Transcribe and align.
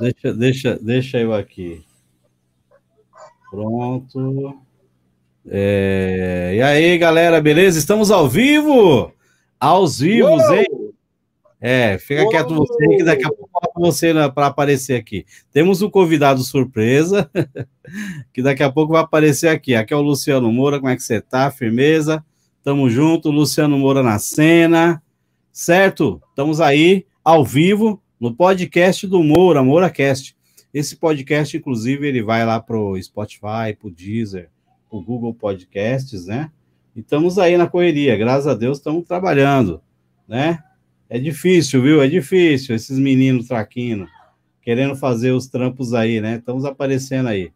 Deixa, 0.00 0.32
deixa, 0.32 0.78
deixa 0.80 1.18
eu 1.18 1.32
aqui. 1.32 1.84
Pronto. 3.50 4.58
É... 5.46 6.52
E 6.56 6.62
aí, 6.62 6.98
galera, 6.98 7.40
beleza? 7.40 7.78
Estamos 7.78 8.10
ao 8.10 8.28
vivo! 8.28 9.12
Aos 9.60 10.00
vivos, 10.00 10.42
Uou! 10.42 10.54
hein? 10.54 10.66
É, 11.60 11.96
fica 11.98 12.22
Uou! 12.22 12.30
quieto 12.30 12.54
você, 12.54 12.88
que 12.88 13.04
daqui 13.04 13.24
a 13.24 13.30
pouco 13.30 13.80
você 13.80 14.12
para 14.34 14.48
aparecer 14.48 14.96
aqui. 14.96 15.24
Temos 15.52 15.80
um 15.80 15.88
convidado 15.88 16.42
surpresa, 16.42 17.30
que 18.34 18.42
daqui 18.42 18.62
a 18.62 18.72
pouco 18.72 18.92
vai 18.92 19.02
aparecer 19.02 19.48
aqui. 19.48 19.74
Aqui 19.74 19.94
é 19.94 19.96
o 19.96 20.02
Luciano 20.02 20.50
Moura, 20.52 20.78
como 20.78 20.90
é 20.90 20.96
que 20.96 21.02
você 21.02 21.20
tá? 21.20 21.50
Firmeza? 21.50 22.24
Tamo 22.64 22.90
junto, 22.90 23.30
Luciano 23.30 23.78
Moura 23.78 24.02
na 24.02 24.18
cena, 24.18 25.02
certo? 25.52 26.20
Estamos 26.30 26.60
aí, 26.60 27.06
ao 27.22 27.44
vivo, 27.44 28.02
no 28.20 28.34
podcast 28.34 29.06
do 29.06 29.22
Moura, 29.22 29.62
MouraCast. 29.62 30.36
Esse 30.72 30.96
podcast, 30.96 31.56
inclusive, 31.56 32.06
ele 32.06 32.22
vai 32.22 32.44
lá 32.44 32.60
pro 32.60 33.00
Spotify, 33.00 33.76
pro 33.78 33.90
Deezer, 33.90 34.48
pro 34.88 35.00
Google 35.00 35.34
Podcasts, 35.34 36.26
né? 36.26 36.50
E 36.94 37.00
estamos 37.00 37.38
aí 37.38 37.56
na 37.56 37.66
correria, 37.66 38.16
graças 38.16 38.46
a 38.46 38.54
Deus 38.54 38.78
estamos 38.78 39.04
trabalhando, 39.06 39.80
né? 40.28 40.60
É 41.08 41.18
difícil, 41.18 41.82
viu? 41.82 42.02
É 42.02 42.08
difícil, 42.08 42.74
esses 42.74 42.98
meninos 42.98 43.48
traquinos, 43.48 44.08
querendo 44.62 44.96
fazer 44.96 45.32
os 45.32 45.46
trampos 45.46 45.92
aí, 45.92 46.20
né? 46.20 46.36
Estamos 46.36 46.64
aparecendo 46.64 47.28
aí. 47.28 47.52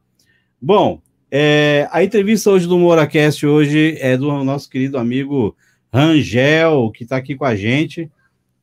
Bom, 0.60 1.00
é, 1.30 1.88
a 1.92 2.02
entrevista 2.02 2.50
hoje 2.50 2.66
do 2.66 2.78
MoraCast 2.78 3.46
hoje 3.46 3.96
é 4.00 4.16
do 4.16 4.44
nosso 4.44 4.68
querido 4.68 4.98
amigo 4.98 5.56
Rangel, 5.92 6.90
que 6.90 7.04
está 7.04 7.16
aqui 7.16 7.34
com 7.34 7.44
a 7.44 7.54
gente, 7.54 8.10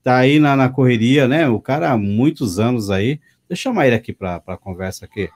está 0.05 0.18
aí 0.18 0.38
na, 0.38 0.55
na, 0.55 0.70
correria, 0.70 1.27
né? 1.27 1.50
O 1.50 1.59
cara 1.59 1.90
há 1.90 1.98
muitos 1.98 2.59
anos 2.59 2.91
aí. 2.91 3.20
Deixa 3.50 3.68
eu 3.68 3.73
chamar 3.73 3.88
ele 3.88 3.96
aqui 3.96 4.13
para 4.13 4.40
a 4.46 4.55
conversa 4.55 5.04
aqui. 5.04 5.32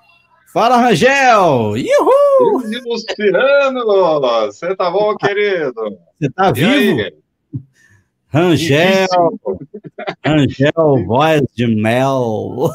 Fala, 0.53 0.77
Rangel! 0.77 1.71
Uhul! 1.71 2.61
Luciano! 2.85 4.45
Você 4.45 4.75
tá 4.75 4.91
bom, 4.91 5.15
querido? 5.15 5.73
Você 6.19 6.29
tá 6.29 6.49
e 6.49 6.53
vivo? 6.53 7.01
Aí? 7.01 7.13
Rangel, 8.31 9.07
Rangel, 10.23 11.05
voz 11.07 11.41
de 11.55 11.65
mel. 11.65 12.69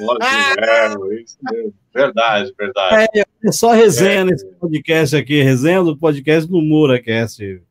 Voz 0.00 0.18
de 0.18 0.60
mel, 0.60 1.12
isso 1.12 1.38
mesmo. 1.52 1.74
Verdade, 1.94 2.52
verdade. 2.58 3.08
É, 3.14 3.22
é 3.46 3.52
só 3.52 3.70
resenha 3.70 4.22
é. 4.22 4.24
nesse 4.24 4.44
podcast 4.54 5.14
aqui, 5.14 5.40
resenha 5.40 5.84
do 5.84 5.96
podcast 5.96 6.50
do 6.50 6.60
MuraCast. 6.60 7.62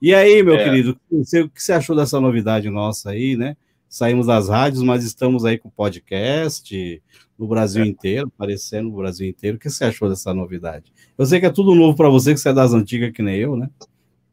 E 0.00 0.14
aí, 0.14 0.42
meu 0.42 0.56
é. 0.56 0.64
querido, 0.64 0.98
o 1.10 1.24
que 1.48 1.62
você 1.62 1.72
achou 1.72 1.96
dessa 1.96 2.20
novidade 2.20 2.68
nossa 2.68 3.10
aí, 3.10 3.36
né? 3.36 3.56
Saímos 3.88 4.26
das 4.26 4.48
rádios, 4.48 4.82
mas 4.82 5.04
estamos 5.04 5.44
aí 5.44 5.56
com 5.56 5.70
podcast 5.70 7.02
no 7.38 7.46
Brasil 7.46 7.84
é. 7.84 7.86
inteiro, 7.86 8.30
aparecendo 8.34 8.90
no 8.90 8.96
Brasil 8.96 9.28
inteiro. 9.28 9.56
O 9.56 9.60
que 9.60 9.70
você 9.70 9.84
achou 9.84 10.08
dessa 10.08 10.34
novidade? 10.34 10.92
Eu 11.16 11.24
sei 11.26 11.40
que 11.40 11.46
é 11.46 11.50
tudo 11.50 11.74
novo 11.74 11.96
para 11.96 12.08
você, 12.08 12.34
que 12.34 12.40
você 12.40 12.48
é 12.48 12.52
das 12.52 12.72
antigas 12.72 13.12
que 13.12 13.22
nem 13.22 13.36
eu, 13.36 13.56
né? 13.56 13.70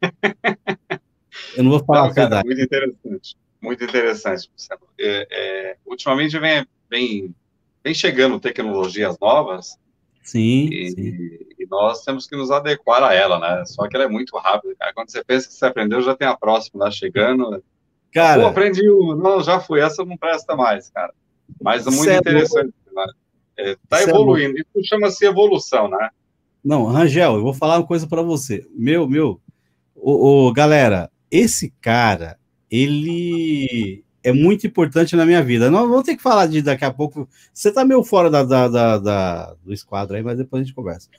Eu 1.56 1.64
não 1.64 1.72
vou 1.72 1.84
falar 1.84 2.08
não, 2.08 2.14
cara, 2.14 2.42
Muito 2.46 2.62
interessante, 2.62 3.38
muito 3.62 3.84
interessante. 3.84 4.50
É, 5.00 5.28
é, 5.30 5.78
ultimamente 5.86 6.38
vem, 6.38 6.66
vem, 6.90 7.36
vem 7.84 7.94
chegando 7.94 8.40
tecnologias 8.40 9.18
novas. 9.20 9.78
Sim 10.22 10.70
e, 10.72 10.92
sim 10.92 11.02
e, 11.60 11.68
nós 11.70 12.04
temos 12.04 12.28
que 12.28 12.36
nos 12.36 12.52
adequar 12.52 13.04
a 13.04 13.14
ela, 13.14 13.40
né? 13.40 13.64
Só 13.66 13.88
que 13.88 13.96
ela 13.96 14.06
é 14.06 14.10
muito 14.10 14.38
rápida, 14.38 14.76
cara. 14.78 14.94
Quando 14.94 15.10
você 15.10 15.24
pensa 15.24 15.48
que 15.48 15.54
você 15.54 15.66
aprendeu, 15.66 16.02
já 16.02 16.16
tem 16.16 16.28
a 16.28 16.38
próxima 16.38 16.86
lá 16.86 16.92
chegando. 16.92 17.64
Cara, 18.14 18.42
Pô, 18.42 18.48
aprendi 18.48 18.88
o. 18.90 19.16
Não, 19.16 19.42
já 19.42 19.60
fui, 19.60 19.80
essa 19.80 20.04
não 20.04 20.18
presta 20.18 20.56
mais, 20.56 20.90
cara. 20.90 21.14
Mas 21.62 21.88
é 21.88 21.90
muito 21.90 22.10
é 22.10 22.18
interessante. 22.18 22.74
Né? 22.94 23.06
É, 23.58 23.78
tá 23.88 24.02
evoluindo. 24.04 24.58
É 24.58 24.62
Isso 24.62 24.88
chama-se 24.88 25.26
evolução, 25.26 25.88
né? 25.90 26.10
Não, 26.64 26.86
Rangel, 26.86 27.36
eu 27.36 27.42
vou 27.42 27.54
falar 27.54 27.78
uma 27.78 27.88
coisa 27.88 28.06
para 28.06 28.22
você. 28.22 28.68
Meu, 28.72 29.08
meu, 29.08 29.42
o, 29.96 30.48
o, 30.48 30.54
galera, 30.54 31.10
esse 31.30 31.74
cara, 31.82 32.38
ele 32.70 34.04
é 34.24 34.32
muito 34.32 34.68
importante 34.68 35.16
na 35.16 35.26
minha 35.26 35.44
vida. 35.44 35.72
Nós 35.72 35.88
vamos 35.88 36.04
ter 36.04 36.16
que 36.16 36.22
falar 36.22 36.48
de 36.48 36.62
daqui 36.62 36.86
a 36.86 36.92
pouco. 36.92 37.28
Você 37.54 37.72
tá 37.72 37.84
meio 37.84 38.04
fora 38.04 38.30
da, 38.30 38.44
da, 38.44 38.68
da, 38.68 38.98
da 38.98 39.56
do 39.64 39.74
esquadro 39.74 40.16
aí, 40.16 40.24
mas 40.24 40.38
depois 40.38 40.62
a 40.62 40.64
gente 40.64 40.76
conversa. 40.76 41.10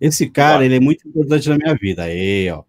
Esse 0.00 0.28
cara, 0.28 0.64
ele 0.64 0.76
é 0.76 0.80
muito 0.80 1.06
importante 1.06 1.48
na 1.48 1.56
minha 1.56 1.74
vida. 1.74 2.04
Aí, 2.04 2.50
ó. 2.50 2.62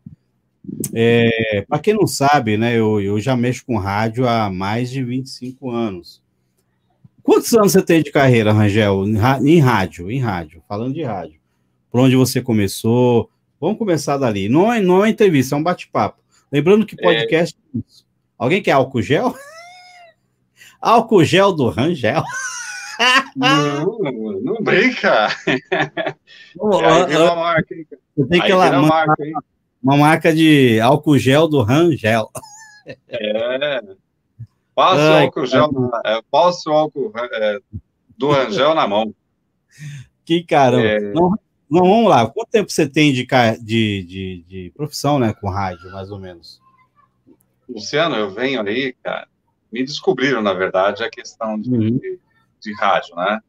É, 0.93 1.65
para 1.67 1.79
quem 1.79 1.93
não 1.93 2.07
sabe, 2.07 2.57
né, 2.57 2.77
eu, 2.77 3.01
eu 3.01 3.19
já 3.19 3.35
mexo 3.35 3.65
com 3.65 3.77
rádio 3.77 4.27
há 4.27 4.49
mais 4.49 4.89
de 4.89 5.03
25 5.03 5.69
anos. 5.69 6.21
Quantos 7.21 7.53
anos 7.53 7.71
você 7.71 7.81
tem 7.81 8.01
de 8.01 8.11
carreira, 8.11 8.51
Rangel, 8.51 9.05
em 9.05 9.59
rádio? 9.59 10.11
Em 10.11 10.19
rádio, 10.19 10.61
falando 10.67 10.93
de 10.93 11.03
rádio. 11.03 11.39
Por 11.89 12.01
onde 12.01 12.15
você 12.15 12.41
começou? 12.41 13.29
Vamos 13.59 13.77
começar 13.77 14.17
dali. 14.17 14.49
Não 14.49 14.71
é, 14.71 14.81
não 14.81 15.05
é 15.05 15.09
entrevista, 15.09 15.55
é 15.55 15.57
um 15.57 15.63
bate-papo. 15.63 16.21
Lembrando 16.51 16.85
que 16.85 16.95
podcast. 16.95 17.57
É... 17.75 17.79
Alguém 18.37 18.61
quer 18.61 18.71
álcool 18.71 19.01
gel? 19.01 19.33
álcool 20.83 21.23
gel 21.23 21.53
do 21.53 21.69
Rangel. 21.69 22.23
Não, 23.35 23.97
não 24.41 24.61
brinca. 24.61 25.27
Aí 25.47 27.17
uma 27.17 27.35
marca, 27.35 27.73
hein? 27.73 27.88
Tem 28.29 28.41
que 28.41 28.53
lá, 28.53 28.69
uma, 28.69 28.88
marca, 28.88 29.25
hein? 29.25 29.33
uma 29.81 29.97
marca 29.97 30.33
de 30.33 30.79
álcool 30.79 31.17
gel 31.17 31.47
do 31.47 31.63
Rangel. 31.63 32.29
É. 33.07 33.81
Passa 34.75 35.01
o 35.01 35.23
álcool 35.23 35.45
gel, 35.45 35.91
é, 36.05 36.21
passa 36.29 36.69
o 36.69 36.73
álcool 36.73 37.11
é, 37.15 37.59
do 38.17 38.29
Rangel 38.31 38.75
na 38.75 38.88
mão. 38.88 39.13
Que 40.25 40.44
caramba. 40.44 40.85
É... 40.85 41.00
Não, 41.00 41.31
não, 41.69 41.81
vamos 41.81 42.09
lá. 42.09 42.27
Quanto 42.27 42.50
tempo 42.50 42.71
você 42.71 42.88
tem 42.88 43.11
de, 43.11 43.25
de, 43.25 44.03
de, 44.03 44.45
de, 44.47 44.71
profissão, 44.75 45.17
né, 45.17 45.33
com 45.33 45.50
rádio, 45.50 45.91
mais 45.91 46.11
ou 46.11 46.19
menos? 46.19 46.61
Luciano, 47.67 48.15
eu 48.15 48.29
venho 48.31 48.61
aí, 48.61 48.94
cara. 49.01 49.27
Me 49.73 49.84
descobriram, 49.84 50.39
na 50.39 50.53
verdade, 50.53 51.03
a 51.03 51.09
questão 51.09 51.59
de, 51.59 51.72
uhum. 51.72 51.97
de, 51.97 52.19
de, 52.61 52.73
rádio, 52.75 53.16
né? 53.16 53.39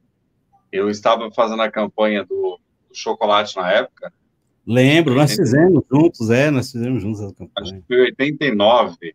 Eu 0.73 0.89
estava 0.89 1.31
fazendo 1.31 1.61
a 1.61 1.71
campanha 1.71 2.25
do, 2.25 2.59
do 2.89 2.95
chocolate 2.95 3.55
na 3.57 3.71
época. 3.71 4.11
Lembro, 4.67 5.15
nós 5.15 5.37
fizemos 5.37 5.84
juntos, 5.93 6.31
é, 6.31 6.51
nós 6.51 6.73
fizemos 6.73 7.03
juntos 7.03 7.21
a 7.21 7.27
campanha. 7.27 7.51
Acho 7.59 7.75
que 7.75 7.83
foi 7.87 8.01
89. 8.01 9.15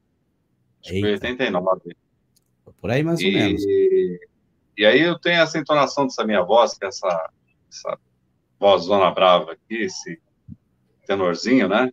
Acho 0.81 0.94
que 0.94 1.02
foi 1.02 1.12
89. 1.14 1.96
Por 2.80 2.92
aí, 2.92 3.02
mais 3.02 3.19
ou 3.19 3.31
menos. 3.31 3.64
E 3.66 4.86
aí 4.86 5.02
eu 5.02 5.18
tenho 5.18 5.42
essa 5.42 5.58
entonação 5.58 6.06
dessa 6.06 6.24
minha 6.24 6.44
voz, 6.44 6.78
que 6.78 6.86
é 6.86 6.90
essa, 6.90 7.31
essa 7.72 7.98
vozona 8.59 9.09
brava 9.09 9.53
aqui, 9.53 9.78
esse 9.78 10.22
tenorzinho, 11.08 11.68
né? 11.68 11.92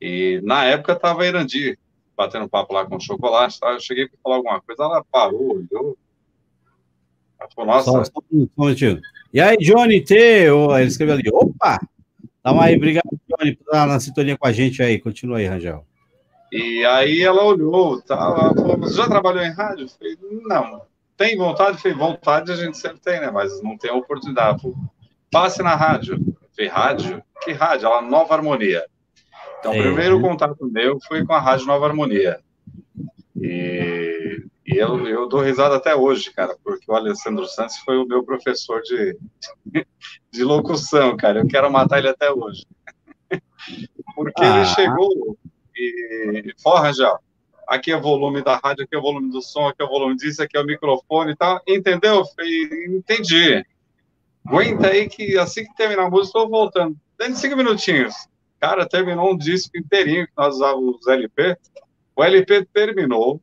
E 0.00 0.40
na 0.42 0.64
época 0.64 0.96
tava 0.96 1.22
a 1.22 1.26
Irandi 1.26 1.78
batendo 2.16 2.48
papo 2.48 2.74
lá 2.74 2.86
com 2.86 2.96
o 2.96 3.00
chocolate, 3.00 3.58
tá? 3.58 3.72
eu 3.72 3.80
cheguei 3.80 4.08
para 4.08 4.18
falar 4.22 4.36
alguma 4.36 4.60
coisa, 4.60 4.82
ela 4.82 5.04
parou, 5.10 5.56
olhou. 5.56 5.96
Ela 7.40 7.50
falou, 7.54 7.74
nossa. 7.74 7.90
Só, 7.90 8.04
só 8.04 8.12
um. 8.32 8.48
E 9.32 9.40
aí, 9.40 9.56
Johnny 9.56 10.00
T, 10.02 10.14
ele 10.14 10.84
escreveu 10.84 11.14
ali, 11.14 11.30
opa! 11.32 11.78
Dá 12.42 12.52
uma 12.52 12.64
aí, 12.64 12.76
obrigado, 12.76 13.08
Johnny, 13.28 13.56
por 13.56 13.64
estar 13.64 13.86
na 13.86 13.98
sintonia 13.98 14.36
com 14.36 14.46
a 14.46 14.52
gente 14.52 14.82
aí. 14.82 14.98
Continua 15.00 15.38
aí, 15.38 15.46
Rangel. 15.46 15.84
E 16.52 16.84
aí 16.84 17.22
ela 17.22 17.42
olhou, 17.42 18.00
tá, 18.02 18.14
ela 18.14 18.54
falou, 18.54 18.78
você 18.78 18.96
já 18.96 19.08
trabalhou 19.08 19.42
em 19.42 19.50
rádio? 19.50 19.86
Eu 19.86 19.88
falei, 19.88 20.16
não. 20.46 20.82
Tem 21.16 21.36
vontade? 21.36 21.78
Eu 21.78 21.78
falei, 21.78 21.96
vontade 21.96 22.52
a 22.52 22.56
gente 22.56 22.78
sempre 22.78 23.00
tem, 23.00 23.20
né? 23.20 23.30
Mas 23.30 23.60
não 23.62 23.76
tem 23.76 23.90
oportunidade. 23.90 24.62
Passe 25.30 25.62
na 25.62 25.74
rádio. 25.74 26.18
Falei, 26.54 26.70
rádio? 26.70 27.22
Que 27.42 27.52
rádio? 27.52 27.86
Ela, 27.86 28.02
Nova 28.02 28.34
Harmonia. 28.34 28.84
Então, 29.64 29.72
o 29.72 29.76
é. 29.76 29.82
primeiro 29.82 30.20
contato 30.20 30.70
meu 30.70 31.00
foi 31.00 31.24
com 31.24 31.32
a 31.32 31.40
Rádio 31.40 31.66
Nova 31.66 31.86
Harmonia. 31.86 32.38
E, 33.34 34.44
e 34.66 34.76
eu, 34.76 35.08
eu 35.08 35.26
dou 35.26 35.40
risada 35.40 35.76
até 35.76 35.96
hoje, 35.96 36.30
cara, 36.32 36.54
porque 36.62 36.84
o 36.86 36.94
Alessandro 36.94 37.46
Santos 37.46 37.78
foi 37.78 37.96
o 37.96 38.04
meu 38.04 38.22
professor 38.22 38.82
de, 38.82 39.16
de 40.30 40.44
locução, 40.44 41.16
cara. 41.16 41.40
Eu 41.40 41.48
quero 41.48 41.72
matar 41.72 41.98
ele 41.98 42.10
até 42.10 42.30
hoje. 42.30 42.66
Porque 44.14 44.44
ah. 44.44 44.58
ele 44.58 44.66
chegou 44.66 45.38
e. 45.74 46.54
Porra, 46.62 46.92
já. 46.92 47.18
Aqui 47.66 47.90
é 47.90 47.96
o 47.96 48.02
volume 48.02 48.44
da 48.44 48.60
rádio, 48.62 48.84
aqui 48.84 48.94
é 48.94 48.98
o 48.98 49.02
volume 49.02 49.30
do 49.30 49.40
som, 49.40 49.66
aqui 49.66 49.82
é 49.82 49.86
o 49.86 49.88
volume 49.88 50.14
disso, 50.14 50.42
aqui 50.42 50.58
é 50.58 50.60
o 50.60 50.66
microfone 50.66 51.32
e 51.32 51.36
tal. 51.36 51.58
Entendeu? 51.66 52.22
Eu 52.38 52.94
entendi. 52.94 53.64
Aguenta 54.46 54.88
aí 54.88 55.08
que 55.08 55.38
assim 55.38 55.64
que 55.64 55.74
terminar 55.74 56.04
a 56.04 56.10
música, 56.10 56.38
estou 56.38 56.50
voltando. 56.50 56.94
Dentro 57.18 57.32
de 57.32 57.40
cinco 57.40 57.56
minutinhos. 57.56 58.14
Cara, 58.60 58.88
terminou 58.88 59.32
um 59.32 59.36
disco 59.36 59.76
inteirinho 59.76 60.26
que 60.26 60.32
nós 60.36 60.56
usávamos 60.56 61.06
LP. 61.06 61.56
O 62.16 62.22
LP 62.22 62.64
terminou. 62.72 63.40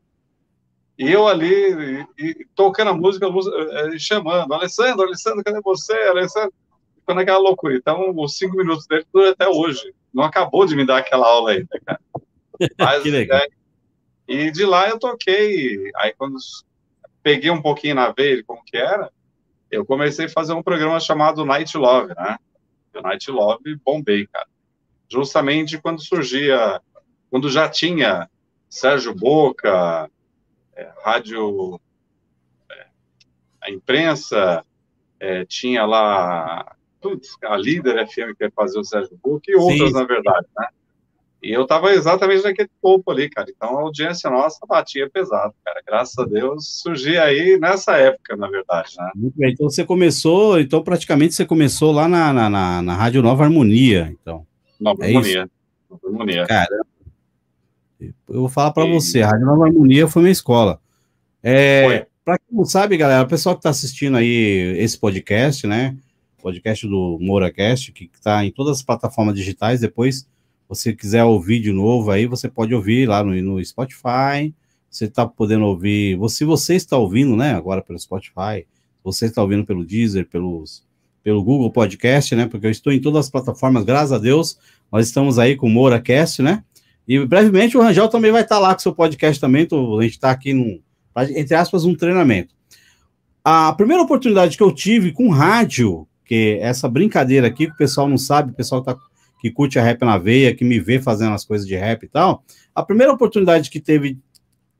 E 0.97 1.11
eu 1.11 1.27
ali, 1.27 2.05
e, 2.17 2.25
e, 2.25 2.45
tocando 2.55 2.89
a 2.89 2.93
música, 2.93 3.27
eh, 3.27 3.97
chamando, 3.97 4.53
Alessandro, 4.53 5.03
Alessandro, 5.03 5.43
cadê 5.43 5.59
você? 5.61 5.93
Alessandro, 5.93 6.53
ficou 6.95 7.15
naquela 7.15 7.39
loucura. 7.39 7.75
Então, 7.75 8.13
os 8.15 8.37
cinco 8.37 8.55
minutos 8.55 8.85
dele 8.85 9.05
duram 9.11 9.29
até 9.29 9.47
hoje. 9.47 9.93
Não 10.13 10.23
acabou 10.23 10.65
de 10.65 10.75
me 10.75 10.85
dar 10.85 10.97
aquela 10.97 11.27
aula 11.27 11.51
ainda, 11.51 11.79
cara. 11.85 11.99
Mas, 12.77 13.03
que 13.03 13.09
legal. 13.09 13.39
É, 13.39 13.47
e 14.27 14.51
de 14.51 14.65
lá 14.65 14.89
eu 14.89 14.99
toquei. 14.99 15.91
Aí, 15.95 16.13
quando 16.17 16.37
peguei 17.23 17.49
um 17.49 17.61
pouquinho 17.61 17.95
na 17.95 18.11
veia 18.11 18.43
como 18.43 18.63
que 18.63 18.77
era, 18.77 19.11
eu 19.69 19.85
comecei 19.85 20.25
a 20.25 20.29
fazer 20.29 20.53
um 20.53 20.63
programa 20.63 20.99
chamado 20.99 21.45
Night 21.45 21.77
Love, 21.77 22.13
né? 22.15 22.37
O 22.95 23.01
Night 23.01 23.31
Love 23.31 23.75
bombei, 23.83 24.27
cara. 24.27 24.47
Justamente 25.11 25.77
quando 25.77 26.01
surgia, 26.01 26.79
quando 27.29 27.49
já 27.49 27.67
tinha 27.67 28.29
Sérgio 28.69 29.13
Boca, 29.13 30.09
é, 30.73 30.89
rádio, 31.03 31.77
é, 32.71 32.85
a 33.61 33.69
imprensa, 33.69 34.63
é, 35.19 35.43
tinha 35.43 35.85
lá 35.85 36.75
putz, 37.01 37.35
a 37.43 37.57
líder 37.57 38.07
FM 38.07 38.37
que 38.37 38.45
ia 38.45 38.51
fazer 38.55 38.79
o 38.79 38.85
Sérgio 38.85 39.19
Boca 39.21 39.51
e 39.51 39.55
outras, 39.55 39.89
Sim. 39.89 39.95
na 39.95 40.05
verdade, 40.05 40.47
né? 40.57 40.67
E 41.43 41.51
eu 41.51 41.63
estava 41.63 41.91
exatamente 41.91 42.43
naquele 42.43 42.69
topo 42.81 43.11
ali, 43.11 43.27
cara. 43.27 43.47
Então 43.49 43.77
a 43.77 43.81
audiência 43.81 44.29
nossa 44.29 44.65
batia 44.65 45.09
pesado, 45.09 45.53
cara. 45.65 45.81
Graças 45.85 46.17
a 46.19 46.23
Deus 46.23 46.79
surgia 46.81 47.23
aí 47.23 47.59
nessa 47.59 47.97
época, 47.97 48.37
na 48.37 48.47
verdade, 48.47 48.91
né? 48.97 49.11
Muito 49.15 49.37
bem. 49.37 49.51
Então 49.51 49.67
você 49.67 49.83
começou, 49.83 50.59
então 50.59 50.81
praticamente 50.83 51.33
você 51.33 51.43
começou 51.43 51.91
lá 51.91 52.07
na, 52.07 52.31
na, 52.31 52.49
na, 52.49 52.81
na 52.81 52.93
Rádio 52.95 53.23
Nova 53.23 53.43
Harmonia, 53.43 54.15
então. 54.21 54.45
Nova 54.81 55.05
é 55.05 55.07
Harmonia. 55.07 55.49
Nova 55.89 56.07
Harmonia. 56.07 56.45
Cara, 56.47 56.81
eu 57.99 58.13
vou 58.27 58.49
falar 58.49 58.71
para 58.71 58.87
e... 58.87 58.91
você, 58.91 59.21
a 59.21 59.27
Rádio 59.27 59.45
Nova 59.45 59.67
Harmonia 59.67 60.07
foi 60.07 60.23
minha 60.23 60.31
escola. 60.31 60.81
É, 61.43 62.07
para 62.25 62.39
quem 62.39 62.57
não 62.57 62.65
sabe, 62.65 62.97
galera, 62.97 63.23
o 63.23 63.29
pessoal 63.29 63.55
que 63.55 63.59
está 63.59 63.69
assistindo 63.69 64.17
aí 64.17 64.75
esse 64.77 64.97
podcast, 64.97 65.65
né? 65.67 65.95
Podcast 66.41 66.87
do 66.87 67.19
MouraCast, 67.21 67.91
que 67.91 68.09
está 68.11 68.43
em 68.43 68.51
todas 68.51 68.77
as 68.77 68.83
plataformas 68.83 69.35
digitais, 69.35 69.79
depois 69.79 70.27
você 70.67 70.93
quiser 70.93 71.23
ouvir 71.23 71.59
de 71.59 71.71
novo 71.71 72.09
aí, 72.09 72.25
você 72.25 72.49
pode 72.49 72.73
ouvir 72.73 73.07
lá 73.07 73.23
no, 73.23 73.33
no 73.41 73.63
Spotify. 73.63 74.53
Você 74.89 75.05
está 75.05 75.25
podendo 75.25 75.65
ouvir. 75.65 76.17
Se 76.29 76.43
você 76.43 76.75
está 76.75 76.97
ouvindo, 76.97 77.35
né, 77.35 77.53
agora 77.53 77.81
pelo 77.81 77.97
Spotify, 77.97 78.65
você 79.03 79.27
está 79.27 79.41
ouvindo 79.41 79.65
pelo 79.65 79.85
Deezer, 79.85 80.27
pelos, 80.27 80.83
pelo 81.23 81.43
Google 81.43 81.71
Podcast, 81.71 82.35
né? 82.35 82.47
Porque 82.47 82.67
eu 82.67 82.71
estou 82.71 82.91
em 82.91 82.99
todas 82.99 83.25
as 83.25 83.31
plataformas, 83.31 83.83
graças 83.83 84.11
a 84.11 84.17
Deus. 84.17 84.57
Nós 84.91 85.07
estamos 85.07 85.39
aí 85.39 85.55
com 85.55 85.67
o 85.67 85.69
MouraCast, 85.69 86.41
né? 86.41 86.63
E 87.07 87.23
brevemente 87.25 87.77
o 87.77 87.81
Rangel 87.81 88.07
também 88.07 88.31
vai 88.31 88.41
estar 88.41 88.59
lá 88.59 88.73
com 88.73 88.79
seu 88.79 88.93
podcast 88.93 89.39
também. 89.39 89.65
Tô, 89.65 89.99
a 89.99 90.03
gente 90.03 90.13
está 90.13 90.31
aqui 90.31 90.53
num, 90.53 90.79
entre 91.35 91.55
aspas, 91.55 91.85
um 91.85 91.95
treinamento. 91.95 92.53
A 93.43 93.73
primeira 93.73 94.03
oportunidade 94.03 94.55
que 94.55 94.63
eu 94.63 94.71
tive 94.71 95.11
com 95.11 95.29
rádio, 95.29 96.07
que 96.25 96.59
é 96.61 96.67
essa 96.67 96.87
brincadeira 96.87 97.47
aqui, 97.47 97.67
que 97.67 97.73
o 97.73 97.77
pessoal 97.77 98.07
não 98.07 98.17
sabe, 98.17 98.51
o 98.51 98.55
pessoal 98.55 98.81
está 98.81 98.95
que 99.41 99.49
curte 99.49 99.79
a 99.79 99.83
rap 99.83 100.01
na 100.03 100.19
veia, 100.19 100.55
que 100.55 100.63
me 100.63 100.79
vê 100.79 101.01
fazendo 101.01 101.33
as 101.33 101.43
coisas 101.43 101.67
de 101.67 101.75
rap 101.75 102.03
e 102.03 102.07
tal, 102.07 102.43
a 102.75 102.83
primeira 102.83 103.11
oportunidade 103.11 103.71
que 103.71 103.79
teve 103.79 104.19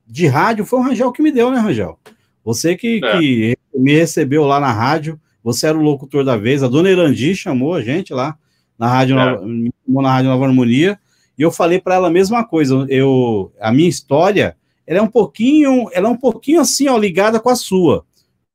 de 0.06 0.28
rádio 0.28 0.66
foi 0.66 0.80
o 0.80 0.84
Rangel 0.84 1.12
que 1.12 1.22
me 1.22 1.32
deu, 1.32 1.50
né, 1.50 1.58
Rangel? 1.58 1.98
Você 2.44 2.76
que, 2.76 3.02
é. 3.04 3.18
que 3.18 3.58
me 3.74 3.94
recebeu 3.94 4.44
lá 4.44 4.60
na 4.60 4.72
rádio, 4.72 5.20
você 5.44 5.68
era 5.68 5.78
o 5.78 5.82
locutor 5.82 6.24
da 6.24 6.38
vez, 6.38 6.64
a 6.64 6.68
dona 6.68 6.90
Erandi 6.90 7.36
chamou 7.36 7.74
a 7.74 7.82
gente 7.82 8.14
lá 8.14 8.38
na 8.78 8.88
rádio, 8.88 9.18
é. 9.18 9.26
Nova, 9.26 10.02
na 10.02 10.12
rádio 10.12 10.30
Nova 10.30 10.46
Harmonia, 10.46 11.00
e 11.38 11.42
eu 11.42 11.52
falei 11.52 11.80
para 11.80 11.96
ela 11.96 12.08
a 12.08 12.12
mesma 12.12 12.44
coisa. 12.44 12.86
Eu, 12.90 13.52
a 13.60 13.72
minha 13.72 13.90
história, 13.90 14.56
ela 14.86 15.00
é 15.00 15.02
um 15.02 15.08
pouquinho, 15.08 15.90
ela 15.94 16.08
é 16.08 16.12
um 16.12 16.18
pouquinho 16.18 16.62
assim, 16.62 16.88
ó, 16.88 16.98
ligada 16.98 17.40
com 17.40 17.50
a 17.50 17.56
sua. 17.56 18.06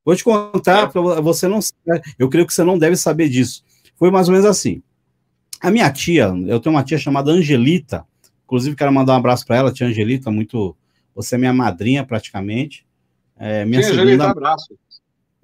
Vou 0.05 0.15
te 0.15 0.23
contar, 0.23 0.91
é. 0.94 1.21
você 1.21 1.49
não, 1.49 1.59
eu 2.19 2.29
creio 2.29 2.47
que 2.47 2.55
você 2.55 2.62
não 2.62 2.79
deve 2.79 2.97
saber 2.97 3.29
disso. 3.29 3.65
Foi 3.97 4.11
mais 4.11 4.29
ou 4.29 4.32
menos 4.32 4.47
assim. 4.47 4.82
A 5.61 5.71
minha 5.71 5.91
tia, 5.91 6.32
eu 6.47 6.61
tenho 6.61 6.75
uma 6.75 6.85
tia 6.85 6.99
chamada 6.99 7.31
Angelita, 7.31 8.05
inclusive 8.44 8.77
quero 8.77 8.93
mandar 8.93 9.15
um 9.15 9.17
abraço 9.17 9.44
para 9.47 9.56
ela, 9.56 9.73
tia 9.73 9.87
Angelita, 9.87 10.31
muito. 10.31 10.77
Você 11.15 11.35
é 11.35 11.39
minha 11.39 11.53
madrinha 11.53 12.05
praticamente. 12.05 12.87
É, 13.37 13.65
minha 13.65 13.81
tia 13.81 13.91
segunda... 13.91 14.03
Angelita, 14.03 14.31
abraço. 14.31 14.79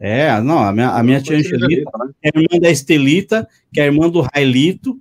É, 0.05 0.41
não, 0.41 0.59
a 0.59 0.73
minha, 0.73 0.89
a 0.91 1.01
minha 1.01 1.23
tia 1.23 1.37
Angelita, 1.37 1.93
né? 1.97 2.13
é 2.25 2.31
irmã 2.37 2.59
da 2.61 2.69
Estelita, 2.69 3.49
que 3.73 3.81
é 3.81 3.85
irmã 3.85 4.11
do 4.11 4.21
Railito. 4.21 5.01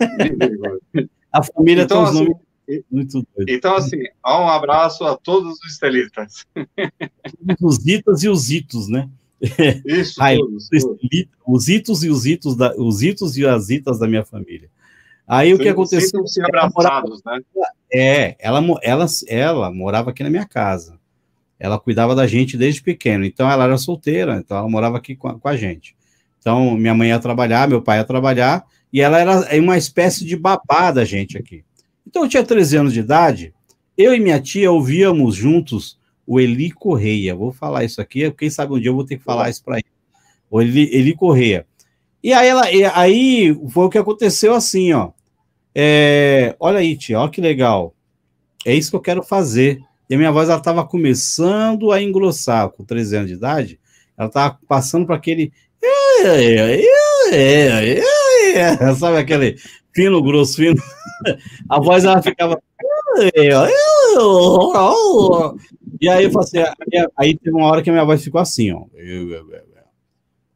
a 1.30 1.42
família 1.42 1.82
então, 1.82 1.98
tem 1.98 2.04
os 2.04 2.08
assim, 2.08 2.28
nomes 2.30 2.44
muito 2.90 3.26
doido. 3.36 3.50
Então, 3.50 3.76
assim, 3.76 3.98
um 4.26 4.48
abraço 4.48 5.04
a 5.04 5.14
todos 5.14 5.58
os 5.58 5.70
estelitas. 5.70 6.46
Os 7.60 7.86
itas 7.86 8.22
e 8.22 8.28
os 8.30 8.50
itos, 8.50 8.88
né? 8.88 9.10
Isso, 9.84 10.22
Aí, 10.22 10.38
todos, 10.38 10.70
os 11.46 11.68
itos 11.68 12.02
e 12.02 12.08
os 12.08 12.24
itos, 12.24 12.56
da, 12.56 12.74
os 12.78 13.02
itos 13.02 13.36
e 13.36 13.46
as 13.46 13.68
itas 13.68 13.98
da 13.98 14.08
minha 14.08 14.24
família. 14.24 14.70
Aí 15.28 15.50
Sim, 15.50 15.54
o 15.54 15.58
que 15.58 15.68
aconteceu? 15.68 16.26
Se 16.26 16.40
abraçados, 16.40 16.74
morava, 16.74 17.10
né? 17.26 17.42
É, 17.92 18.36
ela, 18.38 18.64
ela, 18.82 19.06
ela 19.28 19.70
morava 19.70 20.10
aqui 20.10 20.22
na 20.22 20.30
minha 20.30 20.46
casa. 20.46 20.98
Ela 21.64 21.78
cuidava 21.78 22.14
da 22.14 22.26
gente 22.26 22.58
desde 22.58 22.82
pequeno. 22.82 23.24
Então 23.24 23.50
ela 23.50 23.64
era 23.64 23.78
solteira, 23.78 24.36
então 24.36 24.58
ela 24.58 24.68
morava 24.68 24.98
aqui 24.98 25.16
com 25.16 25.28
a, 25.28 25.38
com 25.38 25.48
a 25.48 25.56
gente. 25.56 25.96
Então 26.38 26.76
minha 26.76 26.94
mãe 26.94 27.08
ia 27.08 27.18
trabalhar, 27.18 27.66
meu 27.66 27.80
pai 27.80 27.96
ia 27.96 28.04
trabalhar, 28.04 28.66
e 28.92 29.00
ela 29.00 29.18
era 29.18 29.62
uma 29.62 29.78
espécie 29.78 30.26
de 30.26 30.36
babá 30.36 30.90
da 30.90 31.06
gente 31.06 31.38
aqui. 31.38 31.64
Então 32.06 32.24
eu 32.24 32.28
tinha 32.28 32.44
13 32.44 32.76
anos 32.76 32.92
de 32.92 33.00
idade, 33.00 33.54
eu 33.96 34.14
e 34.14 34.20
minha 34.20 34.38
tia 34.38 34.70
ouvíamos 34.70 35.36
juntos 35.36 35.98
o 36.26 36.38
Eli 36.38 36.70
Correia. 36.70 37.34
Vou 37.34 37.50
falar 37.50 37.82
isso 37.82 37.98
aqui, 37.98 38.30
quem 38.32 38.50
sabe 38.50 38.74
um 38.74 38.78
dia 38.78 38.90
eu 38.90 38.94
vou 38.94 39.06
ter 39.06 39.16
que 39.16 39.24
falar 39.24 39.48
isso 39.48 39.64
para 39.64 39.78
ele. 39.78 39.86
O 40.50 40.60
Eli, 40.60 40.94
Eli 40.94 41.14
Correia. 41.14 41.66
E 42.22 42.30
aí, 42.34 42.46
ela, 42.46 42.70
e 42.70 42.84
aí 42.84 43.58
foi 43.70 43.86
o 43.86 43.88
que 43.88 43.96
aconteceu 43.96 44.52
assim, 44.52 44.92
ó. 44.92 45.12
É, 45.74 46.54
olha 46.60 46.80
aí, 46.80 46.94
tia, 46.94 47.18
olha 47.18 47.30
que 47.30 47.40
legal. 47.40 47.94
É 48.66 48.74
isso 48.74 48.90
que 48.90 48.96
eu 48.96 49.00
quero 49.00 49.22
fazer. 49.22 49.80
E 50.08 50.14
a 50.14 50.18
minha 50.18 50.32
voz 50.32 50.48
ela 50.48 50.58
estava 50.58 50.86
começando 50.86 51.90
a 51.90 52.02
engrossar 52.02 52.68
com 52.70 52.84
13 52.84 53.16
anos 53.16 53.28
de 53.28 53.34
idade. 53.34 53.80
Ela 54.16 54.28
estava 54.28 54.58
passando 54.68 55.06
para 55.06 55.16
aquele. 55.16 55.52
Sabe 58.98 59.18
aquele 59.18 59.56
fino, 59.94 60.22
grosso, 60.22 60.56
fino? 60.56 60.80
A 61.68 61.80
voz 61.80 62.04
ela 62.04 62.22
ficava. 62.22 62.60
E 66.00 66.08
aí 66.08 66.24
eu 66.24 66.30
falei 66.30 66.62
assim, 66.62 67.06
aí 67.16 67.38
teve 67.38 67.56
uma 67.56 67.66
hora 67.66 67.82
que 67.82 67.88
a 67.88 67.92
minha 67.92 68.04
voz 68.04 68.22
ficou 68.22 68.40
assim, 68.40 68.72
ó. 68.72 68.84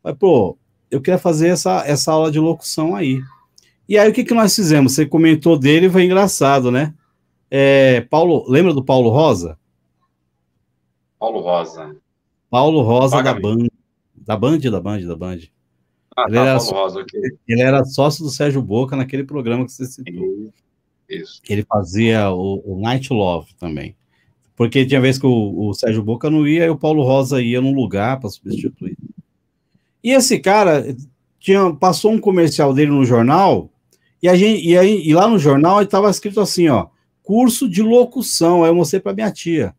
Mas, 0.03 0.15
pô, 0.19 0.59
eu 0.91 1.01
queria 1.01 1.19
fazer 1.19 1.49
essa, 1.49 1.85
essa 1.87 2.13
aula 2.13 2.31
de 2.31 2.39
locução 2.39 2.95
aí. 2.95 3.23
E 3.89 3.97
aí 3.97 4.11
o 4.11 4.13
que, 4.13 4.25
que 4.25 4.35
nós 4.35 4.55
fizemos? 4.55 4.93
Você 4.93 5.07
comentou 5.07 5.59
dele, 5.59 5.89
foi 5.89 6.05
engraçado, 6.05 6.71
né? 6.71 6.93
É, 7.51 8.03
Paulo, 8.03 8.45
lembra 8.49 8.75
do 8.75 8.85
Paulo 8.85 9.11
Rosa? 9.11 9.59
Paulo 11.19 11.41
Rosa. 11.41 11.97
Paulo 12.51 12.83
Rosa 12.83 13.23
da 13.23 13.35
Band, 13.35 13.67
da 14.17 14.37
Band, 14.37 14.59
da 14.59 14.81
Band, 14.81 15.01
da 15.01 15.17
Band. 15.17 15.39
Ah, 16.17 16.25
ele, 16.27 16.35
tá, 16.35 16.47
era 16.47 16.59
Paulo 16.59 16.73
Rosa, 16.73 17.01
okay. 17.01 17.21
ele 17.47 17.63
era 17.63 17.85
sócio 17.85 18.25
do 18.25 18.31
Sérgio 18.31 18.63
Boca 18.63 18.97
naquele 18.97 19.25
programa 19.25 19.65
que 19.65 19.73
você 19.73 19.87
citou. 19.87 20.53
Isso. 21.09 21.41
Ele 21.49 21.65
fazia 21.65 22.31
o, 22.31 22.63
o 22.65 22.81
Night 22.81 23.13
Love 23.13 23.55
também. 23.55 23.97
Porque 24.55 24.85
tinha 24.85 25.01
vez 25.01 25.19
que 25.19 25.27
o, 25.27 25.69
o, 25.69 25.73
Sérgio 25.73 26.03
Boca 26.03 26.29
não 26.29 26.47
ia 26.47 26.67
e 26.67 26.71
o 26.71 26.77
Paulo 26.77 27.03
Rosa 27.03 27.41
ia 27.41 27.61
num 27.61 27.75
lugar 27.75 28.19
para 28.19 28.29
substituir. 28.29 28.97
E 30.03 30.11
esse 30.11 30.39
cara 30.39 30.85
tinha, 31.39 31.73
passou 31.75 32.13
um 32.13 32.21
comercial 32.21 32.75
dele 32.75 32.91
no 32.91 33.05
jornal, 33.05 33.71
e, 34.23 34.29
a 34.29 34.35
gente, 34.35 34.67
e, 34.67 34.77
aí, 34.77 35.01
e 35.07 35.15
lá 35.15 35.29
no 35.29 35.39
jornal 35.39 35.81
estava 35.81 36.11
escrito 36.11 36.41
assim: 36.41 36.69
ó, 36.69 36.89
curso 37.29 37.69
de 37.69 37.83
locução. 37.83 38.65
Aí 38.65 38.71
eu 38.71 38.75
mostrei 38.75 39.01
para 39.01 39.13
minha 39.13 39.31
tia: 39.31 39.77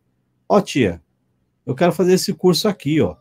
Ó, 0.48 0.62
tia, 0.62 1.02
eu 1.66 1.74
quero 1.74 1.92
fazer 1.92 2.14
esse 2.14 2.32
curso 2.32 2.68
aqui, 2.68 3.02
ó. 3.02 3.16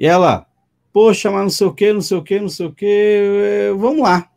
E 0.00 0.06
ela, 0.06 0.46
poxa, 0.90 1.30
mas 1.30 1.42
não 1.42 1.50
sei 1.50 1.66
o 1.66 1.74
que, 1.74 1.92
não 1.92 2.00
sei 2.00 2.16
o 2.16 2.22
que, 2.22 2.40
não 2.40 2.48
sei 2.48 2.66
o 2.66 2.72
que, 2.72 3.74
vamos 3.76 4.00
lá. 4.00 4.30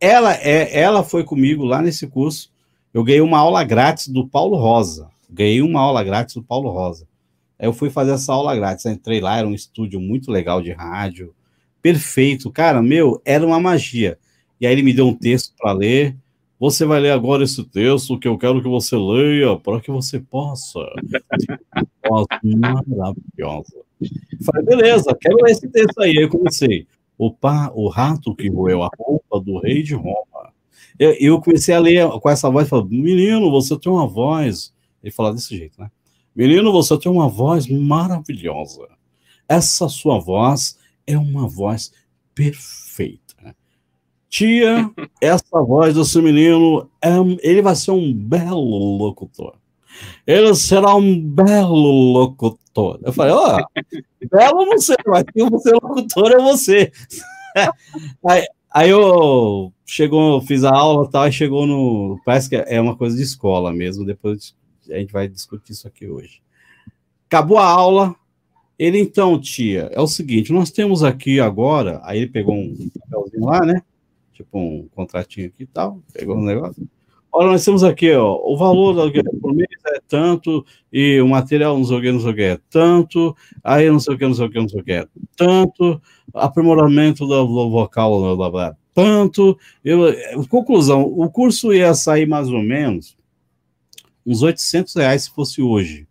Ela, 0.00 0.34
é, 0.36 0.80
ela 0.80 1.04
foi 1.04 1.22
comigo 1.22 1.64
lá 1.64 1.82
nesse 1.82 2.06
curso. 2.06 2.50
Eu 2.94 3.04
ganhei 3.04 3.20
uma 3.20 3.38
aula 3.38 3.62
grátis 3.62 4.08
do 4.08 4.26
Paulo 4.26 4.56
Rosa. 4.56 5.10
Ganhei 5.28 5.60
uma 5.60 5.80
aula 5.80 6.02
grátis 6.02 6.34
do 6.34 6.42
Paulo 6.42 6.70
Rosa. 6.70 7.06
Aí 7.58 7.66
eu 7.66 7.74
fui 7.74 7.90
fazer 7.90 8.12
essa 8.12 8.32
aula 8.32 8.56
grátis. 8.56 8.86
entrei 8.86 9.20
lá, 9.20 9.36
era 9.36 9.46
um 9.46 9.54
estúdio 9.54 10.00
muito 10.00 10.30
legal 10.30 10.62
de 10.62 10.72
rádio. 10.72 11.34
Perfeito, 11.82 12.50
cara, 12.50 12.80
meu, 12.80 13.20
era 13.22 13.46
uma 13.46 13.60
magia. 13.60 14.18
E 14.58 14.66
aí 14.66 14.72
ele 14.72 14.82
me 14.82 14.94
deu 14.94 15.06
um 15.06 15.14
texto 15.14 15.52
para 15.58 15.72
ler. 15.72 16.16
Você 16.62 16.86
vai 16.86 17.00
ler 17.00 17.10
agora 17.10 17.42
esse 17.42 17.64
texto 17.64 18.16
que 18.16 18.28
eu 18.28 18.38
quero 18.38 18.62
que 18.62 18.68
você 18.68 18.94
leia 18.94 19.58
para 19.58 19.80
que 19.80 19.90
você 19.90 20.20
possa. 20.20 20.78
Maravilhosa. 22.40 23.82
Falei, 24.46 24.64
beleza, 24.64 25.12
quero 25.20 25.38
ler 25.42 25.50
esse 25.50 25.68
texto 25.68 26.00
aí. 26.00 26.14
Eu 26.14 26.28
comecei 26.28 26.86
o, 27.18 27.32
pá, 27.32 27.72
o 27.74 27.88
rato 27.88 28.32
que 28.36 28.48
roeu 28.48 28.84
a 28.84 28.90
roupa 28.96 29.40
do 29.40 29.58
rei 29.58 29.82
de 29.82 29.96
Roma. 29.96 30.52
Eu, 30.96 31.10
eu 31.18 31.40
comecei 31.40 31.74
a 31.74 31.80
ler 31.80 32.08
com 32.20 32.30
essa 32.30 32.48
voz, 32.48 32.68
falando, 32.68 32.90
menino, 32.90 33.50
você 33.50 33.76
tem 33.76 33.90
uma 33.90 34.06
voz. 34.06 34.72
Ele 35.02 35.10
falava 35.10 35.34
desse 35.34 35.56
jeito, 35.56 35.80
né? 35.80 35.90
Menino, 36.32 36.70
você 36.70 36.96
tem 36.96 37.10
uma 37.10 37.28
voz 37.28 37.66
maravilhosa. 37.66 38.86
Essa 39.48 39.88
sua 39.88 40.20
voz 40.20 40.78
é 41.08 41.18
uma 41.18 41.48
voz 41.48 41.92
perfeita. 42.32 43.31
Tia, 44.32 44.90
essa 45.20 45.60
voz 45.60 45.94
desse 45.94 46.18
menino, 46.22 46.88
é, 47.02 47.10
ele 47.42 47.60
vai 47.60 47.76
ser 47.76 47.90
um 47.90 48.14
belo 48.14 48.96
locutor. 48.96 49.56
Ele 50.26 50.54
será 50.54 50.94
um 50.94 51.20
belo 51.20 52.12
locutor. 52.14 52.98
Eu 53.02 53.12
falei, 53.12 53.34
ó, 53.34 53.58
oh, 53.58 53.66
belo 54.32 54.64
não 54.64 54.78
sei, 54.78 54.96
mas 55.06 55.24
quem 55.34 55.50
você 55.50 55.70
locutor 55.72 56.32
é 56.32 56.38
você. 56.38 56.90
aí, 58.26 58.46
aí 58.70 58.88
eu 58.88 59.70
chegou, 59.84 60.40
fiz 60.40 60.64
a 60.64 60.74
aula 60.74 61.10
tal, 61.10 61.28
e 61.28 61.32
chegou 61.32 61.66
no. 61.66 62.18
Parece 62.24 62.48
que 62.48 62.56
é 62.56 62.80
uma 62.80 62.96
coisa 62.96 63.14
de 63.14 63.22
escola 63.22 63.70
mesmo, 63.70 64.02
depois 64.02 64.56
a 64.90 64.96
gente 64.96 65.12
vai 65.12 65.28
discutir 65.28 65.72
isso 65.72 65.86
aqui 65.86 66.08
hoje. 66.08 66.40
Acabou 67.26 67.58
a 67.58 67.66
aula. 67.66 68.16
Ele, 68.78 68.98
então, 68.98 69.38
tia, 69.38 69.90
é 69.92 70.00
o 70.00 70.06
seguinte: 70.06 70.54
nós 70.54 70.70
temos 70.70 71.04
aqui 71.04 71.38
agora. 71.38 72.00
Aí 72.02 72.20
ele 72.20 72.28
pegou 72.28 72.54
um 72.54 72.90
papelzinho 72.98 73.44
lá, 73.44 73.60
né? 73.60 73.82
Tipo 74.42 74.58
um 74.58 74.88
contratinho 74.94 75.46
aqui 75.46 75.62
e 75.62 75.66
tal, 75.66 76.02
pegou 76.12 76.36
um 76.36 76.44
negócio. 76.44 76.86
Olha, 77.34 77.52
nós 77.52 77.64
temos 77.64 77.82
aqui, 77.82 78.12
ó, 78.12 78.38
o 78.44 78.58
valor 78.58 78.94
da 78.94 79.22
por 79.40 79.54
mês 79.54 79.68
é 79.86 80.00
tanto, 80.06 80.66
e 80.92 81.18
o 81.18 81.28
material 81.28 81.78
não 81.78 81.84
sei 81.84 81.96
o 81.96 82.00
que, 82.02 82.12
não 82.12 82.20
sei 82.20 82.30
o 82.30 82.34
que 82.34 82.42
é 82.42 82.58
tanto, 82.68 83.34
aí 83.64 83.90
não 83.90 83.98
sei 83.98 84.14
o 84.14 84.18
que, 84.18 84.26
não 84.26 84.34
sei 84.34 84.46
o 84.46 84.50
que, 84.50 84.60
não 84.60 84.68
sei 84.68 84.80
o 84.80 84.84
que 84.84 84.92
é 84.92 85.06
tanto, 85.34 86.02
aprimoramento 86.34 87.26
do, 87.26 87.46
do 87.46 87.70
vocal, 87.70 88.36
blá, 88.36 88.50
blá, 88.50 88.76
tanto. 88.92 89.58
Eu, 89.82 90.14
conclusão, 90.48 91.02
o 91.02 91.30
curso 91.30 91.72
ia 91.72 91.94
sair 91.94 92.26
mais 92.26 92.48
ou 92.48 92.62
menos 92.62 93.16
uns 94.26 94.42
800 94.42 94.94
reais 94.94 95.24
se 95.24 95.30
fosse 95.30 95.62
hoje. 95.62 96.06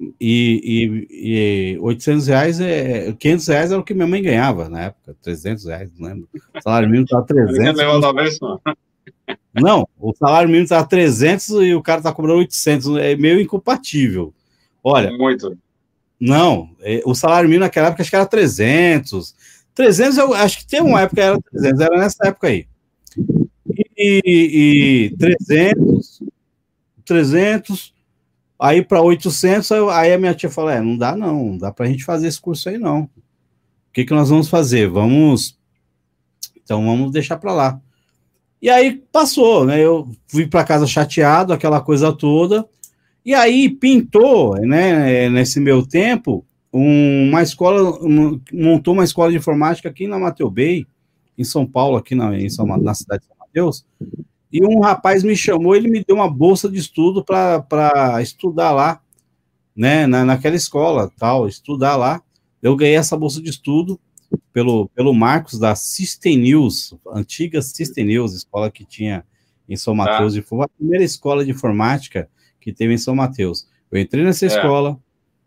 E, 0.00 1.08
e, 1.10 1.74
e 1.74 1.78
800 1.80 2.26
reais, 2.28 2.60
é, 2.60 3.12
500 3.18 3.46
reais 3.48 3.72
era 3.72 3.80
o 3.80 3.84
que 3.84 3.94
minha 3.94 4.06
mãe 4.06 4.22
ganhava 4.22 4.68
na 4.68 4.84
época, 4.84 5.16
300 5.22 5.64
reais, 5.64 5.90
não 5.98 6.08
lembro. 6.08 6.28
O 6.54 6.62
salário 6.62 6.88
mínimo 6.88 7.04
estava 7.04 7.26
300. 7.26 7.58
Não, 9.54 9.88
o 9.98 10.14
salário 10.14 10.48
mínimo 10.48 10.64
está 10.64 10.84
300 10.84 11.48
e 11.62 11.74
o 11.74 11.82
cara 11.82 11.98
está 11.98 12.12
cobrando 12.12 12.38
800. 12.38 12.96
É 12.98 13.16
meio 13.16 13.40
incompatível. 13.40 14.32
Olha. 14.84 15.10
Muito. 15.10 15.58
Não, 16.20 16.70
é, 16.80 17.02
o 17.04 17.14
salário 17.14 17.48
mínimo 17.48 17.64
naquela 17.64 17.88
época 17.88 18.02
acho 18.02 18.10
que 18.10 18.16
era 18.16 18.26
300. 18.26 19.34
300, 19.74 20.18
eu 20.18 20.34
acho 20.34 20.58
que 20.58 20.66
tem 20.66 20.80
uma 20.80 21.02
época 21.02 21.22
era 21.22 21.40
300, 21.40 21.80
era 21.80 21.98
nessa 21.98 22.28
época 22.28 22.48
aí. 22.48 22.66
E, 23.96 25.10
e 25.12 25.16
300, 25.16 26.22
300, 27.04 27.94
aí 28.58 28.82
para 28.82 29.00
800, 29.00 29.70
aí 29.72 30.12
a 30.12 30.18
minha 30.18 30.34
tia 30.34 30.50
falou: 30.50 30.70
é, 30.70 30.80
não 30.80 30.96
dá 30.96 31.16
não, 31.16 31.44
não 31.44 31.58
dá 31.58 31.72
para 31.72 31.86
a 31.86 31.88
gente 31.88 32.04
fazer 32.04 32.28
esse 32.28 32.40
curso 32.40 32.68
aí 32.68 32.78
não. 32.78 33.02
O 33.02 33.10
que, 33.92 34.04
que 34.04 34.14
nós 34.14 34.28
vamos 34.28 34.48
fazer? 34.48 34.88
Vamos. 34.88 35.58
Então 36.62 36.84
vamos 36.84 37.12
deixar 37.12 37.36
para 37.36 37.52
lá. 37.52 37.80
E 38.60 38.68
aí 38.68 39.02
passou, 39.12 39.64
né? 39.64 39.80
Eu 39.80 40.10
fui 40.26 40.46
para 40.46 40.64
casa 40.64 40.86
chateado, 40.86 41.52
aquela 41.52 41.80
coisa 41.80 42.12
toda. 42.12 42.68
E 43.24 43.34
aí 43.34 43.68
pintou, 43.68 44.56
né, 44.56 45.28
nesse 45.28 45.60
meu 45.60 45.86
tempo, 45.86 46.44
uma 46.72 47.42
escola, 47.42 47.98
montou 48.52 48.94
uma 48.94 49.04
escola 49.04 49.30
de 49.30 49.36
informática 49.36 49.88
aqui 49.88 50.06
na 50.06 50.18
Mateu 50.18 50.50
Bay, 50.50 50.86
em 51.36 51.44
São 51.44 51.66
Paulo, 51.66 51.96
aqui 51.96 52.14
na, 52.14 52.38
em 52.38 52.48
São, 52.48 52.66
na 52.66 52.94
cidade 52.94 53.22
de 53.22 53.28
São 53.28 53.36
Mateus. 53.38 53.84
E 54.52 54.64
um 54.64 54.80
rapaz 54.80 55.22
me 55.22 55.36
chamou, 55.36 55.76
ele 55.76 55.88
me 55.88 56.02
deu 56.02 56.16
uma 56.16 56.30
bolsa 56.30 56.68
de 56.68 56.78
estudo 56.78 57.24
para 57.24 58.20
estudar 58.22 58.72
lá, 58.72 59.00
né, 59.76 60.06
na, 60.06 60.24
naquela 60.24 60.56
escola, 60.56 61.12
tal, 61.18 61.46
estudar 61.46 61.96
lá. 61.96 62.22
Eu 62.62 62.74
ganhei 62.74 62.96
essa 62.96 63.16
bolsa 63.16 63.40
de 63.40 63.50
estudo 63.50 64.00
pelo, 64.52 64.88
pelo 64.88 65.14
Marcos 65.14 65.58
da 65.58 65.74
System 65.74 66.38
News, 66.38 66.94
antiga 67.12 67.62
System 67.62 68.06
News, 68.06 68.34
escola 68.34 68.70
que 68.70 68.84
tinha 68.84 69.24
em 69.68 69.76
São 69.76 69.96
tá. 69.96 70.04
Mateus, 70.04 70.34
ah. 70.34 70.38
e 70.38 70.42
foi 70.42 70.64
a 70.64 70.68
primeira 70.68 71.04
escola 71.04 71.44
de 71.44 71.50
informática 71.50 72.28
que 72.60 72.72
teve 72.72 72.94
em 72.94 72.98
São 72.98 73.14
Mateus. 73.14 73.68
Eu 73.90 74.00
entrei 74.00 74.24
nessa 74.24 74.46
é. 74.46 74.48
escola, 74.48 74.98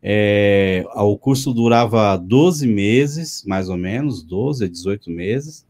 é, 0.01 0.83
o 0.95 1.17
curso 1.17 1.53
durava 1.53 2.17
12 2.17 2.67
meses, 2.67 3.43
mais 3.45 3.69
ou 3.69 3.77
menos, 3.77 4.23
12 4.23 4.65
a 4.65 4.67
18 4.67 5.09
meses. 5.11 5.65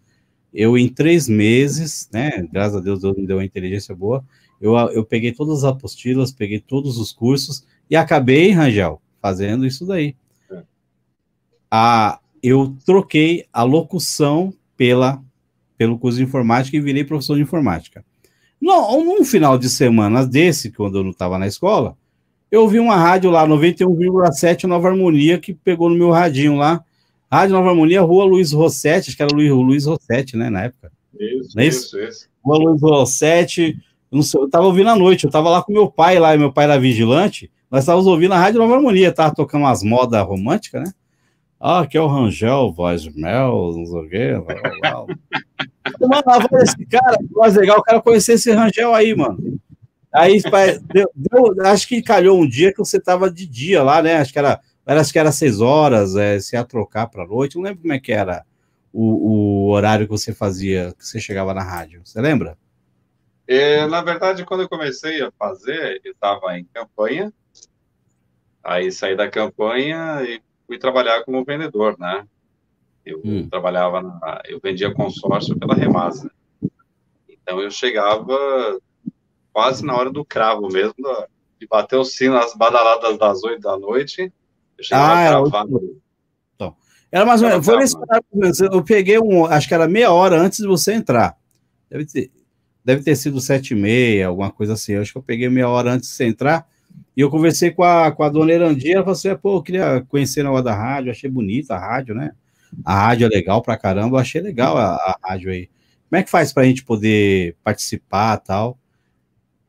Eu, 0.54 0.78
em 0.78 0.88
três 0.88 1.28
meses, 1.28 2.10
né, 2.12 2.48
graças 2.52 2.76
a 2.76 2.80
Deus, 2.80 3.02
Deus 3.02 3.16
me 3.18 3.26
deu 3.26 3.38
uma 3.38 3.46
inteligência 3.46 3.96
boa, 3.96 4.24
eu, 4.60 4.76
eu 4.76 5.04
peguei 5.04 5.32
todas 5.32 5.60
as 5.60 5.64
apostilas, 5.64 6.32
peguei 6.32 6.60
todos 6.60 6.98
os 6.98 7.12
cursos 7.12 7.66
e 7.90 7.96
acabei, 7.96 8.52
Rangel, 8.52 9.02
fazendo 9.22 9.66
isso 9.66 9.86
daí. 9.86 10.16
É. 10.52 10.64
A, 11.70 12.20
eu 12.44 12.76
troquei 12.86 13.46
a 13.52 13.64
locução 13.64 14.54
pela, 14.78 15.22
pelo 15.78 15.98
curso 15.98 16.18
de 16.18 16.24
informática 16.24 16.78
e 16.78 16.82
virei 16.82 17.04
professor 17.04 17.36
de 17.36 17.42
informática. 17.42 18.06
No, 18.60 19.04
num 19.04 19.26
final 19.26 19.58
de 19.58 19.70
semana 19.70 20.26
desse, 20.26 20.72
quando 20.72 21.00
eu 21.00 21.04
não 21.04 21.12
estava 21.12 21.40
na 21.40 21.48
escola, 21.48 21.98
eu 22.52 22.62
ouvi 22.62 22.80
uma 22.80 22.96
rádio 22.96 23.32
lá, 23.32 23.48
91,7 23.48 24.66
Nova 24.66 24.90
Harmonia, 24.90 25.40
que 25.40 25.54
pegou 25.54 25.90
no 25.90 25.96
meu 25.96 26.12
radinho 26.12 26.56
lá. 26.56 26.84
Rádio 27.32 27.56
Nova 27.56 27.70
Harmonia, 27.70 28.02
Rua 28.02 28.26
Luiz 28.26 28.52
Rossetti, 28.52 29.10
acho 29.10 29.18
que 29.18 29.24
era 29.24 29.34
Luiz, 29.34 29.50
Luiz 29.50 29.86
Rossetti, 29.86 30.36
né, 30.36 30.50
na 30.50 30.64
época. 30.64 30.92
Isso, 31.18 31.60
é 31.60 31.66
isso, 31.66 31.80
isso, 31.80 32.00
isso. 32.00 32.30
Rua 32.44 32.58
Luiz 32.58 32.82
Rossetti, 32.82 33.78
não 34.12 34.22
sei, 34.22 34.42
eu 34.42 34.46
estava 34.46 34.66
ouvindo 34.66 34.90
à 34.90 34.96
noite, 34.96 35.24
eu 35.24 35.30
estava 35.30 35.50
lá 35.50 35.64
com 35.64 35.72
meu 35.72 35.90
pai 35.90 36.20
lá, 36.20 36.36
meu 36.36 36.52
pai 36.52 36.66
era 36.66 36.80
vigilante, 36.80 37.50
nós 37.70 37.84
estávamos 37.84 38.06
ouvindo 38.06 38.34
a 38.34 38.38
Rádio 38.38 38.60
Nova 38.60 38.76
Harmonia, 38.76 39.14
tava 39.14 39.34
tocando 39.34 39.62
umas 39.62 39.82
modas 39.82 40.22
românticas, 40.26 40.84
né? 40.84 40.94
Ah, 41.58 41.86
que 41.88 41.96
é 41.96 42.02
o 42.02 42.08
Rangel, 42.08 42.74
voz 42.74 43.08
mel, 43.16 43.74
não 43.78 43.86
sei 43.86 44.00
o 44.00 44.10
quê. 44.10 44.34
mano, 46.02 46.24
a 46.26 46.40
voz 46.40 46.50
desse 46.50 46.86
cara, 46.88 47.18
voz 47.32 47.56
legal, 47.56 47.78
o 47.80 47.84
cara 47.84 48.02
conhecer 48.02 48.34
esse 48.34 48.52
Rangel 48.52 48.94
aí, 48.94 49.16
mano. 49.16 49.38
Aí, 50.12 50.42
deu, 50.94 51.10
deu, 51.16 51.66
acho 51.66 51.88
que 51.88 52.02
calhou 52.02 52.42
um 52.42 52.48
dia 52.48 52.74
que 52.74 52.80
você 52.80 53.00
tava 53.00 53.32
de 53.32 53.48
dia 53.48 53.82
lá, 53.82 54.02
né? 54.02 54.18
Acho 54.18 54.34
que 54.34 54.40
era, 54.40 54.60
acho 55.00 55.14
que 55.14 55.20
era 55.20 55.32
seis 55.32 55.62
horas, 55.62 56.16
é, 56.16 56.40
se 56.40 56.56
ia 56.56 56.66
trocar 56.66 57.08
para 57.08 57.26
noite. 57.26 57.56
Não 57.56 57.64
lembro 57.64 57.82
como 57.82 57.94
é 57.94 58.00
que 58.00 58.12
era 58.12 58.46
o, 58.92 59.68
o, 59.68 59.70
horário 59.70 60.06
que 60.06 60.12
você 60.12 60.34
fazia, 60.34 60.94
que 60.98 61.06
você 61.06 61.20
chegava 61.20 61.54
na 61.54 61.64
rádio. 61.64 62.02
Você 62.04 62.20
lembra? 62.20 62.58
É, 63.48 63.86
na 63.88 64.02
verdade, 64.02 64.46
quando 64.46 64.62
eu 64.62 64.70
comecei 64.70 65.22
a 65.22 65.32
fazer, 65.32 66.02
eu 66.04 66.12
estava 66.12 66.58
em 66.58 66.66
campanha. 66.66 67.32
Aí 68.64 68.92
saí 68.92 69.16
da 69.16 69.30
campanha 69.30 70.22
e 70.24 70.42
fui 70.68 70.78
trabalhar 70.78 71.24
como 71.24 71.44
vendedor, 71.44 71.98
né? 71.98 72.28
Eu 73.06 73.22
hum. 73.24 73.50
trabalhava, 73.50 74.02
na, 74.02 74.42
eu 74.46 74.60
vendia 74.62 74.94
consórcio 74.94 75.58
pela 75.58 75.74
Remasa. 75.74 76.32
Então 77.28 77.60
eu 77.60 77.72
chegava 77.72 78.80
quase 79.52 79.86
na 79.86 79.96
hora 79.96 80.12
do 80.12 80.24
cravo 80.24 80.68
mesmo, 80.68 80.96
de 81.60 81.68
bater 81.68 81.98
o 81.98 82.06
sino 82.06 82.36
nas 82.36 82.56
badaladas 82.56 83.18
das 83.18 83.44
oito 83.44 83.62
da 83.62 83.78
noite. 83.78 84.32
Ah, 84.92 85.28
cravado. 85.28 86.02
Então, 86.56 86.76
era 87.12 87.26
mais 87.26 87.42
ou 87.42 87.50
menos, 87.50 87.66
foi 87.66 87.78
nesse 87.78 88.66
eu 88.66 88.84
peguei 88.84 89.20
um, 89.20 89.46
acho 89.46 89.68
que 89.68 89.74
era 89.74 89.88
meia 89.88 90.12
hora 90.12 90.40
antes 90.40 90.60
de 90.60 90.68
você 90.68 90.94
entrar. 90.94 91.38
Deve 91.90 92.06
ter, 92.06 92.32
deve 92.84 93.04
ter 93.04 93.16
sido 93.16 93.42
sete 93.42 93.72
e 93.72 93.76
meia, 93.76 94.28
alguma 94.28 94.52
coisa 94.52 94.74
assim. 94.74 94.94
Eu 94.94 95.02
acho 95.02 95.12
que 95.12 95.18
eu 95.18 95.24
peguei 95.24 95.50
meia 95.50 95.68
hora 95.68 95.92
antes 95.92 96.10
de 96.10 96.16
você 96.16 96.26
entrar. 96.26 96.66
E 97.16 97.22
eu 97.22 97.30
conversei 97.30 97.72
com 97.72 97.84
a, 97.84 98.12
com 98.12 98.24
a 98.24 98.30
dona 98.30 98.54
Erandia, 98.54 98.96
ela 98.96 99.04
falou 99.04 99.14
assim, 99.14 99.36
pô, 99.36 99.58
eu 99.58 99.62
queria 99.62 100.06
conhecer 100.08 100.44
na 100.44 100.52
hora 100.52 100.64
da 100.64 100.74
rádio, 100.74 101.12
achei 101.12 101.30
bonita 101.30 101.76
a 101.76 101.80
rádio, 101.80 102.16
né? 102.16 102.32
A 102.86 103.08
rádio 103.08 103.26
é 103.26 103.30
legal 103.30 103.62
pra 103.62 103.78
caramba, 103.78 104.16
eu 104.16 104.22
achei 104.22 104.42
legal 104.42 104.78
a, 104.78 104.96
a 104.96 105.18
rádio 105.24 105.52
aí. 105.52 105.70
Como 106.10 106.20
é 106.20 106.24
que 106.24 106.30
faz 106.30 106.54
pra 106.54 106.64
gente 106.64 106.84
poder 106.84 107.56
participar 107.64 108.38
e 108.38 108.48
tal? 108.48 108.78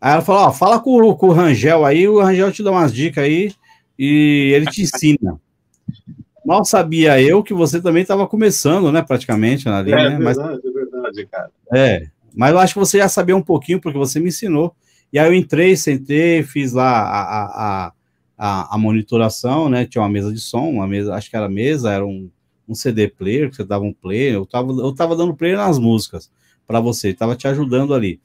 Aí 0.00 0.12
ela 0.12 0.22
falou, 0.22 0.42
ó, 0.42 0.52
fala 0.52 0.80
com, 0.80 1.14
com 1.14 1.28
o 1.28 1.32
Rangel 1.32 1.84
aí, 1.84 2.06
o 2.08 2.20
Rangel 2.20 2.52
te 2.52 2.62
dá 2.62 2.70
umas 2.70 2.92
dicas 2.92 3.24
aí 3.24 3.52
e 3.98 4.52
ele 4.54 4.66
te 4.66 4.82
ensina. 4.82 5.40
Mal 6.44 6.64
sabia 6.64 7.20
eu 7.20 7.42
que 7.42 7.54
você 7.54 7.80
também 7.80 8.02
estava 8.02 8.26
começando, 8.26 8.90
né, 8.90 9.02
praticamente, 9.02 9.68
ali, 9.68 9.92
é, 9.92 9.96
né? 9.96 10.16
Verdade, 10.16 10.24
mas, 10.24 10.38
é 10.38 10.70
verdade, 10.70 11.26
cara. 11.26 11.50
É, 11.72 12.06
mas 12.34 12.50
eu 12.52 12.58
acho 12.58 12.74
que 12.74 12.80
você 12.80 12.98
já 12.98 13.08
sabia 13.08 13.36
um 13.36 13.42
pouquinho, 13.42 13.80
porque 13.80 13.98
você 13.98 14.18
me 14.18 14.28
ensinou. 14.28 14.74
E 15.12 15.18
aí 15.18 15.28
eu 15.28 15.34
entrei, 15.34 15.76
sentei, 15.76 16.42
fiz 16.42 16.72
lá 16.72 16.88
a, 16.88 17.22
a, 17.22 17.92
a, 18.38 18.74
a, 18.74 18.78
monitoração, 18.78 19.68
né? 19.68 19.84
Tinha 19.84 20.02
uma 20.02 20.08
mesa 20.08 20.32
de 20.32 20.40
som, 20.40 20.68
uma 20.70 20.86
mesa, 20.86 21.14
acho 21.14 21.30
que 21.30 21.36
era 21.36 21.48
mesa, 21.48 21.92
era 21.92 22.04
um, 22.04 22.30
um 22.66 22.74
CD 22.74 23.08
player, 23.08 23.50
que 23.50 23.56
você 23.56 23.64
dava 23.64 23.84
um 23.84 23.92
play, 23.92 24.34
eu 24.34 24.46
tava, 24.46 24.72
eu 24.72 24.94
tava 24.94 25.14
dando 25.14 25.36
play 25.36 25.54
nas 25.54 25.78
músicas 25.78 26.30
para 26.66 26.80
você, 26.80 27.10
estava 27.10 27.36
te 27.36 27.46
ajudando 27.46 27.94
ali. 27.94 28.20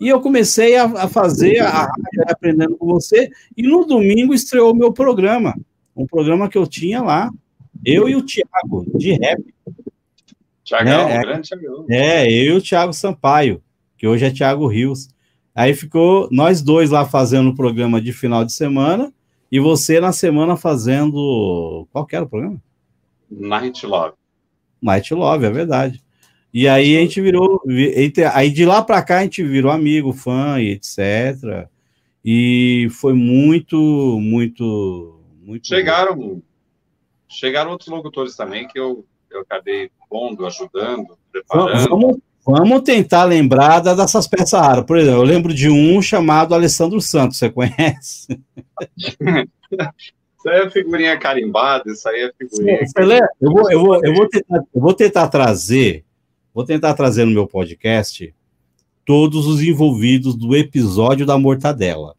E 0.00 0.08
eu 0.08 0.20
comecei 0.20 0.76
a, 0.76 0.84
a 0.84 1.08
fazer 1.08 1.58
a 1.58 1.68
rádio 1.68 2.24
aprendendo 2.26 2.76
com 2.76 2.86
você, 2.86 3.30
e 3.56 3.62
no 3.62 3.84
domingo 3.84 4.32
estreou 4.32 4.72
o 4.72 4.76
meu 4.76 4.92
programa, 4.92 5.54
um 5.94 6.06
programa 6.06 6.48
que 6.48 6.56
eu 6.56 6.66
tinha 6.66 7.02
lá, 7.02 7.30
eu 7.84 8.08
e 8.08 8.16
o 8.16 8.22
Thiago, 8.22 8.86
de 8.96 9.12
rap. 9.12 9.44
Tiagão, 10.64 11.08
né? 11.08 11.20
grande 11.20 11.48
Thiagão. 11.48 11.86
É, 11.88 12.30
eu 12.30 12.54
e 12.54 12.56
o 12.56 12.62
Thiago 12.62 12.92
Sampaio, 12.92 13.62
que 13.98 14.06
hoje 14.06 14.24
é 14.24 14.30
Thiago 14.30 14.66
Rios. 14.66 15.08
Aí 15.54 15.74
ficou 15.74 16.28
nós 16.30 16.62
dois 16.62 16.90
lá 16.90 17.04
fazendo 17.04 17.50
o 17.50 17.56
programa 17.56 18.00
de 18.00 18.12
final 18.12 18.44
de 18.44 18.52
semana 18.52 19.12
e 19.50 19.58
você 19.58 20.00
na 20.00 20.12
semana 20.12 20.56
fazendo. 20.56 21.86
Qual 21.92 22.06
que 22.06 22.14
era 22.14 22.24
o 22.24 22.28
programa? 22.28 22.62
Night 23.30 23.84
Love. 23.84 24.14
Night 24.80 25.12
Love, 25.12 25.44
é 25.44 25.50
verdade. 25.50 26.02
E 26.52 26.66
aí 26.66 26.96
a 26.96 27.00
gente 27.00 27.20
virou. 27.20 27.62
Aí 28.34 28.50
de 28.50 28.64
lá 28.64 28.82
para 28.82 29.02
cá 29.02 29.18
a 29.18 29.22
gente 29.22 29.42
virou 29.42 29.70
amigo, 29.70 30.12
fã 30.12 30.60
e 30.60 30.70
etc. 30.70 31.68
E 32.24 32.88
foi 32.90 33.14
muito, 33.14 33.76
muito, 34.20 35.20
Muito 35.42 35.66
chegaram, 35.66 36.16
bom. 36.16 36.40
chegaram 37.28 37.70
outros 37.70 37.88
locutores 37.88 38.36
também 38.36 38.68
que 38.68 38.78
eu, 38.78 39.04
eu 39.30 39.40
acabei 39.40 39.90
pondo, 40.08 40.44
ajudando, 40.44 41.16
preparando. 41.32 41.88
Vamos, 41.88 42.18
vamos 42.44 42.82
tentar 42.82 43.24
lembrar 43.24 43.80
dessas 43.80 44.26
peças 44.26 44.60
raras. 44.60 44.84
Por 44.84 44.98
exemplo, 44.98 45.20
eu 45.20 45.24
lembro 45.24 45.54
de 45.54 45.70
um 45.70 46.02
chamado 46.02 46.54
Alessandro 46.54 47.00
Santos, 47.00 47.38
você 47.38 47.48
conhece? 47.48 48.26
Isso 50.40 50.48
aí 50.48 50.60
é 50.60 50.70
figurinha 50.70 51.18
carimbada, 51.18 51.84
isso 51.92 52.08
aí 52.08 52.22
é 52.22 52.32
figurinha. 52.32 52.80
Eu 53.38 53.50
vou, 53.52 53.70
eu, 53.70 53.80
vou, 53.80 54.02
eu, 54.02 54.14
vou 54.14 54.26
tentar, 54.26 54.64
eu 54.74 54.80
vou 54.80 54.94
tentar 54.94 55.28
trazer, 55.28 56.02
vou 56.54 56.64
tentar 56.64 56.94
trazer 56.94 57.24
no 57.24 57.32
meu 57.32 57.46
podcast 57.46 58.34
todos 59.04 59.46
os 59.46 59.60
envolvidos 59.62 60.36
do 60.36 60.56
episódio 60.56 61.26
da 61.26 61.38
mortadela. 61.38 62.14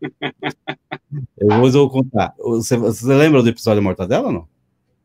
eu 1.38 1.48
vou, 1.48 1.66
eu 1.66 1.72
vou 1.72 1.90
contar. 1.90 2.34
Você, 2.38 2.76
você, 2.76 3.06
lembra 3.06 3.42
do 3.42 3.48
episódio 3.48 3.80
da 3.80 3.84
mortadela 3.84 4.26
ou 4.28 4.32
não? 4.32 4.48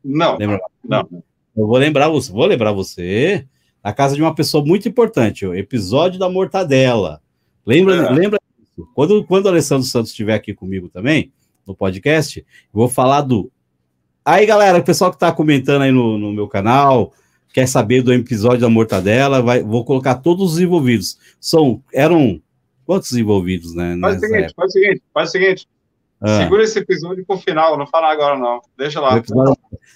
Não. 0.04 0.38
Lembra? 0.38 0.60
Não. 0.84 1.08
Eu 1.56 1.68
vou 1.68 1.78
lembrar 1.78 2.10
você, 2.10 2.32
vou 2.32 2.46
lembrar 2.46 2.72
você 2.74 3.48
na 3.84 3.94
casa 3.94 4.16
de 4.16 4.22
uma 4.22 4.36
pessoa 4.36 4.66
muito 4.66 4.88
importante, 4.88 5.46
o 5.46 5.54
episódio 5.54 6.20
da 6.20 6.30
mortadela. 6.30 7.22
Lembra, 7.66 7.96
é. 7.96 8.10
lembra 8.12 8.40
disso? 8.60 8.90
Quando, 8.94 9.24
quando 9.24 9.46
o 9.46 9.50
Alessandro 9.50 9.86
Santos 9.86 10.12
estiver 10.12 10.34
aqui 10.34 10.54
comigo 10.54 10.90
também, 10.90 11.32
no 11.66 11.76
podcast, 11.76 12.40
eu 12.40 12.46
vou 12.74 12.90
falar 12.90 13.22
do. 13.22 13.52
Aí, 14.24 14.46
galera, 14.46 14.80
o 14.80 14.84
pessoal 14.84 15.12
que 15.12 15.16
está 15.16 15.32
comentando 15.32 15.84
aí 15.84 15.92
no, 15.92 16.18
no 16.18 16.34
meu 16.34 16.48
canal, 16.48 17.14
quer 17.56 17.70
saber 17.70 18.02
do 18.02 18.12
episódio 18.12 18.60
da 18.60 18.70
mortadela, 18.70 19.42
vai, 19.42 19.64
vou 19.64 19.86
colocar 19.86 20.16
todos 20.16 20.56
os 20.56 20.60
envolvidos. 20.60 21.18
São, 21.40 21.82
eram 21.94 22.42
quantos 22.86 23.14
envolvidos, 23.14 23.74
né? 23.74 23.98
Faz 24.02 24.18
o 24.18 24.20
seguinte, 24.20 24.54
faz 24.54 24.70
o 24.70 24.72
seguinte, 24.74 25.04
faz 25.14 25.30
o 25.30 25.32
seguinte. 25.32 25.68
Ah. 26.20 26.44
Segura 26.44 26.64
esse 26.64 26.80
episódio 26.80 27.26
pro 27.26 27.38
final, 27.38 27.78
não 27.78 27.88
fala 27.88 28.12
agora 28.12 28.38
não. 28.38 28.60
Deixa 28.78 29.00
lá. 29.00 29.16
Episódio... 29.16 29.56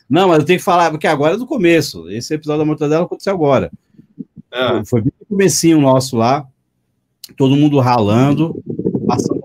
Não, 0.09 0.29
mas 0.29 0.39
eu 0.39 0.45
tenho 0.45 0.57
que 0.57 0.63
falar, 0.63 0.89
porque 0.89 1.05
agora 1.05 1.33
é 1.33 1.37
do 1.37 1.45
começo. 1.45 2.09
Esse 2.09 2.33
episódio 2.33 2.59
da 2.59 2.65
mortadela 2.65 3.03
aconteceu 3.03 3.33
agora. 3.33 3.69
É. 4.53 4.85
Foi 4.85 5.01
bem 5.01 5.11
no 5.19 5.25
comecinho 5.25 5.81
nosso 5.81 6.15
lá, 6.15 6.47
todo 7.35 7.57
mundo 7.57 7.77
ralando, 7.81 8.55
passando 9.05 9.39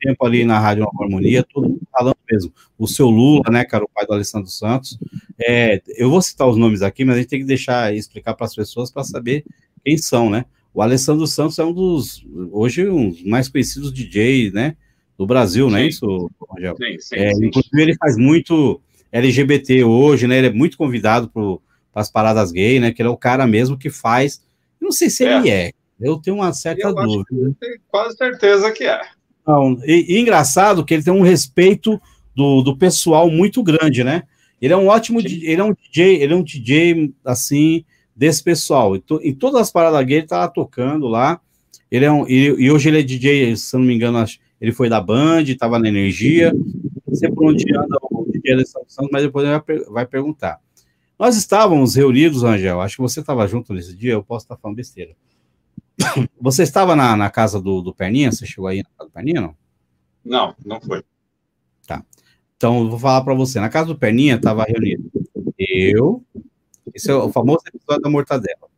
tempo 0.00 0.26
ali 0.26 0.44
na 0.44 0.58
Rádio 0.58 0.82
Nova 0.84 1.04
Harmonia, 1.04 1.44
todo 1.44 1.68
mundo 1.68 1.82
falando 1.92 2.16
mesmo. 2.28 2.52
O 2.76 2.88
seu 2.88 3.08
Lula, 3.08 3.44
né, 3.48 3.64
cara, 3.64 3.84
o 3.84 3.88
pai 3.94 4.06
do 4.06 4.14
Alessandro 4.14 4.50
Santos. 4.50 4.98
É, 5.42 5.80
eu 5.96 6.10
vou 6.10 6.20
citar 6.20 6.48
os 6.48 6.56
nomes 6.56 6.82
aqui, 6.82 7.04
mas 7.04 7.16
a 7.16 7.18
gente 7.20 7.28
tem 7.28 7.40
que 7.40 7.46
deixar 7.46 7.94
explicar 7.94 8.34
para 8.34 8.46
as 8.46 8.54
pessoas 8.54 8.90
para 8.90 9.04
saber 9.04 9.44
quem 9.84 9.96
são, 9.96 10.28
né? 10.28 10.44
O 10.72 10.82
Alessandro 10.82 11.26
Santos 11.26 11.58
é 11.58 11.64
um 11.64 11.72
dos, 11.72 12.24
hoje, 12.52 12.88
um 12.88 13.08
dos 13.08 13.24
mais 13.24 13.48
conhecidos 13.48 13.92
DJs, 13.92 14.52
né, 14.52 14.76
do 15.18 15.26
Brasil, 15.26 15.66
sim. 15.66 15.72
não 15.72 15.78
é 15.78 15.86
isso, 15.86 16.30
Rogério? 16.38 16.76
Sim, 16.76 16.98
sim, 16.98 17.16
é, 17.16 17.34
sim, 17.34 17.46
Inclusive, 17.46 17.82
ele 17.82 17.96
faz 17.96 18.16
muito 18.16 18.80
LGBT 19.12 19.84
hoje, 19.84 20.26
né? 20.26 20.38
Ele 20.38 20.46
é 20.46 20.52
muito 20.52 20.76
convidado 20.76 21.28
para 21.28 21.58
as 21.94 22.10
paradas 22.10 22.52
gay, 22.52 22.78
né? 22.78 22.92
Que 22.92 23.02
ele 23.02 23.08
é 23.08 23.12
o 23.12 23.16
cara 23.16 23.46
mesmo 23.46 23.76
que 23.76 23.90
faz. 23.90 24.42
não 24.80 24.92
sei 24.92 25.10
se 25.10 25.24
é. 25.24 25.36
ele 25.36 25.50
é. 25.50 25.72
Eu 26.00 26.16
tenho 26.16 26.36
uma 26.36 26.52
certa 26.52 26.88
eu 26.88 26.94
dúvida. 26.94 27.54
tenho 27.60 27.80
quase 27.88 28.16
certeza 28.16 28.70
que 28.72 28.84
é. 28.84 29.00
Não, 29.46 29.78
e, 29.84 30.14
e, 30.14 30.20
engraçado 30.20 30.84
que 30.84 30.94
ele 30.94 31.02
tem 31.02 31.12
um 31.12 31.22
respeito 31.22 32.00
do, 32.34 32.62
do 32.62 32.76
pessoal 32.76 33.30
muito 33.30 33.62
grande, 33.62 34.04
né? 34.04 34.22
Ele 34.60 34.72
é 34.72 34.76
um 34.76 34.88
ótimo, 34.88 35.20
Sim. 35.20 35.40
ele 35.42 35.60
é 35.60 35.64
um 35.64 35.72
DJ, 35.72 36.22
ele 36.22 36.32
é 36.32 36.36
um 36.36 36.42
DJ 36.42 37.14
assim 37.24 37.84
desse 38.14 38.42
pessoal. 38.42 38.94
Em, 38.94 39.00
to, 39.00 39.20
em 39.22 39.34
todas 39.34 39.60
as 39.62 39.72
paradas 39.72 40.04
gay 40.04 40.18
ele 40.18 40.26
tá 40.26 40.38
lá 40.38 40.48
tocando 40.48 41.08
lá. 41.08 41.40
Ele 41.90 42.04
é 42.04 42.12
um, 42.12 42.28
e, 42.28 42.46
e, 42.46 42.70
hoje 42.70 42.88
ele 42.88 43.00
é 43.00 43.02
DJ, 43.02 43.56
se 43.56 43.76
não 43.76 43.84
me 43.84 43.94
engano, 43.94 44.24
ele 44.60 44.72
foi 44.72 44.88
da 44.88 45.00
Band, 45.00 45.42
estava 45.42 45.78
na 45.78 45.88
Energia. 45.88 46.52
Não 47.06 47.14
sei 47.14 47.30
por 47.30 47.46
onde 47.46 47.64
anda 47.74 47.96
o 48.10 48.26
DJ 48.30 48.52
Alessandro 48.52 48.90
Santos, 48.90 49.10
mas 49.12 49.22
depois 49.22 49.46
ele 49.46 49.58
vai, 49.58 49.78
vai 49.90 50.06
perguntar. 50.06 50.60
Nós 51.18 51.36
estávamos 51.36 51.94
reunidos, 51.96 52.44
Angel, 52.44 52.80
acho 52.80 52.96
que 52.96 53.02
você 53.02 53.20
estava 53.20 53.46
junto 53.46 53.74
nesse 53.74 53.94
dia, 53.94 54.12
eu 54.12 54.22
posso 54.22 54.44
estar 54.44 54.56
falando 54.56 54.76
besteira. 54.76 55.14
Você 56.40 56.62
estava 56.62 56.96
na, 56.96 57.14
na 57.14 57.28
casa 57.28 57.60
do, 57.60 57.82
do 57.82 57.94
Perninha? 57.94 58.32
Você 58.32 58.46
chegou 58.46 58.66
aí 58.66 58.78
na 58.78 58.88
casa 58.96 59.10
do 59.10 59.12
Perninha, 59.12 59.40
não? 59.42 59.56
Não, 60.24 60.54
não 60.64 60.80
foi. 60.80 61.02
Tá. 61.86 62.02
Então, 62.60 62.80
eu 62.80 62.90
vou 62.90 62.98
falar 62.98 63.22
para 63.22 63.32
você. 63.32 63.58
Na 63.58 63.70
casa 63.70 63.86
do 63.86 63.98
Perninha 63.98 64.34
estava 64.36 64.64
reunido 64.64 65.10
eu, 65.58 66.22
esse 66.94 67.10
é 67.10 67.14
o 67.14 67.32
famoso 67.32 67.60
episódio 67.66 68.02
da 68.02 68.10
mortadela. 68.10 68.68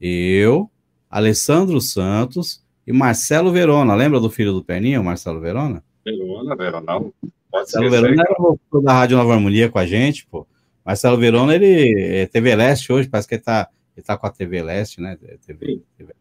Eu, 0.00 0.70
Alessandro 1.10 1.78
Santos 1.78 2.64
e 2.86 2.92
Marcelo 2.92 3.52
Verona. 3.52 3.94
Lembra 3.94 4.18
do 4.18 4.30
filho 4.30 4.54
do 4.54 4.64
Perninha, 4.64 4.98
o 4.98 5.04
Marcelo 5.04 5.40
Verona? 5.40 5.84
Verona, 6.02 6.56
Verona. 6.56 7.12
Marcelo 7.52 7.90
Verona 7.90 8.22
era 8.22 8.36
o 8.40 8.80
da 8.80 8.94
Rádio 8.94 9.18
Nova 9.18 9.34
Harmonia 9.34 9.68
com 9.68 9.78
a 9.78 9.86
gente, 9.86 10.26
pô. 10.26 10.46
Marcelo 10.82 11.18
Verona, 11.18 11.54
ele 11.54 12.00
é 12.00 12.24
TV 12.24 12.56
Leste 12.56 12.90
hoje, 12.90 13.10
parece 13.10 13.28
que 13.28 13.34
ele 13.34 13.42
tá, 13.42 13.68
ele 13.94 14.04
tá 14.04 14.16
com 14.16 14.26
a 14.26 14.30
TV 14.30 14.62
Leste, 14.62 15.02
né? 15.02 15.18
TV, 15.46 15.82
TV. 15.98 16.14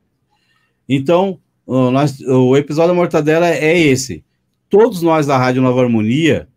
Então, 0.89 1.39
o, 1.65 1.89
nós, 1.89 2.19
o 2.19 2.57
episódio 2.57 2.89
da 2.89 2.95
Mortadela 2.95 3.47
é 3.47 3.77
esse. 3.77 4.25
Todos 4.69 5.01
nós 5.01 5.25
da 5.25 5.37
Rádio 5.37 5.61
Nova 5.61 5.81
Harmonia, 5.81 6.49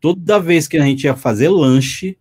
toda 0.00 0.40
vez 0.40 0.68
que 0.68 0.76
a 0.76 0.82
gente 0.82 1.04
ia 1.04 1.16
fazer 1.16 1.48
lanche, 1.48 2.18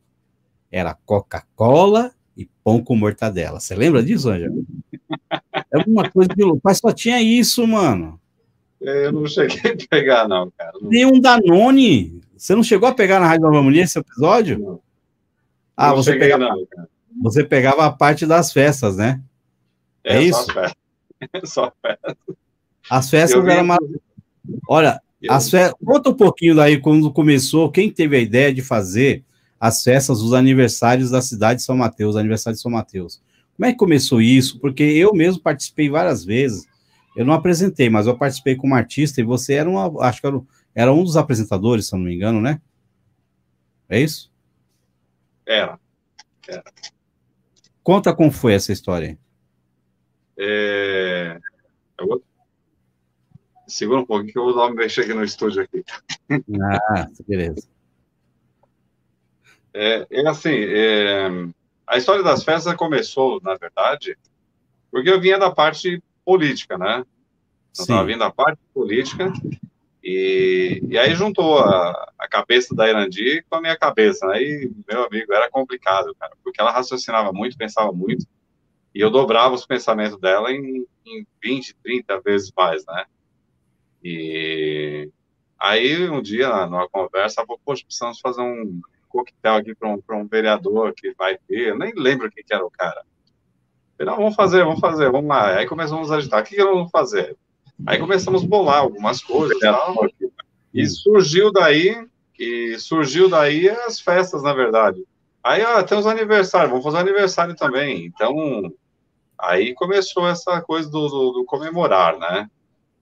era 0.71 0.93
Coca-Cola 1.05 2.11
e 2.35 2.45
pão 2.63 2.83
com 2.83 2.95
mortadela. 2.95 3.59
Você 3.59 3.75
lembra 3.75 4.03
disso, 4.03 4.29
Ângelo? 4.29 4.65
É 5.71 5.77
uma 5.87 6.09
coisa 6.09 6.29
de 6.35 6.43
louco. 6.43 6.61
Mas 6.63 6.77
só 6.77 6.91
tinha 6.91 7.21
isso, 7.21 7.65
mano. 7.65 8.19
Eu 8.79 9.11
não 9.11 9.25
cheguei 9.25 9.71
a 9.71 9.77
pegar, 9.89 10.27
não, 10.27 10.51
cara. 10.55 10.73
Tem 10.89 11.05
um 11.05 11.19
Danone. 11.19 12.21
Você 12.35 12.53
não 12.53 12.63
chegou 12.63 12.87
a 12.87 12.93
pegar 12.93 13.19
na 13.19 13.27
Rádio 13.27 13.43
Nova 13.43 13.57
Harmonia 13.57 13.83
esse 13.83 13.97
episódio? 13.97 14.59
Não. 14.59 14.79
Ah, 15.75 15.89
não 15.89 15.97
você, 15.97 16.15
pegava, 16.15 16.43
não, 16.43 16.67
você 17.21 17.43
pegava 17.43 17.85
a 17.85 17.91
parte 17.91 18.25
das 18.25 18.51
festas, 18.51 18.97
né? 18.97 19.21
É, 20.03 20.17
é 20.17 20.23
isso? 20.23 20.45
Só 20.45 20.53
festas. 20.53 21.49
Só 21.51 21.73
festas. 21.81 22.15
As 22.89 23.09
festas 23.09 23.45
eram 23.45 23.65
maravilhosas. 23.65 24.01
Olha. 24.67 25.01
As 25.29 25.49
festas... 25.49 25.73
conta 25.83 26.09
um 26.09 26.13
pouquinho 26.13 26.55
daí 26.55 26.79
quando 26.79 27.11
começou, 27.11 27.71
quem 27.71 27.91
teve 27.91 28.17
a 28.17 28.19
ideia 28.19 28.53
de 28.53 28.61
fazer 28.61 29.23
as 29.59 29.83
festas, 29.83 30.21
os 30.21 30.33
aniversários 30.33 31.09
da 31.09 31.21
cidade 31.21 31.59
de 31.59 31.65
São 31.65 31.75
Mateus, 31.75 32.15
aniversário 32.15 32.55
de 32.55 32.61
São 32.61 32.71
Mateus. 32.71 33.21
Como 33.55 33.65
é 33.65 33.71
que 33.71 33.77
começou 33.77 34.21
isso? 34.21 34.59
Porque 34.59 34.83
eu 34.83 35.13
mesmo 35.13 35.41
participei 35.41 35.89
várias 35.89 36.23
vezes. 36.23 36.67
Eu 37.15 37.25
não 37.25 37.33
apresentei, 37.33 37.89
mas 37.89 38.05
eu 38.05 38.15
participei 38.15 38.55
como 38.55 38.75
artista 38.75 39.19
e 39.19 39.23
você 39.23 39.55
era 39.55 39.67
uma, 39.67 40.05
acho 40.05 40.21
que 40.21 40.27
era, 40.27 40.39
era 40.75 40.93
um 40.93 41.03
dos 41.03 41.17
apresentadores, 41.17 41.87
se 41.87 41.95
eu 41.95 41.97
não 41.97 42.05
me 42.05 42.13
engano, 42.13 42.39
né? 42.39 42.61
É 43.89 43.99
isso? 43.99 44.31
Era. 45.43 45.79
era. 46.47 46.63
Conta 47.81 48.13
como 48.13 48.31
foi 48.31 48.53
essa 48.53 48.71
história. 48.71 49.17
É... 50.37 51.39
Vou... 51.99 52.21
Segura 53.77 54.01
um 54.01 54.05
pouquinho 54.05 54.33
que 54.33 54.39
eu 54.39 54.43
vou 54.43 54.55
dar 54.55 54.63
uma 54.63 54.73
mexer 54.73 55.01
aqui 55.01 55.13
no 55.13 55.23
estúdio 55.23 55.61
aqui. 55.61 55.85
Ah, 56.59 57.07
beleza. 57.27 57.69
É, 59.71 60.07
é 60.09 60.27
assim, 60.27 60.49
é... 60.49 61.27
a 61.85 61.95
história 61.95 62.23
das 62.23 62.43
festas 62.43 62.73
começou, 62.73 63.39
na 63.43 63.53
verdade, 63.53 64.17
porque 64.89 65.07
eu 65.07 65.21
vinha 65.21 65.37
da 65.37 65.51
parte 65.51 66.01
política, 66.25 66.75
né? 66.75 67.05
Eu 67.77 67.83
estava 67.83 68.03
vindo 68.03 68.17
da 68.17 68.31
parte 68.31 68.59
política 68.73 69.31
e, 70.03 70.81
e 70.89 70.97
aí 70.97 71.13
juntou 71.13 71.59
a, 71.59 72.11
a 72.17 72.27
cabeça 72.27 72.73
da 72.73 72.89
Irandi 72.89 73.45
com 73.47 73.57
a 73.57 73.61
minha 73.61 73.77
cabeça. 73.77 74.25
Aí, 74.31 74.71
meu 74.89 75.05
amigo, 75.05 75.31
era 75.31 75.51
complicado, 75.51 76.15
cara, 76.19 76.33
porque 76.43 76.59
ela 76.59 76.71
raciocinava 76.71 77.31
muito, 77.31 77.55
pensava 77.55 77.91
muito 77.91 78.25
e 78.95 78.99
eu 78.99 79.11
dobrava 79.11 79.53
os 79.53 79.67
pensamentos 79.67 80.19
dela 80.19 80.51
em, 80.51 80.83
em 81.05 81.27
20, 81.43 81.75
30 81.83 82.19
vezes 82.21 82.51
mais, 82.57 82.83
né? 82.87 83.05
E 84.03 85.09
aí, 85.59 86.09
um 86.09 86.21
dia, 86.21 86.65
numa 86.67 86.87
conversa, 86.89 87.45
falou, 87.45 87.59
poxa, 87.65 87.83
precisamos 87.85 88.19
fazer 88.19 88.41
um 88.41 88.79
coquetel 89.09 89.55
aqui 89.55 89.75
para 89.75 89.89
um, 89.89 90.01
um 90.11 90.27
vereador 90.27 90.93
que 90.93 91.13
vai 91.13 91.37
ter, 91.47 91.69
eu 91.69 91.77
nem 91.77 91.93
lembro 91.95 92.29
quem 92.31 92.43
que 92.43 92.53
era 92.53 92.65
o 92.65 92.71
cara. 92.71 93.03
falei, 93.97 94.11
não, 94.11 94.17
vamos 94.17 94.35
fazer, 94.35 94.63
vamos 94.63 94.79
fazer, 94.79 95.11
vamos 95.11 95.29
lá. 95.29 95.57
Aí 95.57 95.65
começamos 95.65 96.11
a 96.11 96.17
agitar, 96.17 96.41
o 96.41 96.43
que, 96.43 96.55
que 96.55 96.63
vamos 96.63 96.91
fazer? 96.91 97.35
Aí 97.85 97.99
começamos 97.99 98.43
a 98.43 98.47
bolar 98.47 98.79
algumas 98.79 99.21
coisas 99.21 99.55
e 99.55 99.59
tal, 99.59 99.95
e 100.73 100.85
surgiu 100.87 101.51
daí, 101.51 102.07
e 102.37 102.77
surgiu 102.79 103.29
daí 103.29 103.69
as 103.69 103.99
festas, 103.99 104.43
na 104.43 104.53
verdade. 104.53 105.03
Aí, 105.43 105.63
ó, 105.63 105.81
tem 105.83 105.97
os 105.97 106.05
aniversários, 106.05 106.69
vamos 106.69 106.83
fazer 106.83 106.97
aniversário 106.97 107.55
também. 107.55 108.05
Então, 108.05 108.35
Aí 109.39 109.73
começou 109.75 110.27
essa 110.27 110.59
coisa 110.61 110.89
do, 110.89 111.07
do, 111.07 111.31
do 111.33 111.45
comemorar, 111.45 112.17
né? 112.17 112.49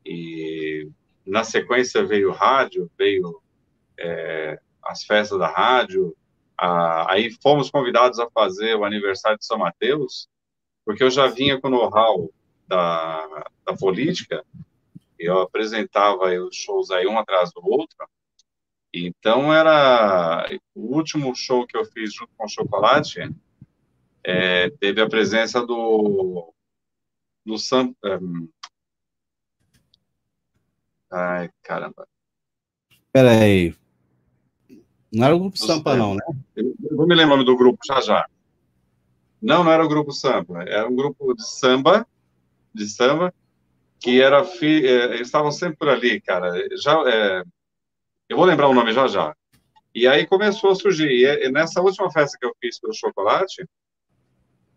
E 0.06 0.90
na 1.26 1.44
sequência 1.44 2.06
veio 2.06 2.32
rádio, 2.32 2.90
veio 2.98 3.42
é, 4.00 4.60
as 4.84 5.04
festas 5.04 5.40
da 5.40 5.48
rádio. 5.48 6.16
A, 6.58 7.14
aí 7.14 7.32
fomos 7.42 7.70
convidados 7.70 8.20
a 8.20 8.30
fazer 8.30 8.76
o 8.76 8.86
aniversário 8.86 9.38
de 9.38 9.46
São 9.46 9.58
Mateus, 9.58 10.30
porque 10.86 11.04
eu 11.04 11.10
já 11.10 11.28
vinha 11.28 11.60
com 11.60 11.68
o 11.68 11.72
know-how 11.72 12.32
da, 12.68 13.50
da 13.66 13.76
política, 13.76 14.46
eu 15.20 15.42
apresentava 15.42 16.26
os 16.40 16.56
shows 16.56 16.92
aí 16.92 17.08
um 17.08 17.18
atrás 17.18 17.52
do 17.54 17.62
outro, 17.66 17.98
Então 18.94 19.54
era 19.54 20.48
o 20.74 20.96
último 20.96 21.36
show 21.36 21.66
que 21.66 21.78
eu 21.78 21.86
fiz 21.86 22.14
junto 22.14 22.32
com 22.38 22.46
o 22.46 22.50
Chocolate, 22.50 23.30
é, 24.24 24.70
teve 24.70 25.02
a 25.02 25.10
presença 25.10 25.66
do 25.66 26.52
do 27.46 27.60
Sam, 27.60 27.94
um, 28.04 28.50
ai 31.16 31.50
caramba. 31.64 32.08
Espera 32.92 33.32
aí. 33.32 33.74
Não 35.12 35.26
era 35.26 35.36
o 35.36 35.40
grupo 35.40 35.58
Sampa 35.58 35.96
não, 35.96 36.16
né? 36.16 36.22
Eu, 36.56 36.76
vou 36.92 37.08
me 37.08 37.16
lembrar 37.16 37.36
o 37.36 37.38
nome 37.38 37.46
do 37.46 37.56
grupo 37.56 37.80
já 37.86 38.02
já. 38.02 38.28
Não, 39.42 39.64
não 39.64 39.72
era 39.72 39.86
o 39.86 39.88
grupo 39.88 40.12
Sampa, 40.12 40.64
era 40.64 40.88
um 40.88 40.96
grupo 40.96 41.34
de 41.34 41.48
samba, 41.48 42.06
de 42.74 42.88
samba, 42.88 43.34
que 44.00 44.22
era 44.22 44.44
fi, 44.44 44.86
é, 44.86 45.06
eles 45.06 45.22
estavam 45.22 45.52
sempre 45.52 45.78
por 45.78 45.88
ali, 45.88 46.20
cara. 46.20 46.52
Já 46.78 46.94
é, 47.08 47.44
eu 48.28 48.36
vou 48.36 48.46
lembrar 48.46 48.68
o 48.68 48.74
nome 48.74 48.92
já 48.92 49.08
já. 49.08 49.36
E 49.94 50.08
aí 50.08 50.28
começou 50.28 50.72
a 50.72 50.76
surgir. 50.76 51.10
E 51.10 51.50
nessa 51.50 51.82
última 51.82 52.12
festa 52.12 52.38
que 52.38 52.46
eu 52.46 52.54
fiz 52.60 52.80
pelo 52.80 52.94
chocolate, 52.94 53.66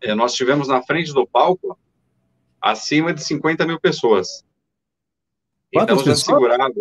é, 0.01 0.15
nós 0.15 0.33
tivemos 0.33 0.69
na 0.69 0.81
frente 0.81 1.13
do 1.13 1.27
palco 1.27 1.77
acima 2.61 3.13
de 3.13 3.21
50 3.23 3.65
mil 3.65 3.79
pessoas. 3.79 4.45
Quantas 5.73 6.01
então 6.01 6.15
já 6.15 6.15
segurava 6.15 6.73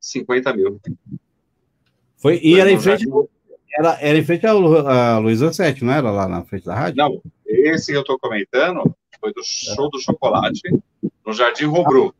50 0.00 0.52
mil. 0.54 0.80
Foi, 2.16 2.40
e 2.42 2.58
era 2.58 2.70
em 2.70 2.78
frente. 2.78 3.06
Era, 3.78 3.98
era 4.00 4.16
em 4.16 4.24
frente 4.24 4.46
a 4.46 5.18
Luiz 5.18 5.40
7, 5.54 5.84
não 5.84 5.92
era 5.92 6.10
lá 6.10 6.26
na 6.26 6.42
frente 6.44 6.64
da 6.64 6.74
rádio? 6.74 6.96
Não, 6.96 7.22
esse 7.44 7.92
que 7.92 7.96
eu 7.96 8.00
estou 8.00 8.18
comentando 8.18 8.96
foi 9.20 9.32
do 9.34 9.42
show 9.44 9.90
do 9.90 10.00
chocolate 10.00 10.62
no 11.24 11.32
Jardim 11.32 11.66
Robru. 11.66 12.14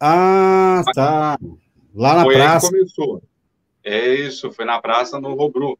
Ah, 0.00 0.82
tá. 0.94 1.38
Lá 1.94 2.14
na 2.14 2.22
foi 2.22 2.34
praça. 2.34 2.66
Aí 2.66 2.72
começou. 2.72 3.22
É 3.82 4.14
isso, 4.14 4.52
foi 4.52 4.64
na 4.64 4.80
praça 4.80 5.20
no 5.20 5.34
Robru. 5.34 5.78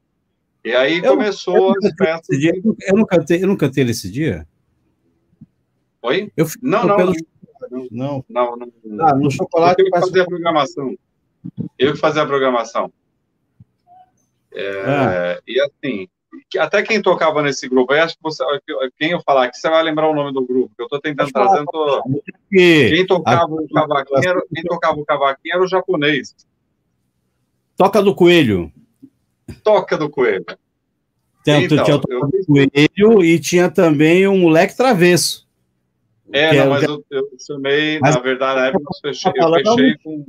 E 0.64 0.74
aí 0.74 0.98
eu, 0.98 1.16
começou 1.16 1.74
eu 1.80 1.88
as 1.88 1.94
festas. 1.94 2.38
Dia, 2.38 2.52
eu, 2.80 2.96
não 2.96 3.06
cantei, 3.06 3.42
eu 3.42 3.46
não 3.46 3.56
cantei 3.56 3.84
nesse 3.84 4.10
dia? 4.10 4.46
Oi? 6.02 6.32
Eu 6.36 6.46
não, 6.60 6.84
não, 6.84 6.96
pelo... 6.96 7.12
não, 7.12 7.20
não, 7.90 8.24
não, 8.28 8.56
Ah, 9.00 9.14
no 9.14 9.30
chocolate. 9.30 9.82
Eu 9.82 9.90
que 9.90 10.00
fazer 10.00 10.20
a 10.20 10.26
programação. 10.26 10.96
Eu 11.78 11.92
que 11.92 11.98
fazer 11.98 12.20
a 12.20 12.26
programação. 12.26 12.92
É, 14.52 14.84
ah. 14.86 15.40
E 15.46 15.60
assim, 15.60 16.08
até 16.58 16.82
quem 16.82 17.02
tocava 17.02 17.42
nesse 17.42 17.68
grupo, 17.68 17.92
eu 17.92 18.02
acho 18.02 18.16
que 18.16 18.22
você, 18.22 18.44
quem 18.98 19.10
eu 19.10 19.20
falar 19.22 19.50
que 19.50 19.56
você 19.56 19.68
vai 19.68 19.82
lembrar 19.82 20.08
o 20.08 20.14
nome 20.14 20.32
do 20.32 20.46
grupo, 20.46 20.74
que 20.74 20.82
eu 20.82 20.86
estou 20.86 21.00
tentando 21.00 21.30
trazer. 21.30 21.64
Tô... 21.66 22.02
Quem 22.50 23.06
tocava 23.06 23.52
o 23.52 23.68
cavaquinho, 23.68 24.28
era, 24.28 24.42
quem 24.54 24.62
tocava 24.64 24.98
o 24.98 25.04
cavaquinho 25.04 25.54
era 25.54 25.64
o 25.64 25.68
japonês. 25.68 26.34
Toca 27.76 28.02
do 28.02 28.14
coelho. 28.14 28.72
Toca 29.62 29.96
do 29.96 30.10
coelho. 30.10 30.44
Tem, 31.44 31.64
então, 31.64 31.82
tinha 31.84 31.96
o 31.96 32.00
Toca 32.00 32.14
eu... 32.14 32.20
do 32.20 32.46
coelho 32.46 33.24
e 33.24 33.38
tinha 33.38 33.70
também 33.70 34.26
um 34.26 34.38
moleque 34.38 34.76
travesso. 34.76 35.47
É, 36.32 36.52
não, 36.52 36.70
mas 36.70 36.82
eu, 36.82 37.04
eu 37.10 37.28
chamei, 37.44 37.98
mas, 38.00 38.14
na 38.14 38.20
verdade, 38.20 38.60
na 38.60 38.66
época 38.66 38.84
eu 38.84 39.00
fechei, 39.10 39.32
eu 39.34 39.52
fechei 39.52 39.96
com. 40.02 40.26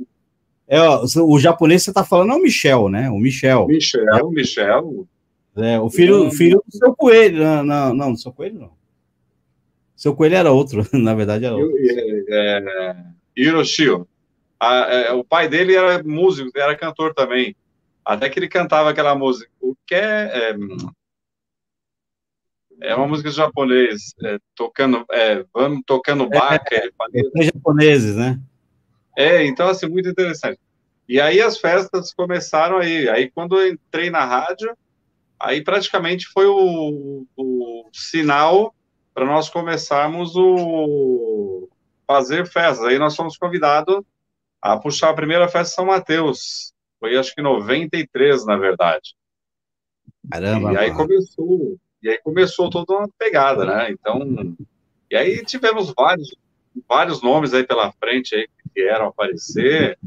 É, 0.66 0.80
ó, 0.80 1.04
o 1.04 1.38
japonês 1.38 1.82
você 1.82 1.90
está 1.90 2.04
falando 2.04 2.32
é 2.32 2.36
o 2.36 2.42
Michel, 2.42 2.88
né? 2.88 3.10
O 3.10 3.18
Michel. 3.18 3.66
Michel, 3.66 4.26
o 4.26 4.30
Michel. 4.30 5.08
É, 5.56 5.80
o 5.80 5.90
filho, 5.90 6.28
o 6.28 6.30
filho 6.30 6.62
do 6.66 6.76
seu 6.76 6.94
coelho. 6.94 7.42
Não, 7.42 7.64
não, 7.64 7.94
não, 7.94 8.12
do 8.12 8.18
seu 8.18 8.32
coelho 8.32 8.60
não. 8.60 8.70
Seu 9.96 10.14
coelho 10.14 10.36
era 10.36 10.52
outro, 10.52 10.86
na 10.94 11.14
verdade 11.14 11.44
era 11.44 11.56
outro. 11.56 11.76
É, 11.76 12.58
é, 12.58 12.96
Hiroshio. 13.36 14.06
A, 14.58 14.74
é, 14.92 15.12
o 15.12 15.24
pai 15.24 15.48
dele 15.48 15.74
era 15.74 16.02
músico, 16.02 16.50
era 16.56 16.76
cantor 16.76 17.14
também. 17.14 17.56
Até 18.04 18.28
que 18.28 18.38
ele 18.38 18.48
cantava 18.48 18.90
aquela 18.90 19.14
música. 19.14 19.50
O 19.60 19.74
que 19.86 19.94
é. 19.94 20.54
É, 22.80 22.94
uma 22.94 23.06
música 23.06 23.30
japonês, 23.30 24.14
é, 24.24 24.38
tocando, 24.54 25.04
é, 25.10 25.44
vamos 25.52 25.82
tocando 25.86 26.28
baca. 26.28 26.74
É, 26.74 26.88
é, 27.14 27.42
japoneses, 27.44 28.16
né? 28.16 28.40
É, 29.16 29.44
então, 29.44 29.68
assim, 29.68 29.86
muito 29.86 30.08
interessante. 30.08 30.58
E 31.08 31.20
aí 31.20 31.40
as 31.40 31.58
festas 31.58 32.12
começaram 32.14 32.78
aí. 32.78 33.08
Aí, 33.08 33.30
quando 33.30 33.58
eu 33.58 33.72
entrei 33.72 34.10
na 34.10 34.24
rádio, 34.24 34.76
aí 35.38 35.62
praticamente 35.62 36.26
foi 36.28 36.46
o, 36.46 37.26
o 37.36 37.90
sinal 37.92 38.74
para 39.12 39.26
nós 39.26 39.50
começarmos 39.50 40.36
o 40.36 41.68
fazer 42.06 42.46
festas. 42.46 42.86
Aí 42.86 42.98
nós 42.98 43.14
fomos 43.14 43.36
convidados 43.36 44.02
a 44.60 44.76
puxar 44.78 45.10
a 45.10 45.14
primeira 45.14 45.48
festa 45.48 45.74
São 45.74 45.86
Mateus. 45.86 46.72
Foi 46.98 47.16
acho 47.16 47.34
que 47.34 47.42
93, 47.42 48.46
na 48.46 48.56
verdade. 48.56 49.14
Caramba. 50.30 50.72
E 50.72 50.76
aí 50.76 50.90
mano. 50.90 51.06
começou, 51.06 51.76
e 52.02 52.08
aí 52.08 52.18
começou 52.18 52.70
toda 52.70 52.94
uma 52.94 53.08
pegada, 53.18 53.64
né? 53.64 53.90
Então, 53.90 54.54
e 55.10 55.16
aí 55.16 55.44
tivemos 55.44 55.92
vários 55.96 56.34
vários 56.88 57.22
nomes 57.22 57.52
aí 57.52 57.66
pela 57.66 57.92
frente 57.92 58.34
aí 58.34 58.46
que 58.46 58.70
vieram 58.74 59.06
aparecer. 59.08 59.98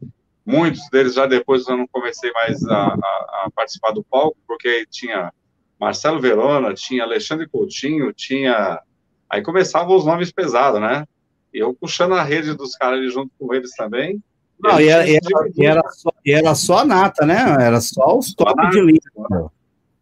Muitos 0.46 0.90
deles 0.90 1.14
já 1.14 1.26
depois 1.26 1.68
eu 1.68 1.78
não 1.78 1.88
comecei 1.88 2.32
mais 2.32 2.64
a, 2.66 2.88
a, 2.88 3.44
a 3.46 3.50
participar 3.56 3.92
do 3.92 4.04
palco, 4.04 4.38
porque 4.48 4.86
tinha 4.90 5.32
Marcelo 5.80 6.20
Verona, 6.20 6.74
tinha 6.74 7.04
Alexandre 7.04 7.48
Coutinho, 7.48 8.14
tinha. 8.14 8.82
Aí 9.30 9.42
começavam 9.42 9.96
os 9.96 10.06
nomes 10.06 10.32
pesados, 10.32 10.80
né? 10.80 11.06
E 11.54 11.60
eu 11.60 11.74
puxando 11.74 12.14
a 12.14 12.24
rede 12.24 12.54
dos 12.54 12.76
caras 12.76 13.00
ali 13.00 13.10
junto 13.10 13.32
com 13.38 13.54
eles 13.54 13.72
também. 13.76 14.22
Não, 14.60 14.80
e 14.80 14.88
era, 14.88 15.06
e 15.08 15.20
era, 15.66 15.82
só, 15.90 16.10
e 16.26 16.32
era 16.32 16.56
só 16.56 16.78
a 16.80 16.86
nata, 16.86 17.26
né? 17.26 17.58
Era 17.60 17.82
só 17.82 18.18
os 18.18 18.34
top 18.34 18.70
de 18.70 18.82
linha. 18.82 19.00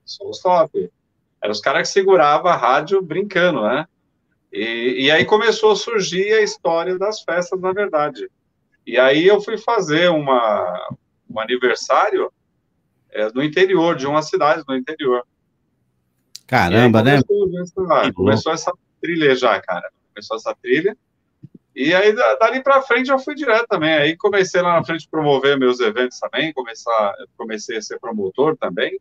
Só 0.06 0.30
os 0.30 0.40
top. 0.40 0.92
Eram 1.42 1.52
os 1.52 1.60
caras 1.60 1.88
que 1.88 1.94
seguravam 1.94 2.52
a 2.52 2.56
rádio 2.56 3.02
brincando, 3.02 3.64
né? 3.64 3.88
E, 4.52 5.06
e 5.06 5.12
aí 5.12 5.26
começou 5.26 5.72
a 5.72 5.76
surgir 5.76 6.34
a 6.34 6.42
história 6.42 6.98
das 6.98 7.22
festas, 7.22 7.60
na 7.60 7.72
verdade. 7.72 8.30
E 8.86 8.98
aí 8.98 9.26
eu 9.26 9.42
fui 9.42 9.58
fazer 9.58 10.10
uma, 10.10 10.96
um 11.30 11.40
aniversário 11.40 12.32
é, 13.10 13.32
no 13.32 13.44
interior, 13.44 13.96
de 13.96 14.08
uma 14.08 14.22
cidade 14.22 14.64
do 14.66 14.76
interior. 14.76 15.26
Caramba, 16.46 17.02
né? 17.02 17.16
Essa, 17.16 18.14
começou 18.14 18.52
essa 18.52 18.74
trilha 19.02 19.36
já, 19.36 19.60
cara. 19.62 19.90
Começou 20.14 20.38
essa 20.38 20.56
trilha. 20.62 20.98
E 21.74 21.94
aí, 21.94 22.14
dali 22.14 22.62
para 22.62 22.82
frente, 22.82 23.10
eu 23.10 23.20
fui 23.20 23.34
direto 23.34 23.68
também. 23.68 23.94
Aí 23.94 24.18
comecei 24.18 24.62
lá 24.62 24.76
na 24.76 24.84
frente 24.84 25.08
a 25.08 25.10
promover 25.10 25.58
meus 25.58 25.80
eventos 25.80 26.20
também. 26.20 26.52
Começar, 26.52 27.16
comecei 27.38 27.78
a 27.78 27.82
ser 27.82 28.00
promotor 28.00 28.58
também. 28.58 29.00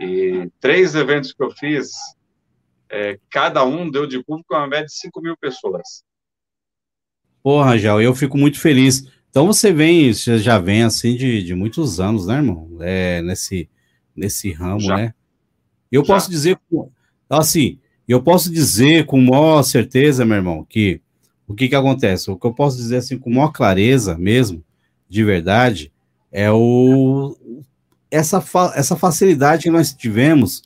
E 0.00 0.50
três 0.58 0.94
eventos 0.94 1.32
que 1.32 1.42
eu 1.42 1.50
fiz, 1.50 1.90
é, 2.90 3.18
cada 3.30 3.62
um 3.64 3.90
deu 3.90 4.06
de 4.06 4.24
público 4.24 4.54
uma 4.54 4.66
média 4.66 4.86
de 4.86 4.94
5 4.94 5.20
mil 5.20 5.36
pessoas. 5.36 6.02
Porra, 7.42 7.72
Rangel, 7.72 8.00
eu 8.00 8.14
fico 8.14 8.38
muito 8.38 8.58
feliz. 8.58 9.06
Então 9.28 9.46
você 9.46 9.72
vem, 9.72 10.12
você 10.12 10.38
já 10.38 10.58
vem 10.58 10.82
assim 10.82 11.16
de, 11.16 11.42
de 11.42 11.54
muitos 11.54 12.00
anos, 12.00 12.26
né, 12.26 12.36
irmão? 12.36 12.78
É, 12.80 13.20
nesse, 13.20 13.68
nesse 14.16 14.50
ramo, 14.52 14.80
já. 14.80 14.96
né? 14.96 15.14
Eu 15.92 16.02
já. 16.02 16.14
posso 16.14 16.30
dizer, 16.30 16.58
assim, 17.28 17.78
eu 18.08 18.22
posso 18.22 18.50
dizer 18.50 19.04
com 19.04 19.20
maior 19.20 19.62
certeza, 19.62 20.24
meu 20.24 20.36
irmão, 20.36 20.64
que 20.64 21.00
o 21.46 21.54
que 21.54 21.68
que 21.68 21.74
acontece? 21.74 22.30
O 22.30 22.36
que 22.36 22.46
eu 22.46 22.54
posso 22.54 22.76
dizer 22.76 22.98
assim 22.98 23.18
com 23.18 23.28
maior 23.28 23.50
clareza 23.50 24.16
mesmo, 24.16 24.64
de 25.08 25.24
verdade, 25.24 25.92
é 26.32 26.50
o 26.50 27.36
essa, 28.10 28.40
fa 28.40 28.72
essa 28.74 28.96
facilidade 28.96 29.64
que 29.64 29.70
nós 29.70 29.92
tivemos 29.92 30.62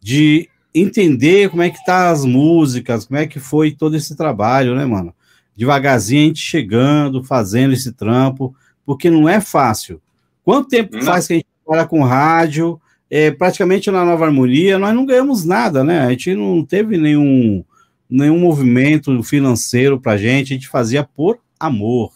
de 0.00 0.48
entender 0.74 1.50
como 1.50 1.62
é 1.62 1.70
que 1.70 1.84
tá 1.84 2.10
as 2.10 2.24
músicas, 2.24 3.04
como 3.06 3.18
é 3.18 3.26
que 3.26 3.38
foi 3.38 3.72
todo 3.72 3.96
esse 3.96 4.16
trabalho, 4.16 4.74
né, 4.74 4.84
mano? 4.84 5.14
devagarzinho 5.56 6.22
a 6.22 6.26
gente 6.26 6.40
chegando, 6.40 7.22
fazendo 7.22 7.72
esse 7.72 7.92
trampo, 7.92 8.54
porque 8.84 9.08
não 9.08 9.28
é 9.28 9.40
fácil. 9.40 10.00
Quanto 10.44 10.68
tempo 10.68 10.96
não. 10.96 11.02
faz 11.02 11.26
que 11.26 11.32
a 11.32 11.36
gente 11.36 11.46
trabalha 11.64 11.88
com 11.88 12.02
rádio? 12.02 12.80
É, 13.08 13.30
praticamente 13.30 13.90
na 13.90 14.04
Nova 14.04 14.24
Harmonia, 14.24 14.78
nós 14.78 14.94
não 14.94 15.06
ganhamos 15.06 15.44
nada, 15.44 15.84
né? 15.84 16.00
A 16.00 16.10
gente 16.10 16.34
não 16.34 16.64
teve 16.64 16.98
nenhum, 16.98 17.64
nenhum 18.10 18.38
movimento 18.38 19.22
financeiro 19.22 20.00
para 20.00 20.12
a 20.12 20.16
gente, 20.16 20.52
a 20.52 20.56
gente 20.56 20.68
fazia 20.68 21.04
por 21.04 21.38
amor, 21.58 22.12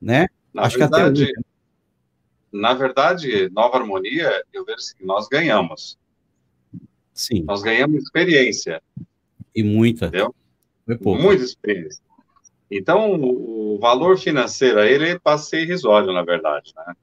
né? 0.00 0.26
Na 0.52 0.62
Acho 0.62 0.78
verdade, 0.78 1.26
que 1.26 1.30
até 1.32 1.40
Na 2.54 2.72
verdade, 2.72 3.50
Nova 3.50 3.78
Harmonia, 3.78 4.44
eu 4.52 4.64
vejo 4.64 4.94
que 4.96 5.04
nós 5.04 5.26
ganhamos. 5.26 5.98
Sim. 7.12 7.42
Nós 7.42 7.62
ganhamos 7.62 8.04
experiência. 8.04 8.80
E 9.52 9.64
muita. 9.64 10.06
Entendeu? 10.06 10.32
Muita 10.86 11.42
experiência. 11.42 12.00
Então, 12.70 13.20
o 13.20 13.76
valor 13.80 14.16
financeiro 14.16 14.78
aí, 14.78 14.92
ele 14.92 15.18
passa 15.18 15.44
a 15.44 15.48
ser 15.48 15.62
irrisório, 15.62 16.12
na 16.12 16.22
verdade, 16.22 16.72
né? 16.76 16.94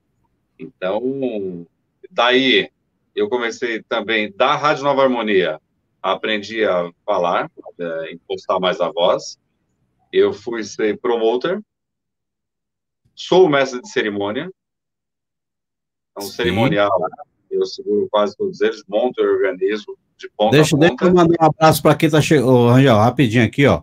Então, 0.58 1.68
daí, 2.10 2.70
eu 3.14 3.28
comecei 3.28 3.84
também, 3.84 4.32
da 4.32 4.56
Rádio 4.56 4.86
Nova 4.86 5.04
Harmonia, 5.04 5.60
aprendi 6.02 6.64
a 6.64 6.90
falar, 7.06 7.52
é, 7.78 8.14
impostar 8.14 8.58
mais 8.58 8.80
a 8.80 8.90
voz. 8.90 9.38
Eu 10.14 10.32
fui 10.32 10.64
ser 10.64 10.98
promoter, 10.98 11.62
sou 13.14 13.50
mestre 13.50 13.82
de 13.82 13.90
cerimônia, 13.90 14.50
É 16.18 16.20
um 16.20 16.24
Sim. 16.24 16.32
cerimonial 16.32 16.92
lá. 17.00 17.10
Eu 17.50 17.66
seguro 17.66 18.08
quase 18.10 18.36
todos 18.38 18.62
eles, 18.62 18.84
monto 18.88 19.22
e 19.22 19.26
organizo 19.26 19.98
de 20.18 20.30
ponta 20.38 20.56
deixa, 20.56 20.76
a 20.76 20.80
ponta. 20.80 20.90
Deixa 20.90 21.06
eu 21.06 21.14
mandar 21.14 21.36
um 21.42 21.46
abraço 21.46 21.82
para 21.82 21.96
quem 21.96 22.10
tá 22.10 22.22
chegando. 22.22 22.70
Rangel, 22.70 22.98
rapidinho 22.98 23.44
aqui, 23.44 23.66
ó. 23.66 23.82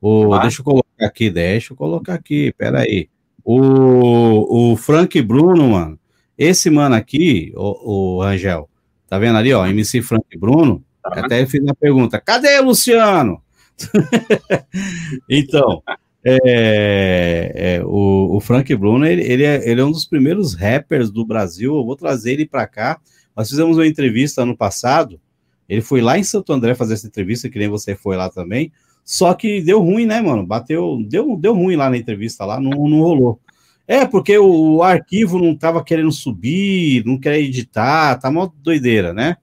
O, 0.00 0.34
ah. 0.34 0.40
Deixa 0.40 0.60
eu 0.60 0.64
colocar 0.64 1.06
aqui, 1.06 1.30
deixa 1.30 1.72
eu 1.72 1.76
colocar 1.76 2.14
aqui, 2.14 2.52
peraí. 2.56 3.08
O, 3.44 4.72
o 4.72 4.76
Frank 4.76 5.20
Bruno, 5.22 5.70
mano, 5.70 5.98
esse 6.36 6.68
mano 6.68 6.94
aqui, 6.94 7.52
o, 7.56 8.16
o 8.18 8.22
Rangel, 8.22 8.68
tá 9.08 9.18
vendo 9.18 9.38
ali, 9.38 9.52
ó, 9.54 9.66
MC 9.66 10.02
Frank 10.02 10.26
Bruno, 10.36 10.84
tá. 11.02 11.20
até 11.20 11.38
ele 11.38 11.46
fez 11.46 11.62
uma 11.62 11.74
pergunta, 11.74 12.20
cadê 12.20 12.60
Luciano? 12.60 13.40
então, 15.30 15.82
é, 16.28 17.52
é, 17.54 17.84
o, 17.84 18.36
o, 18.36 18.40
Frank 18.40 18.74
Bruno, 18.74 19.06
ele, 19.06 19.22
ele, 19.22 19.44
é, 19.44 19.70
ele 19.70 19.80
é 19.80 19.84
um 19.84 19.92
dos 19.92 20.04
primeiros 20.04 20.54
rappers 20.54 21.10
do 21.10 21.24
Brasil, 21.24 21.76
eu 21.76 21.84
vou 21.84 21.94
trazer 21.94 22.32
ele 22.32 22.46
para 22.46 22.66
cá, 22.66 22.98
nós 23.36 23.48
fizemos 23.48 23.76
uma 23.76 23.86
entrevista 23.86 24.42
ano 24.42 24.56
passado, 24.56 25.20
ele 25.68 25.80
foi 25.80 26.00
lá 26.00 26.18
em 26.18 26.24
Santo 26.24 26.52
André 26.52 26.74
fazer 26.74 26.94
essa 26.94 27.06
entrevista, 27.06 27.48
que 27.48 27.58
nem 27.58 27.68
você 27.68 27.94
foi 27.94 28.16
lá 28.16 28.28
também, 28.28 28.72
só 29.04 29.34
que 29.34 29.60
deu 29.60 29.80
ruim, 29.80 30.04
né, 30.04 30.20
mano? 30.20 30.44
Bateu, 30.44 30.98
deu, 31.08 31.36
deu 31.36 31.54
ruim 31.54 31.76
lá 31.76 31.88
na 31.88 31.96
entrevista, 31.96 32.44
lá 32.44 32.60
não, 32.60 32.72
não 32.88 33.00
rolou. 33.02 33.40
É, 33.86 34.04
porque 34.04 34.36
o, 34.36 34.76
o 34.76 34.82
arquivo 34.82 35.38
não 35.38 35.54
tava 35.54 35.84
querendo 35.84 36.10
subir, 36.10 37.04
não 37.06 37.16
quer 37.16 37.38
editar, 37.38 38.16
tá 38.16 38.28
uma 38.28 38.52
doideira, 38.62 39.12
né? 39.12 39.36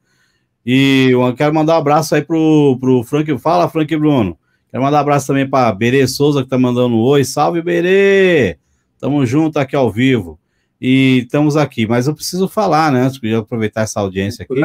E 0.66 1.10
eu 1.12 1.34
quero 1.34 1.54
mandar 1.54 1.76
um 1.76 1.78
abraço 1.78 2.14
aí 2.14 2.22
pro, 2.22 2.78
pro 2.80 3.04
Frank. 3.04 3.38
Fala, 3.38 3.70
Frank 3.70 3.96
Bruno. 3.96 4.38
Quero 4.74 4.84
mandar 4.84 4.98
um 4.98 5.02
abraço 5.02 5.28
também 5.28 5.48
para 5.48 5.72
Berê 5.72 6.08
Souza, 6.08 6.42
que 6.42 6.50
tá 6.50 6.58
mandando 6.58 6.96
um 6.96 7.00
oi. 7.00 7.24
Salve, 7.24 7.62
Berê! 7.62 8.58
Tamo 9.00 9.24
junto 9.24 9.60
aqui 9.60 9.76
ao 9.76 9.92
vivo. 9.92 10.40
E 10.82 11.20
estamos 11.26 11.56
aqui, 11.56 11.86
mas 11.86 12.08
eu 12.08 12.16
preciso 12.16 12.48
falar, 12.48 12.92
né? 12.92 13.02
Antes 13.02 13.20
de 13.20 13.36
aproveitar 13.36 13.82
essa 13.82 14.00
audiência 14.00 14.44
aqui. 14.44 14.60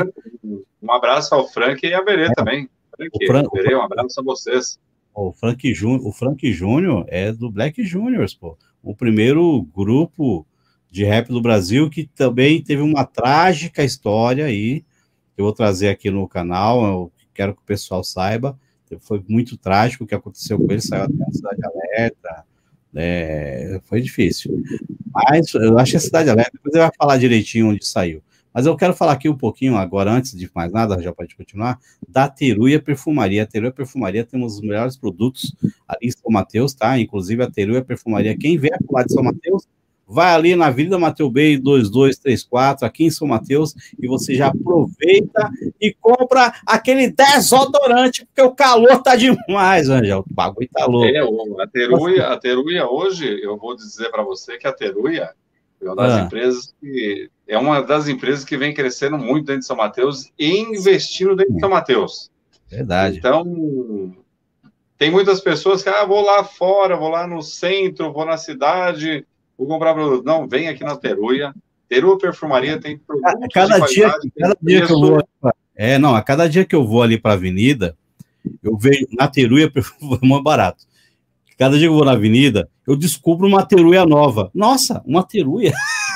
Um 0.83 0.91
abraço 0.91 1.35
ao 1.35 1.47
Frank 1.47 1.87
e 1.87 1.93
a 1.93 2.03
Berê 2.03 2.25
é. 2.25 2.33
também. 2.33 2.71
Frank, 2.97 3.27
Fran... 3.27 3.43
Berê, 3.53 3.77
um 3.77 3.83
abraço 3.83 4.19
a 4.19 4.23
vocês. 4.25 4.79
O 5.15 5.31
Frank, 5.31 5.75
Júnior, 5.75 6.07
o 6.07 6.11
Frank 6.11 6.53
Júnior 6.55 7.05
é 7.09 7.31
do 7.31 7.51
Black 7.51 7.85
Juniors, 7.85 8.33
pô. 8.33 8.57
O 8.83 8.97
primeiro 8.97 9.61
grupo 9.77 10.47
de 10.91 11.05
rap 11.05 11.29
do 11.29 11.43
Brasil 11.43 11.91
que 11.91 12.07
também 12.07 12.63
teve 12.63 12.81
uma 12.81 13.05
trágica 13.05 13.85
história 13.85 14.47
aí. 14.47 14.87
Eu 15.37 15.45
vou 15.45 15.53
trazer 15.53 15.91
aqui 15.91 16.11
no 16.11 16.27
canal, 16.27 16.83
eu 16.87 17.13
quero 17.35 17.55
que 17.55 17.61
o 17.61 17.67
pessoal 17.67 18.03
saiba. 18.03 18.59
Foi 19.01 19.23
muito 19.29 19.57
trágico 19.57 20.05
o 20.05 20.07
que 20.07 20.15
aconteceu 20.15 20.59
com 20.59 20.71
ele, 20.71 20.81
saiu 20.81 21.05
até 21.05 21.15
na 21.15 21.33
Cidade 21.33 21.61
Alerta. 21.65 22.45
É, 22.95 23.81
foi 23.85 24.01
difícil. 24.01 24.63
Mas 25.13 25.53
eu 25.55 25.79
acho 25.79 25.93
que 25.93 25.97
a 25.97 26.01
Cidade 26.01 26.31
Alerta, 26.31 26.53
depois 26.55 26.75
ele 26.75 26.85
vai 26.85 26.93
falar 26.97 27.19
direitinho 27.19 27.69
onde 27.69 27.85
saiu. 27.85 28.23
Mas 28.53 28.67
eu 28.67 28.77
quero 28.77 28.95
falar 28.95 29.13
aqui 29.13 29.29
um 29.29 29.37
pouquinho 29.37 29.77
agora, 29.77 30.11
antes 30.11 30.37
de 30.37 30.51
mais 30.55 30.73
nada, 30.73 31.01
já 31.01 31.13
pode 31.13 31.37
continuar, 31.37 31.79
da 32.09 32.29
Teruia 32.29 32.81
Perfumaria. 32.81 33.43
A 33.43 33.47
Teruia 33.47 33.71
Perfumaria 33.71 34.25
temos 34.25 34.55
os 34.55 34.61
melhores 34.61 34.97
produtos 34.97 35.55
ali 35.87 36.09
em 36.09 36.11
São 36.11 36.31
Mateus, 36.31 36.75
tá? 36.75 36.99
Inclusive 36.99 37.43
a 37.43 37.51
Teruia 37.51 37.85
Perfumaria, 37.85 38.37
quem 38.37 38.59
vier 38.59 38.79
lá 38.91 39.05
de 39.05 39.13
São 39.13 39.23
Mateus, 39.23 39.69
vai 40.09 40.35
ali 40.35 40.57
na 40.57 40.69
Avenida 40.69 40.99
Mateu 40.99 41.31
Bey 41.31 41.59
2234, 41.59 42.87
aqui 42.87 43.05
em 43.05 43.11
São 43.11 43.29
Mateus, 43.29 43.75
e 44.01 44.09
você 44.09 44.35
já 44.35 44.49
aproveita 44.49 45.51
e 45.79 45.93
compra 45.93 46.55
aquele 46.67 47.11
desodorante, 47.11 48.25
porque 48.25 48.43
o 48.43 48.55
calor 48.55 49.03
tá 49.03 49.15
demais, 49.15 49.91
Angel. 49.91 50.25
O 50.29 50.35
bagulho 50.35 50.69
tá 50.73 50.87
louco. 50.87 51.07
É, 51.07 51.63
a 51.63 51.67
Teruia, 51.67 52.27
a 52.29 52.39
Teruia 52.39 52.91
hoje, 52.91 53.39
eu 53.43 53.59
vou 53.59 53.77
dizer 53.77 54.11
para 54.11 54.23
você 54.23 54.57
que 54.57 54.67
a 54.67 54.73
Teruia 54.73 55.31
é 55.81 55.87
uma 55.87 55.97
das 55.97 56.13
ah. 56.13 56.21
empresas 56.23 56.75
que 56.81 57.31
é 57.47 57.57
uma 57.57 57.83
das 57.83 58.09
empresas 58.09 58.45
que 58.45 58.57
vem 58.57 58.75
crescendo 58.75 59.17
muito 59.17 59.47
dentro 59.47 59.61
de 59.61 59.67
São 59.67 59.77
Mateus 59.77 60.31
e 60.39 60.59
investindo 60.59 61.37
dentro 61.37 61.55
de 61.55 61.61
São 61.61 61.71
Mateus. 61.71 62.31
Verdade. 62.69 63.19
Então, 63.19 64.15
tem 64.99 65.11
muitas 65.11 65.41
pessoas 65.41 65.83
que, 65.83 65.89
ah, 65.89 66.05
vou 66.05 66.21
lá 66.21 66.45
fora, 66.45 66.97
vou 66.97 67.09
lá 67.09 67.27
no 67.27 67.41
centro, 67.41 68.13
vou 68.13 68.27
na 68.27 68.37
cidade, 68.37 69.25
vou 69.59 69.67
comprar 69.67 69.95
produto. 69.95 70.25
Não, 70.25 70.49
vem 70.49 70.69
aqui 70.69 70.85
na 70.85 70.97
Teruia. 70.97 71.53
Teruia 71.89 72.19
Perfumaria 72.19 72.81
tem 72.81 72.99
produtos 72.99 73.43
a 73.43 73.49
cada 73.49 73.79
dia, 73.81 74.15
cada 74.39 74.57
dia 74.63 74.87
que 74.87 74.93
eu 74.93 75.01
vou, 75.01 75.29
é, 75.75 75.99
não, 75.99 76.15
a 76.15 76.23
cada 76.23 76.49
dia 76.49 76.65
que 76.65 76.75
eu 76.75 76.87
vou 76.87 77.03
ali 77.03 77.19
para 77.19 77.33
a 77.33 77.35
avenida, 77.35 77.97
eu 78.63 78.77
vejo 78.77 79.07
na 79.13 79.27
Teruia 79.27 79.71
perfumaria 79.71 80.19
barato. 80.43 80.87
Cada 81.59 81.77
dia 81.77 81.89
que 81.89 81.93
eu 81.93 81.97
vou 81.97 82.05
na 82.05 82.13
avenida, 82.13 82.69
eu 82.87 82.95
descubro 82.95 83.49
uma 83.49 83.67
teruia 83.67 84.07
nova. 84.07 84.49
Nossa, 84.55 85.03
uma 85.05 85.25
teruia. 85.25 85.73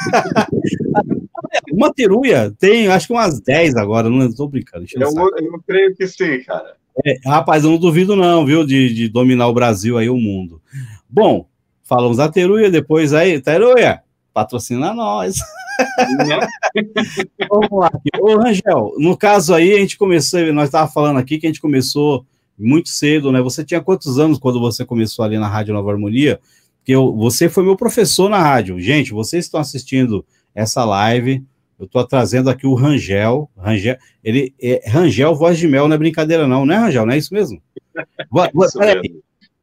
uma 1.73 1.93
teruia 1.93 2.55
tem, 2.61 2.87
acho 2.87 3.09
que 3.09 3.13
umas 3.13 3.41
10 3.41 3.75
agora, 3.75 4.09
não 4.09 4.25
estou 4.25 4.49
brincando. 4.49 4.87
Eu, 4.95 5.11
eu, 5.11 5.63
creio 5.67 5.97
que 5.97 6.07
sim, 6.07 6.41
cara. 6.45 6.77
É, 7.05 7.19
rapaz, 7.27 7.65
eu 7.65 7.71
não 7.71 7.79
duvido 7.79 8.15
não, 8.15 8.47
viu, 8.47 8.65
de, 8.65 8.95
de 8.95 9.09
dominar 9.09 9.49
o 9.49 9.53
Brasil 9.53 9.99
aí, 9.99 10.09
o 10.09 10.17
mundo. 10.17 10.63
Bom, 11.11 11.49
falamos 11.93 12.17
da 12.17 12.27
teruia, 12.27 12.71
depois 12.71 13.13
aí, 13.13 13.39
teruia, 13.39 14.01
patrocina 14.33 14.95
nós. 14.95 15.37
Vamos 17.51 17.71
lá. 17.71 17.91
Ô, 18.19 18.37
Rangel, 18.39 18.95
no 18.97 19.15
caso 19.15 19.53
aí, 19.53 19.75
a 19.75 19.79
gente 19.79 19.99
começou, 19.99 20.41
nós 20.55 20.69
estávamos 20.69 20.95
falando 20.95 21.19
aqui 21.19 21.39
que 21.39 21.47
a 21.47 21.51
gente 21.51 21.61
começou 21.61 22.25
muito 22.59 22.89
cedo, 22.89 23.31
né? 23.31 23.43
Você 23.43 23.63
tinha 23.63 23.83
quantos 23.83 24.19
anos 24.19 24.39
quando 24.39 24.59
você 24.59 24.87
começou 24.87 25.23
ali 25.23 25.39
na 25.39 25.47
Rádio 25.47 25.75
Nova 25.75 25.91
Harmonia? 25.91 26.41
Porque 26.79 26.93
eu, 26.93 27.15
você 27.15 27.51
foi 27.51 27.63
meu 27.63 27.77
professor 27.77 28.31
na 28.31 28.39
rádio. 28.39 28.81
Gente, 28.81 29.13
vocês 29.13 29.45
estão 29.45 29.61
assistindo 29.61 30.25
essa 30.55 30.87
live, 30.87 31.45
eu 31.79 31.85
estou 31.85 32.07
trazendo 32.07 32.49
aqui 32.49 32.67
o 32.67 32.75
Rangel. 32.75 33.51
Rangel, 33.55 33.99
ele 34.25 34.55
é 34.59 34.83
Rangel 34.89 35.35
Voz 35.35 35.59
de 35.59 35.69
Mel, 35.69 35.89
não 35.89 35.95
é 35.95 35.99
brincadeira, 35.99 36.49
não, 36.49 36.65
né, 36.65 36.75
Rangel? 36.79 37.05
Não 37.05 37.13
é 37.13 37.19
isso 37.19 37.35
mesmo? 37.35 37.61
isso 38.65 38.79
mesmo. 38.79 39.22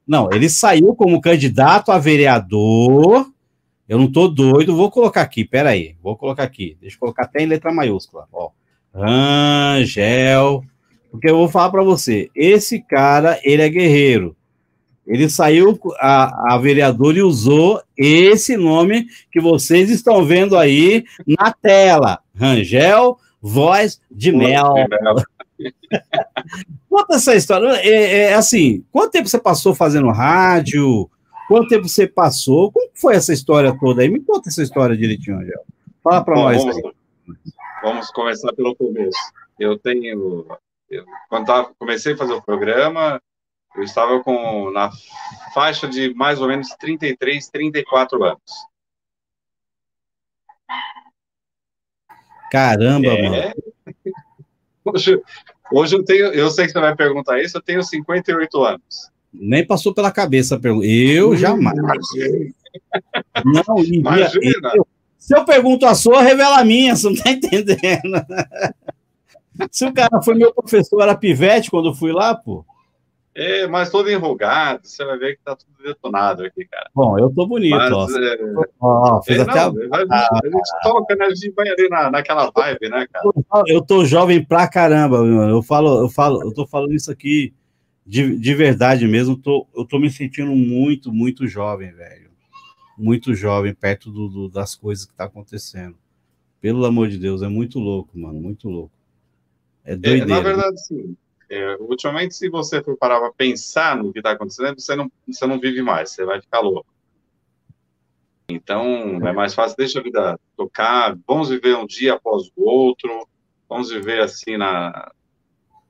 Não, 0.09 0.27
ele 0.33 0.49
saiu 0.49 0.95
como 0.95 1.21
candidato 1.21 1.91
a 1.91 1.99
vereador. 1.99 3.31
Eu 3.87 3.97
não 3.97 4.05
estou 4.05 4.27
doido, 4.27 4.75
vou 4.75 4.91
colocar 4.91 5.21
aqui, 5.21 5.45
peraí, 5.45 5.95
vou 6.01 6.17
colocar 6.17 6.43
aqui. 6.43 6.77
Deixa 6.81 6.95
eu 6.95 6.99
colocar 6.99 7.23
até 7.23 7.41
em 7.41 7.45
letra 7.45 7.71
maiúscula. 7.71 8.27
Ó. 8.33 8.49
Rangel 8.93 10.63
porque 11.11 11.29
eu 11.29 11.37
vou 11.37 11.49
falar 11.49 11.71
para 11.71 11.83
você, 11.83 12.29
esse 12.35 12.79
cara, 12.81 13.39
ele 13.43 13.61
é 13.61 13.69
guerreiro. 13.69 14.35
Ele 15.07 15.27
saiu 15.27 15.79
a, 15.99 16.53
a 16.53 16.57
vereador 16.59 17.17
e 17.17 17.23
usou 17.23 17.81
esse 17.97 18.55
nome 18.55 19.07
que 19.31 19.41
vocês 19.41 19.89
estão 19.89 20.23
vendo 20.23 20.55
aí 20.55 21.03
na 21.25 21.51
tela. 21.51 22.19
Rangel 22.35 23.17
Voz 23.41 23.99
de 24.11 24.31
Mel. 24.31 24.75
Conta 26.89 27.15
essa 27.15 27.35
história. 27.35 27.67
É, 27.81 28.17
é, 28.17 28.33
assim, 28.33 28.83
quanto 28.91 29.11
tempo 29.11 29.27
você 29.27 29.39
passou 29.39 29.75
fazendo 29.75 30.09
rádio? 30.09 31.09
Quanto 31.47 31.67
tempo 31.67 31.87
você 31.87 32.07
passou? 32.07 32.71
Como 32.71 32.91
foi 32.93 33.15
essa 33.15 33.33
história 33.33 33.75
toda 33.79 34.01
aí? 34.01 34.09
Me 34.09 34.19
conta 34.19 34.49
essa 34.49 34.61
história 34.61 34.95
direitinho, 34.95 35.37
Rangel. 35.37 35.63
Fala 36.03 36.23
para 36.23 36.35
nós. 36.35 36.63
Vamos, 36.63 36.93
vamos 37.81 38.11
começar 38.11 38.53
pelo 38.53 38.75
começo. 38.75 39.17
Eu 39.59 39.77
tenho 39.77 40.45
eu, 40.89 41.05
quando 41.29 41.45
tava, 41.45 41.73
comecei 41.77 42.13
a 42.13 42.17
fazer 42.17 42.33
o 42.33 42.41
programa, 42.41 43.21
eu 43.75 43.83
estava 43.83 44.23
com 44.23 44.71
na 44.71 44.89
faixa 45.53 45.87
de 45.87 46.13
mais 46.15 46.41
ou 46.41 46.47
menos 46.47 46.69
33, 46.69 47.47
34 47.49 48.23
anos. 48.23 48.51
Caramba, 52.51 53.07
é... 53.07 53.29
mano. 53.29 53.53
Hoje, 54.85 55.21
hoje 55.71 55.95
eu 55.95 56.03
tenho, 56.03 56.27
eu 56.27 56.49
sei 56.49 56.65
que 56.65 56.71
você 56.71 56.79
vai 56.79 56.95
perguntar 56.95 57.41
isso, 57.41 57.57
eu 57.57 57.61
tenho 57.61 57.83
58 57.83 58.63
anos. 58.63 59.09
Nem 59.31 59.65
passou 59.65 59.93
pela 59.93 60.11
cabeça 60.11 60.55
a 60.55 60.59
pergunta. 60.59 60.87
Eu 60.87 61.35
jamais. 61.35 61.77
Não, 63.45 63.83
Imagina. 63.83 64.71
Eu, 64.75 64.87
se 65.17 65.37
eu 65.37 65.45
pergunto 65.45 65.85
a 65.85 65.93
sua, 65.93 66.21
revela 66.21 66.59
a 66.59 66.65
minha, 66.65 66.95
você 66.95 67.05
não 67.05 67.13
está 67.13 67.31
entendendo. 67.31 68.25
Se 69.71 69.85
o 69.85 69.93
cara 69.93 70.21
foi 70.21 70.35
meu 70.35 70.53
professor, 70.53 71.01
era 71.01 71.13
pivete 71.13 71.69
quando 71.69 71.89
eu 71.89 71.93
fui 71.93 72.13
lá, 72.13 72.33
pô. 72.33 72.65
É, 73.35 73.67
mas 73.67 73.89
todo 73.89 74.09
enrugado, 74.09 74.81
você 74.83 75.05
vai 75.05 75.17
ver 75.17 75.37
que 75.37 75.43
tá 75.43 75.55
tudo 75.55 75.83
detonado 75.83 76.43
aqui, 76.43 76.65
cara. 76.65 76.89
Bom, 76.93 77.17
eu 77.17 77.29
tô 77.29 77.45
bonito, 77.45 77.75
mas, 77.75 77.91
ó. 77.91 78.07
É... 78.09 78.37
ó 78.81 79.21
fez 79.21 79.39
é, 79.39 79.41
até 79.43 79.53
não, 79.53 79.75
a... 79.93 80.17
a... 80.17 80.39
gente 80.43 80.83
toca, 80.83 81.15
né? 81.15 81.25
A 81.25 81.29
gente 81.29 81.51
vai 81.51 81.69
ali 81.69 81.87
na, 81.89 82.11
naquela 82.11 82.51
vibe, 82.51 82.89
né, 82.89 83.07
cara? 83.11 83.29
Eu 83.67 83.81
tô 83.81 84.03
jovem 84.03 84.43
pra 84.43 84.67
caramba, 84.67 85.23
mano. 85.23 85.55
Eu 85.55 85.61
falo, 85.61 86.01
eu 86.01 86.09
falo, 86.09 86.41
eu 86.43 86.53
tô 86.53 86.67
falando 86.67 86.93
isso 86.93 87.11
aqui 87.11 87.53
de, 88.05 88.37
de 88.37 88.55
verdade 88.55 89.07
mesmo. 89.07 89.37
Tô, 89.37 89.67
eu 89.75 89.85
tô 89.85 89.99
me 89.99 90.09
sentindo 90.09 90.51
muito, 90.51 91.13
muito 91.13 91.47
jovem, 91.47 91.93
velho. 91.93 92.29
Muito 92.97 93.33
jovem, 93.33 93.73
perto 93.73 94.11
do, 94.11 94.27
do, 94.27 94.49
das 94.49 94.75
coisas 94.75 95.05
que 95.05 95.13
tá 95.13 95.25
acontecendo. 95.25 95.95
Pelo 96.59 96.83
amor 96.85 97.07
de 97.07 97.17
Deus, 97.17 97.41
é 97.41 97.47
muito 97.47 97.79
louco, 97.79 98.19
mano, 98.19 98.41
muito 98.41 98.67
louco. 98.67 98.91
É, 99.85 99.93
é 99.93 100.25
na 100.25 100.41
verdade, 100.41 100.85
sim. 100.85 101.15
É, 101.49 101.77
ultimamente, 101.79 102.35
se 102.35 102.47
você 102.49 102.81
for 102.83 102.95
parar 102.95 103.19
para 103.19 103.31
pensar 103.31 103.97
no 103.97 104.13
que 104.13 104.19
está 104.19 104.31
acontecendo, 104.31 104.79
você 104.79 104.95
não, 104.95 105.12
você 105.27 105.47
não 105.47 105.59
vive 105.59 105.81
mais, 105.81 106.12
você 106.12 106.23
vai 106.23 106.39
ficar 106.39 106.59
louco. 106.59 106.85
Então, 108.47 109.19
é 109.27 109.31
mais 109.31 109.53
fácil, 109.53 109.77
deixa 109.77 109.99
a 109.99 110.03
vida 110.03 110.39
tocar, 110.55 111.17
vamos 111.27 111.49
viver 111.49 111.75
um 111.75 111.85
dia 111.85 112.13
após 112.13 112.51
o 112.55 112.63
outro, 112.63 113.27
vamos 113.67 113.89
viver 113.89 114.21
assim 114.21 114.57
na, 114.57 115.12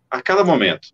a 0.10 0.22
cada 0.22 0.43
momento. 0.43 0.89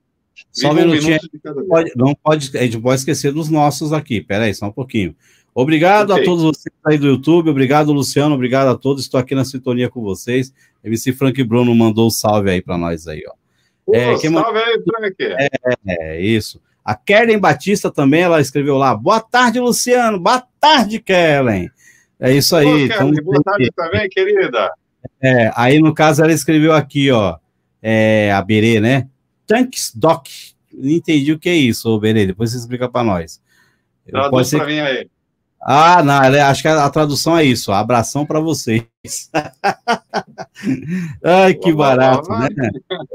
Só 0.51 0.71
um 0.71 0.73
minutinho. 0.73 1.17
Um 1.45 1.67
pode, 1.67 1.91
não 1.95 2.15
pode, 2.15 2.58
a 2.58 2.63
gente 2.63 2.80
pode 2.80 2.99
esquecer 2.99 3.32
dos 3.32 3.49
nossos 3.49 3.93
aqui. 3.93 4.21
Peraí, 4.21 4.54
só 4.54 4.67
um 4.67 4.71
pouquinho. 4.71 5.15
Obrigado 5.54 6.12
okay. 6.12 6.23
a 6.23 6.25
todos 6.25 6.43
vocês 6.43 6.75
aí 6.86 6.97
do 6.97 7.08
YouTube, 7.08 7.49
obrigado, 7.49 7.93
Luciano, 7.93 8.36
obrigado 8.36 8.67
a 8.67 8.75
todos. 8.75 9.04
Estou 9.04 9.19
aqui 9.19 9.34
na 9.34 9.45
sintonia 9.45 9.89
com 9.89 10.01
vocês. 10.01 10.54
MC 10.84 11.13
Frank 11.13 11.41
Bruno 11.43 11.73
mandou 11.73 12.08
um 12.08 12.12
salve 12.12 12.49
aí 12.49 12.62
para 12.62 12.78
nós 12.78 13.08
aí, 13.08 13.23
ó. 13.28 13.44
Pô, 13.86 13.95
é, 13.95 14.17
salve 14.17 14.60
aí, 14.60 14.84
Frank. 14.84 15.15
É, 15.19 15.50
é, 15.88 16.21
isso. 16.21 16.62
A 16.84 16.95
Kellen 16.95 17.39
Batista 17.39 17.91
também, 17.91 18.21
ela 18.21 18.41
escreveu 18.41 18.78
lá. 18.78 18.95
Boa 18.95 19.19
tarde, 19.19 19.60
Luciano. 19.60 20.19
Boa 20.19 20.43
tarde, 20.60 21.00
Kellen. 21.00 21.69
É 22.19 22.32
isso 22.32 22.56
aí. 22.56 22.89
Pô, 22.89 22.98
Kellen, 22.98 23.24
boa 23.24 23.43
tarde 23.43 23.71
também, 23.76 24.10
querida. 24.10 24.71
É, 25.21 25.52
aí 25.56 25.80
no 25.80 25.93
caso 25.93 26.24
ela 26.24 26.34
escreveu 26.34 26.74
aqui, 26.74 27.12
ó. 27.12 27.38
É, 27.82 28.32
a 28.32 28.41
Berê, 28.41 28.80
né? 28.80 29.08
Tanks 29.45 29.91
Doc. 29.95 30.28
Não 30.74 30.91
entendi 30.91 31.32
o 31.32 31.39
que 31.39 31.50
é 31.50 31.56
isso, 31.56 32.00
Berê. 32.00 32.26
Depois 32.26 32.52
você 32.52 32.58
explica 32.58 32.89
para 32.89 33.04
nós. 33.04 33.41
Traduz 34.08 34.32
Pode 34.32 34.48
ser... 34.48 34.58
para 34.58 34.67
mim 34.67 34.80
aí. 34.80 35.10
Ah, 35.67 36.04
não, 36.04 36.13
acho 36.13 36.62
que 36.62 36.67
a, 36.67 36.89
tradução 36.91 37.36
é 37.36 37.43
isso. 37.43 37.71
Abração 37.71 38.23
para 38.23 38.39
vocês. 38.39 38.86
Ai, 41.23 41.56
que 41.56 41.73
barato, 41.73 42.30
né? 42.30 42.47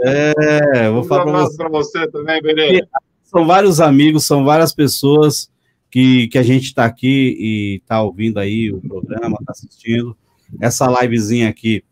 É, 0.02 0.90
vou 0.90 1.04
falar 1.04 1.24
para 1.24 1.68
você. 1.68 1.68
você 1.68 2.10
também, 2.10 2.42
Berê 2.42 2.84
são 3.30 3.46
vários 3.46 3.80
amigos, 3.80 4.26
são 4.26 4.44
várias 4.44 4.74
pessoas 4.74 5.48
que, 5.88 6.26
que 6.26 6.36
a 6.36 6.42
gente 6.42 6.64
está 6.64 6.84
aqui 6.84 7.36
e 7.38 7.76
está 7.76 8.02
ouvindo 8.02 8.38
aí 8.38 8.72
o 8.72 8.80
programa, 8.80 9.38
está 9.40 9.52
assistindo. 9.52 10.16
Essa 10.60 10.88
livezinha 11.00 11.48
aqui. 11.48 11.84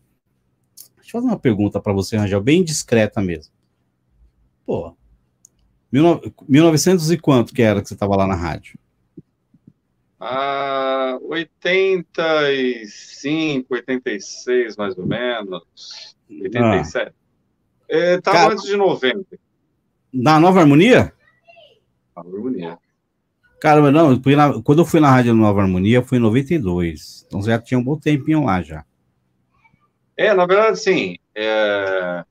Deixa 0.97 1.15
eu 1.15 1.21
fazer 1.21 1.27
uma 1.27 1.39
pergunta 1.39 1.79
para 1.79 1.93
você, 1.93 2.17
Rangel, 2.17 2.41
bem 2.41 2.61
discreta 2.61 3.21
mesmo. 3.21 3.53
Pô, 4.65 4.93
1900 5.91 7.09
e 7.11 7.17
quanto 7.17 7.53
que 7.53 7.61
era 7.61 7.81
que 7.81 7.87
você 7.87 7.93
estava 7.93 8.17
lá 8.17 8.27
na 8.27 8.35
rádio? 8.35 8.77
Ah, 10.19 11.17
85, 11.21 13.73
86, 13.73 14.75
mais 14.75 14.97
ou 14.97 15.05
menos. 15.05 15.63
87. 16.29 17.07
Ah. 17.07 17.13
Estava 17.87 18.37
é, 18.37 18.53
antes 18.53 18.65
de 18.65 18.75
90. 18.75 19.39
Na 20.13 20.39
Nova 20.39 20.59
Harmonia? 20.59 21.13
Harmonia. 22.15 22.77
Cara, 23.61 23.91
não, 23.91 24.13
eu 24.13 24.37
na, 24.37 24.61
quando 24.61 24.79
eu 24.79 24.85
fui 24.85 24.99
na 24.99 25.09
Rádio 25.09 25.33
Nova 25.33 25.61
Harmonia, 25.61 26.01
foi 26.01 26.17
em 26.17 26.21
92. 26.21 27.25
Então 27.27 27.41
já 27.41 27.59
tinha 27.59 27.79
um 27.79 27.83
bom 27.83 27.97
tempinho 27.97 28.45
lá 28.45 28.61
já. 28.61 28.85
É, 30.15 30.33
na 30.33 30.45
verdade, 30.45 30.79
sim. 30.79 31.17
É, 31.35 32.23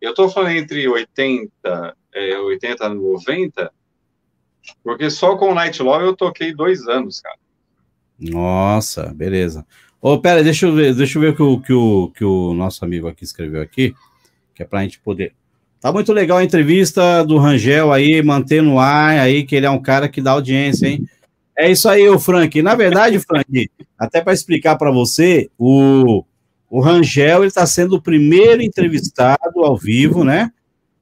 eu 0.00 0.10
estou 0.10 0.28
falando 0.28 0.56
entre 0.56 0.88
80, 0.88 1.96
é, 2.12 2.38
80 2.38 2.84
e 2.84 2.88
90, 2.88 3.72
porque 4.82 5.10
só 5.10 5.36
com 5.36 5.50
o 5.50 5.54
Night 5.54 5.82
Love 5.82 6.04
eu 6.04 6.16
toquei 6.16 6.54
dois 6.54 6.86
anos, 6.86 7.20
cara. 7.20 7.36
Nossa, 8.18 9.12
beleza. 9.14 9.66
Ô, 10.00 10.18
pera, 10.18 10.42
deixa 10.42 10.66
eu 10.66 10.74
ver, 10.74 10.94
deixa 10.94 11.18
eu 11.18 11.22
ver 11.22 11.28
o 11.30 11.36
que 11.36 11.42
o, 11.42 11.60
que 11.60 11.72
o, 11.72 12.12
que 12.16 12.24
o 12.24 12.54
nosso 12.54 12.84
amigo 12.84 13.08
aqui 13.08 13.24
escreveu 13.24 13.60
aqui, 13.60 13.94
que 14.54 14.62
é 14.62 14.66
para 14.66 14.80
a 14.80 14.82
gente 14.82 15.00
poder. 15.00 15.32
Tá 15.80 15.92
muito 15.92 16.12
legal 16.12 16.38
a 16.38 16.44
entrevista 16.44 17.22
do 17.24 17.38
Rangel 17.38 17.92
aí, 17.92 18.22
manter 18.22 18.62
no 18.62 18.78
ar 18.78 19.18
aí, 19.18 19.44
que 19.44 19.54
ele 19.54 19.66
é 19.66 19.70
um 19.70 19.80
cara 19.80 20.08
que 20.08 20.22
dá 20.22 20.32
audiência, 20.32 20.86
hein? 20.86 21.06
É 21.56 21.70
isso 21.70 21.88
aí, 21.88 22.08
o 22.08 22.18
Frank. 22.18 22.60
Na 22.62 22.74
verdade, 22.74 23.18
Frank, 23.18 23.70
até 23.98 24.20
para 24.20 24.32
explicar 24.32 24.76
para 24.76 24.90
você, 24.90 25.50
o, 25.58 26.24
o 26.68 26.80
Rangel 26.80 27.44
está 27.44 27.66
sendo 27.66 27.96
o 27.96 28.02
primeiro 28.02 28.62
entrevistado 28.62 29.64
ao 29.64 29.76
vivo, 29.76 30.24
né? 30.24 30.50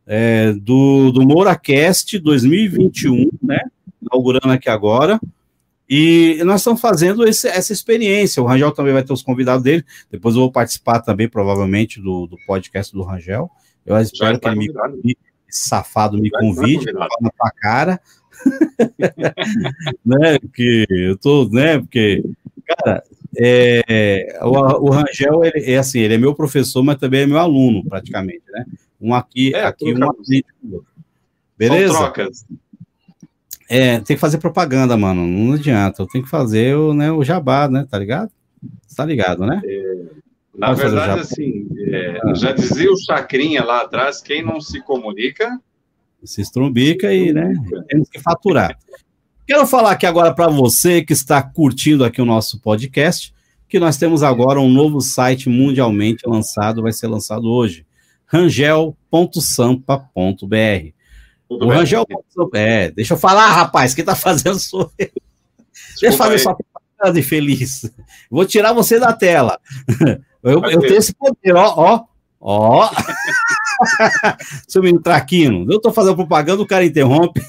É, 0.06 0.52
do, 0.52 1.10
do 1.10 1.22
MouraCast 1.22 2.18
2021, 2.18 3.30
né? 3.42 3.60
Inaugurando 4.02 4.52
aqui 4.52 4.68
agora. 4.68 5.18
E 5.88 6.40
nós 6.44 6.60
estamos 6.60 6.80
fazendo 6.80 7.26
esse, 7.26 7.46
essa 7.46 7.72
experiência. 7.72 8.42
O 8.42 8.46
Rangel 8.46 8.72
também 8.72 8.92
vai 8.92 9.02
ter 9.02 9.12
os 9.12 9.22
convidados 9.22 9.62
dele. 9.62 9.84
Depois 10.10 10.34
eu 10.34 10.40
vou 10.42 10.52
participar 10.52 11.00
também, 11.00 11.28
provavelmente, 11.28 12.00
do, 12.00 12.26
do 12.26 12.36
podcast 12.46 12.92
do 12.92 13.02
Rangel. 13.02 13.50
Eu 13.84 13.96
espero 13.98 14.40
que 14.40 14.48
ele 14.48 14.56
me 14.56 14.72
convide, 14.72 15.18
safado 15.48 16.18
me 16.18 16.30
convide, 16.30 16.92
na 16.92 17.06
tua 17.06 17.50
cara. 17.60 18.00
né? 20.04 20.38
Porque 20.38 20.86
eu 20.90 21.18
tô, 21.18 21.48
né? 21.50 21.78
Porque, 21.78 22.24
cara, 22.66 23.02
é, 23.36 24.38
o, 24.42 24.86
o 24.86 24.90
Rangel, 24.90 25.44
ele, 25.44 25.72
é 25.72 25.76
assim, 25.76 26.00
ele 26.00 26.14
é 26.14 26.18
meu 26.18 26.34
professor, 26.34 26.82
mas 26.82 26.96
também 26.96 27.22
é 27.22 27.26
meu 27.26 27.38
aluno, 27.38 27.84
praticamente, 27.84 28.44
né? 28.50 28.64
Um 29.04 29.14
aqui, 29.14 29.54
é, 29.54 29.66
aqui 29.66 29.92
um 29.92 30.10
aqui. 30.10 30.44
Beleza? 31.58 31.92
São 31.92 32.02
trocas. 32.02 32.46
É, 33.68 34.00
tem 34.00 34.16
que 34.16 34.20
fazer 34.20 34.38
propaganda, 34.38 34.96
mano. 34.96 35.26
Não 35.26 35.52
adianta. 35.52 36.02
Eu 36.02 36.06
tenho 36.06 36.24
que 36.24 36.30
fazer 36.30 36.74
o, 36.74 36.94
né, 36.94 37.12
o 37.12 37.22
jabá, 37.22 37.68
né? 37.68 37.86
Tá 37.90 37.98
ligado? 37.98 38.30
Tá 38.96 39.04
ligado, 39.04 39.44
né? 39.44 39.60
É. 39.62 40.04
Na 40.56 40.72
verdade, 40.72 41.20
assim, 41.20 41.66
é, 41.76 42.18
ah. 42.22 42.34
já 42.34 42.52
dizia 42.52 42.90
o 42.90 42.96
Chacrinha 42.96 43.62
lá 43.62 43.82
atrás, 43.82 44.22
quem 44.22 44.42
não 44.42 44.60
se 44.60 44.80
comunica... 44.80 45.60
Se 46.22 46.40
estrumbica 46.40 47.12
e, 47.12 47.32
né, 47.32 47.52
temos 47.88 48.08
que 48.08 48.18
faturar. 48.18 48.78
Quero 49.46 49.66
falar 49.66 49.90
aqui 49.90 50.06
agora 50.06 50.32
para 50.32 50.48
você 50.48 51.04
que 51.04 51.12
está 51.12 51.42
curtindo 51.42 52.02
aqui 52.04 52.22
o 52.22 52.24
nosso 52.24 52.58
podcast, 52.60 53.34
que 53.68 53.78
nós 53.78 53.98
temos 53.98 54.22
agora 54.22 54.58
um 54.58 54.70
novo 54.70 55.02
site 55.02 55.50
mundialmente 55.50 56.26
lançado, 56.26 56.80
vai 56.80 56.92
ser 56.92 57.08
lançado 57.08 57.50
hoje, 57.50 57.84
rangel.sampa.br. 58.34 60.92
O 61.48 61.68
Rangel, 61.68 62.04
é, 62.54 62.90
deixa 62.90 63.14
eu 63.14 63.18
falar, 63.18 63.52
rapaz, 63.52 63.94
quem 63.94 64.02
está 64.02 64.16
fazendo 64.16 64.58
sou 64.58 64.90
eu. 64.98 65.10
Deixa 66.00 66.06
eu 66.06 66.18
fazer 66.18 66.38
só 66.38 66.56
de 67.12 67.22
feliz. 67.22 67.90
Vou 68.30 68.44
tirar 68.44 68.72
você 68.72 68.98
da 68.98 69.12
tela. 69.12 69.58
Eu, 70.42 70.62
eu 70.64 70.80
tenho 70.80 70.96
esse 70.96 71.14
poder, 71.14 71.54
ó, 71.54 71.72
ó, 71.74 72.04
ó. 72.38 72.90
Seu 74.68 74.82
menino 74.82 75.00
traquino. 75.00 75.64
Eu 75.70 75.78
estou 75.78 75.90
fazendo 75.90 76.16
propaganda, 76.16 76.62
o 76.62 76.66
cara 76.66 76.84
interrompe. 76.84 77.40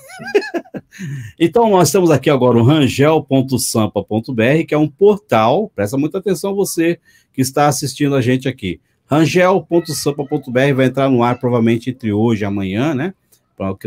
então, 1.37 1.69
nós 1.69 1.89
estamos 1.89 2.09
aqui 2.09 2.29
agora 2.29 2.57
o 2.57 2.63
rangel.sampa.br, 2.63 4.65
que 4.65 4.73
é 4.73 4.77
um 4.77 4.87
portal, 4.87 5.69
presta 5.75 5.97
muita 5.97 6.19
atenção 6.19 6.55
você 6.55 6.97
que 7.33 7.41
está 7.41 7.67
assistindo 7.67 8.15
a 8.15 8.21
gente 8.21 8.47
aqui. 8.47 8.79
rangel.sampa.br 9.07 10.73
vai 10.75 10.85
entrar 10.85 11.09
no 11.09 11.23
ar 11.23 11.39
provavelmente 11.39 11.89
entre 11.89 12.11
hoje 12.11 12.43
e 12.43 12.45
amanhã, 12.45 12.93
né? 12.93 13.13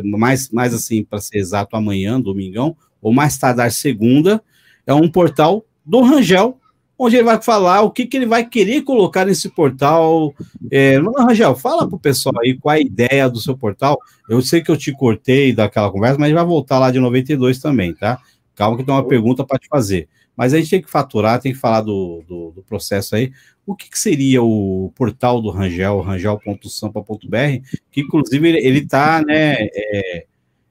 Mais, 0.05 0.51
mais 0.51 0.73
assim, 0.73 1.05
para 1.05 1.21
ser 1.21 1.39
exato, 1.39 1.77
amanhã, 1.77 2.21
domingão, 2.21 2.77
ou 3.03 3.13
mais 3.13 3.37
tardar 3.37 3.71
segunda. 3.71 4.43
É 4.87 4.95
um 4.95 5.09
portal 5.09 5.65
do 5.85 6.01
Rangel, 6.01 6.59
onde 6.99 7.17
ele 7.17 7.25
vai 7.25 7.41
falar 7.41 7.83
o 7.83 7.91
que, 7.91 8.07
que 8.07 8.17
ele 8.17 8.27
vai 8.27 8.47
querer 8.47 8.83
colocar 8.83 9.27
nesse 9.27 9.49
portal. 9.51 10.35
É, 10.71 10.99
Rangel, 11.19 11.55
fala 11.55 11.87
para 11.87 11.97
o 11.97 12.01
pessoal 12.01 12.35
aí 12.43 12.57
qual 12.59 12.75
é 12.75 12.79
a 12.79 12.81
ideia 12.81 13.29
do 13.29 13.41
seu 13.41 13.57
portal. 13.57 13.99
Eu 14.29 14.41
sei 14.41 14.63
que 14.63 14.71
eu 14.71 14.77
te 14.77 14.93
cortei 14.93 15.53
daquela 15.53 15.91
conversa, 15.91 16.19
mas 16.19 16.33
vai 16.33 16.45
voltar 16.45 16.79
lá 16.79 16.91
de 16.91 16.99
92 16.99 17.59
também, 17.59 17.95
tá? 17.95 18.19
Calma 18.55 18.77
que 18.77 18.85
tem 18.85 18.95
uma 18.95 19.07
pergunta 19.07 19.45
para 19.45 19.59
te 19.59 19.69
fazer. 19.69 20.09
Mas 20.37 20.55
a 20.55 20.59
gente 20.59 20.71
tem 20.71 20.83
que 20.83 20.91
faturar, 20.91 21.41
tem 21.41 21.53
que 21.53 21.59
falar 21.59 21.81
do, 21.81 22.23
do, 22.27 22.53
do 22.53 22.63
processo 22.63 23.17
aí. 23.17 23.33
O 23.69 23.77
que, 23.77 23.89
que, 23.91 23.99
seria 23.99 24.43
o 24.43 24.91
portal 24.97 25.43
do 25.43 25.51
Rangel, 25.51 26.01
rangel.sampa.br, 26.01 27.69
que 27.91 28.01
inclusive 28.01 28.49
ele 28.49 28.79
está, 28.79 29.21
né? 29.21 29.57
É, 29.61 30.27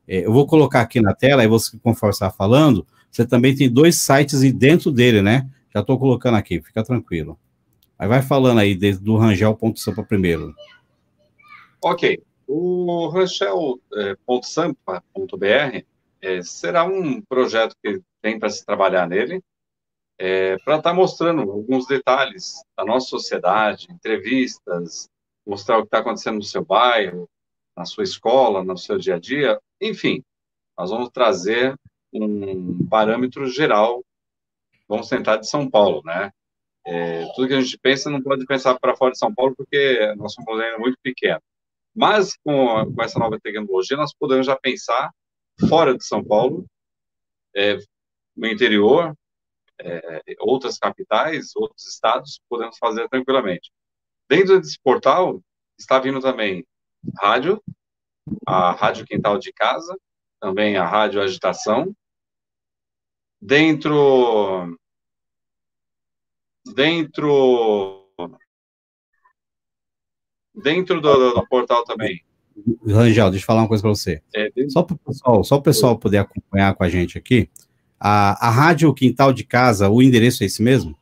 é, 0.07 0.25
eu 0.25 0.33
vou 0.33 0.47
colocar 0.47 0.81
aqui 0.81 0.99
na 0.99 1.13
tela, 1.13 1.43
aí 1.43 1.47
você, 1.47 1.77
conforme 1.77 2.11
está 2.11 2.31
falando, 2.31 2.87
você 3.11 3.23
também 3.23 3.55
tem 3.55 3.69
dois 3.69 3.97
sites 3.97 4.41
dentro 4.51 4.91
dele, 4.91 5.21
né? 5.21 5.47
Já 5.71 5.81
estou 5.81 5.99
colocando 5.99 6.37
aqui, 6.37 6.59
fica 6.59 6.83
tranquilo. 6.83 7.37
Aí 7.99 8.07
vai 8.07 8.23
falando 8.23 8.61
aí 8.61 8.73
desde 8.73 9.03
do 9.03 9.15
Rangel.sampa 9.15 10.01
primeiro. 10.01 10.55
Ok. 11.79 12.19
O 12.47 13.09
Rangel.sampa.br 13.09 15.83
é, 16.19 16.41
será 16.41 16.83
um 16.83 17.21
projeto 17.21 17.75
que 17.83 18.01
tem 18.23 18.39
para 18.39 18.49
se 18.49 18.65
trabalhar 18.65 19.07
nele, 19.07 19.43
é, 20.19 20.57
para 20.59 20.77
estar 20.77 20.89
tá 20.89 20.93
mostrando 20.93 21.41
alguns 21.41 21.85
detalhes 21.87 22.63
da 22.75 22.83
nossa 22.83 23.07
sociedade, 23.07 23.87
entrevistas, 23.91 25.09
mostrar 25.45 25.77
o 25.77 25.81
que 25.81 25.87
está 25.87 25.99
acontecendo 25.99 26.37
no 26.37 26.43
seu 26.43 26.63
bairro, 26.63 27.29
na 27.75 27.85
sua 27.85 28.03
escola, 28.03 28.63
no 28.63 28.77
seu 28.77 28.97
dia 28.97 29.15
a 29.15 29.19
dia, 29.19 29.59
enfim, 29.79 30.23
nós 30.77 30.89
vamos 30.89 31.09
trazer 31.09 31.75
um 32.13 32.87
parâmetro 32.87 33.45
geral 33.47 34.01
vamos 34.87 35.09
tentar 35.09 35.37
de 35.37 35.47
São 35.49 35.69
Paulo, 35.69 36.01
né? 36.05 36.31
É, 36.85 37.25
tudo 37.35 37.49
que 37.49 37.53
a 37.53 37.59
gente 37.59 37.77
pensa 37.77 38.09
não 38.09 38.21
pode 38.21 38.45
pensar 38.45 38.79
para 38.79 38.95
fora 38.95 39.11
de 39.11 39.17
São 39.17 39.33
Paulo, 39.33 39.53
porque 39.55 40.13
nós 40.15 40.33
somos 40.33 40.59
ainda 40.59 40.77
muito 40.77 40.97
pequeno. 41.03 41.41
Mas 41.93 42.33
com, 42.43 42.93
com, 42.93 43.03
essa 43.03 43.19
nova 43.19 43.37
tecnologia, 43.39 43.97
nós 43.97 44.13
podemos 44.13 44.45
já 44.45 44.55
pensar 44.55 45.11
fora 45.67 45.97
de 45.97 46.05
São 46.05 46.23
Paulo, 46.23 46.65
é, 47.53 47.77
no 48.35 48.47
interior, 48.47 49.13
é, 49.79 50.21
outras 50.39 50.77
capitais, 50.77 51.55
outros 51.55 51.85
estados, 51.87 52.41
podemos 52.49 52.77
fazer 52.77 53.07
tranquilamente. 53.09 53.71
Dentro 54.29 54.59
desse 54.59 54.79
portal 54.83 55.41
está 55.77 55.99
vindo 55.99 56.19
também 56.19 56.65
rádio, 57.17 57.61
a 58.45 58.71
Rádio 58.71 59.05
Quintal 59.05 59.37
de 59.37 59.53
Casa, 59.53 59.97
também 60.39 60.77
a 60.77 60.85
Rádio 60.85 61.21
Agitação. 61.21 61.95
Dentro 63.39 64.77
dentro 66.73 68.09
dentro 70.53 70.99
do, 70.99 71.33
do 71.33 71.47
portal 71.47 71.83
também. 71.83 72.25
Rangel, 72.85 73.29
deixa 73.29 73.43
eu 73.43 73.47
falar 73.47 73.61
uma 73.61 73.67
coisa 73.67 73.83
para 73.83 73.91
você. 73.91 74.21
É, 74.35 74.49
só 74.69 74.81
para 74.81 74.95
o 74.95 74.99
pessoal, 74.99 75.43
só 75.43 75.55
o 75.55 75.61
pessoal 75.61 75.97
poder 75.97 76.17
acompanhar 76.17 76.73
com 76.73 76.83
a 76.83 76.89
gente 76.89 77.17
aqui. 77.17 77.49
A, 77.99 78.47
a 78.47 78.49
Rádio 78.49 78.93
Quintal 78.93 79.33
de 79.33 79.43
Casa, 79.43 79.89
o 79.89 80.01
endereço 80.01 80.43
é 80.43 80.45
esse 80.45 80.61
mesmo? 80.61 80.97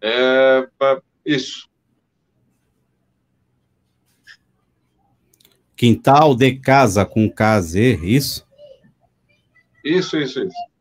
É, 0.00 0.68
isso. 1.24 1.68
Quintal 5.76 6.34
de 6.36 6.56
Casa 6.56 7.04
com 7.04 7.28
KZ, 7.28 7.74
isso? 8.02 8.46
Isso, 9.84 10.16
isso, 10.16 10.40
isso. 10.40 10.72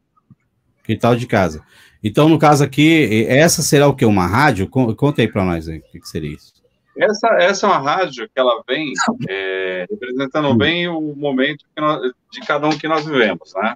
Quintal 0.83 1.15
de 1.15 1.25
Casa. 1.25 1.63
Então, 2.03 2.27
no 2.27 2.39
caso 2.39 2.63
aqui, 2.63 3.25
essa 3.27 3.61
será 3.61 3.87
o 3.87 3.95
que? 3.95 4.05
Uma 4.05 4.25
rádio? 4.25 4.67
Conta 4.67 5.21
aí 5.21 5.27
para 5.27 5.45
nós 5.45 5.67
aí, 5.67 5.79
o 5.79 5.81
que, 5.83 5.99
que, 5.99 6.07
seria 6.07 6.33
isso. 6.33 6.60
Essa, 7.01 7.27
essa 7.39 7.65
é 7.65 7.69
uma 7.69 7.79
rádio 7.79 8.29
que 8.29 8.39
ela 8.39 8.63
vem 8.67 8.93
é, 9.27 9.87
representando 9.89 10.53
bem 10.53 10.87
o 10.87 11.15
momento 11.15 11.65
nós, 11.75 12.11
de 12.31 12.41
cada 12.41 12.67
um 12.67 12.77
que 12.77 12.87
nós 12.87 13.03
vivemos, 13.03 13.55
né? 13.55 13.75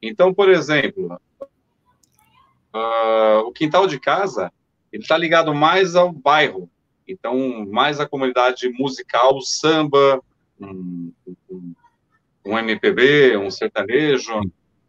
Então, 0.00 0.32
por 0.32 0.48
exemplo, 0.48 1.20
uh, 2.74 3.40
o 3.44 3.52
quintal 3.52 3.86
de 3.86 4.00
casa, 4.00 4.50
ele 4.90 5.02
está 5.02 5.18
ligado 5.18 5.54
mais 5.54 5.94
ao 5.94 6.10
bairro, 6.10 6.70
então, 7.06 7.66
mais 7.66 8.00
a 8.00 8.08
comunidade 8.08 8.66
musical, 8.70 9.38
samba, 9.42 10.22
um, 10.58 11.12
um, 11.50 11.74
um 12.46 12.58
MPB, 12.58 13.36
um 13.36 13.50
sertanejo. 13.50 14.40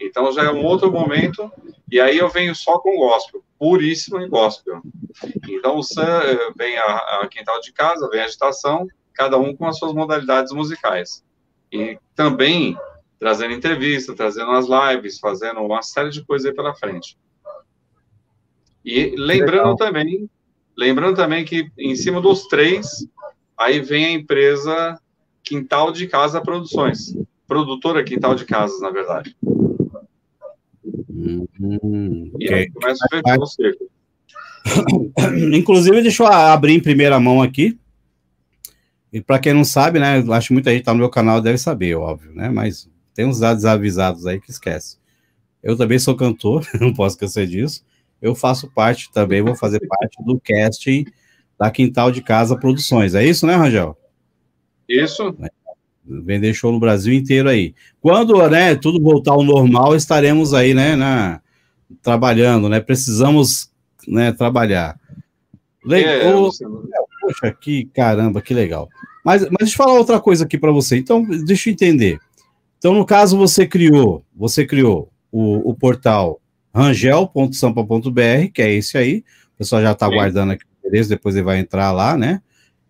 Então 0.00 0.32
já 0.32 0.44
é 0.44 0.50
um 0.50 0.64
outro 0.64 0.90
momento, 0.90 1.50
e 1.90 2.00
aí 2.00 2.18
eu 2.18 2.28
venho 2.28 2.54
só 2.54 2.78
com 2.78 2.96
gospel, 2.96 3.42
puríssimo 3.58 4.20
em 4.20 4.28
gospel. 4.28 4.80
Então 5.48 5.80
vem 6.56 6.78
a, 6.78 7.20
a 7.22 7.28
quintal 7.28 7.60
de 7.60 7.72
casa, 7.72 8.08
vem 8.08 8.20
a 8.20 8.24
agitação, 8.24 8.86
cada 9.14 9.36
um 9.36 9.54
com 9.54 9.66
as 9.66 9.78
suas 9.78 9.92
modalidades 9.92 10.52
musicais. 10.52 11.24
E 11.72 11.98
também 12.14 12.76
trazendo 13.18 13.54
entrevista, 13.54 14.14
trazendo 14.14 14.52
as 14.52 14.66
lives, 14.68 15.18
fazendo 15.18 15.60
uma 15.60 15.82
série 15.82 16.10
de 16.10 16.24
coisas 16.24 16.46
aí 16.46 16.54
pela 16.54 16.74
frente. 16.74 17.18
E 18.84 19.16
lembrando 19.16 19.70
Legal. 19.70 19.76
também, 19.76 20.30
lembrando 20.76 21.16
também 21.16 21.44
que 21.44 21.70
em 21.76 21.96
cima 21.96 22.20
dos 22.20 22.46
três 22.46 23.08
Aí 23.58 23.80
vem 23.80 24.04
a 24.04 24.12
empresa 24.12 25.00
Quintal 25.42 25.90
de 25.90 26.06
Casa 26.06 26.40
Produções, 26.40 27.12
produtora 27.48 28.04
Quintal 28.04 28.34
de 28.34 28.44
Casas, 28.44 28.80
na 28.80 28.90
verdade. 28.90 29.34
Hum, 31.10 32.30
e 32.38 32.52
aí 32.52 32.70
começa 32.70 33.04
o 33.40 33.46
círculo. 33.46 33.90
Inclusive, 35.56 36.02
deixa 36.02 36.22
eu 36.22 36.26
abrir 36.28 36.74
em 36.74 36.80
primeira 36.80 37.18
mão 37.18 37.42
aqui. 37.42 37.78
E 39.10 39.20
para 39.20 39.38
quem 39.38 39.54
não 39.54 39.64
sabe, 39.64 39.98
né? 39.98 40.22
Acho 40.30 40.48
que 40.48 40.52
muita 40.52 40.70
gente 40.70 40.84
tá 40.84 40.92
no 40.92 41.00
meu 41.00 41.08
canal 41.08 41.40
deve 41.40 41.56
saber, 41.56 41.94
óbvio, 41.94 42.32
né? 42.34 42.50
Mas 42.50 42.88
tem 43.14 43.24
uns 43.24 43.40
dados 43.40 43.64
avisados 43.64 44.26
aí 44.26 44.38
que 44.38 44.50
esquece. 44.50 44.98
Eu 45.62 45.76
também 45.76 45.98
sou 45.98 46.14
cantor, 46.14 46.66
não 46.78 46.92
posso 46.92 47.16
esquecer 47.16 47.46
disso. 47.46 47.82
Eu 48.20 48.34
faço 48.34 48.70
parte 48.70 49.10
também, 49.10 49.42
vou 49.42 49.56
fazer 49.56 49.80
parte 49.86 50.22
do 50.22 50.38
casting 50.40 51.06
da 51.58 51.70
Quintal 51.70 52.10
de 52.10 52.20
Casa 52.22 52.58
Produções. 52.58 53.14
É 53.14 53.24
isso, 53.24 53.46
né, 53.46 53.56
Rangel? 53.56 53.96
Isso. 54.88 55.36
Vender 56.08 56.54
show 56.54 56.72
no 56.72 56.80
Brasil 56.80 57.12
inteiro 57.12 57.48
aí. 57.48 57.74
Quando, 58.00 58.48
né, 58.48 58.74
tudo 58.74 59.02
voltar 59.02 59.32
ao 59.32 59.42
normal, 59.42 59.94
estaremos 59.94 60.54
aí, 60.54 60.72
né, 60.72 60.96
na, 60.96 61.40
trabalhando, 62.02 62.68
né? 62.68 62.80
Precisamos, 62.80 63.70
né, 64.06 64.32
trabalhar. 64.32 64.98
Legal. 65.84 66.12
É, 66.12 66.48
Poxa, 67.20 67.52
que 67.52 67.84
caramba, 67.94 68.40
que 68.40 68.54
legal. 68.54 68.88
Mas, 69.24 69.42
mas 69.42 69.58
deixa 69.58 69.74
eu 69.74 69.76
falar 69.76 69.98
outra 69.98 70.18
coisa 70.18 70.44
aqui 70.44 70.56
para 70.56 70.72
você. 70.72 70.96
Então, 70.96 71.22
deixa 71.44 71.68
eu 71.68 71.72
entender. 71.72 72.18
Então, 72.78 72.94
no 72.94 73.04
caso, 73.04 73.36
você 73.36 73.66
criou, 73.66 74.24
você 74.34 74.64
criou 74.64 75.10
o, 75.30 75.70
o 75.70 75.74
portal 75.74 76.40
rangel.sampa.br, 76.74 78.50
que 78.54 78.62
é 78.62 78.72
esse 78.72 78.96
aí. 78.96 79.24
O 79.54 79.58
pessoal 79.58 79.82
já 79.82 79.92
está 79.92 80.06
aguardando 80.06 80.52
aqui 80.52 80.64
beleza? 80.88 81.10
Depois 81.10 81.36
ele 81.36 81.44
vai 81.44 81.58
entrar 81.58 81.92
lá, 81.92 82.16
né? 82.16 82.40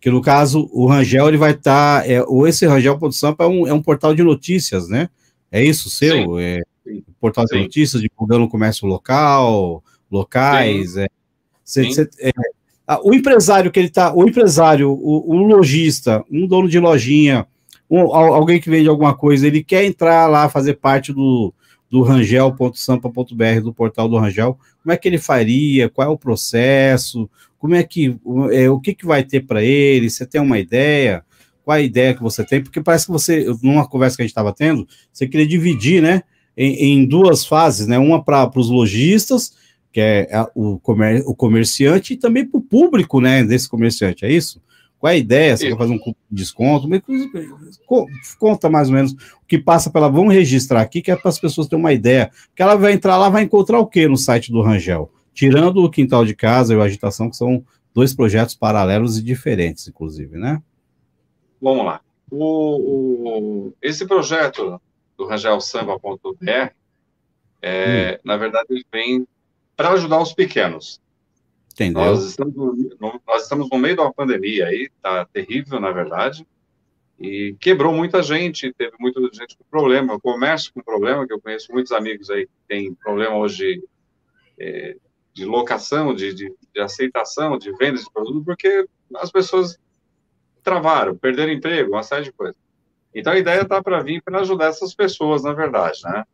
Que 0.00 0.10
no 0.10 0.20
caso, 0.20 0.68
o 0.72 0.86
Rangel, 0.86 1.28
ele 1.28 1.36
vai 1.36 1.52
estar. 1.52 2.02
Tá, 2.02 2.08
é, 2.08 2.22
ou 2.22 2.46
esse 2.46 2.66
Rangel 2.66 2.98
Produção 2.98 3.34
é 3.38 3.46
um, 3.46 3.66
é 3.66 3.72
um 3.72 3.82
portal 3.82 4.14
de 4.14 4.22
notícias, 4.22 4.88
né? 4.88 5.08
É 5.50 5.62
isso, 5.62 5.90
seu? 5.90 6.16
Sim. 6.16 6.40
É, 6.40 6.62
portal 7.20 7.46
Sim. 7.48 7.56
de 7.56 7.62
notícias, 7.62 8.02
divulgando 8.02 8.44
o 8.44 8.48
comércio 8.48 8.86
local, 8.86 9.82
locais. 10.10 10.96
É, 10.96 11.08
cê, 11.64 11.90
cê, 11.90 12.08
é, 12.20 12.30
o 13.02 13.12
empresário 13.12 13.70
que 13.70 13.78
ele 13.78 13.90
tá, 13.90 14.14
o 14.14 14.26
empresário, 14.26 14.90
o, 14.90 15.34
o 15.34 15.46
lojista, 15.46 16.24
um 16.30 16.46
dono 16.46 16.68
de 16.68 16.78
lojinha, 16.78 17.46
um, 17.90 18.14
alguém 18.14 18.60
que 18.60 18.70
vende 18.70 18.88
alguma 18.88 19.14
coisa, 19.14 19.46
ele 19.46 19.62
quer 19.62 19.84
entrar 19.84 20.26
lá, 20.26 20.48
fazer 20.48 20.74
parte 20.74 21.12
do, 21.12 21.52
do 21.90 22.02
rangel.sampa.br, 22.02 23.60
do 23.62 23.72
portal 23.72 24.08
do 24.08 24.18
Rangel, 24.18 24.58
como 24.82 24.92
é 24.92 24.96
que 24.96 25.08
ele 25.08 25.18
faria, 25.18 25.88
qual 25.88 26.08
é 26.08 26.10
o 26.10 26.18
processo, 26.18 27.28
como 27.58 27.74
é 27.74 27.82
que, 27.82 28.16
é, 28.52 28.70
o 28.70 28.80
que, 28.80 28.94
que 28.94 29.06
vai 29.06 29.24
ter 29.24 29.40
para 29.46 29.62
ele? 29.62 30.08
Você 30.08 30.24
tem 30.24 30.40
uma 30.40 30.58
ideia? 30.58 31.24
Qual 31.64 31.76
a 31.76 31.80
ideia 31.80 32.14
que 32.14 32.22
você 32.22 32.44
tem? 32.44 32.62
Porque 32.62 32.80
parece 32.80 33.06
que 33.06 33.12
você, 33.12 33.46
numa 33.62 33.86
conversa 33.86 34.16
que 34.16 34.22
a 34.22 34.24
gente 34.24 34.30
estava 34.30 34.54
tendo, 34.54 34.86
você 35.12 35.26
queria 35.26 35.46
dividir, 35.46 36.00
né, 36.00 36.22
em, 36.56 37.00
em 37.00 37.06
duas 37.06 37.44
fases, 37.44 37.86
né? 37.86 37.98
Uma 37.98 38.22
para 38.24 38.50
os 38.56 38.70
lojistas, 38.70 39.52
que 39.92 40.00
é 40.00 40.28
o, 40.54 40.78
comer, 40.78 41.22
o 41.26 41.34
comerciante, 41.34 42.14
e 42.14 42.16
também 42.16 42.46
para 42.46 42.58
o 42.58 42.62
público, 42.62 43.20
né, 43.20 43.44
desse 43.44 43.68
comerciante, 43.68 44.24
é 44.24 44.32
isso? 44.32 44.62
Qual 44.98 45.12
é 45.12 45.14
a 45.14 45.18
ideia? 45.18 45.56
Você 45.56 45.66
Isso. 45.66 45.76
quer 45.76 45.78
fazer 45.78 45.94
um 45.94 46.14
desconto? 46.30 46.88
Conta 48.38 48.68
mais 48.68 48.88
ou 48.88 48.94
menos 48.94 49.12
o 49.12 49.46
que 49.46 49.56
passa 49.56 49.90
pela. 49.90 50.08
Vamos 50.08 50.34
registrar 50.34 50.80
aqui, 50.80 51.00
que 51.00 51.10
é 51.10 51.16
para 51.16 51.28
as 51.28 51.38
pessoas 51.38 51.68
terem 51.68 51.82
uma 51.82 51.92
ideia. 51.92 52.30
Que 52.54 52.62
ela 52.62 52.74
vai 52.74 52.92
entrar 52.92 53.16
lá, 53.16 53.28
vai 53.28 53.44
encontrar 53.44 53.78
o 53.78 53.86
que 53.86 54.08
no 54.08 54.16
site 54.16 54.50
do 54.50 54.60
Rangel? 54.60 55.08
Tirando 55.38 55.84
o 55.84 55.88
Quintal 55.88 56.24
de 56.24 56.34
Casa 56.34 56.74
e 56.74 56.76
o 56.76 56.82
Agitação, 56.82 57.30
que 57.30 57.36
são 57.36 57.64
dois 57.94 58.12
projetos 58.12 58.56
paralelos 58.56 59.16
e 59.16 59.22
diferentes, 59.22 59.86
inclusive, 59.86 60.36
né? 60.36 60.60
Vamos 61.62 61.86
lá. 61.86 62.00
O, 62.28 63.68
o, 63.68 63.72
esse 63.80 64.04
projeto 64.04 64.80
do 65.16 65.26
rangelsamba.br, 65.26 66.72
é, 67.62 68.14
hum. 68.14 68.20
na 68.24 68.36
verdade, 68.36 68.66
ele 68.68 68.84
vem 68.92 69.28
para 69.76 69.90
ajudar 69.90 70.20
os 70.20 70.32
pequenos. 70.32 71.00
Entendeu? 71.72 72.02
Nós 72.02 72.24
estamos, 72.24 72.56
no, 72.56 73.20
nós 73.24 73.44
estamos 73.44 73.70
no 73.70 73.78
meio 73.78 73.94
de 73.94 74.00
uma 74.00 74.12
pandemia 74.12 74.66
aí, 74.66 74.90
tá 75.00 75.24
terrível, 75.24 75.78
na 75.78 75.92
verdade, 75.92 76.44
e 77.16 77.54
quebrou 77.60 77.94
muita 77.94 78.24
gente, 78.24 78.74
teve 78.76 78.96
muita 78.98 79.20
gente 79.32 79.56
com 79.56 79.62
problema, 79.70 80.14
o 80.14 80.20
comércio 80.20 80.72
com 80.74 80.82
problema, 80.82 81.24
que 81.28 81.32
eu 81.32 81.40
conheço 81.40 81.70
muitos 81.70 81.92
amigos 81.92 82.28
aí 82.28 82.44
que 82.44 82.52
têm 82.66 82.92
problema 82.92 83.36
hoje 83.36 83.80
é, 84.58 84.96
de 85.32 85.44
locação, 85.44 86.14
de, 86.14 86.34
de, 86.34 86.54
de, 86.74 86.80
aceitação, 86.80 87.58
de 87.58 87.72
vendas 87.72 88.04
de 88.04 88.12
produto, 88.12 88.44
porque 88.44 88.86
as 89.16 89.30
pessoas 89.30 89.78
travaram, 90.62 91.16
perderam 91.16 91.52
emprego, 91.52 91.92
uma 91.92 92.02
série 92.02 92.24
de 92.24 92.32
coisas. 92.32 92.56
Então, 93.14 93.32
a 93.32 93.38
ideia 93.38 93.62
está 93.62 93.82
para 93.82 94.02
vir 94.02 94.22
para 94.22 94.40
ajudar 94.40 94.66
essas 94.66 94.94
pessoas, 94.94 95.42
na 95.42 95.52
verdade, 95.52 96.00
né? 96.04 96.24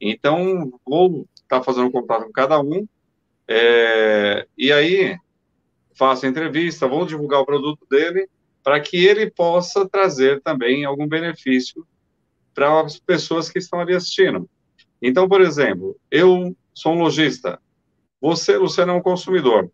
Então, 0.00 0.72
vou 0.84 1.26
estar 1.34 1.58
tá 1.58 1.62
fazendo 1.62 1.90
contato 1.90 2.24
com 2.24 2.32
cada 2.32 2.60
um, 2.60 2.86
é, 3.48 4.46
e 4.56 4.72
aí 4.72 5.16
faço 5.94 6.26
entrevista, 6.26 6.88
vou 6.88 7.06
divulgar 7.06 7.40
o 7.40 7.46
produto 7.46 7.86
dele, 7.88 8.28
para 8.62 8.80
que 8.80 9.04
ele 9.04 9.30
possa 9.30 9.88
trazer 9.88 10.40
também 10.42 10.84
algum 10.84 11.06
benefício 11.06 11.86
para 12.54 12.80
as 12.80 12.98
pessoas 12.98 13.50
que 13.50 13.58
estão 13.58 13.80
ali 13.80 13.94
assistindo. 13.94 14.48
Então, 15.00 15.28
por 15.28 15.40
exemplo, 15.40 15.96
eu 16.10 16.56
sou 16.72 16.92
um 16.92 17.02
lojista, 17.02 17.60
você, 18.22 18.56
Luciano, 18.56 18.92
é 18.92 18.94
um 18.94 19.02
consumidor. 19.02 19.68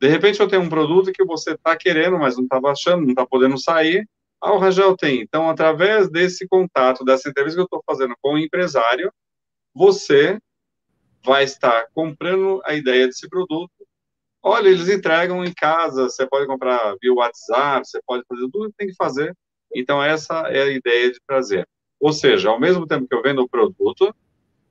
De 0.00 0.06
repente 0.06 0.38
eu 0.38 0.46
tenho 0.46 0.62
um 0.62 0.68
produto 0.68 1.10
que 1.12 1.24
você 1.24 1.54
está 1.54 1.76
querendo, 1.76 2.16
mas 2.16 2.36
não 2.36 2.44
está 2.44 2.60
baixando, 2.60 3.02
não 3.02 3.10
está 3.10 3.26
podendo 3.26 3.58
sair. 3.58 4.08
Ah, 4.40 4.52
o 4.52 4.58
Rangel 4.58 4.96
tem. 4.96 5.20
Então, 5.20 5.50
através 5.50 6.08
desse 6.08 6.46
contato, 6.46 7.04
dessa 7.04 7.28
entrevista 7.28 7.56
que 7.56 7.62
eu 7.62 7.64
estou 7.64 7.82
fazendo 7.84 8.14
com 8.22 8.34
o 8.34 8.38
empresário, 8.38 9.12
você 9.74 10.38
vai 11.24 11.42
estar 11.42 11.88
comprando 11.92 12.62
a 12.64 12.74
ideia 12.74 13.08
desse 13.08 13.28
produto. 13.28 13.72
Olha, 14.40 14.68
eles 14.68 14.88
entregam 14.88 15.44
em 15.44 15.52
casa, 15.52 16.04
você 16.04 16.24
pode 16.26 16.46
comprar 16.46 16.94
via 17.02 17.12
WhatsApp, 17.12 17.86
você 17.86 18.00
pode 18.06 18.22
fazer 18.26 18.48
tudo 18.52 18.70
que 18.70 18.76
tem 18.78 18.86
que 18.86 18.94
fazer. 18.94 19.36
Então, 19.74 20.00
essa 20.00 20.48
é 20.48 20.62
a 20.62 20.70
ideia 20.70 21.10
de 21.10 21.18
trazer. 21.26 21.68
Ou 21.98 22.12
seja, 22.12 22.50
ao 22.50 22.60
mesmo 22.60 22.86
tempo 22.86 23.06
que 23.06 23.14
eu 23.14 23.20
vendo 23.20 23.42
o 23.42 23.48
produto, 23.48 24.14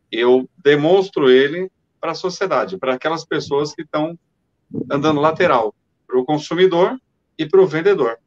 eu 0.09 0.49
demonstro 0.63 1.29
ele 1.29 1.69
para 1.99 2.11
a 2.11 2.15
sociedade, 2.15 2.77
para 2.77 2.93
aquelas 2.93 3.25
pessoas 3.25 3.73
que 3.73 3.81
estão 3.81 4.17
andando 4.89 5.19
lateral, 5.19 5.73
para 6.07 6.19
o 6.19 6.25
consumidor 6.25 6.99
e 7.37 7.45
para 7.45 7.61
o 7.61 7.67
vendedor. 7.67 8.17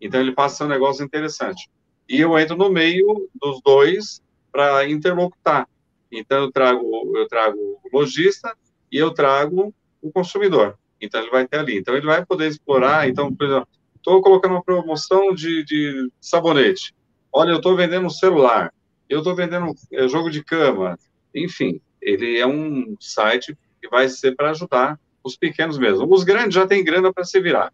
Então, 0.00 0.20
ele 0.20 0.32
passa 0.32 0.64
um 0.64 0.68
negócio 0.68 1.04
interessante. 1.04 1.68
E 2.08 2.20
eu 2.20 2.38
entro 2.38 2.56
no 2.56 2.70
meio 2.70 3.28
dos 3.34 3.60
dois 3.62 4.22
para 4.50 4.88
interlocutar. 4.88 5.68
Então, 6.10 6.44
eu 6.44 6.52
trago, 6.52 7.16
eu 7.16 7.28
trago 7.28 7.58
o 7.58 7.98
lojista 7.98 8.56
e 8.90 8.96
eu 8.96 9.12
trago 9.12 9.74
o 10.00 10.10
consumidor. 10.10 10.78
Então, 11.00 11.20
ele 11.20 11.30
vai 11.30 11.46
ter 11.46 11.58
ali. 11.58 11.78
Então, 11.78 11.96
ele 11.96 12.06
vai 12.06 12.24
poder 12.24 12.48
explorar. 12.48 13.08
Então, 13.08 13.34
por 13.34 13.46
exemplo, 13.46 13.68
estou 13.96 14.22
colocando 14.22 14.52
uma 14.52 14.62
promoção 14.62 15.34
de, 15.34 15.64
de 15.64 16.10
sabonete. 16.20 16.94
Olha, 17.32 17.50
eu 17.50 17.56
estou 17.56 17.76
vendendo 17.76 18.06
um 18.06 18.10
celular. 18.10 18.72
Eu 19.08 19.18
estou 19.18 19.34
vendendo 19.34 19.74
é, 19.92 20.08
jogo 20.08 20.30
de 20.30 20.42
cama. 20.42 20.98
Enfim, 21.34 21.80
ele 22.00 22.38
é 22.38 22.46
um 22.46 22.96
site 23.00 23.56
que 23.80 23.88
vai 23.88 24.08
ser 24.08 24.34
para 24.34 24.50
ajudar 24.50 24.98
os 25.22 25.36
pequenos 25.36 25.78
mesmo. 25.78 26.06
Os 26.12 26.24
grandes 26.24 26.54
já 26.54 26.66
têm 26.66 26.84
grana 26.84 27.12
para 27.12 27.24
se 27.24 27.40
virar. 27.40 27.72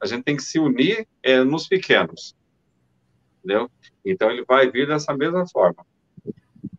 A 0.00 0.06
gente 0.06 0.24
tem 0.24 0.36
que 0.36 0.42
se 0.42 0.58
unir 0.58 1.06
é, 1.22 1.42
nos 1.42 1.66
pequenos. 1.66 2.34
Entendeu? 3.38 3.70
Então, 4.04 4.30
ele 4.30 4.44
vai 4.44 4.70
vir 4.70 4.86
dessa 4.86 5.14
mesma 5.16 5.46
forma. 5.48 5.84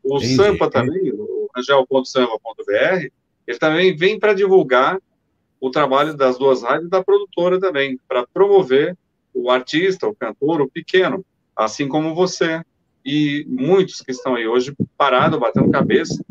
O 0.03 0.17
Entendi. 0.17 0.35
Sampa 0.35 0.69
também, 0.69 1.11
o 1.11 1.49
angel.sampa.br, 1.55 3.09
ele 3.47 3.59
também 3.59 3.95
vem 3.95 4.19
para 4.19 4.33
divulgar 4.33 4.99
o 5.59 5.71
trabalho 5.71 6.15
das 6.15 6.37
duas 6.37 6.61
rádios 6.61 6.87
e 6.87 6.89
da 6.89 7.03
produtora 7.03 7.59
também, 7.59 7.99
para 8.07 8.27
promover 8.27 8.95
o 9.33 9.49
artista, 9.49 10.07
o 10.07 10.15
cantor, 10.15 10.61
o 10.61 10.69
pequeno, 10.69 11.25
assim 11.55 11.87
como 11.87 12.13
você 12.13 12.61
e 13.03 13.45
muitos 13.47 14.01
que 14.01 14.11
estão 14.11 14.35
aí 14.35 14.47
hoje 14.47 14.75
parados, 14.97 15.39
batendo 15.39 15.71
cabeça. 15.71 16.23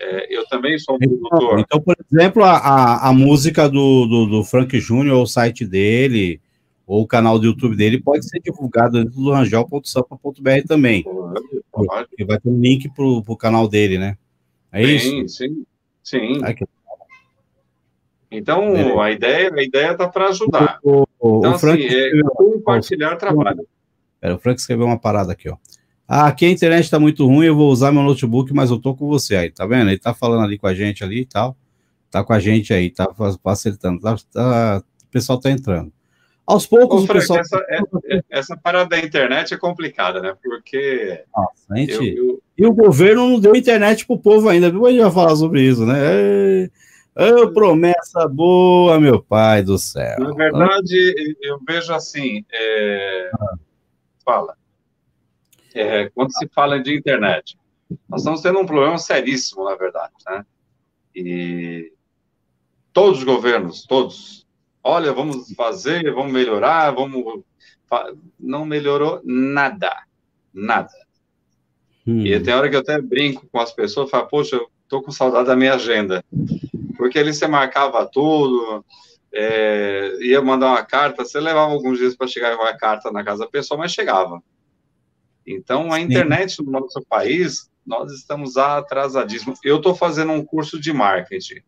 É, 0.00 0.36
eu 0.36 0.46
também 0.46 0.78
sou 0.78 0.94
um 0.94 0.98
então, 1.00 1.18
produtor. 1.18 1.58
Então, 1.60 1.80
por 1.80 1.96
exemplo, 2.10 2.44
a, 2.44 3.08
a, 3.08 3.12
música 3.12 3.68
do, 3.68 4.06
do, 4.06 4.26
do 4.26 4.44
Frank 4.44 4.78
Júnior, 4.78 5.20
o 5.20 5.26
site 5.26 5.66
dele, 5.66 6.40
ou 6.86 7.02
o 7.02 7.06
canal 7.06 7.38
do 7.38 7.46
YouTube 7.46 7.76
dele 7.76 8.00
pode 8.00 8.28
ser 8.28 8.40
divulgado 8.40 9.02
dentro 9.02 9.20
do 9.20 9.32
rangel.sampa.br 9.32 10.66
também. 10.66 11.02
Pode, 11.02 11.64
pode. 11.70 12.08
E 12.18 12.24
vai 12.24 12.38
ter 12.38 12.48
um 12.48 12.60
link 12.60 12.88
para 12.94 13.04
o 13.04 13.36
canal 13.36 13.68
dele, 13.68 13.98
né? 13.98 14.16
É 14.70 14.82
sim, 14.82 15.22
isso? 15.22 15.36
Sim, 15.36 15.66
sim. 16.02 16.40
Ai, 16.42 16.54
que... 16.54 16.64
Então, 18.30 19.00
a 19.00 19.10
ideia 19.10 19.52
a 19.52 19.62
ideia 19.62 19.94
tá 19.94 20.06
para 20.06 20.28
ajudar. 20.28 20.78
O, 20.82 21.06
o, 21.18 21.38
então, 21.38 21.54
o 21.54 21.58
Frank 21.58 21.84
assim, 21.84 21.96
é 21.96 22.22
compartilhar 22.34 23.16
trabalho. 23.16 23.66
Pera, 24.20 24.34
o 24.34 24.38
Frank 24.38 24.60
escreveu 24.60 24.86
uma 24.86 24.98
parada 24.98 25.32
aqui, 25.32 25.48
ó. 25.48 25.56
Ah, 26.08 26.26
aqui 26.28 26.46
a 26.46 26.50
internet 26.50 26.84
está 26.84 26.98
muito 26.98 27.26
ruim, 27.26 27.44
eu 27.44 27.54
vou 27.54 27.70
usar 27.70 27.92
meu 27.92 28.02
notebook, 28.02 28.50
mas 28.54 28.70
eu 28.70 28.78
tô 28.78 28.94
com 28.94 29.06
você 29.06 29.36
aí, 29.36 29.50
tá 29.50 29.66
vendo? 29.66 29.90
Ele 29.90 29.98
tá 29.98 30.14
falando 30.14 30.42
ali 30.42 30.56
com 30.56 30.66
a 30.66 30.74
gente 30.74 31.04
ali 31.04 31.20
e 31.20 31.26
tal. 31.26 31.54
Tá 32.10 32.24
com 32.24 32.32
a 32.32 32.40
gente 32.40 32.72
aí, 32.72 32.88
tá 32.88 33.06
facilitando. 33.42 34.00
Tá, 34.00 34.16
tá, 34.32 34.82
o 35.04 35.10
pessoal 35.10 35.38
tá 35.38 35.50
entrando. 35.50 35.92
Aos 36.46 36.66
poucos, 36.66 37.02
Ô, 37.02 37.06
Frank, 37.06 37.18
o 37.18 37.20
pessoal. 37.20 37.40
Essa, 37.40 37.66
é, 38.08 38.22
essa, 38.30 38.56
parada 38.56 38.88
da 38.88 38.98
internet 38.98 39.52
é 39.52 39.58
complicada, 39.58 40.22
né? 40.22 40.34
Porque. 40.42 41.22
Nossa, 41.36 41.76
gente... 41.76 42.16
Eu, 42.16 42.26
eu... 42.26 42.42
E 42.56 42.66
o 42.66 42.72
governo 42.72 43.28
não 43.28 43.38
deu 43.38 43.54
internet 43.54 44.06
pro 44.06 44.18
povo 44.18 44.48
ainda, 44.48 44.70
viu? 44.70 44.86
A 44.86 44.90
gente 44.90 45.02
vai 45.02 45.12
falar 45.12 45.36
sobre 45.36 45.60
isso, 45.62 45.84
né? 45.84 45.98
É... 46.00 46.70
Oh, 47.14 47.52
promessa 47.52 48.26
boa, 48.26 48.98
meu 48.98 49.22
pai 49.22 49.62
do 49.62 49.76
céu. 49.76 50.16
Na 50.20 50.32
verdade, 50.32 51.36
eu 51.42 51.60
vejo 51.68 51.92
assim. 51.92 52.42
É... 52.50 53.30
Ah. 53.34 53.54
Fala. 54.24 54.54
É, 55.78 56.08
quando 56.08 56.32
se 56.32 56.48
fala 56.48 56.82
de 56.82 56.92
internet, 56.92 57.56
nós 58.08 58.22
estamos 58.22 58.42
tendo 58.42 58.58
um 58.58 58.66
problema 58.66 58.98
seríssimo, 58.98 59.64
na 59.64 59.76
verdade, 59.76 60.12
né? 60.26 60.44
E 61.14 61.92
todos 62.92 63.18
os 63.18 63.24
governos, 63.24 63.86
todos, 63.86 64.44
olha, 64.82 65.12
vamos 65.12 65.52
fazer, 65.54 66.12
vamos 66.12 66.32
melhorar, 66.32 66.90
vamos. 66.90 67.44
Não 68.40 68.64
melhorou 68.64 69.20
nada. 69.24 70.02
Nada. 70.52 70.90
Hum. 72.04 72.26
E 72.26 72.40
tem 72.40 72.54
hora 72.54 72.68
que 72.68 72.74
eu 72.74 72.80
até 72.80 73.00
brinco 73.00 73.46
com 73.46 73.60
as 73.60 73.72
pessoas, 73.72 74.10
falo, 74.10 74.26
poxa, 74.26 74.56
eu 74.56 74.68
tô 74.88 75.00
com 75.00 75.12
saudade 75.12 75.46
da 75.46 75.54
minha 75.54 75.74
agenda. 75.74 76.24
Porque 76.96 77.20
ali 77.20 77.32
você 77.32 77.46
marcava 77.46 78.04
tudo, 78.04 78.84
é, 79.32 80.18
ia 80.22 80.42
mandar 80.42 80.70
uma 80.70 80.84
carta, 80.84 81.24
você 81.24 81.38
levava 81.38 81.70
alguns 81.70 81.98
dias 81.98 82.16
para 82.16 82.26
chegar 82.26 82.56
com 82.56 82.64
a 82.64 82.76
carta 82.76 83.12
na 83.12 83.22
casa 83.22 83.44
da 83.44 83.48
pessoa, 83.50 83.78
mas 83.78 83.92
chegava. 83.92 84.42
Então, 85.54 85.92
a 85.92 85.96
Sim. 85.96 86.02
internet 86.02 86.62
no 86.62 86.70
nosso 86.70 87.00
país, 87.08 87.70
nós 87.86 88.12
estamos 88.12 88.56
atrasadíssimos. 88.56 89.58
Eu 89.64 89.76
estou 89.76 89.94
fazendo 89.94 90.32
um 90.32 90.44
curso 90.44 90.80
de 90.80 90.92
marketing. 90.92 91.62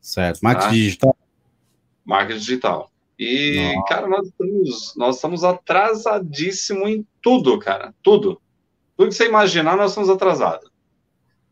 Certo, 0.00 0.40
marketing 0.40 0.66
tá? 0.66 0.72
digital 0.72 1.16
marketing 2.08 2.38
digital. 2.38 2.90
E, 3.18 3.74
Nossa. 3.74 3.88
cara, 3.88 4.08
nós 4.08 4.26
estamos, 4.26 4.94
nós 4.96 5.16
estamos 5.16 5.44
atrasadíssimo 5.44 6.88
em 6.88 7.06
tudo, 7.20 7.58
cara. 7.58 7.94
Tudo. 8.02 8.40
Tudo 8.96 9.10
que 9.10 9.14
você 9.14 9.26
imaginar, 9.26 9.76
nós 9.76 9.90
estamos 9.90 10.08
atrasados. 10.08 10.70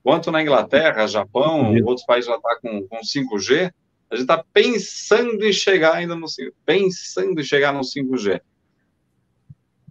Quanto 0.03 0.31
na 0.31 0.41
Inglaterra, 0.41 1.07
Japão, 1.07 1.75
outros 1.85 2.07
países 2.07 2.31
já 2.31 2.37
estão 2.37 2.51
tá 2.51 2.59
com, 2.63 2.89
com 2.89 2.99
5G, 3.01 3.73
a 4.09 4.15
gente 4.15 4.23
está 4.23 4.43
pensando 4.53 5.45
em 5.45 5.53
chegar 5.53 5.95
ainda 5.95 6.15
no 6.15 6.27
5G. 6.27 6.53
Pensando 6.65 7.41
em 7.41 7.45
chegar 7.45 7.73
no 7.73 7.81
5G. 7.81 8.41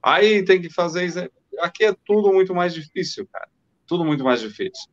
Aí 0.02 0.44
tem 0.44 0.60
que 0.62 0.70
fazer 0.70 1.06
isso. 1.06 1.20
Aqui 1.60 1.86
é 1.86 1.96
tudo 2.06 2.32
muito 2.34 2.54
mais 2.54 2.74
difícil, 2.74 3.28
cara. 3.32 3.48
Tudo 3.88 4.04
muito 4.04 4.24
mais 4.24 4.42
difícil. 4.42 4.90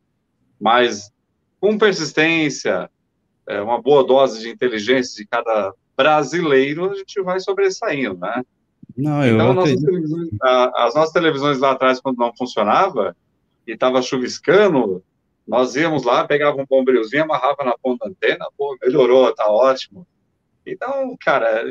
Mas 0.59 1.11
com 1.59 1.77
persistência, 1.77 2.89
é, 3.47 3.61
uma 3.61 3.81
boa 3.81 4.03
dose 4.03 4.41
de 4.41 4.49
inteligência 4.49 5.15
de 5.15 5.27
cada 5.27 5.73
brasileiro, 5.95 6.91
a 6.91 6.95
gente 6.95 7.21
vai 7.21 7.39
sobressaindo, 7.39 8.17
né? 8.17 8.43
Não, 8.95 9.25
eu 9.25 9.35
então, 9.35 9.53
nossas 9.53 9.81
a, 10.41 10.85
as 10.87 10.95
nossas 10.95 11.13
televisões 11.13 11.59
lá 11.59 11.71
atrás, 11.71 11.99
quando 11.99 12.17
não 12.17 12.35
funcionava, 12.35 13.15
e 13.65 13.71
estava 13.71 14.01
chuviscando, 14.01 15.03
nós 15.47 15.75
íamos 15.75 16.03
lá, 16.03 16.25
pegava 16.25 16.61
um 16.61 16.65
bombrilzinho, 16.65 17.23
amarrava 17.23 17.63
na 17.63 17.77
ponta 17.77 18.05
da 18.05 18.11
antena, 18.11 18.45
pô, 18.57 18.77
melhorou, 18.81 19.33
tá 19.33 19.47
ótimo. 19.49 20.07
Então, 20.65 21.15
cara, 21.19 21.63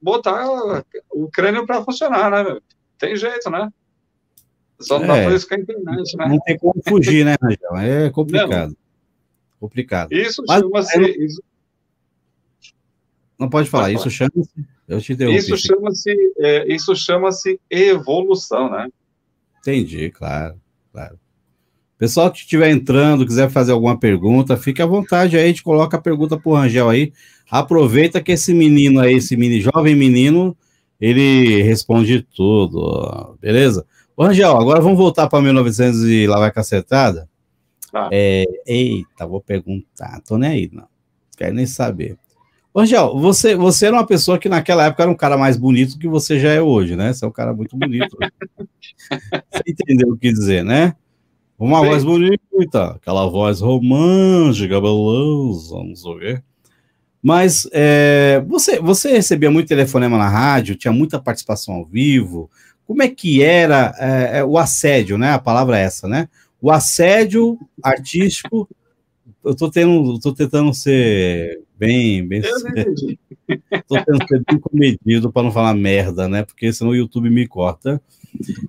botar 0.00 0.84
o 1.10 1.30
crânio 1.30 1.66
para 1.66 1.84
funcionar, 1.84 2.30
né? 2.30 2.58
Tem 2.98 3.16
jeito, 3.16 3.50
né? 3.50 3.68
Só 4.80 4.98
não 4.98 5.04
é, 5.04 5.08
dá 5.08 5.26
para 5.26 5.36
isso 5.36 5.48
com 5.48 5.54
a 5.54 5.58
internet, 5.58 6.16
né? 6.16 6.28
Não 6.28 6.38
tem 6.40 6.58
como 6.58 6.82
fugir, 6.86 7.24
né, 7.24 7.36
Rangel? 7.40 7.76
É 7.76 8.10
complicado. 8.10 8.70
Não. 8.70 8.76
Complicado. 9.60 10.12
Isso 10.12 10.42
chama-se. 10.46 11.00
Isso... 11.00 11.42
Não 13.38 13.48
pode 13.48 13.68
falar, 13.68 13.92
isso 13.92 14.10
chama-se. 14.10 14.50
Eu 14.86 15.00
te 15.00 15.12
interrompi. 15.12 15.38
Isso 15.38 15.56
chama-se 15.56 16.14
é, 16.38 16.72
isso 16.72 16.94
chama-se 16.94 17.60
evolução, 17.70 18.70
né? 18.70 18.88
Entendi, 19.60 20.10
claro, 20.10 20.60
claro. 20.92 21.18
Pessoal 21.96 22.30
que 22.30 22.40
estiver 22.40 22.70
entrando, 22.70 23.24
quiser 23.24 23.48
fazer 23.48 23.72
alguma 23.72 23.98
pergunta, 23.98 24.56
fique 24.56 24.82
à 24.82 24.86
vontade 24.86 25.36
aí, 25.36 25.44
a 25.44 25.46
gente 25.46 25.62
coloca 25.62 25.96
a 25.96 26.00
pergunta 26.00 26.38
pro 26.38 26.52
Rangel 26.52 26.90
aí. 26.90 27.12
Aproveita 27.50 28.20
que 28.20 28.32
esse 28.32 28.52
menino 28.52 29.00
aí, 29.00 29.14
esse 29.14 29.36
mini, 29.36 29.60
jovem 29.60 29.94
menino, 29.94 30.56
ele 31.00 31.62
responde 31.62 32.20
tudo, 32.36 33.38
beleza? 33.40 33.86
Ô, 34.16 34.24
Rangel, 34.24 34.56
agora 34.56 34.80
vamos 34.80 34.96
voltar 34.96 35.28
para 35.28 35.42
1900 35.42 36.04
e 36.04 36.26
lá 36.26 36.38
vai 36.38 36.52
cacetada? 36.52 37.28
Ah. 37.92 38.08
É, 38.12 38.44
eita, 38.66 39.26
vou 39.26 39.40
perguntar, 39.40 40.20
tô 40.20 40.38
nem 40.38 40.50
aí, 40.50 40.70
não. 40.72 40.86
Quero 41.36 41.54
nem 41.54 41.66
saber. 41.66 42.16
Ô, 42.72 42.80
Rangel, 42.80 43.18
você, 43.18 43.56
você 43.56 43.86
era 43.86 43.96
uma 43.96 44.06
pessoa 44.06 44.38
que 44.38 44.48
naquela 44.48 44.84
época 44.86 45.02
era 45.02 45.10
um 45.10 45.16
cara 45.16 45.36
mais 45.36 45.56
bonito 45.56 45.98
que 45.98 46.06
você 46.06 46.38
já 46.38 46.50
é 46.50 46.62
hoje, 46.62 46.94
né? 46.94 47.12
Você 47.12 47.24
é 47.24 47.28
um 47.28 47.32
cara 47.32 47.52
muito 47.52 47.76
bonito. 47.76 48.16
você 49.50 49.62
entendeu 49.66 50.10
o 50.10 50.16
que 50.16 50.32
dizer, 50.32 50.64
né? 50.64 50.94
Uma 51.58 51.80
Sim. 51.80 51.86
voz 51.86 52.04
bonita, 52.04 52.84
aquela 52.96 53.28
voz 53.28 53.60
romântica, 53.60 54.80
belosa, 54.80 55.74
vamos 55.74 56.02
ver. 56.18 56.42
Mas 57.20 57.68
é, 57.72 58.44
você, 58.46 58.78
você 58.78 59.12
recebia 59.12 59.50
muito 59.50 59.66
telefonema 59.66 60.18
na 60.18 60.28
rádio, 60.28 60.76
tinha 60.76 60.92
muita 60.92 61.18
participação 61.18 61.76
ao 61.76 61.84
vivo. 61.86 62.50
Como 62.86 63.02
é 63.02 63.08
que 63.08 63.42
era 63.42 63.94
é, 63.98 64.38
é, 64.38 64.44
o 64.44 64.58
assédio, 64.58 65.16
né? 65.16 65.32
A 65.32 65.38
palavra 65.38 65.78
é 65.78 65.82
essa, 65.82 66.06
né? 66.06 66.28
O 66.60 66.70
assédio 66.70 67.58
artístico. 67.82 68.68
Eu 69.42 69.54
tô 69.54 69.70
tendo, 69.70 70.18
tô 70.20 70.32
tentando 70.32 70.72
ser 70.72 71.62
bem, 71.78 72.26
bem, 72.26 72.40
tô 73.86 73.94
tentando 73.94 74.28
ser 74.28 74.42
bem 74.46 74.58
comedido 74.58 75.30
para 75.30 75.42
não 75.42 75.52
falar 75.52 75.74
merda, 75.74 76.28
né? 76.28 76.44
Porque 76.44 76.72
senão 76.72 76.92
o 76.92 76.96
YouTube 76.96 77.28
me 77.30 77.46
corta. 77.46 78.00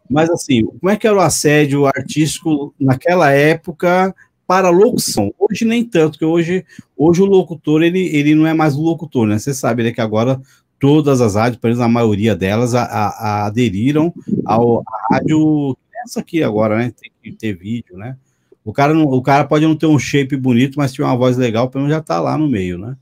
Mas 0.09 0.29
assim, 0.29 0.65
como 0.65 0.89
é 0.89 0.95
que 0.95 1.07
era 1.07 1.15
o 1.15 1.21
assédio 1.21 1.85
artístico 1.85 2.73
naquela 2.79 3.31
época 3.31 4.13
para 4.47 4.69
locução? 4.69 5.33
Hoje 5.39 5.65
nem 5.65 5.83
tanto, 5.83 6.11
porque 6.11 6.25
hoje, 6.25 6.65
hoje 6.95 7.21
o 7.21 7.25
locutor 7.25 7.81
ele, 7.83 8.07
ele 8.15 8.35
não 8.35 8.45
é 8.45 8.53
mais 8.53 8.75
o 8.75 8.81
locutor, 8.81 9.25
né? 9.25 9.39
Você 9.39 9.53
sabe 9.53 9.83
né, 9.83 9.91
que 9.91 10.01
agora 10.01 10.41
todas 10.79 11.21
as 11.21 11.35
rádios, 11.35 11.59
pelo 11.59 11.73
menos 11.73 11.85
a 11.85 11.89
maioria 11.89 12.35
delas, 12.35 12.75
a, 12.75 12.83
a, 12.83 13.45
aderiram 13.45 14.13
ao 14.45 14.79
à 14.81 15.13
rádio 15.13 15.77
essa 16.05 16.19
aqui 16.19 16.43
agora, 16.43 16.77
né? 16.77 16.93
Tem 16.99 17.11
que 17.21 17.31
ter 17.31 17.53
vídeo, 17.53 17.97
né? 17.97 18.17
O 18.63 18.73
cara, 18.73 18.93
não, 18.93 19.03
o 19.03 19.21
cara 19.21 19.43
pode 19.43 19.65
não 19.65 19.75
ter 19.75 19.85
um 19.85 19.99
shape 19.99 20.35
bonito, 20.35 20.75
mas 20.77 20.93
tiver 20.93 21.05
uma 21.05 21.17
voz 21.17 21.37
legal, 21.37 21.69
pelo 21.69 21.83
menos 21.83 21.95
já 21.95 22.01
tá 22.01 22.19
lá 22.19 22.37
no 22.37 22.47
meio, 22.47 22.77
né? 22.77 22.95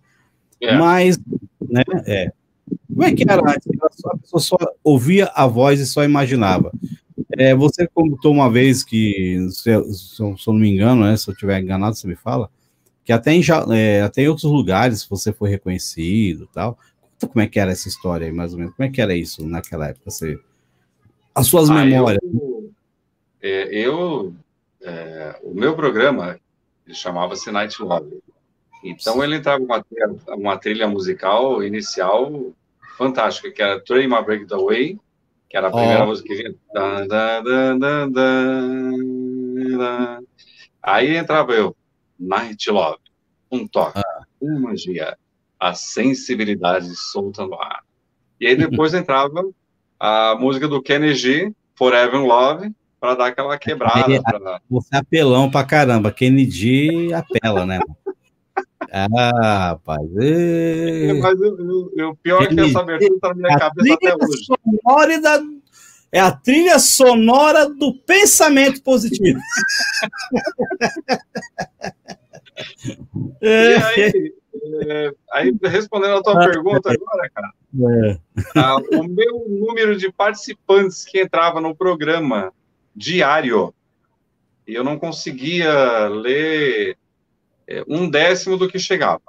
É. 0.62 0.78
Mas, 0.78 1.20
né? 1.70 1.84
É. 2.06 2.32
Como 2.88 3.04
é 3.04 3.14
que 3.14 3.24
era 3.24 3.42
antes? 3.42 3.68
A 4.06 4.18
pessoa 4.18 4.40
só 4.40 4.58
ouvia 4.84 5.32
a 5.34 5.48
voz 5.48 5.80
e 5.80 5.86
só 5.86 6.04
imaginava. 6.04 6.72
É, 7.38 7.56
você 7.56 7.88
contou 7.88 8.32
uma 8.32 8.50
vez 8.50 8.84
que, 8.84 9.48
se, 9.50 9.84
se, 9.94 10.22
eu 10.22 10.36
não 10.48 10.54
me 10.54 10.70
engano, 10.70 11.04
né, 11.04 11.18
se 11.18 11.28
eu 11.28 11.34
estiver 11.34 11.60
enganado, 11.60 11.96
você 11.96 12.08
me 12.08 12.16
fala, 12.16 12.50
que 13.04 13.12
até 13.12 13.34
em, 13.34 13.42
é, 13.72 14.02
até 14.02 14.22
em 14.22 14.28
outros 14.28 14.50
lugares 14.50 15.06
você 15.06 15.34
foi 15.34 15.50
reconhecido 15.50 16.48
tal. 16.54 16.78
Como 17.28 17.42
é 17.42 17.48
que 17.48 17.60
era 17.60 17.72
essa 17.72 17.88
história 17.88 18.28
aí, 18.28 18.34
mais 18.34 18.54
ou 18.54 18.60
menos. 18.60 18.76
Como 18.76 18.88
é 18.88 18.92
que 18.92 19.02
era 19.02 19.16
isso 19.16 19.48
naquela 19.48 19.88
época? 19.88 20.10
Você, 20.10 20.40
as 21.34 21.48
suas 21.48 21.70
ah, 21.70 21.74
memórias. 21.74 22.22
Eu, 22.24 22.72
é, 23.42 23.76
eu 23.76 24.34
é, 24.84 25.40
o 25.42 25.54
meu 25.54 25.76
programa 25.76 26.40
chamava-se 26.92 27.52
Night 27.52 27.82
Love. 27.82 28.22
Então 28.84 29.24
ele 29.24 29.38
entrava 29.38 29.64
uma, 29.64 29.84
uma 30.28 30.58
trilha 30.58 30.88
musical 30.88 31.64
inicial 31.64 32.52
fantástica, 32.98 33.50
que 33.50 33.62
era 33.62 33.80
Train 33.80 34.08
My 34.08 34.22
Break 34.24 34.46
the 34.46 34.58
Way, 34.58 35.00
que 35.50 35.56
era 35.58 35.70
a 35.70 35.72
primeira 35.72 36.04
oh. 36.04 36.08
música 36.08 36.28
que 36.28 36.36
vinha. 36.36 36.54
Aí 40.82 41.16
entrava 41.16 41.54
eu, 41.54 41.76
Night 42.20 42.70
Love, 42.70 43.00
um 43.50 43.66
toque, 43.66 44.00
ah. 44.00 44.24
uma 44.42 44.60
magia, 44.60 45.18
a 45.64 45.74
sensibilidade 45.74 46.94
solta 46.94 47.46
no 47.46 47.56
ar. 47.56 47.84
E 48.40 48.48
aí 48.48 48.56
depois 48.56 48.94
entrava 48.94 49.50
a 49.98 50.36
música 50.38 50.68
do 50.68 50.82
Kenny 50.82 51.16
G, 51.16 51.54
Forever 51.76 52.20
in 52.20 52.28
Love, 52.28 52.72
para 53.00 53.16
dar 53.16 53.28
aquela 53.28 53.58
quebrada. 53.58 54.22
Pra... 54.22 54.60
Você 54.70 54.94
é 54.94 54.98
apelão 54.98 55.50
pra 55.50 55.64
caramba, 55.64 56.12
Kennedy 56.12 57.14
apela, 57.14 57.66
né? 57.66 57.80
Ah, 58.92 59.70
rapaz. 59.70 60.02
É, 60.18 61.14
mas 61.14 61.40
o 61.40 62.14
pior 62.22 62.44
é 62.44 62.48
que 62.48 62.60
essa 62.60 62.82
abertura 62.82 63.20
tá 63.22 63.30
na 63.30 63.36
minha 63.36 63.58
cabeça 63.58 63.94
até 63.94 64.14
hoje. 64.14 64.44
Sonora 64.44 65.22
da, 65.22 65.42
é 66.12 66.20
a 66.20 66.32
trilha 66.32 66.78
sonora 66.78 67.70
do 67.70 67.94
pensamento 68.06 68.84
positivo. 68.84 69.40
e 73.42 73.48
aí, 73.48 74.34
é, 74.88 75.12
aí, 75.32 75.56
respondendo 75.64 76.18
a 76.18 76.24
tua 76.24 76.34
ah, 76.34 76.50
pergunta 76.50 76.90
é. 76.90 76.94
agora, 76.94 77.30
cara, 77.30 77.52
é. 78.08 78.20
ah, 78.56 78.78
o 78.98 79.04
meu 79.04 79.46
número 79.48 79.96
de 79.96 80.12
participantes 80.12 81.04
que 81.06 81.22
entrava 81.22 81.60
no 81.60 81.76
programa 81.76 82.54
diário, 82.96 83.74
e 84.68 84.74
eu 84.74 84.84
não 84.84 84.98
conseguia 84.98 86.08
ler 86.08 86.98
é, 87.68 87.84
um 87.88 88.10
décimo 88.10 88.58
do 88.58 88.68
que 88.68 88.80
chegava. 88.80 89.22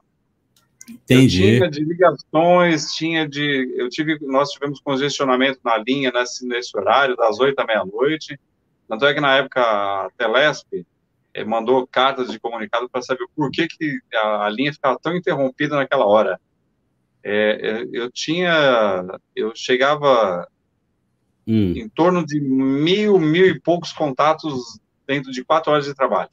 Entendi. 0.89 1.43
Eu 1.43 1.59
tinha 1.59 1.71
de 1.71 1.85
ligações, 1.85 2.93
tinha 2.93 3.29
de. 3.29 3.75
Eu 3.77 3.89
tive, 3.89 4.19
nós 4.21 4.51
tivemos 4.51 4.81
congestionamento 4.81 5.59
na 5.65 5.79
linha 5.79 6.13
nesse, 6.13 6.47
nesse 6.47 6.77
horário, 6.77 7.17
das 7.17 7.41
oito 7.41 7.59
à 7.59 7.65
meia-noite. 7.65 8.39
Tanto 8.87 9.07
é 9.07 9.15
que 9.15 9.21
na 9.21 9.37
época 9.37 9.63
a 9.63 10.11
Telesp 10.17 10.85
mandou 11.43 11.87
cartas 11.87 12.31
de 12.31 12.39
comunicado 12.39 12.89
para 12.89 13.03
saber 13.03 13.25
por 13.35 13.51
que, 13.51 13.67
que 13.67 13.99
a, 14.15 14.45
a, 14.45 14.51
linha 14.51 14.73
ficava 14.73 14.99
tão 15.03 15.17
interrompida 15.17 15.75
naquela 15.75 16.07
hora. 16.07 16.39
É, 17.25 17.87
eu 17.91 18.11
tinha. 18.13 19.05
Eu 19.35 19.53
chegava 19.57 20.47
hum. 21.47 21.73
em 21.75 21.89
torno 21.89 22.25
de 22.25 22.39
mil, 22.39 23.19
mil 23.19 23.47
e 23.47 23.59
poucos 23.59 23.93
contatos 23.93 24.79
dentro 25.07 25.33
de 25.33 25.43
quatro 25.43 25.73
horas 25.73 25.87
de 25.87 25.95
trabalho. 25.95 26.31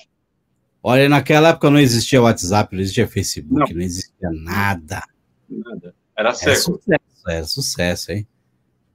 Olha, 0.84 1.08
naquela 1.08 1.49
época 1.49 1.70
não 1.70 1.80
existia 1.80 2.22
WhatsApp, 2.22 2.76
não 2.76 2.82
existia 2.82 3.08
Facebook, 3.08 3.72
não, 3.72 3.80
não 3.80 3.86
existia 3.86 4.30
nada. 4.32 5.02
Nada. 5.49 5.95
Era, 6.16 6.30
era 6.30 6.34
sucesso, 6.34 6.80
era 7.28 7.43
sucesso, 7.45 8.12
hein? 8.12 8.28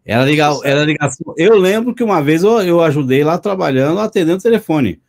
Era 0.05 0.23
legal, 0.23 0.65
era 0.65 0.85
ligação. 0.85 1.35
Eu 1.37 1.57
lembro 1.57 1.95
que 1.95 2.05
uma 2.05 2.23
vez 2.23 2.45
eu, 2.45 2.61
eu 2.61 2.81
ajudei 2.81 3.25
lá 3.25 3.39
trabalhando, 3.39 3.99
atendendo 3.99 4.39
o 4.39 4.43
telefone. 4.43 5.01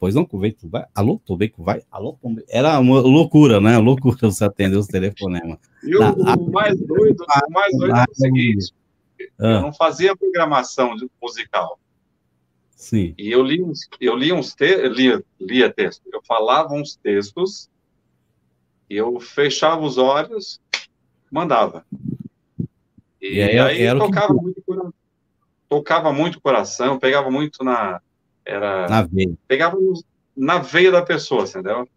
Pois 0.00 0.14
não, 0.14 0.24
tu 0.24 0.40
vai. 0.64 0.86
Alô, 0.94 1.18
que 1.18 1.62
vai. 1.62 1.82
Alô, 1.90 2.18
Era 2.48 2.80
uma 2.80 3.00
loucura, 3.00 3.60
né? 3.60 3.76
Loucura 3.78 4.16
você 4.22 4.42
atender 4.42 4.78
os 4.78 4.86
telefonemas. 4.86 5.58
E 5.84 5.94
o, 5.94 6.00
o 6.00 6.50
mais 6.50 6.80
doido, 6.80 7.22
o 7.22 7.52
mais 7.52 7.76
doido 7.76 7.94
é 7.94 8.04
o 8.10 8.14
seguinte: 8.14 8.72
ah. 9.38 9.46
eu 9.46 9.60
não 9.60 9.72
fazia 9.74 10.16
programação 10.16 10.96
musical. 11.22 11.78
Sim. 12.74 13.14
E 13.18 13.30
eu 13.30 13.42
li 13.42 13.62
uns, 13.62 13.80
eu 14.00 14.16
li 14.16 14.32
uns 14.32 14.54
te, 14.54 14.88
lia, 14.88 15.22
lia 15.38 15.70
texto. 15.70 16.02
Eu 16.10 16.22
falava 16.26 16.72
uns 16.72 16.96
textos, 16.96 17.68
eu 18.88 19.20
fechava 19.20 19.82
os 19.82 19.98
olhos, 19.98 20.62
mandava. 21.30 21.84
E, 23.20 23.34
e 23.34 23.42
aí, 23.42 23.86
aí 23.86 23.98
tocava 23.98 24.34
que... 24.34 24.40
muito 24.40 24.94
tocava 25.68 26.10
muito 26.10 26.40
coração, 26.40 26.98
pegava 26.98 27.30
muito 27.30 27.62
na 27.62 28.00
era 28.50 28.88
na 28.88 29.02
veia. 29.02 29.32
Pegava 29.46 29.76
na 30.36 30.58
veia 30.58 30.90
da 30.90 31.02
pessoa, 31.02 31.44
entendeu? 31.44 31.88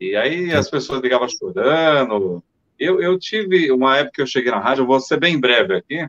E 0.00 0.14
aí 0.14 0.52
as 0.52 0.68
pessoas 0.68 1.00
ligavam 1.00 1.28
chorando. 1.28 2.42
Eu, 2.78 3.00
eu 3.00 3.18
tive 3.18 3.72
uma 3.72 3.96
época 3.96 4.16
que 4.16 4.22
eu 4.22 4.26
cheguei 4.26 4.50
na 4.50 4.60
rádio, 4.60 4.82
eu 4.82 4.86
vou 4.86 5.00
ser 5.00 5.18
bem 5.18 5.40
breve 5.40 5.74
aqui. 5.76 6.00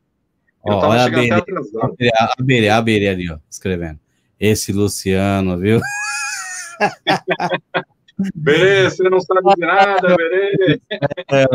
Eu 0.65 0.73
oh, 0.73 0.79
tava 0.79 0.99
chegando 0.99 1.31
até 1.31 1.51
atrasado. 1.51 1.95
A 2.13 2.43
Berê, 2.43 2.67
a 2.69 2.81
Berê 2.81 3.07
ali, 3.07 3.31
ó, 3.31 3.37
escrevendo. 3.49 3.99
Esse 4.37 4.73
Luciano, 4.73 5.57
viu? 5.57 5.79
Berê, 8.35 8.89
você 8.89 9.03
não 9.09 9.21
sabe 9.21 9.55
de 9.55 9.61
nada, 9.61 10.15
Berê. 10.17 10.81
É, 11.31 11.45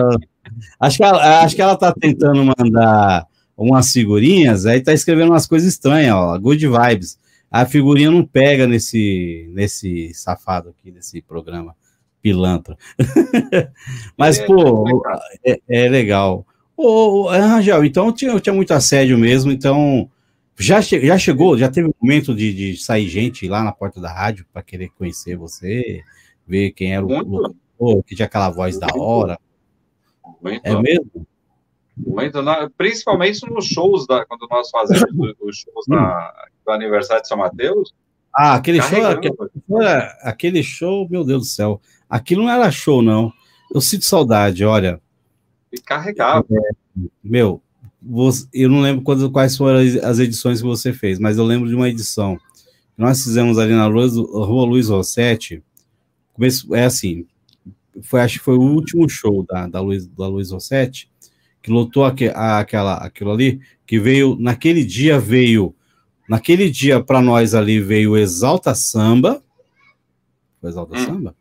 acho, 0.81 0.97
que 0.97 1.05
ela, 1.05 1.43
acho 1.43 1.55
que 1.55 1.63
ela 1.63 1.77
tá 1.77 1.93
tentando 1.93 2.43
mandar 2.59 3.27
umas 3.55 3.93
figurinhas, 3.93 4.65
aí 4.65 4.81
tá 4.81 4.95
escrevendo 4.95 5.31
umas 5.31 5.47
coisas 5.47 5.69
estranhas, 5.69 6.15
ó, 6.15 6.39
good 6.39 6.67
vibes. 6.67 7.19
A 7.53 7.67
figurinha 7.67 8.11
não 8.11 8.25
pega 8.25 8.67
nesse, 8.67 9.47
nesse 9.53 10.15
safado 10.15 10.71
aqui, 10.71 10.91
nesse 10.91 11.21
programa 11.21 11.77
pilantra. 12.23 12.79
Mas, 14.17 14.39
é, 14.39 14.47
pô, 14.47 14.87
é, 15.45 15.61
é, 15.69 15.89
legal. 15.91 16.47
Ô, 16.75 17.29
Rangel, 17.29 17.85
então 17.85 18.07
eu 18.07 18.13
tinha, 18.13 18.31
eu 18.31 18.41
tinha 18.41 18.55
muito 18.55 18.73
assédio 18.73 19.19
mesmo, 19.19 19.53
então 19.53 20.11
já, 20.59 20.81
che 20.81 21.05
já 21.05 21.19
chegou, 21.19 21.59
já 21.59 21.71
teve 21.71 21.89
um 21.89 21.95
momento 22.01 22.35
de, 22.35 22.55
de 22.55 22.77
sair 22.83 23.07
gente 23.07 23.47
lá 23.47 23.63
na 23.63 23.73
porta 23.73 24.01
da 24.01 24.11
rádio 24.11 24.47
para 24.51 24.63
querer 24.63 24.89
conhecer 24.97 25.37
você, 25.37 26.01
ver 26.47 26.71
quem 26.71 26.95
era 26.95 27.05
o 27.05 27.09
locutor, 27.09 28.03
que 28.05 28.15
tinha 28.15 28.27
aquela 28.27 28.49
voz 28.49 28.79
da 28.79 28.87
hora. 28.97 29.39
Muito. 30.41 30.65
É 30.65 30.81
mesmo? 30.81 31.27
Muito, 32.07 32.39
principalmente 32.77 33.49
nos 33.49 33.67
shows, 33.67 34.07
da, 34.07 34.25
quando 34.27 34.47
nós 34.51 34.71
fazemos 34.71 35.35
os 35.41 35.57
shows 35.57 35.87
do 35.87 36.71
aniversário 36.73 37.23
de 37.23 37.29
São 37.29 37.39
Mateus. 37.39 37.93
Ah, 38.35 38.55
aquele 38.55 38.81
show, 38.81 39.07
aquele, 39.07 39.35
aquele 40.23 40.63
show, 40.63 41.09
meu 41.09 41.25
Deus 41.25 41.43
do 41.43 41.49
céu. 41.49 41.81
Aquilo 42.09 42.43
não 42.43 42.51
era 42.51 42.71
show, 42.71 43.03
não. 43.03 43.33
Eu 43.73 43.81
sinto 43.81 44.05
saudade, 44.05 44.65
olha. 44.65 45.01
E 45.73 45.81
carregava. 45.81 46.47
É, 46.51 46.71
meu, 47.23 47.63
eu 48.53 48.69
não 48.69 48.81
lembro 48.81 49.03
quais, 49.03 49.27
quais 49.29 49.57
foram 49.57 49.79
as 50.03 50.19
edições 50.19 50.61
que 50.61 50.67
você 50.67 50.93
fez, 50.93 51.19
mas 51.19 51.39
eu 51.39 51.45
lembro 51.45 51.69
de 51.69 51.75
uma 51.75 51.89
edição 51.89 52.37
que 52.37 53.01
nós 53.01 53.23
fizemos 53.23 53.59
ali 53.59 53.75
na 53.75 53.87
Rua, 53.87 54.07
Rua 54.09 54.67
Luiz 54.67 54.89
Rossetti. 54.89 55.63
Começo, 56.33 56.75
é 56.75 56.85
assim, 56.85 57.27
foi, 58.03 58.21
acho 58.21 58.39
que 58.39 58.45
foi 58.45 58.57
o 58.57 58.63
último 58.63 59.09
show 59.09 59.45
da, 59.45 59.67
da, 59.67 59.81
Luiz, 59.81 60.07
da 60.07 60.27
Luiz 60.27 60.51
Rossetti, 60.51 61.11
que 61.63 61.71
lotou 61.71 62.05
aqu, 62.05 62.25
aquela, 62.35 62.97
aquilo 62.97 63.31
ali, 63.31 63.61
que 63.87 63.99
veio, 63.99 64.37
naquele 64.39 64.85
dia 64.85 65.19
veio, 65.19 65.75
naquele 66.29 66.69
dia 66.69 67.03
para 67.03 67.23
nós 67.23 67.55
ali 67.55 67.79
veio 67.81 68.17
Exalta 68.17 68.75
Samba. 68.75 69.41
Foi 70.61 70.71
Exalta 70.71 70.97
hum. 70.97 71.05
Samba? 71.05 71.35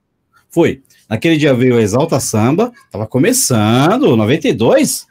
Foi. 0.50 0.84
Naquele 1.10 1.38
dia 1.38 1.54
veio 1.54 1.80
Exalta 1.80 2.20
Samba, 2.20 2.72
tava 2.92 3.08
começando, 3.08 4.16
92. 4.16 5.08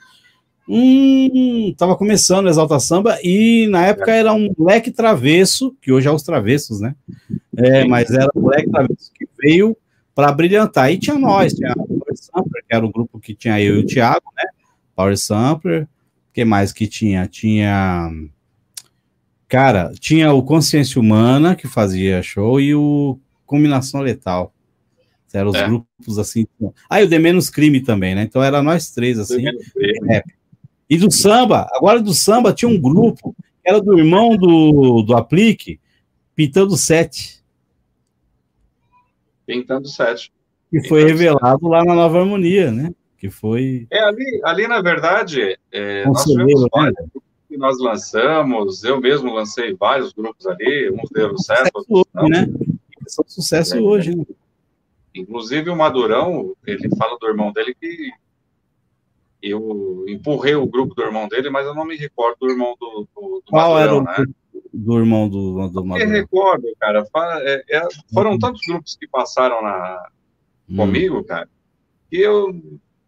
Hum, 0.69 1.75
tava 1.77 1.97
começando 1.97 2.47
o 2.47 2.49
Exalta 2.49 2.79
Samba 2.79 3.19
e 3.25 3.67
na 3.69 3.87
época 3.87 4.13
era 4.13 4.33
um 4.33 4.55
moleque 4.57 4.93
travesso, 4.93 5.75
que 5.83 5.91
hoje 5.91 6.07
é 6.07 6.13
os 6.13 6.23
travessos, 6.23 6.81
né? 6.81 6.95
É, 7.57 7.85
mas 7.85 8.11
era 8.11 8.31
um 8.37 8.41
moleque 8.41 8.71
travesso 8.71 9.11
que 9.13 9.27
veio 9.43 9.77
para 10.15 10.31
brilhantar. 10.31 10.93
E 10.93 10.99
tinha 10.99 11.19
nós, 11.19 11.55
tinha 11.55 11.75
o 11.77 12.45
que 12.45 12.63
era 12.69 12.85
o 12.85 12.93
grupo 12.93 13.19
que 13.19 13.35
tinha 13.35 13.61
eu 13.61 13.77
e 13.77 13.79
o 13.81 13.87
Thiago, 13.87 14.23
né? 14.37 14.45
Power 15.01 15.17
Sampler. 15.17 15.85
O 15.85 16.33
que 16.35 16.45
mais 16.45 16.73
que 16.73 16.87
tinha? 16.87 17.27
Tinha. 17.27 18.11
Cara, 19.49 19.93
tinha 19.99 20.33
o 20.33 20.43
Consciência 20.43 21.01
Humana, 21.01 21.57
que 21.57 21.67
fazia 21.67 22.23
show, 22.23 22.61
e 22.61 22.75
o 22.75 23.19
Combinação 23.47 24.03
Letal. 24.03 24.53
Eram 25.33 25.51
os 25.51 25.57
é. 25.57 25.67
grupos 25.67 26.19
assim. 26.19 26.47
Ah, 26.89 27.01
e 27.01 27.05
o 27.05 27.09
The 27.09 27.19
Menos 27.19 27.49
Crime 27.49 27.81
também, 27.81 28.15
né? 28.15 28.23
Então 28.23 28.43
era 28.43 28.63
nós 28.63 28.91
três, 28.91 29.19
assim. 29.19 29.45
É, 30.11 30.23
e 30.89 30.99
do 30.99 31.11
samba, 31.11 31.69
agora 31.73 32.01
do 32.01 32.13
samba 32.13 32.53
tinha 32.53 32.69
um 32.69 32.81
grupo, 32.81 33.35
que 33.63 33.71
era 33.71 33.81
do 33.81 33.97
irmão 33.97 34.37
do, 34.37 35.03
do 35.03 35.17
Aplique, 35.17 35.81
Pintando 36.35 36.77
Sete. 36.77 37.43
Pintando 39.47 39.89
Sete. 39.89 40.33
Que 40.69 40.87
foi 40.89 41.05
revelado 41.05 41.69
lá 41.69 41.85
na 41.85 41.95
Nova 41.95 42.21
Harmonia, 42.21 42.73
né? 42.73 42.93
Que 43.21 43.31
foi. 43.31 43.87
É, 43.91 44.01
ali, 44.01 44.41
ali 44.43 44.67
na 44.67 44.81
verdade, 44.81 45.57
é, 45.71 46.07
nós 46.07 46.25
tivemos 46.25 46.63
né? 46.63 46.69
vários 46.73 46.97
que 47.51 47.57
nós 47.57 47.79
lançamos, 47.81 48.85
eu 48.85 49.01
mesmo 49.01 49.35
lancei 49.35 49.75
vários 49.75 50.13
grupos 50.13 50.47
ali, 50.47 50.89
uns 50.91 51.11
deram 51.11 51.37
certo, 51.37 51.85
outros 51.89 52.15
não. 52.15 52.29
Né? 52.29 52.47
São 53.09 53.25
sucesso 53.27 53.77
é, 53.77 53.81
hoje, 53.81 54.15
né? 54.15 54.25
Inclusive 55.13 55.69
o 55.69 55.77
Madurão, 55.77 56.55
ele 56.65 56.89
fala 56.97 57.19
do 57.19 57.27
irmão 57.27 57.53
dele 57.53 57.75
que 57.75 58.13
eu 59.43 60.05
empurrei 60.07 60.55
o 60.55 60.67
grupo 60.67 60.95
do 60.95 61.03
irmão 61.03 61.27
dele, 61.27 61.51
mas 61.51 61.67
eu 61.67 61.75
não 61.75 61.85
me 61.85 61.97
recordo 61.97 62.37
do 62.41 62.51
irmão 62.51 62.77
do, 62.81 63.09
do, 63.15 63.43
do 63.45 63.51
Qual 63.51 63.75
Madurão, 63.75 63.83
era 63.83 63.95
o 63.97 64.03
né? 64.05 64.33
do 64.73 64.99
irmão 64.99 65.29
do, 65.29 65.69
do 65.69 65.85
Madurão? 65.85 65.99
Eu 65.99 66.09
me 66.09 66.17
recordo, 66.17 66.69
cara. 66.79 67.05
É, 67.41 67.79
é, 67.79 67.89
foram 68.15 68.33
uhum. 68.33 68.39
tantos 68.39 68.61
grupos 68.65 68.97
que 68.97 69.09
passaram 69.09 69.61
na, 69.61 70.09
hum. 70.69 70.77
comigo, 70.77 71.25
cara, 71.25 71.49
que 72.09 72.17
eu 72.17 72.55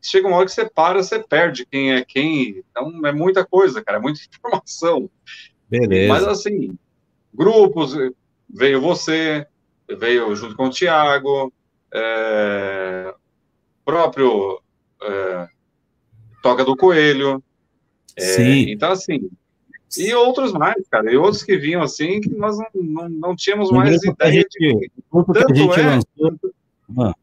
chega 0.02 0.26
uma 0.26 0.36
hora 0.36 0.46
que 0.46 0.52
você 0.52 0.68
para, 0.68 1.02
você 1.02 1.18
perde 1.20 1.64
quem 1.64 1.92
é 1.92 2.04
quem. 2.04 2.62
Então 2.70 3.06
é 3.06 3.12
muita 3.12 3.44
coisa, 3.44 3.82
cara, 3.82 3.98
é 3.98 4.00
muita 4.00 4.20
informação. 4.28 5.08
Beleza. 5.70 6.12
Mas 6.12 6.24
assim, 6.24 6.76
grupos, 7.32 7.96
veio 8.48 8.80
você, 8.80 9.46
veio 9.88 10.34
junto 10.34 10.56
com 10.56 10.66
o 10.66 10.70
Thiago, 10.70 11.52
é, 11.94 13.14
próprio 13.84 14.60
é, 15.02 15.48
Toca 16.42 16.64
do 16.64 16.76
Coelho. 16.76 17.42
É, 18.16 18.20
Sim. 18.20 18.70
Então, 18.70 18.92
assim, 18.92 19.30
e 19.96 20.14
outros 20.14 20.52
mais, 20.52 20.86
cara, 20.88 21.10
e 21.12 21.16
outros 21.16 21.42
que 21.42 21.56
vinham 21.56 21.82
assim, 21.82 22.20
que 22.20 22.30
nós 22.30 22.56
não, 22.58 22.68
não, 22.74 23.08
não 23.08 23.36
tínhamos 23.36 23.70
mais 23.70 24.02
ideia 24.02 24.32
gente, 24.32 24.58
de. 24.58 24.90
Tanto 25.10 25.72
é, 25.74 26.00
tanto, 26.18 26.54
ah. 26.98 27.14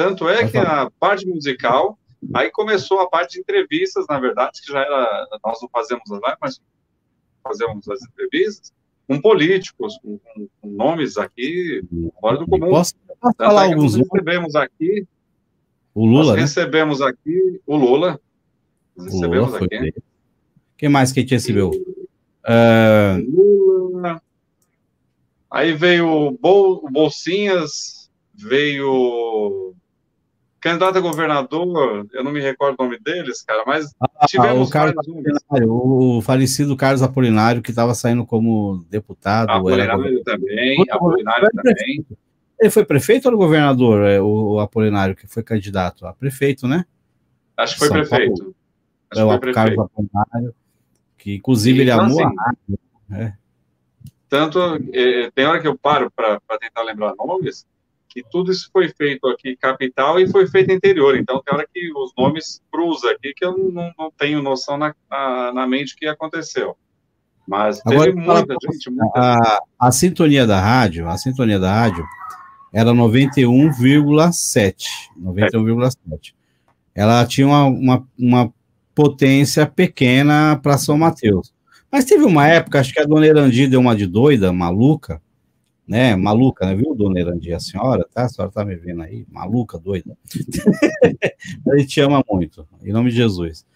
Tanto 0.00 0.26
é 0.30 0.48
que 0.48 0.56
a 0.56 0.90
parte 0.98 1.26
musical, 1.26 1.98
aí 2.32 2.50
começou 2.50 3.00
a 3.00 3.10
parte 3.10 3.34
de 3.34 3.40
entrevistas, 3.40 4.06
na 4.08 4.18
verdade, 4.18 4.62
que 4.64 4.72
já 4.72 4.80
era. 4.80 5.28
Nós 5.44 5.58
não 5.60 5.68
fazemos 5.68 6.10
as 6.10 6.20
lives, 6.22 6.38
mas 6.40 6.60
fazemos 7.44 7.86
as 7.86 8.02
entrevistas 8.02 8.72
com 9.06 9.20
políticos, 9.20 9.98
com, 10.02 10.18
com, 10.18 10.48
com 10.58 10.70
nomes 10.70 11.18
aqui 11.18 11.82
fora 12.18 12.38
do 12.38 12.46
comum. 12.46 12.70
Posso, 12.70 12.94
posso 13.20 13.36
falar 13.36 13.66
é 13.66 13.72
alguns 13.74 13.94
recebemos 13.94 14.54
aqui 14.56 15.06
o 15.94 16.06
Lula, 16.06 16.24
Nós 16.24 16.36
né? 16.36 16.40
recebemos 16.40 17.02
aqui 17.02 17.60
o 17.66 17.76
Lula. 17.76 18.18
recebemos 18.96 19.52
Lula 19.52 19.66
aqui. 19.66 19.94
Quem 20.78 20.88
mais 20.88 21.12
que 21.12 21.20
a 21.20 21.22
gente 21.22 21.34
recebeu? 21.34 21.68
Uh... 21.68 23.30
Lula. 23.30 24.22
Aí 25.50 25.74
veio 25.74 26.08
o 26.08 26.30
Bol 26.30 26.88
Bolsinhas, 26.90 28.10
veio 28.32 29.74
candidato 30.60 30.98
a 30.98 31.00
governador, 31.00 32.06
eu 32.12 32.22
não 32.22 32.30
me 32.30 32.40
recordo 32.40 32.76
o 32.78 32.84
nome 32.84 32.98
deles, 32.98 33.42
cara, 33.42 33.64
mas 33.66 33.94
ah, 34.00 34.26
tivemos 34.26 34.68
o, 34.68 34.70
Carlos 34.70 34.94
o 35.66 36.20
falecido 36.20 36.76
Carlos 36.76 37.02
Apolinário, 37.02 37.62
que 37.62 37.70
estava 37.70 37.94
saindo 37.94 38.26
como 38.26 38.84
deputado. 38.90 39.50
Apolinário 39.50 40.06
era... 40.06 40.24
também, 40.24 40.84
Apolinário 40.90 41.48
também. 41.54 42.06
Ele 42.60 42.70
foi 42.70 42.84
prefeito 42.84 43.30
ou 43.30 43.36
governador, 43.38 44.06
é, 44.06 44.20
o 44.20 44.60
Apolinário, 44.60 45.16
que 45.16 45.26
foi 45.26 45.42
candidato 45.42 46.06
a 46.06 46.12
prefeito, 46.12 46.68
né? 46.68 46.84
Acho 47.56 47.74
que 47.74 47.78
foi 47.78 47.88
São 47.88 47.96
prefeito. 47.96 48.38
Paulo. 48.38 48.54
Acho 49.10 49.20
é 49.20 49.24
o 49.24 49.40
prefeito. 49.40 49.54
Carlos 49.54 49.78
Apolinário, 49.78 50.54
que 51.16 51.34
inclusive 51.36 51.78
e, 51.78 51.80
ele 51.80 51.90
então, 51.90 52.04
amou 52.04 52.20
assim, 52.22 52.36
a 52.38 52.42
rádio. 52.42 52.78
Né? 53.08 53.36
Tanto, 54.28 54.60
é, 54.92 55.30
tem 55.34 55.46
hora 55.46 55.60
que 55.60 55.66
eu 55.66 55.76
paro 55.76 56.10
para 56.10 56.38
tentar 56.60 56.82
lembrar 56.82 57.14
nomes, 57.16 57.66
que 58.10 58.24
tudo 58.28 58.50
isso 58.50 58.68
foi 58.72 58.88
feito 58.88 59.28
aqui 59.28 59.56
capital 59.56 60.18
e 60.18 60.28
foi 60.28 60.46
feito 60.48 60.72
interior. 60.72 61.16
Então, 61.16 61.40
tem 61.40 61.54
hora 61.54 61.66
que 61.72 61.92
os 61.92 62.12
nomes 62.18 62.60
cruzam 62.70 63.10
aqui 63.10 63.32
que 63.32 63.44
eu 63.44 63.56
não, 63.56 63.92
não 63.96 64.10
tenho 64.18 64.42
noção 64.42 64.76
na, 64.76 64.94
na, 65.08 65.52
na 65.52 65.66
mente 65.66 65.94
que 65.96 66.06
aconteceu. 66.06 66.76
Mas 67.46 67.80
Agora, 67.86 68.12
teve 68.12 68.20
muita 68.20 68.54
gente. 68.60 68.90
Muita 68.90 69.12
a, 69.16 69.62
a 69.78 69.92
sintonia 69.92 70.46
da 70.46 70.60
rádio, 70.60 71.08
a 71.08 71.16
sintonia 71.16 71.58
da 71.58 71.72
rádio 71.72 72.04
era 72.72 72.90
91,7. 72.90 74.74
91,7. 75.18 76.34
Ela 76.94 77.24
tinha 77.24 77.46
uma, 77.46 77.64
uma, 77.64 78.06
uma 78.18 78.52
potência 78.94 79.64
pequena 79.66 80.58
para 80.60 80.76
São 80.76 80.98
Mateus. 80.98 81.52
Mas 81.90 82.04
teve 82.04 82.24
uma 82.24 82.46
época, 82.46 82.80
acho 82.80 82.92
que 82.92 83.00
a 83.00 83.04
dona 83.04 83.26
Erandi 83.26 83.66
deu 83.66 83.80
uma 83.80 83.96
de 83.96 84.06
doida, 84.06 84.52
maluca, 84.52 85.20
né? 85.90 86.14
Maluca, 86.14 86.64
né? 86.64 86.74
Viu, 86.74 86.94
dona 86.94 87.18
Erandi? 87.18 87.52
A 87.52 87.58
senhora, 87.58 88.06
tá? 88.14 88.22
A 88.22 88.28
senhora 88.28 88.52
tá 88.52 88.64
me 88.64 88.76
vendo 88.76 89.02
aí? 89.02 89.26
Maluca, 89.30 89.76
doida. 89.76 90.16
a 91.68 91.76
gente 91.76 92.00
ama 92.00 92.24
muito, 92.30 92.66
em 92.82 92.92
nome 92.92 93.10
de 93.10 93.16
Jesus. 93.16 93.66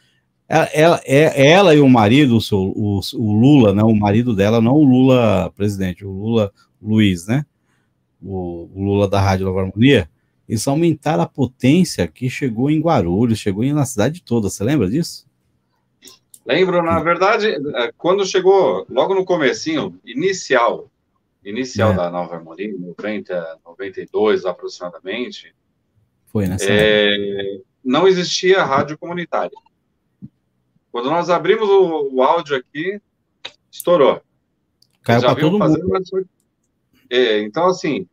Ela, 0.49 0.65
ela, 0.73 1.01
é, 1.05 1.51
ela 1.51 1.75
e 1.75 1.81
o 1.81 1.89
marido, 1.89 2.39
o, 2.39 2.55
o, 2.57 3.01
o 3.15 3.33
Lula, 3.33 3.75
né? 3.75 3.83
O 3.83 3.95
marido 3.95 4.35
dela, 4.35 4.61
não 4.61 4.75
o 4.75 4.85
Lula 4.85 5.53
presidente, 5.57 6.05
o 6.05 6.11
Lula 6.11 6.53
Luiz, 6.81 7.27
né? 7.27 7.45
o, 8.25 8.71
Lula 8.75 9.09
da 9.09 9.21
Rádio 9.21 9.47
Nova 9.47 9.61
Harmonia, 9.61 10.09
eles 10.49 10.67
aumentaram 10.67 11.23
a 11.23 11.29
potência 11.29 12.07
que 12.07 12.29
chegou 12.29 12.71
em 12.71 12.81
Guarulhos, 12.81 13.39
chegou 13.39 13.65
na 13.65 13.85
cidade 13.85 14.23
toda. 14.23 14.49
Você 14.49 14.65
lembra 14.65 14.89
disso? 14.89 15.27
Lembro, 16.47 16.83
na 16.83 17.01
verdade, 17.01 17.49
é, 17.49 17.93
quando 17.97 18.27
chegou, 18.27 18.87
logo 18.89 19.15
no 19.15 19.25
comecinho, 19.25 19.99
inicial, 20.05 20.91
inicial 21.45 21.93
é. 21.93 21.97
da 21.97 22.11
Nova 22.11 22.35
Harmonia, 22.35 22.75
90, 22.79 23.61
92 23.65 24.45
aproximadamente, 24.47 25.55
foi 26.27 26.47
nessa 26.47 26.67
é, 26.69 27.61
não 27.85 28.09
existia 28.09 28.65
rádio 28.65 28.99
comunitária. 28.99 29.57
Quando 30.91 31.11
nós 31.11 31.29
abrimos 31.29 31.69
o, 31.69 32.09
o 32.13 32.23
áudio 32.23 32.57
aqui, 32.57 33.01
estourou. 33.71 34.23
Caiu 35.03 35.21
para 35.21 35.35
todo 35.35 35.59
fazendo, 35.59 35.87
mundo. 35.87 36.29
É, 37.11 37.41
então, 37.41 37.67
assim, 37.67 38.09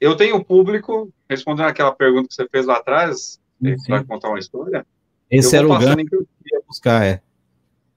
eu 0.00 0.16
tenho 0.16 0.44
público, 0.44 1.12
respondendo 1.28 1.66
aquela 1.66 1.92
pergunta 1.92 2.28
que 2.28 2.34
você 2.34 2.48
fez 2.48 2.66
lá 2.66 2.76
atrás, 2.76 3.40
para 3.86 4.04
contar 4.04 4.28
uma 4.28 4.38
história. 4.38 4.86
Esse 5.30 5.56
era 5.56 5.66
o 5.66 5.78
ganho 5.78 6.06
que 6.06 6.14
eu 6.14 6.26
ia 6.52 6.60
buscar, 6.66 7.04
é. 7.06 7.22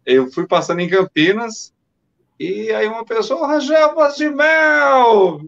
Eu 0.06 0.32
fui 0.32 0.48
passando 0.48 0.80
em 0.80 0.90
Campinas 0.90 1.74
e 2.40 2.72
aí 2.72 2.88
uma 2.88 3.04
pessoa, 3.04 3.48
Rangel, 3.48 3.96
mel! 4.36 5.42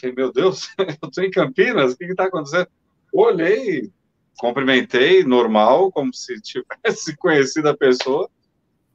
Falei, 0.00 0.14
meu 0.16 0.32
Deus, 0.32 0.68
eu 1.00 1.10
tô 1.10 1.22
em 1.22 1.30
Campinas, 1.30 1.92
o 1.92 1.96
que 1.96 2.06
que 2.06 2.14
tá 2.14 2.24
acontecendo? 2.24 2.66
Olhei, 3.12 3.90
cumprimentei, 4.38 5.22
normal, 5.22 5.92
como 5.92 6.12
se 6.12 6.40
tivesse 6.40 7.16
conhecido 7.18 7.68
a 7.68 7.76
pessoa, 7.76 8.28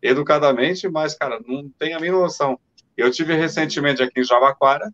educadamente, 0.02 0.90
mas, 0.90 1.14
cara, 1.14 1.40
não 1.46 1.70
tem 1.80 1.94
a 1.94 2.00
mínima 2.00 2.22
noção. 2.22 2.60
Eu 2.98 3.12
tive 3.12 3.34
recentemente 3.34 4.02
aqui 4.02 4.20
em 4.20 4.24
Jabaquara, 4.24 4.94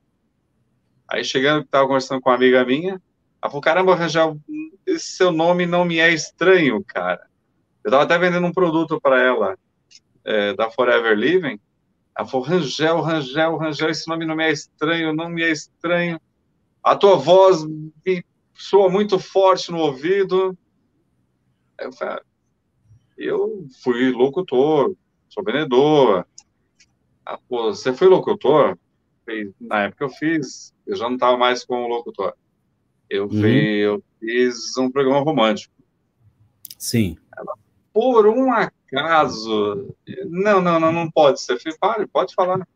aí 1.07 1.23
chegando, 1.23 1.63
estava 1.63 1.87
conversando 1.87 2.21
com 2.21 2.29
uma 2.29 2.35
amiga 2.35 2.63
minha, 2.65 3.01
ela 3.41 3.49
falou, 3.49 3.61
caramba, 3.61 3.95
Rangel, 3.95 4.37
esse 4.85 5.15
seu 5.17 5.31
nome 5.31 5.65
não 5.65 5.85
me 5.85 5.99
é 5.99 6.13
estranho, 6.13 6.83
cara. 6.85 7.27
Eu 7.83 7.89
estava 7.89 8.03
até 8.03 8.17
vendendo 8.17 8.45
um 8.45 8.53
produto 8.53 9.01
para 9.01 9.21
ela, 9.21 9.57
é, 10.23 10.53
da 10.53 10.69
Forever 10.69 11.17
Living, 11.17 11.59
ela 12.17 12.27
falou, 12.27 12.45
Rangel, 12.45 13.01
Rangel, 13.01 13.57
Rangel, 13.57 13.89
esse 13.89 14.07
nome 14.07 14.25
não 14.25 14.35
me 14.35 14.43
é 14.43 14.51
estranho, 14.51 15.13
não 15.13 15.29
me 15.29 15.41
é 15.41 15.51
estranho. 15.51 16.21
A 16.83 16.95
tua 16.95 17.15
voz 17.15 17.65
me 17.65 18.23
soa 18.53 18.89
muito 18.89 19.17
forte 19.17 19.71
no 19.71 19.79
ouvido. 19.79 20.55
Eu, 21.79 21.91
falei, 21.91 22.19
eu 23.17 23.67
fui 23.81 24.11
locutor, 24.11 24.95
sou 25.27 25.43
vendedor. 25.43 26.27
Ah, 27.25 27.39
pô, 27.49 27.73
você 27.73 27.93
foi 27.93 28.07
locutor? 28.07 28.77
Na 29.59 29.83
época 29.83 30.03
eu 30.03 30.09
fiz, 30.09 30.73
eu 30.85 30.95
já 30.95 31.05
não 31.05 31.15
estava 31.15 31.37
mais 31.37 31.65
como 31.65 31.87
locutor. 31.87 32.33
Eu, 33.09 33.25
uhum. 33.25 33.45
eu 33.45 34.03
fiz 34.19 34.77
um 34.77 34.91
programa 34.91 35.21
romântico. 35.21 35.73
Sim. 36.77 37.17
Ela, 37.35 37.53
por 37.91 38.27
um 38.27 38.51
acaso. 38.51 38.82
Não, 40.29 40.61
não, 40.61 40.79
não, 40.79 40.91
não 40.91 41.11
pode 41.11 41.41
ser. 41.41 41.57
Falei, 41.79 42.05
pode 42.05 42.33
falar. 42.35 42.67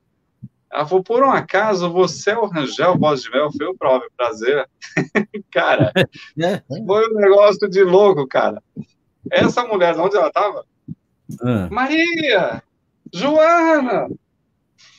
Ela 0.72 0.86
falou, 0.86 1.03
por 1.03 1.24
um 1.24 1.32
acaso, 1.32 1.91
você 1.91 2.32
é 2.32 2.38
o 2.38 2.47
Rangel 2.47 2.97
Voz 2.97 3.22
de 3.22 3.32
Mel? 3.32 3.51
Foi 3.51 3.68
o 3.68 3.78
próprio 3.78 4.11
prazer. 4.18 4.68
cara, 5.51 5.91
é. 5.95 6.61
foi 6.86 7.09
um 7.09 7.15
negócio 7.15 7.70
de 7.70 7.84
louco, 7.84 8.28
cara. 8.28 8.61
Essa 9.32 9.63
mulher, 9.65 9.97
onde 9.97 10.18
ela 10.18 10.28
estava? 10.28 10.65
Ah. 11.41 11.68
Maria, 11.72 12.63
Joana, 13.13 14.09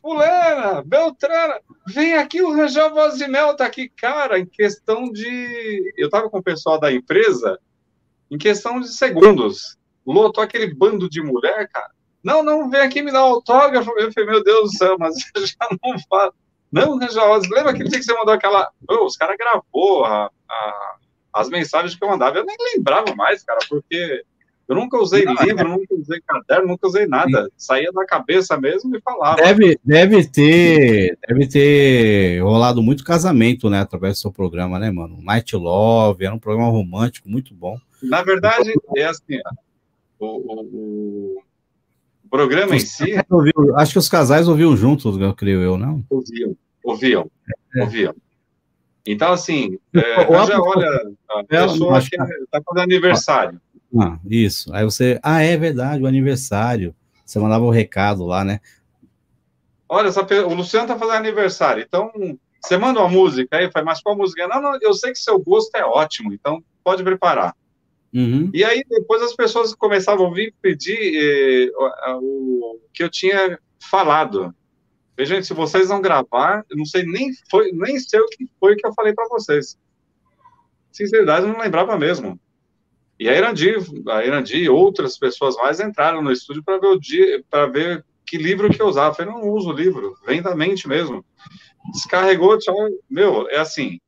Fulana, 0.01 0.83
Beltrana, 0.83 1.61
vem 1.87 2.15
aqui, 2.15 2.41
o 2.43 2.55
Rangel 2.55 2.91
Voz 2.91 3.19
de 3.19 3.27
Mel 3.29 3.57
tá 3.57 3.67
aqui, 3.67 3.89
cara, 3.89 4.39
em 4.39 4.47
questão 4.47 5.11
de. 5.11 5.95
Eu 5.97 6.09
tava 6.09 6.31
com 6.31 6.39
o 6.39 6.43
pessoal 6.43 6.79
da 6.79 6.93
empresa, 6.93 7.59
em 8.31 8.39
questão 8.39 8.81
de 8.81 8.89
segundos. 8.89 9.78
Lotou 10.13 10.43
aquele 10.43 10.73
bando 10.75 11.09
de 11.09 11.23
mulher, 11.23 11.69
cara. 11.69 11.91
Não, 12.23 12.43
não, 12.43 12.69
vem 12.69 12.81
aqui 12.81 13.03
me 13.03 13.13
dar 13.13 13.25
um 13.25 13.35
autógrafo. 13.35 13.91
Eu 13.99 14.13
falei, 14.13 14.31
meu 14.31 14.43
Deus 14.43 14.73
do 14.73 14.77
céu, 14.77 14.97
mas 14.99 15.15
eu 15.35 15.47
já 15.47 15.69
não 15.83 15.99
falo. 16.09 16.35
Não, 16.71 16.99
Rangel, 16.99 17.41
lembra 17.51 17.71
aquele 17.71 17.89
dia 17.89 17.99
que 17.99 18.05
você 18.05 18.13
mandou 18.13 18.35
aquela. 18.35 18.71
Oh, 18.89 19.07
os 19.07 19.17
caras 19.17 19.37
gravou 19.39 20.05
a, 20.05 20.31
a, 20.49 20.97
as 21.33 21.49
mensagens 21.49 21.95
que 21.95 22.05
eu 22.05 22.09
mandava. 22.09 22.39
Eu 22.39 22.45
nem 22.45 22.57
lembrava 22.75 23.15
mais, 23.15 23.43
cara, 23.43 23.61
porque 23.69 24.23
eu 24.69 24.77
nunca 24.77 24.99
usei 24.99 25.25
não, 25.25 25.33
livro, 25.35 25.61
é... 25.61 25.65
nunca 25.65 25.95
usei 25.95 26.21
caderno, 26.21 26.69
nunca 26.69 26.87
usei 26.87 27.07
nada. 27.07 27.45
Sim. 27.45 27.51
Saía 27.57 27.91
da 27.91 28.05
cabeça 28.05 28.59
mesmo 28.59 28.95
e 28.95 29.01
falava. 29.01 29.37
Deve, 29.37 29.81
deve 29.83 30.29
ter, 30.29 31.19
deve 31.27 31.49
ter 31.49 32.43
rolado 32.43 32.83
muito 32.83 33.03
casamento, 33.03 33.71
né, 33.71 33.81
através 33.81 34.15
do 34.15 34.21
seu 34.21 34.31
programa, 34.31 34.79
né, 34.79 34.91
mano? 34.91 35.23
Night 35.23 35.57
Love, 35.57 36.27
era 36.27 36.35
um 36.35 36.39
programa 36.39 36.69
romântico 36.69 37.31
muito 37.31 37.55
bom. 37.55 37.79
Na 38.03 38.23
verdade, 38.23 38.75
é 38.95 39.05
assim, 39.05 39.41
o, 40.19 40.27
o, 40.27 41.43
o 42.25 42.29
programa 42.29 42.77
em 42.77 42.81
si. 42.81 43.15
Ouviu, 43.31 43.77
acho 43.77 43.93
que 43.93 43.99
os 43.99 44.09
casais 44.09 44.49
ouviam 44.49 44.77
juntos, 44.77 45.19
eu 45.19 45.35
creio 45.35 45.63
eu, 45.63 45.77
não? 45.77 46.05
Ouviam, 46.11 46.57
ouviam, 46.85 47.31
é. 47.75 47.83
ouviam. 47.83 48.15
Então, 49.07 49.33
assim, 49.33 49.79
é, 49.95 50.47
já 50.47 50.61
olha, 50.61 51.17
a 51.31 51.45
pessoa 51.45 52.01
que 52.01 52.15
está 52.15 52.61
fazendo 52.63 52.83
aniversário. 52.83 53.61
Ah, 53.99 54.19
isso. 54.29 54.73
Aí 54.75 54.85
você. 54.85 55.19
Ah, 55.23 55.43
é 55.43 55.57
verdade, 55.57 56.03
o 56.03 56.07
aniversário. 56.07 56.95
Você 57.25 57.39
mandava 57.39 57.65
o 57.65 57.69
um 57.69 57.73
recado 57.73 58.27
lá, 58.27 58.45
né? 58.45 58.61
Olha, 59.89 60.09
essa, 60.09 60.23
o 60.23 60.55
Luciano 60.55 60.87
tá 60.87 60.99
fazendo 60.99 61.17
aniversário, 61.17 61.83
então 61.83 62.13
você 62.61 62.77
manda 62.77 63.01
uma 63.01 63.09
música 63.09 63.57
aí, 63.57 63.71
faz, 63.71 63.85
mas 63.85 64.03
qual 64.03 64.17
música? 64.17 64.47
Não, 64.47 64.61
não, 64.61 64.79
eu 64.83 64.93
sei 64.93 65.13
que 65.13 65.19
seu 65.19 65.39
gosto 65.39 65.75
é 65.75 65.85
ótimo, 65.85 66.33
então 66.35 66.63
pode 66.85 67.03
preparar. 67.03 67.55
Uhum. 68.13 68.51
E 68.55 68.65
aí 68.65 68.83
depois 68.89 69.23
as 69.23 69.35
pessoas 69.35 69.75
começavam 69.75 70.27
a 70.27 70.35
vir 70.35 70.55
pedir 70.63 70.97
eh, 70.97 71.71
o, 71.77 72.75
o 72.75 72.81
que 72.93 73.03
eu 73.03 73.11
tinha 73.11 73.59
falado. 73.79 74.55
E, 75.17 75.27
gente, 75.27 75.47
se 75.47 75.53
vocês 75.53 75.89
não 75.89 76.01
gravar, 76.01 76.65
eu 76.71 76.77
não 76.77 76.85
sei 76.85 77.05
nem 77.05 77.31
foi, 77.51 77.73
nem 77.73 77.99
sei 77.99 78.21
o 78.21 78.29
que 78.29 78.47
foi 78.61 78.77
que 78.77 78.87
eu 78.87 78.95
falei 78.95 79.13
para 79.13 79.29
vocês. 79.29 79.77
Sinceridade, 80.93 81.47
eu 81.47 81.53
não 81.53 81.61
lembrava 81.61 81.99
mesmo. 81.99 82.41
E 83.19 83.29
a 83.29 83.37
Irandi, 83.37 83.75
a 84.09 84.25
Irandi 84.25 84.57
e 84.57 84.69
outras 84.69 85.19
pessoas 85.19 85.57
mais 85.57 85.81
entraram 85.81 86.23
no 86.23 86.31
estúdio 86.31 86.63
para 86.63 86.79
ver 86.79 86.87
o 86.87 87.01
dia, 87.01 87.45
para 87.51 87.67
ver 87.67 88.05
que 88.25 88.39
livro 88.39 88.71
que 88.71 88.81
eu 88.81 88.87
usava. 88.87 89.11
Eu 89.11 89.15
falei, 89.15 89.33
não 89.33 89.51
uso 89.51 89.73
livro, 89.73 90.17
vem 90.25 90.41
da 90.41 90.55
mente 90.55 90.87
mesmo. 90.87 91.25
Descarregou, 91.93 92.57
tchau. 92.59 92.77
Meu, 93.11 93.49
é 93.49 93.59
assim, 93.59 93.99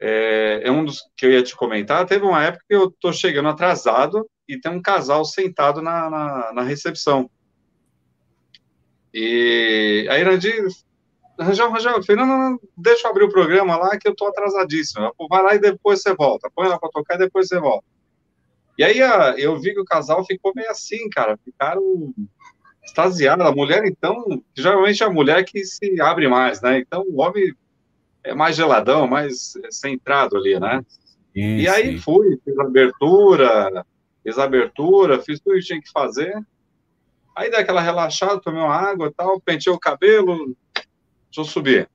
é, 0.00 0.62
é, 0.64 0.70
um 0.70 0.84
dos 0.84 1.02
que 1.16 1.26
eu 1.26 1.32
ia 1.32 1.42
te 1.42 1.56
comentar. 1.56 2.06
Teve 2.06 2.24
uma 2.24 2.42
época 2.42 2.64
que 2.68 2.74
eu 2.74 2.90
tô 2.90 3.12
chegando 3.12 3.48
atrasado 3.48 4.28
e 4.48 4.58
tem 4.58 4.72
um 4.72 4.82
casal 4.82 5.24
sentado 5.24 5.80
na, 5.80 6.10
na, 6.10 6.52
na 6.52 6.62
recepção. 6.62 7.30
E 9.12 10.06
a 10.10 10.18
Irandi, 10.18 10.52
Rangel, 11.38 11.70
Rangel, 11.70 11.96
eu 11.96 12.02
falei, 12.02 12.22
não, 12.22 12.28
não, 12.28 12.50
não, 12.50 12.60
deixa 12.76 13.06
eu 13.06 13.10
abrir 13.10 13.24
o 13.24 13.30
programa 13.30 13.76
lá 13.76 13.98
que 13.98 14.08
eu 14.08 14.14
tô 14.14 14.26
atrasadíssimo. 14.26 15.12
Vai 15.28 15.42
lá 15.42 15.54
e 15.54 15.58
depois 15.58 16.02
você 16.02 16.14
volta. 16.14 16.50
Põe 16.54 16.68
lá 16.68 16.78
para 16.78 16.90
tocar 16.90 17.14
e 17.14 17.18
depois 17.18 17.48
você 17.48 17.58
volta. 17.58 17.86
E 18.78 18.84
aí 18.84 18.98
eu 19.38 19.58
vi 19.58 19.72
que 19.72 19.80
o 19.80 19.84
casal 19.84 20.24
ficou 20.24 20.52
meio 20.54 20.70
assim, 20.70 21.08
cara, 21.08 21.38
ficaram 21.42 22.12
extasiados. 22.84 23.46
A 23.46 23.52
mulher, 23.52 23.86
então, 23.86 24.42
geralmente 24.54 25.02
é 25.02 25.06
a 25.06 25.10
mulher 25.10 25.44
que 25.44 25.64
se 25.64 26.00
abre 26.00 26.28
mais, 26.28 26.60
né? 26.60 26.78
Então 26.78 27.02
o 27.08 27.20
homem 27.22 27.54
é 28.26 28.34
mais 28.34 28.56
geladão, 28.56 29.06
mais 29.06 29.54
centrado 29.70 30.36
ali, 30.36 30.58
né? 30.58 30.84
Sim, 31.32 31.58
e 31.58 31.68
aí 31.68 31.92
sim. 31.92 31.98
fui, 31.98 32.38
fiz 32.44 32.58
abertura, 32.58 33.86
fiz 34.22 34.38
abertura, 34.38 35.22
fiz 35.22 35.38
tudo 35.40 35.56
que 35.56 35.64
tinha 35.64 35.80
que 35.80 35.90
fazer. 35.90 36.34
Aí 37.36 37.50
dei 37.50 37.60
aquela 37.60 37.80
relaxada, 37.80 38.40
tomei 38.40 38.60
uma 38.60 38.74
água 38.74 39.12
tal, 39.16 39.40
pentei 39.40 39.72
o 39.72 39.78
cabelo, 39.78 40.56
deixa 40.74 41.38
eu 41.38 41.44
subir. 41.44 41.88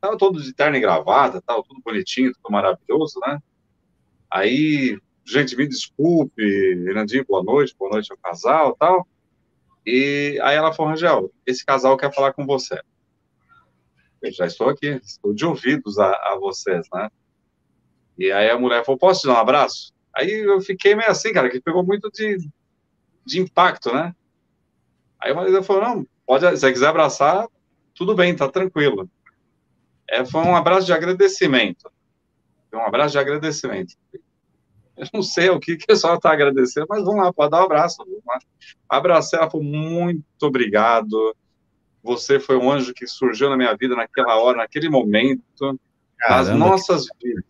Tava 0.00 0.18
todo 0.18 0.42
de 0.42 0.52
terno 0.52 0.76
e 0.76 0.80
gravata, 0.80 1.40
tal, 1.46 1.62
tudo 1.62 1.80
bonitinho, 1.84 2.32
tudo 2.32 2.52
maravilhoso, 2.52 3.20
né? 3.20 3.38
Aí 4.30 4.98
gente, 5.24 5.56
me 5.56 5.68
desculpe, 5.68 6.42
Irandinho, 6.42 7.24
boa 7.28 7.42
noite, 7.42 7.74
boa 7.78 7.92
noite 7.92 8.10
ao 8.10 8.18
casal 8.18 8.76
tal. 8.76 9.06
E 9.84 10.38
aí 10.42 10.56
ela 10.56 10.72
falou, 10.72 10.90
Rangel, 10.90 11.30
esse 11.44 11.64
casal 11.64 11.96
quer 11.96 12.12
falar 12.12 12.32
com 12.32 12.44
você. 12.44 12.80
Eu 14.22 14.32
já 14.32 14.46
estou 14.46 14.68
aqui, 14.68 14.88
estou 15.02 15.34
de 15.34 15.44
ouvidos 15.44 15.98
a, 15.98 16.10
a 16.10 16.36
vocês, 16.38 16.86
né? 16.92 17.08
E 18.18 18.32
aí 18.32 18.50
a 18.50 18.58
mulher 18.58 18.84
falou, 18.84 18.98
posso 18.98 19.22
te 19.22 19.26
dar 19.26 19.34
um 19.34 19.38
abraço? 19.38 19.92
Aí 20.14 20.30
eu 20.30 20.60
fiquei 20.60 20.94
meio 20.94 21.10
assim, 21.10 21.32
cara, 21.32 21.50
que 21.50 21.60
pegou 21.60 21.84
muito 21.84 22.10
de, 22.10 22.38
de 23.24 23.40
impacto, 23.40 23.92
né? 23.92 24.14
Aí 25.20 25.32
o 25.32 25.36
marido 25.36 25.62
falou, 25.62 25.82
não, 25.82 26.06
pode, 26.26 26.46
se 26.50 26.56
você 26.58 26.72
quiser 26.72 26.88
abraçar, 26.88 27.46
tudo 27.94 28.14
bem, 28.14 28.34
tá 28.34 28.48
tranquilo. 28.48 29.08
É, 30.08 30.24
foi 30.24 30.40
um 30.42 30.56
abraço 30.56 30.86
de 30.86 30.92
agradecimento. 30.92 31.90
Foi 32.70 32.78
um 32.78 32.86
abraço 32.86 33.12
de 33.12 33.18
agradecimento. 33.18 33.94
Eu 34.96 35.06
não 35.12 35.22
sei 35.22 35.50
o 35.50 35.60
que, 35.60 35.76
que 35.76 35.94
senhora 35.94 36.16
está 36.16 36.32
agradecendo, 36.32 36.86
mas 36.88 37.04
vamos 37.04 37.22
lá, 37.22 37.32
pode 37.32 37.50
dar 37.50 37.60
um 37.60 37.64
abraço. 37.64 38.02
Abracei 38.88 39.38
ela, 39.38 39.50
falou, 39.50 39.66
muito 39.66 40.24
obrigado. 40.42 41.36
Você 42.06 42.38
foi 42.38 42.56
um 42.56 42.70
anjo 42.70 42.94
que 42.94 43.04
surgiu 43.04 43.50
na 43.50 43.56
minha 43.56 43.74
vida 43.74 43.96
naquela 43.96 44.36
hora, 44.36 44.58
naquele 44.58 44.88
momento, 44.88 45.42
Caramba. 46.16 46.50
nas 46.50 46.58
nossas 46.58 47.06
vidas. 47.20 47.42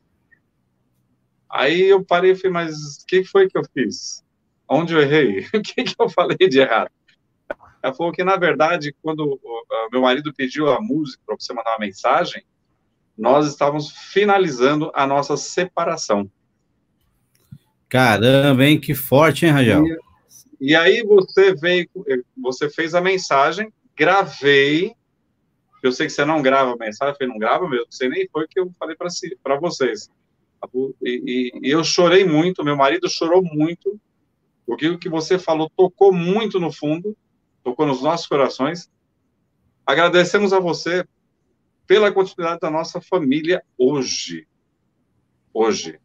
Aí 1.51 1.83
eu 1.83 2.03
parei 2.03 2.33
e 2.33 2.35
falei, 2.35 2.53
mas 2.53 2.75
o 3.03 3.07
que 3.07 3.23
foi 3.23 3.51
que 3.51 3.59
eu 3.59 3.63
fiz? 3.75 4.25
Onde 4.67 4.95
eu 4.95 5.01
errei? 5.01 5.47
O 5.55 5.61
que, 5.61 5.85
que 5.85 5.95
eu 5.99 6.09
falei 6.09 6.39
de 6.49 6.59
errado? 6.59 6.91
Ela 7.83 7.95
falou 7.95 8.13
que, 8.13 8.25
na 8.25 8.37
verdade, 8.37 8.97
quando 9.03 9.39
meu 9.93 10.01
marido 10.01 10.33
pediu 10.35 10.73
a 10.73 10.81
música 10.81 11.23
para 11.27 11.37
você 11.39 11.53
mandar 11.53 11.73
uma 11.73 11.87
mensagem, 11.87 12.43
nós 13.17 13.47
estávamos 13.47 13.91
finalizando 13.91 14.91
a 14.95 15.07
nossa 15.07 15.37
separação. 15.37 16.31
Caramba, 17.91 18.65
hein? 18.65 18.81
Que 18.81 18.95
forte, 18.95 19.45
hein, 19.45 19.53
Rangel? 19.53 19.85
E, 20.59 20.71
e, 20.73 20.75
aí 20.75 21.05
você 21.05 21.55
veio, 21.55 21.89
você 22.37 22.71
fez 22.71 22.95
a 22.95 23.03
mensagem, 23.03 23.71
gravei. 23.97 24.95
Eu 25.83 25.93
sei 25.93 26.07
que 26.07 26.13
você 26.13 26.25
não 26.25 26.43
grava 26.43 26.77
mensagem, 26.77 27.13
eu 27.13 27.17
falei, 27.17 27.33
não 27.33 27.39
grava 27.39 27.69
mesmo, 27.69 27.87
você 27.91 28.09
nem 28.09 28.29
foi 28.29 28.47
que 28.49 28.59
eu 28.59 28.71
falei 28.79 28.97
para 28.97 29.11
si, 29.11 29.37
vocês. 29.61 30.11
E, 31.03 31.53
e, 31.63 31.69
e, 31.69 31.71
eu 31.71 31.85
chorei 31.85 32.25
muito, 32.25 32.65
meu 32.65 32.77
marido 32.77 33.09
chorou 33.09 33.43
muito, 33.43 34.01
porque 34.65 34.89
o 34.89 34.99
que 34.99 35.09
você 35.09 35.39
falou 35.39 35.71
tocou 35.77 36.13
muito 36.13 36.59
no 36.59 36.73
fundo, 36.73 37.17
tocou 37.63 37.87
nos 37.87 38.03
nossos 38.03 38.27
corações. 38.27 38.91
Agradecemos 39.85 40.53
a 40.53 40.59
você 40.59 41.07
pela 41.87 42.11
continuidade 42.11 42.61
da 42.61 42.71
nossa 42.71 43.01
família 43.01 43.63
hoje. 43.79 44.47
Hoje. 45.55 46.01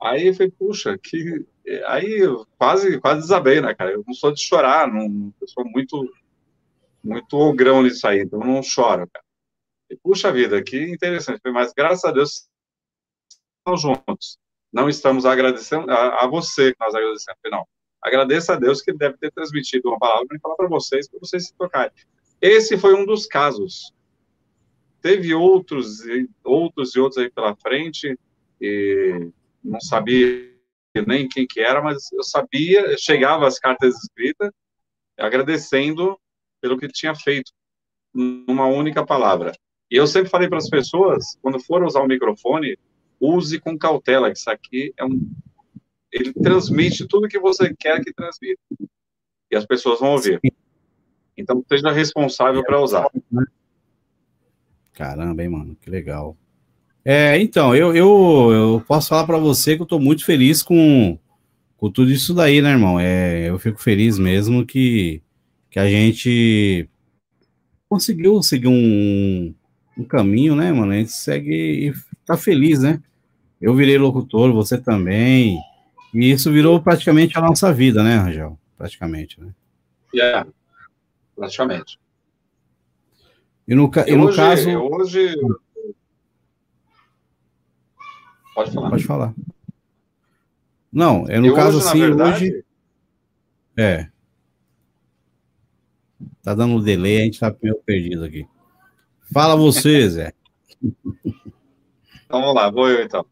Aí 0.00 0.28
eu 0.28 0.34
falei, 0.34 0.52
puxa, 0.56 0.96
que. 0.96 1.44
Aí 1.86 2.20
eu 2.20 2.46
quase, 2.56 3.00
quase 3.00 3.22
desabei, 3.22 3.60
né, 3.60 3.74
cara? 3.74 3.92
Eu 3.92 4.04
não 4.06 4.14
sou 4.14 4.32
de 4.32 4.40
chorar, 4.40 4.86
não, 4.86 5.32
eu 5.40 5.48
sou 5.48 5.64
muito, 5.64 6.08
muito 7.06 7.36
ogrão 7.36 7.82
nisso 7.82 8.06
aí, 8.06 8.20
então 8.20 8.40
não 8.40 8.62
choro, 8.62 9.08
cara. 9.12 9.24
E, 9.88 9.96
puxa 9.96 10.32
vida, 10.32 10.62
que 10.62 10.78
interessante. 10.78 11.40
Mas 11.46 11.72
graças 11.72 12.04
a 12.04 12.12
Deus 12.12 12.48
estamos 13.58 13.80
juntos. 13.80 14.38
Não 14.72 14.88
estamos 14.88 15.24
agradecendo 15.24 15.90
a, 15.90 16.24
a 16.24 16.26
você 16.26 16.72
que 16.72 16.80
nós 16.80 16.94
agradecemos, 16.94 17.40
não. 17.50 17.66
Agradeça 18.02 18.54
a 18.54 18.56
Deus 18.56 18.82
que 18.82 18.90
ele 18.90 18.98
deve 18.98 19.16
ter 19.16 19.32
transmitido 19.32 19.88
uma 19.88 19.98
palavra 19.98 20.26
para 20.28 20.38
falar 20.40 20.56
para 20.56 20.68
vocês, 20.68 21.08
para 21.08 21.18
vocês 21.20 21.46
se 21.46 21.54
tocarem. 21.54 21.92
Esse 22.40 22.76
foi 22.76 22.94
um 22.94 23.06
dos 23.06 23.26
casos. 23.26 23.92
Teve 25.00 25.34
outros, 25.34 26.00
outros 26.44 26.94
e 26.94 27.00
outros 27.00 27.18
aí 27.18 27.30
pela 27.30 27.56
frente, 27.56 28.18
e 28.60 29.30
não 29.62 29.80
sabia 29.80 30.54
nem 31.06 31.28
quem 31.28 31.46
que 31.46 31.60
era, 31.60 31.82
mas 31.82 32.10
eu 32.12 32.22
sabia, 32.22 32.96
chegava 32.98 33.46
as 33.46 33.58
cartas 33.58 33.94
escritas, 33.96 34.50
agradecendo 35.18 36.18
pelo 36.66 36.78
que 36.78 36.88
tinha 36.88 37.14
feito, 37.14 37.52
numa 38.12 38.66
única 38.66 39.06
palavra. 39.06 39.52
E 39.88 39.94
eu 39.94 40.06
sempre 40.06 40.28
falei 40.28 40.48
para 40.48 40.58
as 40.58 40.68
pessoas, 40.68 41.38
quando 41.40 41.60
for 41.60 41.84
usar 41.84 42.00
o 42.00 42.08
microfone, 42.08 42.76
use 43.20 43.60
com 43.60 43.78
cautela, 43.78 44.32
que 44.32 44.38
isso 44.38 44.50
aqui 44.50 44.92
é 44.96 45.04
um. 45.04 45.30
Ele 46.10 46.32
transmite 46.32 47.06
tudo 47.06 47.28
que 47.28 47.38
você 47.38 47.72
quer 47.78 48.02
que 48.02 48.12
transmita. 48.12 48.60
E 49.48 49.56
as 49.56 49.64
pessoas 49.64 50.00
vão 50.00 50.12
ouvir. 50.12 50.40
Então, 51.36 51.64
seja 51.68 51.92
responsável 51.92 52.64
para 52.64 52.80
usar. 52.80 53.08
Caramba, 54.92 55.42
hein, 55.42 55.48
mano, 55.48 55.76
que 55.80 55.88
legal. 55.88 56.36
É, 57.04 57.38
então, 57.38 57.76
eu, 57.76 57.94
eu, 57.94 58.50
eu 58.50 58.84
posso 58.88 59.08
falar 59.08 59.24
para 59.24 59.38
você 59.38 59.76
que 59.76 59.82
eu 59.82 59.84
estou 59.84 60.00
muito 60.00 60.24
feliz 60.24 60.64
com, 60.64 61.16
com 61.76 61.90
tudo 61.90 62.10
isso 62.10 62.34
daí, 62.34 62.60
né, 62.60 62.70
irmão? 62.70 62.98
É, 62.98 63.48
eu 63.48 63.58
fico 63.58 63.80
feliz 63.80 64.18
mesmo 64.18 64.66
que, 64.66 65.22
que 65.76 65.80
a 65.80 65.86
gente 65.86 66.88
conseguiu 67.86 68.42
seguir 68.42 68.66
um, 68.66 69.54
um 69.98 70.04
caminho, 70.04 70.56
né, 70.56 70.72
mano? 70.72 70.92
A 70.92 70.94
gente 70.94 71.12
segue 71.12 71.90
e 71.90 71.94
tá 72.24 72.34
feliz, 72.34 72.80
né? 72.80 73.02
Eu 73.60 73.74
virei 73.74 73.98
locutor, 73.98 74.54
você 74.54 74.78
também. 74.78 75.58
E 76.14 76.30
isso 76.30 76.50
virou 76.50 76.80
praticamente 76.80 77.36
a 77.36 77.42
nossa 77.42 77.74
vida, 77.74 78.02
né, 78.02 78.16
Rangel? 78.16 78.58
Praticamente, 78.78 79.38
né? 79.38 79.52
Yeah, 80.14 80.48
praticamente. 81.36 82.00
E 83.68 83.74
no, 83.74 83.90
e 84.06 84.16
no 84.16 84.28
hoje, 84.28 84.36
caso. 84.38 84.70
Hoje, 84.78 85.34
Pode 88.54 88.70
falar. 88.72 88.88
Pode 88.90 89.04
falar. 89.04 89.34
Não, 90.90 91.26
é 91.28 91.38
no 91.38 91.48
e 91.48 91.54
caso 91.54 91.76
hoje, 91.76 91.86
assim, 91.86 92.00
verdade... 92.00 92.44
hoje. 92.46 92.64
É. 93.76 94.15
Tá 96.46 96.54
dando 96.54 96.74
um 96.76 96.80
delay, 96.80 97.22
a 97.22 97.24
gente 97.24 97.40
tá 97.40 97.52
meio 97.60 97.74
perdido 97.84 98.24
aqui. 98.24 98.46
Fala 99.34 99.56
você, 99.56 100.06
Zé. 100.08 100.32
Então, 100.80 102.40
vamos 102.40 102.54
lá, 102.54 102.70
vou 102.70 102.88
eu 102.88 103.02
então. 103.02 103.26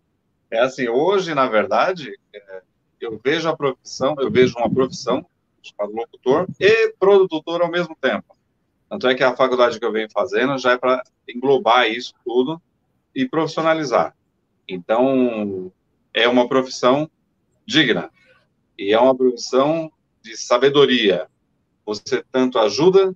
É 0.50 0.58
assim, 0.58 0.88
hoje, 0.88 1.32
na 1.32 1.46
verdade, 1.46 2.12
é, 2.34 2.62
eu 3.00 3.20
vejo 3.24 3.48
a 3.48 3.56
profissão, 3.56 4.16
eu 4.18 4.32
vejo 4.32 4.58
uma 4.58 4.68
profissão 4.68 5.24
chamada 5.62 5.94
locutor 5.94 6.48
e 6.58 6.92
produtor 6.98 7.62
ao 7.62 7.70
mesmo 7.70 7.96
tempo. 8.00 8.36
Tanto 8.90 9.06
é 9.06 9.14
que 9.14 9.22
a 9.22 9.36
faculdade 9.36 9.78
que 9.78 9.84
eu 9.84 9.92
venho 9.92 10.08
fazendo 10.12 10.58
já 10.58 10.72
é 10.72 10.76
para 10.76 11.00
englobar 11.28 11.88
isso 11.88 12.14
tudo 12.24 12.60
e 13.14 13.28
profissionalizar. 13.28 14.12
Então, 14.68 15.70
é 16.12 16.26
uma 16.26 16.48
profissão 16.48 17.08
digna 17.64 18.10
e 18.76 18.92
é 18.92 18.98
uma 18.98 19.16
profissão 19.16 19.88
de 20.20 20.36
sabedoria. 20.36 21.28
Você 21.84 22.24
tanto 22.30 22.58
ajuda 22.58 23.14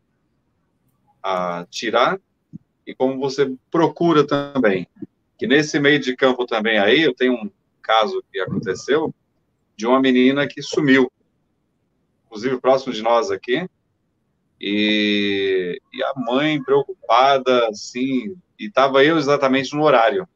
a 1.23 1.67
tirar 1.71 2.19
e 2.87 2.95
como 2.95 3.19
você 3.19 3.55
procura 3.71 4.27
também. 4.27 4.87
Que 5.39 5.47
nesse 5.47 5.79
meio 5.79 5.99
de 5.99 6.17
campo 6.17 6.47
também 6.47 6.79
aí, 6.79 7.03
eu 7.03 7.15
tenho 7.15 7.35
um 7.35 7.51
caso 7.83 8.23
que 8.33 8.41
aconteceu 8.41 9.15
de 9.77 9.87
uma 9.87 10.01
menina 10.01 10.47
que 10.47 10.61
sumiu, 10.61 11.11
inclusive 12.27 12.61
próximo 12.61 12.93
de 12.93 13.03
nós 13.03 13.31
aqui, 13.31 13.69
e, 14.61 15.81
e 15.93 16.03
a 16.03 16.13
mãe 16.17 16.63
preocupada, 16.63 17.69
assim, 17.69 18.37
e 18.59 18.67
estava 18.67 19.05
eu 19.05 19.17
exatamente 19.17 19.75
no 19.75 19.85
horário. 19.85 20.29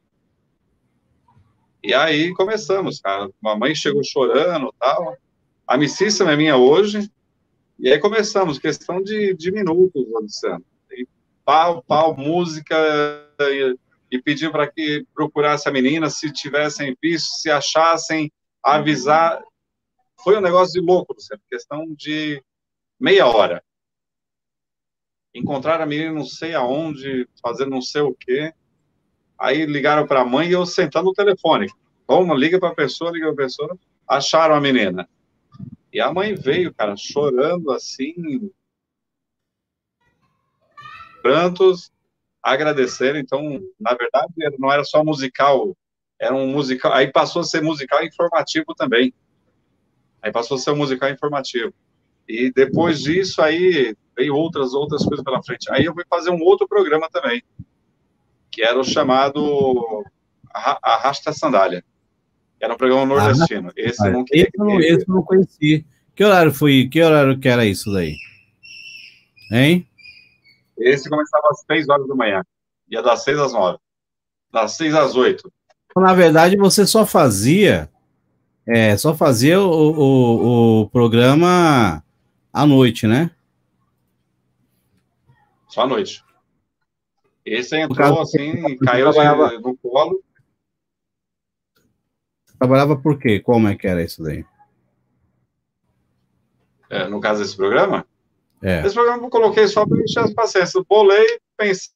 E 1.83 1.93
aí 1.93 2.33
começamos, 2.33 3.01
cara. 3.01 3.29
Mamãe 3.41 3.75
chegou 3.75 4.01
chorando 4.03 4.73
tal. 4.79 5.17
A 5.67 5.77
missíssima 5.77 6.31
é 6.31 6.37
minha 6.37 6.55
hoje. 6.55 7.11
E 7.79 7.91
aí 7.91 7.99
começamos, 7.99 8.59
questão 8.59 9.01
de, 9.01 9.33
de 9.33 9.51
minutos, 9.51 10.05
Luciano. 10.07 10.63
E 10.91 11.07
pau, 11.43 11.83
pau, 11.83 12.15
música, 12.15 12.75
e, 13.39 13.75
e 14.11 14.21
pediu 14.21 14.51
para 14.51 14.69
que 14.71 15.05
procurasse 15.13 15.67
a 15.67 15.71
menina, 15.71 16.09
se 16.09 16.31
tivessem 16.31 16.95
visto, 17.01 17.27
se 17.39 17.49
achassem, 17.49 18.31
avisar. 18.61 19.41
Foi 20.23 20.37
um 20.37 20.41
negócio 20.41 20.73
de 20.73 20.85
louco, 20.85 21.13
Luciano, 21.13 21.41
questão 21.49 21.93
de 21.95 22.41
meia 22.99 23.27
hora. 23.27 23.63
Encontrar 25.33 25.81
a 25.81 25.85
menina 25.85 26.11
não 26.11 26.25
sei 26.25 26.53
aonde, 26.53 27.27
fazendo 27.41 27.71
não 27.71 27.81
sei 27.81 28.01
o 28.01 28.15
quê. 28.15 28.53
Aí 29.37 29.65
ligaram 29.65 30.05
para 30.05 30.21
a 30.21 30.25
mãe 30.25 30.47
e 30.47 30.51
eu 30.51 30.65
sentando 30.65 31.05
no 31.05 31.13
telefone. 31.13 31.67
Como? 32.05 32.35
Liga 32.35 32.59
para 32.59 32.69
a 32.69 32.75
pessoa, 32.75 33.11
liga 33.11 33.25
para 33.25 33.33
a 33.33 33.47
pessoa. 33.47 33.77
Acharam 34.07 34.55
a 34.55 34.61
menina. 34.61 35.09
E 35.93 36.01
a 36.01 36.11
mãe 36.11 36.33
veio, 36.33 36.73
cara, 36.73 36.97
chorando 36.97 37.71
assim. 37.71 38.51
Prantos, 41.21 41.91
agradeceram. 42.41 43.19
Então, 43.19 43.61
na 43.79 43.93
verdade, 43.93 44.33
não 44.57 44.71
era 44.71 44.83
só 44.83 45.03
musical, 45.03 45.77
era 46.19 46.33
um 46.33 46.47
musical. 46.47 46.91
Aí 46.91 47.11
passou 47.11 47.41
a 47.41 47.45
ser 47.45 47.61
musical 47.61 48.03
informativo 48.03 48.73
também. 48.75 49.13
Aí 50.19 50.31
passou 50.31 50.55
a 50.55 50.59
ser 50.59 50.71
um 50.71 50.77
musical 50.77 51.11
informativo. 51.11 51.71
E 52.27 52.51
depois 52.51 53.01
disso, 53.01 53.39
aí 53.41 53.95
veio 54.15 54.35
outras, 54.35 54.73
outras 54.73 55.05
coisas 55.05 55.23
pela 55.23 55.43
frente. 55.43 55.71
Aí 55.71 55.85
eu 55.85 55.93
fui 55.93 56.05
fazer 56.09 56.31
um 56.31 56.41
outro 56.41 56.67
programa 56.67 57.07
também, 57.11 57.43
que 58.49 58.63
era 58.63 58.79
o 58.79 58.83
chamado 58.83 60.03
Arrasta 60.53 61.29
a 61.29 61.33
Sandália. 61.33 61.85
Era 62.63 62.75
um 62.75 62.77
programa 62.77 63.05
nordestino. 63.05 63.67
Ah, 63.67 63.73
esse 63.75 64.07
eu 64.07 64.11
não. 64.13 64.25
Esse, 64.31 64.51
não, 64.57 64.79
esse 64.79 65.09
não 65.09 65.21
conheci. 65.21 65.85
Que 66.15 66.23
horário 66.23 66.53
foi? 66.53 66.87
Que 66.89 67.01
horário 67.01 67.37
que 67.37 67.49
era 67.49 67.65
isso 67.65 67.91
daí? 67.91 68.15
Hein? 69.51 69.85
Esse 70.77 71.09
começava 71.09 71.49
às 71.49 71.61
6 71.69 71.89
horas 71.89 72.07
da 72.07 72.15
manhã. 72.15 72.41
Ia 72.89 73.01
das 73.01 73.21
6 73.25 73.37
às 73.37 73.51
9. 73.51 73.77
Das 74.49 74.71
6 74.77 74.95
às 74.95 75.13
8. 75.13 75.51
Na 75.97 76.13
verdade, 76.13 76.55
você 76.55 76.87
só 76.87 77.05
fazia. 77.05 77.89
É, 78.65 78.95
só 78.95 79.13
fazia 79.13 79.59
o, 79.59 79.65
o, 79.67 80.81
o 80.83 80.89
programa 80.89 82.01
à 82.53 82.65
noite, 82.65 83.05
né? 83.07 83.29
Só 85.67 85.81
à 85.81 85.87
noite. 85.87 86.23
Esse 87.45 87.75
entrou 87.75 88.21
assim, 88.21 88.77
caiu 88.77 89.11
trabalhava... 89.11 89.59
no 89.59 89.75
colo. 89.75 90.22
Trabalhava 92.63 92.95
por 92.95 93.19
quê? 93.19 93.41
Como 93.41 93.67
é 93.67 93.75
que 93.75 93.85
era 93.85 94.01
isso 94.01 94.23
daí? 94.23 94.45
É, 96.89 97.09
no 97.09 97.19
caso 97.19 97.41
desse 97.41 97.57
programa? 97.57 98.07
É. 98.61 98.85
Esse 98.85 98.95
programa 98.95 99.21
eu 99.21 99.29
coloquei 99.29 99.67
só 99.67 99.85
para 99.85 100.01
encher 100.01 100.21
as 100.21 100.33
paciências. 100.33 100.81
Bolei, 100.87 101.41
pensei 101.57 101.91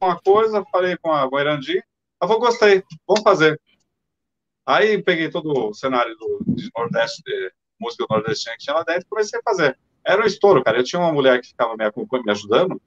uma 0.00 0.16
coisa, 0.20 0.64
falei 0.70 0.96
com 0.98 1.10
a 1.10 1.24
Guairandi, 1.26 1.78
ela 2.20 2.28
falou, 2.28 2.38
gostei, 2.38 2.84
vamos 3.04 3.24
fazer. 3.24 3.60
Aí 4.64 5.02
peguei 5.02 5.28
todo 5.28 5.70
o 5.70 5.74
cenário 5.74 6.16
do 6.16 6.44
de 6.46 6.70
Nordeste, 6.76 7.20
de 7.24 7.52
música 7.80 8.06
nordestina 8.08 8.54
que 8.56 8.62
tinha 8.62 8.76
lá 8.76 8.84
dentro 8.84 9.02
e 9.02 9.10
comecei 9.10 9.40
a 9.40 9.42
fazer. 9.42 9.76
Era 10.04 10.22
um 10.22 10.26
estouro, 10.26 10.62
cara. 10.62 10.78
Eu 10.78 10.84
tinha 10.84 11.00
uma 11.00 11.12
mulher 11.12 11.40
que 11.40 11.48
ficava 11.48 11.76
me, 11.76 11.84
me 11.84 12.30
ajudando 12.30 12.80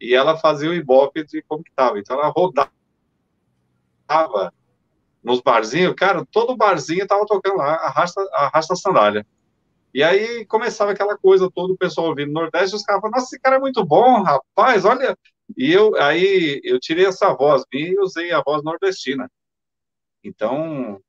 e 0.00 0.14
ela 0.14 0.38
fazia 0.38 0.70
o 0.70 0.74
ibope 0.74 1.24
de 1.24 1.42
como 1.48 1.64
que 1.64 1.72
tava. 1.72 1.98
Então 1.98 2.16
ela 2.16 2.28
rodava 2.28 2.70
nos 5.22 5.40
barzinhos, 5.40 5.94
cara, 5.94 6.26
todo 6.30 6.56
barzinho 6.56 7.06
tava 7.06 7.26
tocando 7.26 7.56
lá, 7.56 7.74
arrasta, 7.74 8.20
arrasta 8.32 8.74
a 8.74 8.76
sandália. 8.76 9.26
E 9.92 10.02
aí 10.02 10.46
começava 10.46 10.92
aquela 10.92 11.16
coisa, 11.18 11.50
todo 11.50 11.72
o 11.74 11.76
pessoal 11.76 12.08
ouvindo 12.08 12.32
Nordeste, 12.32 12.76
os 12.76 12.82
caras 12.82 13.00
falavam, 13.00 13.18
nossa, 13.20 13.34
esse 13.34 13.40
cara 13.40 13.56
é 13.56 13.60
muito 13.60 13.84
bom, 13.84 14.22
rapaz, 14.22 14.84
olha. 14.84 15.16
E 15.56 15.72
eu 15.72 15.96
aí 15.96 16.60
eu 16.62 16.78
tirei 16.78 17.06
essa 17.06 17.34
voz 17.34 17.64
e 17.72 17.98
usei 18.00 18.32
a 18.32 18.40
voz 18.40 18.62
nordestina. 18.62 19.28
Então, 20.22 21.00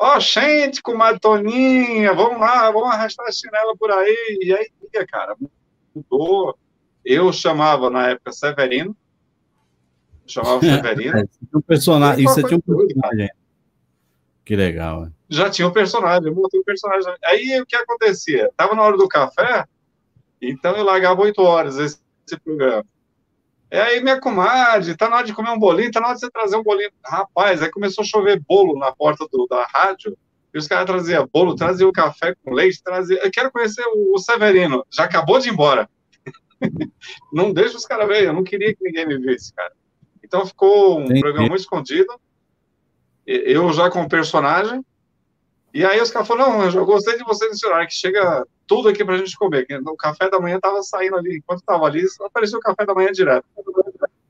Ó, 0.00 0.16
oh, 0.16 0.20
gente, 0.20 0.80
com 0.80 0.92
uma 0.92 1.18
Toninha, 1.18 2.14
vamos 2.14 2.38
lá, 2.38 2.70
vamos 2.70 2.90
arrastar 2.90 3.26
a 3.26 3.32
chinela 3.32 3.76
por 3.76 3.90
aí. 3.90 4.38
E 4.40 4.52
aí, 4.54 5.06
cara, 5.06 5.36
mudou. 5.92 6.56
Eu 7.04 7.32
chamava 7.32 7.90
na 7.90 8.10
época 8.10 8.30
Severino. 8.30 8.96
Chamava 10.24 10.60
Severino. 10.62 11.18
É 11.18 11.24
um 11.56 11.60
personagem. 11.60 12.24
Isso 12.24 12.42
tinha 12.44 12.58
um 12.58 12.60
personagem. 12.60 13.28
Que 14.48 14.56
legal. 14.56 15.10
Já 15.28 15.50
tinha 15.50 15.68
um 15.68 15.70
personagem, 15.70 16.26
eu 16.26 16.34
montei 16.34 16.58
um 16.58 16.64
personagem. 16.64 17.14
Aí 17.22 17.60
o 17.60 17.66
que 17.66 17.76
acontecia? 17.76 18.50
Tava 18.56 18.74
na 18.74 18.80
hora 18.80 18.96
do 18.96 19.06
café, 19.06 19.66
então 20.40 20.74
eu 20.74 20.84
largava 20.84 21.20
oito 21.20 21.42
horas 21.42 21.76
esse, 21.76 22.00
esse 22.26 22.40
programa. 22.40 22.82
É 23.70 23.78
aí, 23.78 24.02
minha 24.02 24.18
comadre, 24.18 24.96
tá 24.96 25.06
na 25.06 25.16
hora 25.16 25.26
de 25.26 25.34
comer 25.34 25.50
um 25.50 25.58
bolinho, 25.58 25.92
tá 25.92 26.00
na 26.00 26.06
hora 26.06 26.14
de 26.14 26.22
você 26.22 26.30
trazer 26.30 26.56
um 26.56 26.62
bolinho. 26.62 26.90
Rapaz, 27.04 27.60
aí 27.60 27.70
começou 27.70 28.00
a 28.00 28.06
chover 28.06 28.40
bolo 28.40 28.78
na 28.78 28.90
porta 28.90 29.28
do, 29.30 29.46
da 29.46 29.66
rádio, 29.66 30.16
e 30.54 30.56
os 30.56 30.66
caras 30.66 30.86
traziam 30.86 31.28
bolo, 31.30 31.54
traziam 31.54 31.92
café 31.92 32.34
com 32.42 32.54
leite, 32.54 32.82
traziam. 32.82 33.20
Eu 33.22 33.30
quero 33.30 33.52
conhecer 33.52 33.84
o, 33.84 34.14
o 34.14 34.18
Severino, 34.18 34.82
já 34.90 35.04
acabou 35.04 35.38
de 35.38 35.50
ir 35.50 35.52
embora. 35.52 35.90
não 37.30 37.52
deixa 37.52 37.76
os 37.76 37.84
caras 37.84 38.08
verem, 38.08 38.28
eu 38.28 38.32
não 38.32 38.44
queria 38.44 38.74
que 38.74 38.82
ninguém 38.82 39.06
me 39.06 39.18
visse, 39.18 39.52
cara. 39.52 39.74
Então 40.24 40.46
ficou 40.46 41.00
um 41.00 41.04
Entendi. 41.04 41.20
programa 41.20 41.48
muito 41.48 41.60
escondido, 41.60 42.18
eu 43.28 43.72
já 43.72 43.90
com 43.90 44.02
o 44.02 44.08
personagem, 44.08 44.84
e 45.72 45.84
aí 45.84 46.00
os 46.00 46.10
caras 46.10 46.26
falaram, 46.26 46.58
não, 46.58 46.64
eu 46.64 46.70
já 46.70 46.82
gostei 46.82 47.16
de 47.16 47.24
você 47.24 47.48
nesse 47.48 47.66
horário, 47.66 47.86
que 47.86 47.94
chega 47.94 48.44
tudo 48.66 48.88
aqui 48.88 49.04
pra 49.04 49.18
gente 49.18 49.36
comer. 49.36 49.66
O 49.86 49.96
café 49.96 50.30
da 50.30 50.40
manhã 50.40 50.58
tava 50.60 50.82
saindo 50.82 51.16
ali, 51.16 51.36
enquanto 51.36 51.62
tava 51.62 51.86
ali, 51.86 52.04
apareceu 52.20 52.58
o 52.58 52.62
café 52.62 52.86
da 52.86 52.94
manhã 52.94 53.12
direto. 53.12 53.44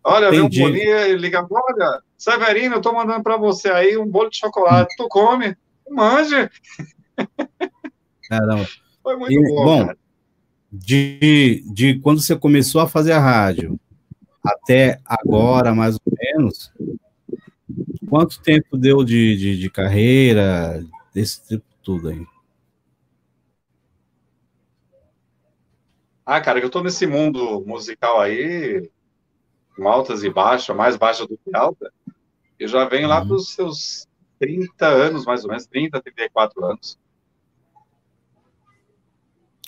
Olha, 0.03 0.31
veio 0.31 0.47
um 0.47 0.49
bolinho, 0.49 0.97
ele 0.97 1.19
liga, 1.19 1.47
olha, 1.51 2.03
Severino, 2.17 2.77
eu 2.77 2.81
tô 2.81 2.93
mandando 2.93 3.23
para 3.23 3.37
você 3.37 3.71
aí 3.71 3.97
um 3.97 4.07
bolo 4.07 4.31
de 4.31 4.39
chocolate, 4.39 4.95
tu 4.97 5.07
come, 5.09 5.57
manje. 5.91 6.51
Caramba. 8.29 8.67
Foi 9.03 9.17
muito 9.17 9.33
e, 9.33 9.55
bom, 9.55 9.87
bom 9.87 9.95
de, 10.71 11.65
de 11.73 11.99
quando 12.01 12.21
você 12.21 12.37
começou 12.37 12.81
a 12.81 12.89
fazer 12.89 13.13
a 13.13 13.19
rádio 13.19 13.79
até 14.45 15.01
agora, 15.05 15.75
mais 15.75 15.97
ou 15.97 16.13
menos, 16.19 16.73
quanto 18.09 18.41
tempo 18.41 18.77
deu 18.77 19.05
de, 19.05 19.37
de, 19.37 19.59
de 19.59 19.71
carreira, 19.71 20.85
desse 21.13 21.47
tipo 21.47 21.65
tudo 21.83 22.09
aí? 22.09 22.27
Ah, 26.25 26.41
cara, 26.41 26.59
eu 26.59 26.69
tô 26.69 26.83
nesse 26.83 27.07
mundo 27.07 27.65
musical 27.67 28.21
aí, 28.21 28.91
com 29.75 29.89
altas 29.89 30.23
e 30.23 30.31
baixas, 30.31 30.77
mais 30.77 30.97
baixa 30.97 31.27
do 31.27 31.39
que 31.39 31.57
alta. 31.57 31.93
Eu 32.59 32.69
já 32.69 32.85
venho 32.87 33.05
uhum. 33.05 33.09
lá 33.09 33.25
para 33.25 33.35
os 33.35 33.55
seus 33.55 34.07
30 34.39 34.87
anos, 34.87 35.25
mais 35.25 35.45
ou 35.45 35.51
menos, 35.51 35.67
30, 35.67 36.03
34 36.03 36.65
anos. 36.65 36.99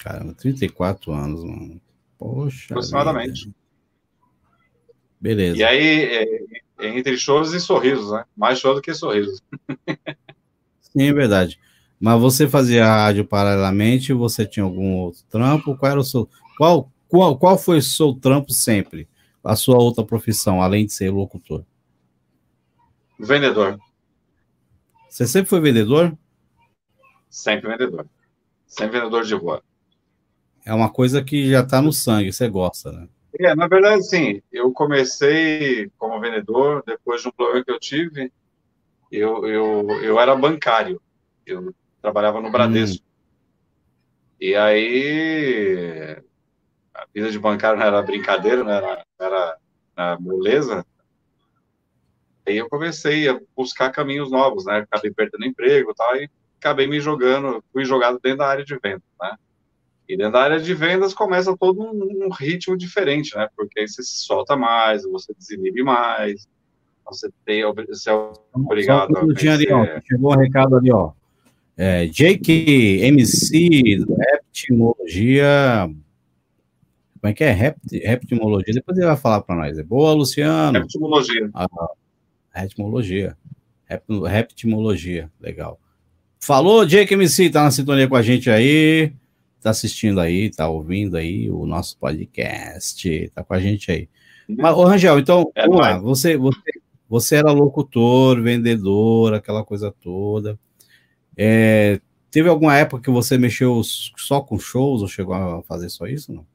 Caramba, 0.00 0.34
34 0.34 1.12
anos, 1.12 1.44
mano. 1.44 1.80
Poxa. 2.18 2.74
Aproximadamente. 2.74 3.50
Beleza. 5.20 5.56
E 5.56 5.64
aí, 5.64 6.04
é 6.04 6.24
entre 6.80 7.16
choros 7.16 7.52
e 7.52 7.60
sorrisos, 7.60 8.12
né? 8.12 8.24
Mais 8.36 8.58
choro 8.58 8.76
do 8.76 8.82
que 8.82 8.94
sorrisos. 8.94 9.40
Sim, 10.80 11.04
é 11.04 11.12
verdade. 11.12 11.58
Mas 12.00 12.20
você 12.20 12.48
fazia 12.48 12.86
rádio 12.86 13.24
paralelamente? 13.24 14.12
Você 14.12 14.46
tinha 14.46 14.64
algum 14.64 14.96
outro 14.96 15.22
trampo? 15.28 15.76
Qual 15.76 15.92
era 15.92 16.00
o 16.00 16.04
seu 16.04 16.28
qual, 16.56 16.90
qual, 17.08 17.38
qual 17.38 17.58
foi 17.58 17.78
o 17.78 17.82
seu 17.82 18.14
trampo 18.14 18.52
sempre? 18.52 19.08
A 19.42 19.56
sua 19.56 19.76
outra 19.76 20.04
profissão, 20.04 20.60
além 20.60 20.84
de 20.84 20.92
ser 20.92 21.10
locutor? 21.10 21.64
Vendedor. 23.18 23.78
Você 25.08 25.26
sempre 25.26 25.48
foi 25.48 25.60
vendedor? 25.60 26.16
Sempre 27.28 27.70
vendedor. 27.70 28.06
Sempre 28.66 28.98
vendedor 28.98 29.24
de 29.24 29.34
rua. 29.34 29.62
É 30.64 30.74
uma 30.74 30.90
coisa 30.90 31.22
que 31.24 31.50
já 31.50 31.60
está 31.60 31.80
no 31.80 31.92
sangue, 31.92 32.32
você 32.32 32.48
gosta, 32.48 32.92
né? 32.92 33.08
É, 33.42 33.54
na 33.54 33.66
verdade, 33.66 34.06
sim. 34.06 34.42
Eu 34.52 34.70
comecei 34.70 35.90
como 35.96 36.20
vendedor, 36.20 36.82
depois 36.86 37.22
de 37.22 37.28
um 37.28 37.32
problema 37.32 37.64
que 37.64 37.70
eu 37.70 37.80
tive, 37.80 38.30
eu, 39.10 39.46
eu, 39.46 39.90
eu 40.02 40.20
era 40.20 40.36
bancário. 40.36 41.00
Eu 41.46 41.74
trabalhava 42.02 42.38
no 42.38 42.50
Bradesco. 42.50 43.02
Hum. 43.02 43.10
E 44.38 44.54
aí, 44.54 46.22
a 46.94 47.06
vida 47.14 47.30
de 47.30 47.38
bancário 47.38 47.78
não 47.78 47.86
era 47.86 48.02
brincadeira, 48.02 48.62
não 48.62 48.72
era, 48.72 49.06
não 49.18 49.26
era, 49.26 49.58
era 49.96 50.20
moleza. 50.20 50.84
Aí 52.46 52.58
eu 52.58 52.68
comecei 52.68 53.26
a 53.26 53.40
buscar 53.56 53.90
caminhos 53.90 54.30
novos, 54.30 54.66
né? 54.66 54.78
Acabei 54.80 55.12
perdendo 55.12 55.46
emprego 55.46 55.92
e 55.92 55.94
tal, 55.94 56.16
e 56.16 56.30
acabei 56.58 56.86
me 56.86 57.00
jogando, 57.00 57.64
fui 57.72 57.86
jogado 57.86 58.20
dentro 58.22 58.38
da 58.38 58.48
área 58.48 58.64
de 58.64 58.78
vendas, 58.78 59.02
né? 59.18 59.34
E 60.10 60.16
dentro 60.16 60.32
da 60.32 60.42
área 60.42 60.58
de 60.58 60.74
vendas 60.74 61.14
começa 61.14 61.56
todo 61.56 61.80
um, 61.82 62.26
um 62.26 62.28
ritmo 62.32 62.76
diferente, 62.76 63.36
né? 63.36 63.48
Porque 63.56 63.78
aí 63.78 63.88
você 63.88 64.02
se 64.02 64.24
solta 64.24 64.56
mais, 64.56 65.04
você 65.04 65.32
desinibe 65.32 65.84
mais, 65.84 66.48
você 67.04 67.30
tem 67.44 67.62
você 67.86 68.10
é 68.10 68.30
obrigado 68.52 69.16
a 69.16 69.24
vencer. 69.24 69.50
ali, 69.50 69.72
ó, 69.72 69.86
Chegou 70.04 70.34
um 70.34 70.36
recado 70.36 70.76
ali, 70.76 70.90
ó. 70.90 71.12
É, 71.76 72.06
Jake 72.06 73.00
MC, 73.02 74.04
Reptimologia, 74.32 75.88
como 77.20 77.30
é 77.30 77.32
que 77.32 77.44
é? 77.44 77.52
Rept, 77.52 77.98
reptimologia. 77.98 78.74
Depois 78.74 78.98
ele 78.98 79.06
vai 79.06 79.16
falar 79.16 79.42
para 79.42 79.54
nós. 79.54 79.78
É 79.78 79.82
boa, 79.84 80.12
Luciano? 80.12 80.78
Reptimologia. 80.78 81.50
Ah, 81.54 81.68
reptimologia. 82.52 83.36
Rep, 83.84 84.04
reptimologia. 84.26 85.30
Legal. 85.40 85.78
Falou, 86.40 86.84
Jake 86.84 87.14
MC, 87.14 87.48
tá 87.50 87.62
na 87.62 87.70
sintonia 87.70 88.08
com 88.08 88.16
a 88.16 88.22
gente 88.22 88.50
aí. 88.50 89.12
Tá 89.60 89.70
assistindo 89.70 90.20
aí, 90.20 90.50
tá 90.50 90.68
ouvindo 90.68 91.16
aí 91.16 91.50
o 91.50 91.66
nosso 91.66 91.98
podcast. 91.98 93.30
Tá 93.34 93.44
com 93.44 93.54
a 93.54 93.60
gente 93.60 93.90
aí. 93.90 94.08
Mas, 94.48 94.76
ô 94.76 94.84
Rangel, 94.84 95.18
então, 95.18 95.50
é 95.54 95.66
vamos 95.66 95.80
lá. 95.80 95.98
Você, 95.98 96.36
você, 96.36 96.60
você 97.08 97.36
era 97.36 97.52
locutor, 97.52 98.40
vendedor, 98.40 99.34
aquela 99.34 99.64
coisa 99.64 99.94
toda. 100.00 100.58
É, 101.36 102.00
teve 102.30 102.48
alguma 102.48 102.76
época 102.76 103.02
que 103.02 103.10
você 103.10 103.36
mexeu 103.36 103.80
só 103.84 104.40
com 104.40 104.58
shows 104.58 105.02
ou 105.02 105.08
chegou 105.08 105.34
a 105.34 105.62
fazer 105.62 105.88
só 105.88 106.06
isso? 106.06 106.32
Não? 106.32 106.46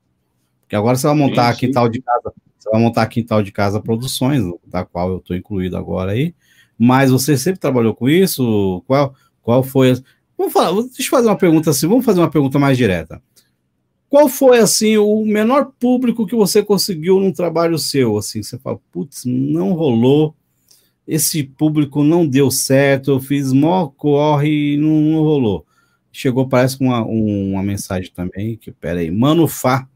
Porque 0.61 0.75
agora 0.75 0.97
você 0.97 1.07
vai 1.07 1.15
montar 1.15 1.53
sim, 1.53 1.59
sim. 1.59 1.65
quintal 1.67 1.87
de 1.87 2.01
casa, 2.01 2.33
você 2.57 2.69
vai 2.69 2.81
montar 2.81 3.05
quintal 3.07 3.43
de 3.43 3.51
casa 3.51 3.79
produções, 3.79 4.43
da 4.65 4.83
qual 4.83 5.09
eu 5.09 5.17
estou 5.17 5.35
incluído 5.35 5.77
agora 5.77 6.11
aí. 6.11 6.33
Mas 6.77 7.11
você 7.11 7.37
sempre 7.37 7.59
trabalhou 7.59 7.93
com 7.93 8.09
isso? 8.09 8.83
Qual, 8.87 9.13
qual 9.41 9.63
foi? 9.63 9.93
Vamos 10.37 10.53
falar, 10.53 10.73
deixa 10.81 11.03
eu 11.03 11.09
fazer 11.09 11.27
uma 11.27 11.37
pergunta 11.37 11.69
assim, 11.69 11.87
vamos 11.87 12.05
fazer 12.05 12.19
uma 12.19 12.29
pergunta 12.29 12.59
mais 12.59 12.77
direta. 12.77 13.21
Qual 14.09 14.29
foi 14.29 14.59
assim 14.59 14.97
o 14.97 15.25
menor 15.25 15.71
público 15.79 16.25
que 16.25 16.35
você 16.35 16.63
conseguiu 16.63 17.19
num 17.19 17.31
trabalho 17.31 17.77
seu? 17.77 18.17
Assim, 18.17 18.43
você 18.43 18.57
fala, 18.57 18.79
putz, 18.91 19.23
não 19.25 19.73
rolou, 19.73 20.35
esse 21.07 21.43
público 21.43 22.03
não 22.03 22.25
deu 22.25 22.49
certo, 22.49 23.11
eu 23.11 23.19
fiz 23.19 23.51
mó 23.51 23.87
corre 23.87 24.73
e 24.73 24.77
não, 24.77 24.89
não 24.89 25.21
rolou. 25.21 25.65
Chegou, 26.11 26.47
parece, 26.47 26.79
uma, 26.79 27.03
uma 27.03 27.61
mensagem 27.61 28.11
também, 28.11 28.55
que, 28.55 28.71
peraí, 28.71 29.11
Manufá, 29.11 29.87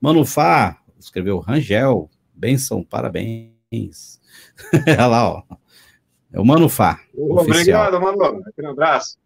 Manufá, 0.00 0.78
escreveu 0.98 1.38
Rangel, 1.38 2.10
benção, 2.34 2.82
parabéns. 2.82 4.20
Olha 4.88 5.06
lá, 5.06 5.28
ó. 5.28 5.42
É 6.32 6.40
o 6.40 6.44
Manufá. 6.44 7.00
Obrigado, 7.16 8.00
Manu. 8.00 8.42
Um 8.58 8.68
abraço. 8.68 9.18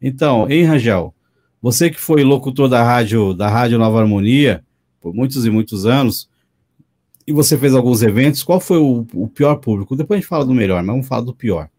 Então, 0.00 0.48
hein, 0.50 0.64
Rangel? 0.64 1.14
Você 1.60 1.90
que 1.90 2.00
foi 2.00 2.24
locutor 2.24 2.68
da 2.68 2.82
rádio, 2.82 3.34
da 3.34 3.48
Rádio 3.48 3.78
Nova 3.78 4.00
Harmonia 4.00 4.64
por 5.00 5.14
muitos 5.14 5.46
e 5.46 5.50
muitos 5.50 5.86
anos, 5.86 6.28
e 7.26 7.32
você 7.32 7.56
fez 7.56 7.74
alguns 7.74 8.02
eventos, 8.02 8.42
qual 8.42 8.60
foi 8.60 8.78
o, 8.78 9.06
o 9.14 9.28
pior 9.28 9.56
público? 9.56 9.96
Depois 9.96 10.18
a 10.18 10.20
gente 10.20 10.28
fala 10.28 10.44
do 10.44 10.54
melhor, 10.54 10.82
mas 10.82 10.86
vamos 10.94 11.08
falar 11.08 11.22
do 11.22 11.34
pior. 11.34 11.70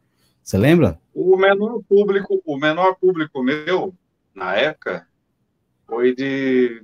Você 0.44 0.58
lembra? 0.58 1.00
O 1.14 1.36
menor 1.38 1.82
público, 1.88 2.42
o 2.46 2.58
menor 2.58 2.96
público 2.96 3.44
meu, 3.44 3.94
na 4.34 4.56
época, 4.56 5.08
foi 5.88 6.16
de 6.16 6.84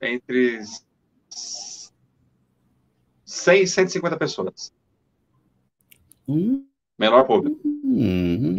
entre 0.00 0.60
100 3.24 3.62
e 3.62 3.66
150 3.66 4.16
pessoas. 4.16 4.72
Hum. 6.28 6.64
Menor 6.98 7.24
público. 7.24 7.60
Hum. 7.64 8.58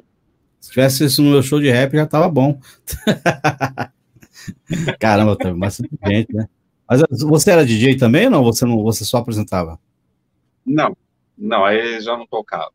Se 0.68 0.74
tivesse 0.74 1.06
isso 1.06 1.24
no 1.24 1.32
meu 1.32 1.42
show 1.42 1.62
de 1.62 1.70
rap, 1.70 1.94
já 1.94 2.06
tava 2.06 2.28
bom. 2.28 2.60
Caramba, 5.00 5.38
teve 5.38 5.58
bastante 5.58 5.98
gente, 6.06 6.36
né? 6.36 6.46
Mas 6.86 7.02
você 7.22 7.52
era 7.52 7.66
DJ 7.66 7.96
também 7.96 8.26
ou 8.26 8.32
não? 8.32 8.44
Você, 8.44 8.66
não, 8.66 8.84
você 8.84 9.06
só 9.06 9.20
apresentava? 9.20 9.80
Não, 10.66 10.96
não, 11.38 11.64
aí 11.64 12.02
já 12.02 12.18
não 12.18 12.28
tocava. 12.28 12.70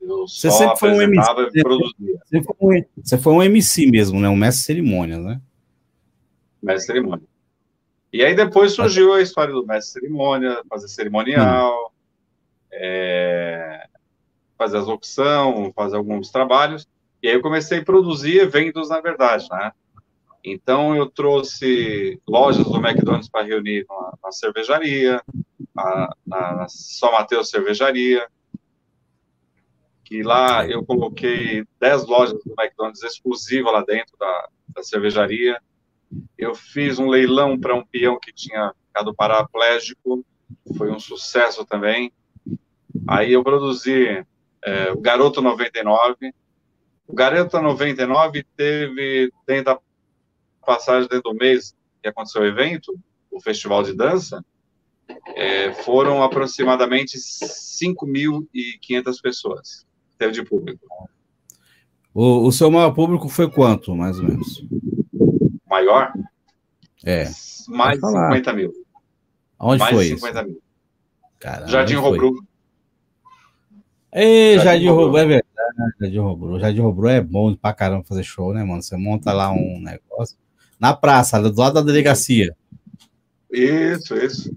Eu 0.00 0.26
você 0.26 0.50
sempre 0.50 0.78
foi 0.78 0.92
um 0.92 1.02
MC. 1.02 1.30
E 1.54 1.62
produzia. 1.62 2.18
Você 2.24 2.42
foi, 2.42 2.78
um, 2.78 2.84
você 2.96 3.18
foi 3.18 3.32
um 3.34 3.42
MC 3.42 3.90
mesmo, 3.90 4.18
né? 4.18 4.28
Um 4.30 4.36
mestre 4.36 4.60
de 4.60 4.66
cerimônias, 4.66 5.22
né? 5.22 5.38
Mestre 6.62 6.80
de 6.80 6.86
cerimônia. 6.86 7.26
E 8.10 8.24
aí 8.24 8.34
depois 8.34 8.72
surgiu 8.72 9.12
a 9.12 9.20
história 9.20 9.52
do 9.52 9.66
mestre 9.66 10.00
cerimônia, 10.00 10.62
fazer 10.66 10.88
cerimonial, 10.88 11.74
hum. 11.74 11.90
é, 12.72 13.86
fazer 14.56 14.78
as 14.78 14.88
opções, 14.88 15.74
fazer 15.74 15.96
alguns 15.96 16.30
trabalhos. 16.30 16.88
E 17.24 17.28
aí 17.28 17.32
eu 17.32 17.40
comecei 17.40 17.78
a 17.78 17.82
produzir 17.82 18.36
eventos, 18.36 18.90
na 18.90 19.00
verdade, 19.00 19.48
né? 19.50 19.72
Então 20.44 20.94
eu 20.94 21.08
trouxe 21.08 22.20
lojas 22.28 22.66
do 22.66 22.76
McDonald's 22.76 23.30
para 23.30 23.46
reunir 23.46 23.86
na, 23.88 24.12
na 24.24 24.30
cervejaria, 24.30 25.22
na, 25.74 26.14
na 26.26 26.66
São 26.68 27.12
Mateus 27.12 27.48
Cervejaria, 27.48 28.28
que 30.04 30.22
lá 30.22 30.66
eu 30.66 30.84
coloquei 30.84 31.64
10 31.80 32.04
lojas 32.04 32.38
do 32.44 32.54
McDonald's 32.58 33.02
exclusivas 33.02 33.72
lá 33.72 33.82
dentro 33.82 34.14
da, 34.20 34.48
da 34.74 34.82
cervejaria. 34.82 35.58
Eu 36.36 36.54
fiz 36.54 36.98
um 36.98 37.08
leilão 37.08 37.58
para 37.58 37.74
um 37.74 37.86
peão 37.86 38.18
que 38.20 38.34
tinha 38.34 38.70
ficado 38.88 39.14
paraplégico, 39.14 40.22
foi 40.76 40.90
um 40.90 41.00
sucesso 41.00 41.64
também. 41.64 42.12
Aí 43.08 43.32
eu 43.32 43.42
produzi 43.42 44.22
é, 44.62 44.92
o 44.92 45.00
Garoto 45.00 45.40
99. 45.40 46.34
O 47.06 47.14
Garoto 47.14 47.60
99 47.60 48.44
teve, 48.56 49.30
dentro 49.46 49.74
da 49.74 49.78
passagem 50.64 51.08
dentro 51.08 51.32
do 51.32 51.38
mês 51.38 51.74
que 52.02 52.08
aconteceu 52.08 52.42
o 52.42 52.46
evento, 52.46 52.98
o 53.30 53.40
festival 53.40 53.82
de 53.82 53.94
dança, 53.94 54.44
é, 55.36 55.72
foram 55.72 56.22
aproximadamente 56.22 57.18
5.500 57.18 59.20
pessoas 59.22 59.86
teve 60.18 60.32
de 60.32 60.44
público. 60.44 60.86
O, 62.12 62.46
o 62.46 62.52
seu 62.52 62.70
maior 62.70 62.92
público 62.92 63.28
foi 63.28 63.50
quanto, 63.50 63.94
mais 63.94 64.18
ou 64.18 64.24
menos? 64.24 64.64
Maior? 65.68 66.12
É. 67.04 67.24
Mais 67.68 68.00
de 68.00 68.06
50 68.06 68.52
mil. 68.52 68.72
Onde 69.58 69.80
mais 69.80 69.94
foi 69.94 70.04
50 70.06 70.38
isso? 70.38 70.48
mil. 70.48 70.62
Caramba, 71.40 71.68
Jardim 71.68 71.94
Robru. 71.94 72.34
Ei, 74.12 74.54
Jardim, 74.54 74.64
Jardim 74.64 74.88
Robru, 74.88 75.18
é 75.18 75.42
verdade. 75.66 75.92
Jardim 76.00 76.18
Robru. 76.18 76.60
Jardim 76.60 76.80
Robru 76.80 77.08
é 77.08 77.20
bom 77.20 77.54
pra 77.54 77.72
caramba 77.72 78.04
fazer 78.04 78.22
show, 78.22 78.52
né, 78.52 78.64
mano? 78.64 78.82
Você 78.82 78.96
monta 78.96 79.32
lá 79.32 79.50
um 79.50 79.80
negócio. 79.80 80.36
Na 80.78 80.94
praça, 80.94 81.40
do 81.40 81.60
lado 81.60 81.74
da 81.74 81.82
delegacia. 81.82 82.54
Isso, 83.50 84.14
isso. 84.16 84.54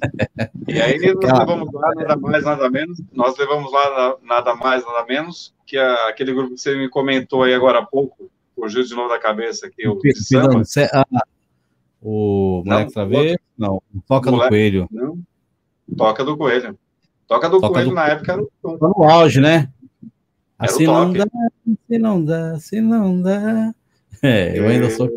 E 0.68 0.80
aí 0.82 0.98
nós 0.98 1.38
levamos 1.38 1.72
lá 1.72 1.90
nada 1.94 2.16
mais, 2.16 2.44
nada 2.44 2.70
menos. 2.70 3.00
Nós 3.12 3.38
levamos 3.38 3.72
lá 3.72 4.16
nada 4.22 4.54
mais, 4.54 4.84
nada 4.84 5.06
menos 5.06 5.54
que 5.66 5.78
a, 5.78 6.08
aquele 6.08 6.34
grupo 6.34 6.54
que 6.54 6.60
você 6.60 6.76
me 6.76 6.88
comentou 6.88 7.42
aí 7.42 7.54
agora 7.54 7.78
há 7.78 7.86
pouco, 7.86 8.30
fugiu 8.54 8.82
de 8.82 8.94
novo 8.94 9.08
da 9.08 9.18
cabeça 9.18 9.66
aqui, 9.66 9.88
o 9.88 9.98
de 9.98 10.14
samba. 10.14 10.62
Ah, 10.92 11.22
o 12.02 12.62
Moleque 12.66 12.92
Travesso? 12.92 13.38
Não, 13.56 13.82
Toca 14.06 14.30
do 14.30 14.48
Coelho. 14.48 14.88
Não, 14.90 15.18
Toca 15.96 16.24
do 16.24 16.36
Coelho. 16.36 16.78
Toca 17.26 17.48
do 17.48 17.60
Toca 17.60 17.74
Coelho 17.74 17.88
do... 17.90 17.94
na 17.94 18.08
época 18.08 18.32
era 18.32 18.42
no 18.62 19.04
auge, 19.04 19.40
né? 19.40 19.72
Assim 20.64 20.86
não 20.86 21.12
dá, 21.12 21.24
assim 21.24 21.98
não 21.98 22.24
dá, 22.24 22.52
assim 22.52 22.80
não 22.80 23.22
dá. 23.22 23.74
É, 24.22 24.58
eu 24.58 24.66
ainda 24.66 24.90
sou. 24.90 25.10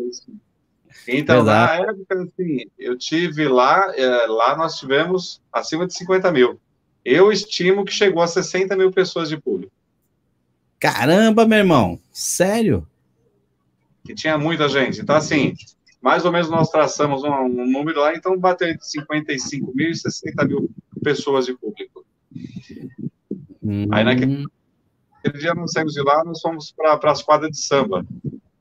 Então, 1.06 1.36
Verdade. 1.36 1.82
na 1.82 1.90
época, 1.90 2.22
assim, 2.22 2.66
eu 2.78 2.96
tive 2.98 3.48
lá, 3.48 3.94
é, 3.96 4.26
lá 4.26 4.54
nós 4.56 4.78
tivemos 4.78 5.40
acima 5.50 5.86
de 5.86 5.94
50 5.94 6.30
mil. 6.30 6.60
Eu 7.02 7.32
estimo 7.32 7.84
que 7.84 7.92
chegou 7.92 8.22
a 8.22 8.26
60 8.26 8.76
mil 8.76 8.92
pessoas 8.92 9.30
de 9.30 9.38
público. 9.38 9.72
Caramba, 10.78 11.46
meu 11.46 11.58
irmão, 11.58 11.98
sério? 12.12 12.86
Que 14.04 14.14
tinha 14.14 14.36
muita 14.36 14.68
gente. 14.68 15.00
Então, 15.00 15.16
assim, 15.16 15.54
mais 16.00 16.24
ou 16.24 16.32
menos 16.32 16.50
nós 16.50 16.70
traçamos 16.70 17.24
um, 17.24 17.30
um 17.30 17.66
número 17.66 18.00
lá, 18.00 18.14
então 18.14 18.38
bateu 18.38 18.68
entre 18.68 18.84
55 18.84 19.74
mil 19.74 19.90
e 19.90 19.96
60 19.96 20.44
mil 20.44 20.70
pessoas 21.02 21.46
de 21.46 21.54
público. 21.54 22.04
Hum. 23.62 23.86
Aí 23.90 24.04
naquele 24.04 24.46
dia 25.38 25.54
nós 25.54 25.72
saímos 25.72 25.94
de 25.94 26.02
lá, 26.02 26.24
nós 26.24 26.40
fomos 26.40 26.72
para 26.72 27.10
as 27.10 27.22
quadras 27.22 27.50
de 27.50 27.58
samba. 27.58 28.04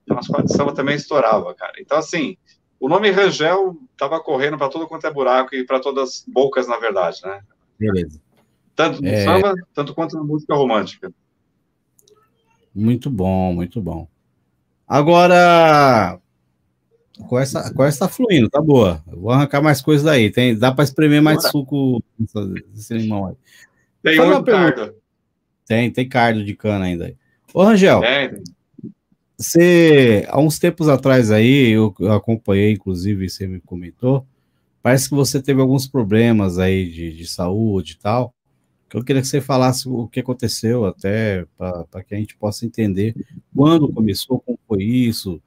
Então, 0.04 0.18
as 0.18 0.28
quadras 0.28 0.52
de 0.52 0.58
samba 0.58 0.74
também 0.74 0.96
estourava, 0.96 1.54
cara. 1.54 1.74
Então, 1.80 1.98
assim, 1.98 2.38
o 2.80 2.88
nome 2.88 3.10
Rangel 3.10 3.78
estava 3.92 4.20
correndo 4.20 4.58
para 4.58 4.70
todo 4.70 4.88
quanto 4.88 5.06
é 5.08 5.12
buraco 5.12 5.56
e 5.56 5.66
para 5.66 5.80
todas 5.80 6.10
as 6.10 6.26
bocas, 6.28 6.68
na 6.68 6.78
verdade, 6.78 7.20
né? 7.24 7.42
Beleza. 7.80 8.22
Tanto 8.76 9.02
no 9.02 9.08
é... 9.08 9.24
samba, 9.24 9.56
tanto 9.74 9.94
quanto 9.94 10.16
na 10.16 10.24
música 10.24 10.56
romântica. 10.56 11.12
Muito 12.74 13.10
bom, 13.10 13.54
muito 13.54 13.82
bom. 13.82 14.08
Agora, 14.88 16.20
a 17.20 17.24
conversa, 17.28 17.60
a 17.60 17.74
conversa 17.74 18.08
tá 18.08 18.08
fluindo, 18.08 18.50
tá 18.50 18.62
boa. 18.62 19.04
Eu 19.12 19.20
vou 19.20 19.32
arrancar 19.32 19.62
mais 19.62 19.82
coisas 19.82 20.06
daí. 20.06 20.32
Tem, 20.32 20.58
dá 20.58 20.72
para 20.72 20.84
espremer 20.84 21.22
mais 21.22 21.40
Bora. 21.40 21.50
suco 21.50 22.04
desse 22.72 22.94
limão 22.94 23.28
aí. 23.28 23.36
Tem 24.04 24.22
um 24.22 24.44
cardo. 24.44 24.96
Tem, 25.68 25.92
tem 25.92 26.08
cardo 26.08 26.44
de 26.44 26.56
cana 26.56 26.86
ainda. 26.86 27.14
Ô, 27.54 27.64
Rangel. 27.64 28.00
Tem. 28.02 28.44
Você, 29.38 30.26
há 30.30 30.40
uns 30.40 30.58
tempos 30.58 30.90
atrás 30.90 31.30
aí, 31.30 31.70
eu, 31.70 31.94
acompanhei, 32.12 32.72
inclusive, 32.72 33.30
você 33.30 33.46
me 33.46 33.60
comentou, 33.60 34.26
parece 34.82 35.10
que 35.10 35.14
você 35.14 35.40
teve 35.40 35.62
alguns 35.62 35.88
problemas 35.88 36.58
aí 36.58 36.90
de, 36.90 37.16
de 37.16 37.28
saúde 37.28 37.94
e 37.94 37.98
tal, 37.98 38.34
eu 38.92 39.04
queria 39.04 39.22
que 39.22 39.28
você 39.28 39.40
falasse 39.40 39.88
o 39.88 40.08
que 40.08 40.22
aconteceu, 40.22 40.86
até 40.86 41.46
para 41.56 42.04
que 42.04 42.16
a 42.16 42.18
gente 42.18 42.36
possa 42.36 42.66
entender 42.66 43.14
quando 43.56 43.92
começou, 43.94 44.40
como 44.40 44.58
foi 44.68 44.84
isso, 44.84 45.40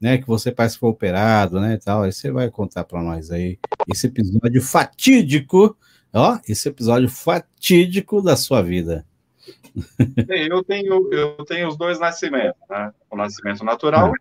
né, 0.00 0.18
que 0.18 0.26
você 0.26 0.50
parece 0.50 0.74
que 0.74 0.80
foi 0.80 0.90
operado, 0.90 1.60
né, 1.60 1.74
e 1.74 1.78
tal, 1.78 2.02
aí 2.02 2.12
você 2.12 2.32
vai 2.32 2.50
contar 2.50 2.82
para 2.82 3.02
nós 3.02 3.30
aí 3.30 3.56
esse 3.86 4.08
episódio 4.08 4.60
fatídico, 4.60 5.76
ó, 6.12 6.40
esse 6.48 6.68
episódio 6.68 7.08
fatídico 7.08 8.20
da 8.20 8.34
sua 8.34 8.62
vida. 8.62 9.06
Eu 10.28 10.62
tenho, 10.62 11.12
eu 11.12 11.44
tenho 11.44 11.68
os 11.68 11.76
dois 11.76 11.98
nascimentos, 11.98 12.60
né? 12.68 12.92
O 13.10 13.16
nascimento 13.16 13.64
natural. 13.64 14.12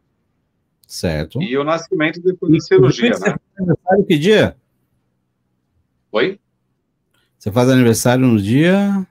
Certo. 0.88 1.42
E 1.42 1.58
o 1.58 1.64
nascimento 1.64 2.22
depois 2.22 2.54
da 2.54 2.60
cirurgia, 2.60 3.12
né? 3.20 3.36
aniversário 3.58 4.06
que 4.06 4.18
dia? 4.18 4.58
Oi? 6.12 6.40
Você 7.38 7.52
faz 7.52 7.70
aniversário 7.70 8.26
no 8.26 8.42
dia 8.42 9.06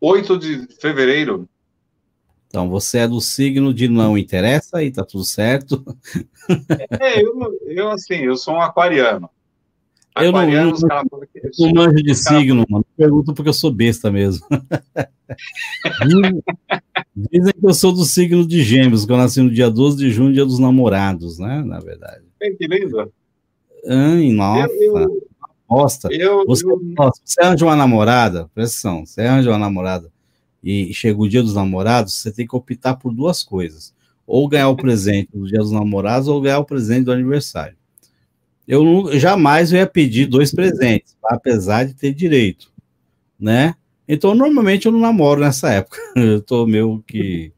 8 0.00 0.38
de 0.38 0.68
fevereiro. 0.80 1.48
Então, 2.48 2.68
você 2.70 2.98
é 2.98 3.08
do 3.08 3.20
signo 3.20 3.74
de 3.74 3.88
não 3.88 4.16
interessa 4.16 4.82
e 4.82 4.90
tá 4.90 5.04
tudo 5.04 5.24
certo. 5.24 5.84
É, 7.00 7.20
eu, 7.20 7.58
eu 7.66 7.90
assim, 7.90 8.18
eu 8.18 8.36
sou 8.36 8.54
um 8.54 8.60
aquariano. 8.60 9.28
Eu 10.16 10.30
não, 10.30 10.48
eu 10.48 10.70
não, 10.70 11.08
não 11.58 11.72
manjo 11.74 12.02
de 12.02 12.14
signo, 12.14 12.64
mano. 12.70 12.85
Pergunto 12.96 13.34
porque 13.34 13.48
eu 13.48 13.54
sou 13.54 13.70
besta 13.70 14.10
mesmo. 14.10 14.46
Dizem 17.14 17.52
que 17.52 17.66
eu 17.66 17.74
sou 17.74 17.92
do 17.92 18.04
signo 18.04 18.46
de 18.46 18.62
gêmeos, 18.62 19.04
que 19.04 19.12
eu 19.12 19.16
nasci 19.16 19.40
no 19.40 19.50
dia 19.50 19.70
12 19.70 19.96
de 19.96 20.10
junho, 20.10 20.32
dia 20.32 20.44
dos 20.44 20.58
namorados, 20.58 21.38
né? 21.38 21.62
Na 21.64 21.78
verdade. 21.78 22.24
Que 22.40 22.66
lindo. 22.66 23.12
Ai, 23.86 24.30
nossa. 24.30 24.72
Eu, 24.72 25.22
Bosta. 25.68 26.08
Eu, 26.12 26.44
você, 26.46 26.64
eu... 26.64 26.80
Nossa, 26.96 27.20
você 27.24 27.42
arranja 27.42 27.64
uma 27.64 27.76
namorada, 27.76 28.42
atenção, 28.42 29.04
você 29.04 29.22
arranja 29.22 29.50
uma 29.50 29.58
namorada 29.58 30.10
e 30.62 30.94
chega 30.94 31.20
o 31.20 31.28
dia 31.28 31.42
dos 31.42 31.54
namorados, 31.54 32.14
você 32.14 32.32
tem 32.32 32.46
que 32.46 32.54
optar 32.54 32.94
por 32.94 33.12
duas 33.12 33.42
coisas. 33.42 33.94
Ou 34.26 34.48
ganhar 34.48 34.68
o 34.68 34.76
presente 34.76 35.30
do 35.34 35.46
dia 35.46 35.58
dos 35.58 35.72
namorados, 35.72 36.28
ou 36.28 36.40
ganhar 36.40 36.60
o 36.60 36.64
presente 36.64 37.04
do 37.04 37.12
aniversário 37.12 37.76
eu 38.66 39.18
jamais 39.18 39.72
ia 39.72 39.86
pedir 39.86 40.26
dois 40.26 40.52
presentes, 40.52 41.16
apesar 41.24 41.84
de 41.84 41.94
ter 41.94 42.12
direito, 42.12 42.72
né? 43.38 43.74
Então, 44.08 44.34
normalmente 44.34 44.86
eu 44.86 44.92
não 44.92 45.00
namoro 45.00 45.40
nessa 45.40 45.70
época. 45.70 45.98
Eu 46.16 46.40
tô 46.40 46.66
meio 46.66 47.02
que. 47.06 47.52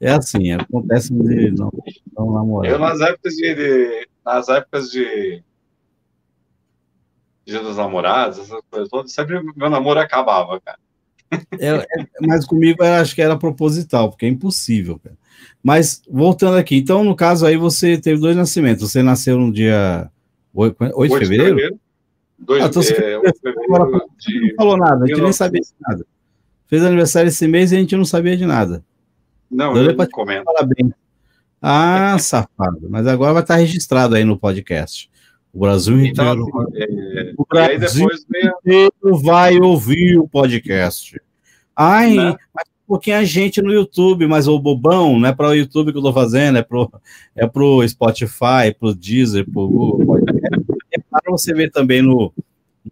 É 0.00 0.12
assim, 0.12 0.52
acontece 0.52 1.12
de 1.12 1.50
não, 1.50 1.72
não 2.16 2.32
namorar. 2.32 2.70
Eu, 2.70 2.78
nas 2.78 3.00
épocas 3.00 3.34
de, 3.34 3.54
de. 3.54 4.08
nas 4.24 4.48
épocas 4.48 4.90
de. 4.90 5.42
Dia 7.44 7.60
dos 7.60 7.76
namorados, 7.76 8.38
essas 8.38 8.60
coisas 8.70 8.88
todas, 8.88 9.12
sempre 9.12 9.40
meu 9.56 9.70
namoro 9.70 10.00
acabava, 10.00 10.60
cara. 10.60 10.78
É, 11.58 11.68
é, 11.68 12.06
mas 12.20 12.44
comigo 12.44 12.82
acho 12.82 13.14
que 13.14 13.22
era 13.22 13.38
proposital, 13.38 14.10
porque 14.10 14.26
é 14.26 14.28
impossível, 14.28 14.98
cara. 14.98 15.16
Mas 15.62 16.02
voltando 16.08 16.56
aqui, 16.56 16.76
então 16.76 17.04
no 17.04 17.16
caso 17.16 17.46
aí 17.46 17.56
você 17.56 17.98
teve 17.98 18.20
dois 18.20 18.36
nascimentos. 18.36 18.90
Você 18.90 19.02
nasceu 19.02 19.38
no 19.38 19.52
dia 19.52 20.10
8, 20.54 20.76
8 20.94 21.12
de 21.12 21.18
fevereiro? 21.18 21.56
fevereiro. 21.56 21.80
Dois, 22.38 22.62
ah, 22.62 22.66
então 22.66 22.82
é, 22.82 22.84
fevereiro 22.84 23.22
de... 24.18 24.40
não 24.40 24.54
falou 24.56 24.76
nada, 24.76 25.04
a 25.04 25.06
gente 25.06 25.20
nem 25.20 25.32
sabia 25.32 25.60
de 25.60 25.68
nada. 25.80 26.06
Fez 26.66 26.84
aniversário 26.84 27.28
esse 27.28 27.46
mês 27.48 27.72
e 27.72 27.76
a 27.76 27.78
gente 27.78 27.96
não 27.96 28.04
sabia 28.04 28.36
de 28.36 28.44
nada. 28.44 28.84
Não, 29.50 29.76
eu, 29.76 29.90
eu 29.90 29.96
não 29.96 30.06
comento. 30.08 30.44
Parabéns. 30.44 30.92
Ah, 31.62 32.18
safado. 32.20 32.88
Mas 32.88 33.06
agora 33.06 33.32
vai 33.32 33.42
estar 33.42 33.56
registrado 33.56 34.16
aí 34.16 34.24
no 34.24 34.38
podcast. 34.38 35.10
O 35.52 35.60
Brasil 35.60 35.98
então, 36.04 36.34
inteiro. 36.34 36.66
Assim, 36.68 37.18
é... 37.18 37.32
O 37.38 37.46
Brasil 37.48 38.08
inteiro 38.44 39.18
vai 39.22 39.58
ouvir 39.58 40.18
o 40.18 40.28
podcast. 40.28 41.20
Ai, 41.74 42.14
né? 42.14 42.36
mas 42.54 42.66
um 42.68 42.86
pouquinho 42.86 43.16
a 43.16 43.24
gente 43.24 43.62
no 43.62 43.72
YouTube, 43.72 44.26
mas 44.26 44.46
o 44.46 44.58
bobão 44.58 45.18
não 45.18 45.28
é 45.28 45.34
para 45.34 45.48
o 45.48 45.54
YouTube 45.54 45.92
que 45.92 45.98
eu 45.98 46.00
estou 46.00 46.12
fazendo, 46.12 46.58
é 46.58 46.62
pro, 46.62 46.92
é 47.34 47.46
pro 47.46 47.86
Spotify, 47.88 48.74
pro 48.78 48.94
Deezer, 48.94 49.44
pro 49.44 49.66
Google 49.68 50.18
para 51.22 51.30
você 51.30 51.52
ver 51.52 51.70
também 51.70 52.02
no, 52.02 52.32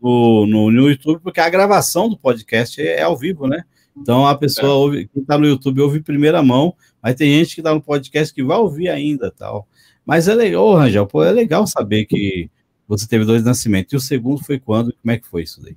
no, 0.01 0.47
no, 0.47 0.71
no, 0.71 0.89
YouTube, 0.89 1.21
porque 1.23 1.41
a 1.41 1.49
gravação 1.49 2.09
do 2.09 2.19
podcast 2.19 2.81
é, 2.81 3.01
é, 3.01 3.03
ao 3.03 3.17
vivo, 3.17 3.47
né? 3.47 3.65
Então 3.97 4.27
a 4.27 4.37
pessoa 4.37 4.73
é. 4.73 4.75
ouve, 4.75 5.09
quem 5.09 5.23
está 5.23 5.39
no 5.39 5.47
YouTube 5.47 5.81
ouve 5.81 5.99
em 5.99 6.03
primeira 6.03 6.43
mão, 6.43 6.75
mas 7.03 7.15
tem 7.15 7.31
gente 7.39 7.55
que 7.55 7.61
está 7.61 7.73
no 7.73 7.83
podcast 7.83 8.35
que 8.35 8.43
vai 8.43 8.59
ouvir 8.59 8.89
ainda 8.89 9.31
tal. 9.31 9.69
Mas 10.05 10.29
é 10.29 10.35
legal, 10.35 10.65
oh, 10.65 10.75
Rangel, 10.77 11.07
pô, 11.07 11.23
é 11.23 11.33
legal 11.33 11.67
saber 11.67 12.05
que 12.05 12.51
você 12.87 13.07
teve 13.07 13.25
dois 13.25 13.45
nascimentos. 13.45 13.93
E 13.93 13.97
o 13.97 14.01
segundo 14.01 14.45
foi 14.45 14.59
quando? 14.59 14.95
Como 15.01 15.13
é 15.13 15.19
que 15.19 15.27
foi 15.27 15.43
isso 15.43 15.63
daí? 15.63 15.77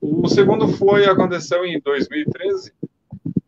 O 0.00 0.28
segundo 0.28 0.68
foi, 0.68 1.04
aconteceu 1.06 1.64
em 1.64 1.80
2013. 1.80 2.72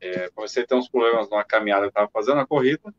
É, 0.01 0.29
comecei 0.35 0.63
a 0.63 0.67
ter 0.67 0.75
uns 0.75 0.89
problemas 0.89 1.31
numa 1.31 1.45
caminhada 1.45 1.85
que 1.85 1.91
estava 1.91 2.11
fazendo, 2.13 2.41
a 2.41 2.47
corrida. 2.47 2.93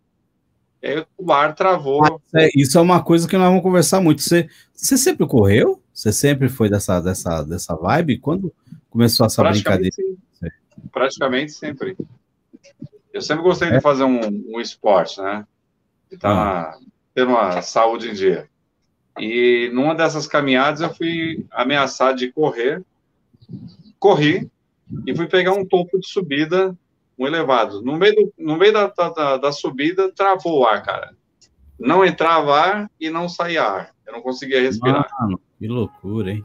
E 0.83 0.87
aí 0.87 1.05
o 1.17 1.31
ar 1.31 1.55
travou. 1.55 2.21
É, 2.35 2.49
isso 2.53 2.77
é 2.77 2.81
uma 2.81 3.01
coisa 3.01 3.25
que 3.25 3.37
nós 3.37 3.47
vamos 3.47 3.63
conversar 3.63 4.01
muito. 4.01 4.21
Você, 4.21 4.49
você 4.73 4.97
sempre 4.97 5.25
correu? 5.25 5.81
Você 5.93 6.11
sempre 6.11 6.49
foi 6.49 6.69
dessa, 6.69 6.99
dessa, 6.99 7.41
dessa 7.43 7.73
vibe? 7.73 8.19
Quando 8.19 8.53
começou 8.89 9.25
essa 9.25 9.41
brincadeira? 9.41 9.95
Sim. 9.95 10.17
Praticamente 10.91 11.53
sempre. 11.53 11.95
Eu 13.13 13.21
sempre 13.21 13.43
gostei 13.43 13.69
é. 13.69 13.71
de 13.77 13.81
fazer 13.81 14.03
um, 14.03 14.19
um 14.53 14.59
esporte, 14.59 15.21
né? 15.21 15.47
De 16.09 16.15
estar 16.15 16.29
tá 16.29 16.71
ah. 16.75 16.79
tendo 17.15 17.29
uma 17.29 17.61
saúde 17.61 18.09
em 18.09 18.13
dia. 18.13 18.49
E 19.17 19.71
numa 19.73 19.95
dessas 19.95 20.27
caminhadas 20.27 20.81
eu 20.81 20.93
fui 20.93 21.45
ameaçado 21.49 22.17
de 22.17 22.29
correr, 22.31 22.83
corri 23.99 24.49
e 25.07 25.15
fui 25.15 25.27
pegar 25.27 25.53
um 25.53 25.65
topo 25.65 25.97
de 25.97 26.09
subida, 26.09 26.77
um 27.23 27.27
elevado. 27.27 27.81
No 27.81 27.97
meio, 27.97 28.15
do, 28.15 28.33
no 28.37 28.57
meio 28.57 28.73
da, 28.73 28.87
da, 28.87 29.37
da 29.37 29.51
subida, 29.51 30.11
travou 30.11 30.59
o 30.59 30.65
ar, 30.65 30.83
cara. 30.83 31.15
Não 31.79 32.05
entrava 32.05 32.59
ar 32.59 32.91
e 32.99 33.09
não 33.09 33.27
saía 33.27 33.63
ar. 33.63 33.95
Eu 34.05 34.13
não 34.13 34.21
conseguia 34.21 34.61
respirar. 34.61 35.07
Mano, 35.19 35.39
que 35.57 35.67
loucura, 35.67 36.31
hein? 36.31 36.43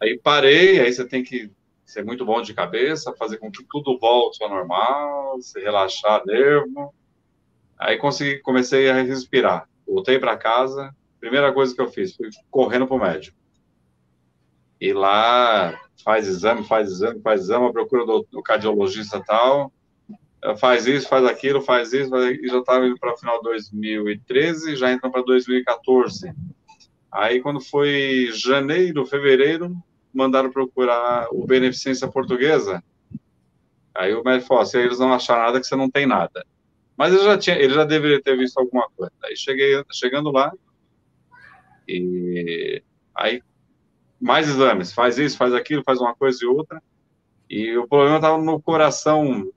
Aí 0.00 0.18
parei, 0.18 0.80
aí 0.80 0.92
você 0.92 1.06
tem 1.06 1.22
que 1.22 1.50
ser 1.84 2.04
muito 2.04 2.24
bom 2.24 2.40
de 2.40 2.54
cabeça, 2.54 3.14
fazer 3.18 3.38
com 3.38 3.50
que 3.50 3.64
tudo 3.68 3.98
volte 3.98 4.42
ao 4.42 4.48
normal, 4.48 5.40
se 5.40 5.60
relaxar 5.60 6.24
nervo. 6.24 6.94
Aí 7.78 7.96
consegui, 7.98 8.38
comecei 8.40 8.88
a 8.88 9.02
respirar. 9.02 9.68
Voltei 9.86 10.18
para 10.18 10.36
casa, 10.36 10.94
primeira 11.18 11.52
coisa 11.52 11.74
que 11.74 11.80
eu 11.80 11.88
fiz 11.88 12.14
foi 12.14 12.28
correndo 12.50 12.86
para 12.86 12.96
o 12.96 13.00
médico. 13.00 13.36
E 14.80 14.92
lá 14.92 15.78
faz 16.04 16.26
exame, 16.26 16.64
faz 16.64 16.88
exame, 16.90 17.20
faz 17.20 17.42
exame, 17.42 17.72
procura 17.72 18.06
do, 18.06 18.26
do 18.30 18.42
cardiologista 18.42 19.22
tal, 19.26 19.72
faz 20.58 20.86
isso, 20.86 21.08
faz 21.08 21.24
aquilo, 21.24 21.60
faz 21.60 21.92
isso, 21.92 22.10
faz, 22.10 22.38
e 22.38 22.48
já 22.48 22.58
estava 22.58 22.86
indo 22.86 22.98
para 22.98 23.12
o 23.12 23.16
final 23.16 23.38
de 23.38 23.44
2013, 23.44 24.76
já 24.76 24.92
entrou 24.92 25.12
para 25.12 25.22
2014. 25.22 26.32
Aí 27.12 27.40
quando 27.40 27.60
foi 27.60 28.30
janeiro, 28.32 29.04
fevereiro, 29.04 29.76
mandaram 30.12 30.50
procurar 30.50 31.28
o 31.32 31.46
Beneficência 31.46 32.08
Portuguesa. 32.08 32.82
Aí 33.94 34.14
o 34.14 34.22
médico 34.22 34.48
falou: 34.48 34.62
assim, 34.62 34.78
eles 34.78 34.98
não 34.98 35.12
acharam 35.12 35.42
nada, 35.42 35.60
que 35.60 35.66
você 35.66 35.76
não 35.76 35.90
tem 35.90 36.06
nada. 36.06 36.44
Mas 36.96 37.12
ele 37.12 37.24
já 37.24 37.38
tinha, 37.38 37.56
ele 37.56 37.74
já 37.74 37.84
deveria 37.84 38.22
ter 38.22 38.36
visto 38.36 38.58
alguma 38.58 38.88
coisa. 38.96 39.12
Aí 39.24 39.36
cheguei, 39.36 39.82
chegando 39.92 40.30
lá, 40.30 40.52
e 41.88 42.82
aí, 43.14 43.42
mais 44.20 44.48
exames, 44.48 44.92
faz 44.92 45.18
isso, 45.18 45.36
faz 45.36 45.52
aquilo, 45.52 45.82
faz 45.82 46.00
uma 46.00 46.14
coisa 46.14 46.38
e 46.42 46.46
outra. 46.46 46.80
E 47.48 47.76
o 47.76 47.88
problema 47.88 48.16
estava 48.16 48.38
no 48.38 48.62
coração, 48.62 49.50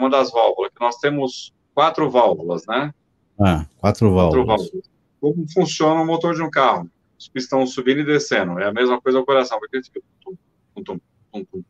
numa 0.00 0.10
das 0.10 0.30
válvulas, 0.30 0.72
que 0.74 0.80
nós 0.80 0.96
temos 0.96 1.52
quatro 1.74 2.10
válvulas, 2.10 2.66
né? 2.66 2.92
Ah, 3.38 3.66
quatro 3.78 4.12
válvulas. 4.12 4.46
Quatro 4.46 4.46
válvulas. 4.46 4.90
Como 5.20 5.46
funciona 5.52 6.00
o 6.00 6.06
motor 6.06 6.34
de 6.34 6.42
um 6.42 6.50
carro? 6.50 6.90
Os 7.18 7.28
pistões 7.28 7.72
subindo 7.74 8.00
e 8.00 8.04
descendo. 8.04 8.58
É 8.58 8.66
a 8.66 8.72
mesma 8.72 9.00
coisa 9.00 9.18
o 9.18 9.24
coração, 9.24 9.58
porque 9.58 9.82
fica 9.82 10.00
tum, 10.20 10.34
tum, 10.74 10.98
tum, 11.32 11.44
tum, 11.44 11.62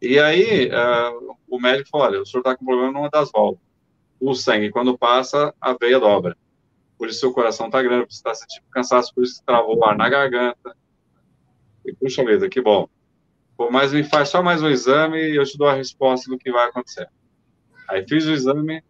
E 0.00 0.18
aí, 0.18 0.68
uh, 0.68 1.34
o 1.48 1.58
médico 1.58 1.88
falou: 1.90 2.06
olha, 2.06 2.20
o 2.20 2.26
senhor 2.26 2.40
está 2.40 2.56
com 2.56 2.64
problema 2.64 2.92
numa 2.92 3.08
das 3.08 3.30
válvulas. 3.32 3.60
O 4.20 4.34
sangue, 4.34 4.70
quando 4.70 4.96
passa, 4.96 5.54
a 5.60 5.72
veia 5.72 5.98
dobra 5.98 6.36
por 6.98 7.08
isso 7.08 7.20
seu 7.20 7.32
coração 7.32 7.66
está 7.66 7.82
grande, 7.82 8.04
por 8.04 8.10
isso 8.10 8.18
está 8.18 8.34
sentindo 8.34 8.64
cansaço, 8.70 9.14
por 9.14 9.24
isso 9.24 9.42
travou 9.44 9.76
o 9.76 9.84
ar 9.84 9.96
na 9.96 10.08
garganta. 10.08 10.76
E, 11.84 11.92
puxa 11.92 12.24
vida, 12.24 12.48
que 12.48 12.60
bom. 12.60 12.88
Pô, 13.56 13.70
mas 13.70 13.92
me 13.92 14.02
faz 14.02 14.28
só 14.28 14.42
mais 14.42 14.62
um 14.62 14.68
exame 14.68 15.18
e 15.18 15.36
eu 15.36 15.44
te 15.44 15.56
dou 15.56 15.66
a 15.66 15.74
resposta 15.74 16.30
do 16.30 16.38
que 16.38 16.50
vai 16.50 16.68
acontecer. 16.68 17.08
Aí 17.88 18.06
fiz 18.08 18.26
o 18.26 18.32
exame, 18.32 18.82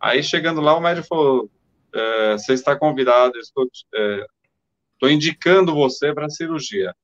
aí 0.00 0.22
chegando 0.22 0.60
lá 0.60 0.76
o 0.76 0.80
médico 0.80 1.06
falou, 1.06 1.50
é, 1.94 2.32
você 2.32 2.52
está 2.52 2.76
convidado, 2.76 3.38
estou, 3.38 3.66
é, 3.94 4.26
indicando 5.12 5.74
você 5.74 6.12
para 6.12 6.30
cirurgia. 6.30 6.94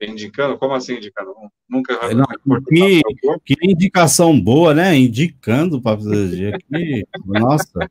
Indicando? 0.00 0.58
Como 0.58 0.74
assim 0.74 0.96
indicando? 0.96 1.32
Nunca. 1.68 1.94
É, 1.94 2.14
não, 2.14 2.26
que, 2.68 3.00
que 3.44 3.56
indicação 3.62 4.38
boa, 4.38 4.74
né? 4.74 4.94
Indicando 4.94 5.80
para 5.80 6.00
cirurgia. 6.00 6.58
Que, 6.58 7.06
nossa. 7.24 7.88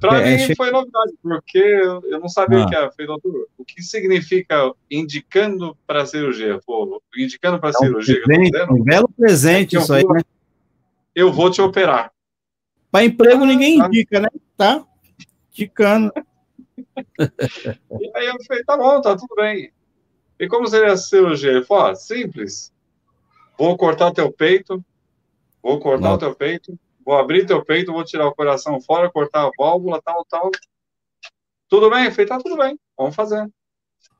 Para 0.00 0.20
é, 0.20 0.48
mim 0.48 0.54
foi 0.54 0.70
novidade, 0.70 1.12
porque 1.22 1.58
eu 1.58 2.20
não 2.20 2.28
sabia 2.28 2.58
ah. 2.58 2.64
o 2.64 2.68
que 2.68 2.74
era. 2.74 2.90
Falei, 2.90 3.06
doutor, 3.06 3.48
o 3.56 3.64
que 3.64 3.82
significa 3.82 4.72
indicando 4.90 5.76
para 5.86 6.06
cirurgia? 6.06 6.58
Pô, 6.66 7.02
indicando 7.16 7.58
para 7.58 7.70
é 7.70 7.72
um 7.72 7.74
cirurgia. 7.74 8.22
Presente, 8.22 8.72
um 8.72 8.82
belo 8.82 9.08
presente 9.08 9.76
é 9.76 9.80
isso 9.80 9.92
aí, 9.92 10.04
né? 10.06 10.20
Eu 11.14 11.32
vou 11.32 11.50
te 11.50 11.60
operar. 11.60 12.12
Para 12.90 13.04
emprego 13.04 13.44
ah, 13.44 13.46
ninguém 13.46 13.78
tá. 13.78 13.86
indica, 13.86 14.20
né? 14.20 14.28
Tá 14.56 14.86
indicando. 15.52 16.12
e 18.00 18.16
aí 18.16 18.26
eu 18.26 18.36
falei, 18.46 18.64
tá 18.64 18.76
bom, 18.76 19.00
tá 19.00 19.16
tudo 19.16 19.34
bem. 19.36 19.72
E 20.38 20.48
como 20.48 20.66
seria 20.66 20.92
a 20.92 20.96
cirurgia? 20.96 21.50
Ele 21.50 21.64
falou, 21.64 21.86
ah, 21.86 21.94
simples. 21.94 22.72
Vou 23.56 23.76
cortar 23.76 24.12
teu 24.12 24.32
peito, 24.32 24.84
vou 25.62 25.78
cortar 25.78 26.10
Nossa. 26.10 26.16
o 26.16 26.18
teu 26.18 26.34
peito, 26.34 26.78
vou 27.04 27.16
abrir 27.16 27.46
teu 27.46 27.64
peito, 27.64 27.92
vou 27.92 28.04
tirar 28.04 28.26
o 28.26 28.34
coração 28.34 28.80
fora, 28.80 29.10
cortar 29.10 29.46
a 29.46 29.50
válvula, 29.56 30.02
tal, 30.02 30.24
tal. 30.24 30.50
Tudo 31.68 31.88
bem? 31.88 32.06
Eu 32.06 32.12
falei, 32.12 32.26
tá 32.26 32.38
tudo 32.38 32.56
bem, 32.56 32.78
vamos 32.96 33.14
fazer. 33.14 33.48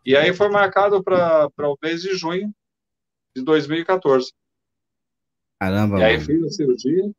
E 0.07 0.16
aí 0.16 0.35
foi 0.35 0.49
marcado 0.49 1.03
para 1.03 1.51
o 1.59 1.79
mês 1.83 2.03
de 2.03 2.15
junho 2.15 2.55
de 3.35 3.43
2014. 3.43 4.33
Caramba. 5.60 5.98
E 6.01 6.05
aí 6.05 6.14
mano. 6.14 6.26
fiz 6.26 6.44
a 6.44 6.51
cirurgia. 6.51 7.10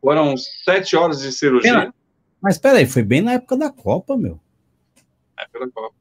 Foram 0.00 0.36
sete 0.36 0.96
horas 0.96 1.20
de 1.20 1.32
cirurgia. 1.32 1.72
Pera, 1.72 1.94
mas 2.40 2.58
peraí, 2.58 2.86
foi 2.86 3.02
bem 3.02 3.20
na 3.20 3.32
época 3.32 3.56
da 3.56 3.70
Copa, 3.70 4.16
meu. 4.16 4.40
Na 5.36 5.44
época 5.44 5.66
da 5.66 5.72
Copa. 5.72 5.94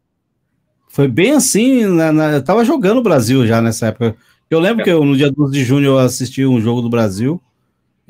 Foi 0.90 1.08
bem 1.08 1.32
assim, 1.32 1.86
na, 1.86 2.12
na, 2.12 2.32
eu 2.34 2.44
tava 2.44 2.66
jogando 2.66 2.98
o 2.98 3.04
Brasil 3.04 3.46
já 3.48 3.62
nessa 3.62 3.88
época. 3.88 4.16
Eu 4.50 4.60
lembro 4.60 4.82
é. 4.82 4.84
que 4.84 4.90
eu, 4.90 5.06
no 5.06 5.16
dia 5.16 5.32
12 5.32 5.54
de 5.54 5.64
junho 5.64 5.86
eu 5.86 6.00
assisti 6.00 6.46
um 6.46 6.60
jogo 6.60 6.82
do 6.82 6.90
Brasil 6.90 7.42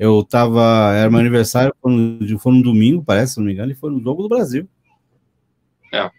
eu 0.02 0.24
tava. 0.24 0.92
Era 0.96 1.08
meu 1.08 1.20
aniversário, 1.20 1.72
foi 1.80 1.92
no, 1.92 2.38
foi 2.40 2.52
no 2.52 2.62
domingo, 2.62 3.04
parece, 3.04 3.34
se 3.34 3.38
não 3.38 3.46
me 3.46 3.52
engano, 3.52 3.70
e 3.70 3.76
foi 3.76 3.88
no 3.88 4.02
jogo 4.02 4.22
do 4.22 4.28
Brasil. 4.28 4.68
É. 5.92 6.10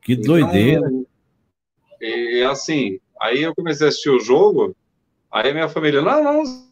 Que 0.00 0.12
então, 0.12 0.26
doideira. 0.26 0.88
E 2.00 2.44
assim, 2.48 3.00
aí 3.20 3.42
eu 3.42 3.52
comecei 3.56 3.86
a 3.86 3.88
assistir 3.88 4.10
o 4.10 4.20
jogo, 4.20 4.72
aí 5.32 5.52
minha 5.52 5.68
família, 5.68 6.00
não, 6.00 6.22
não, 6.22 6.67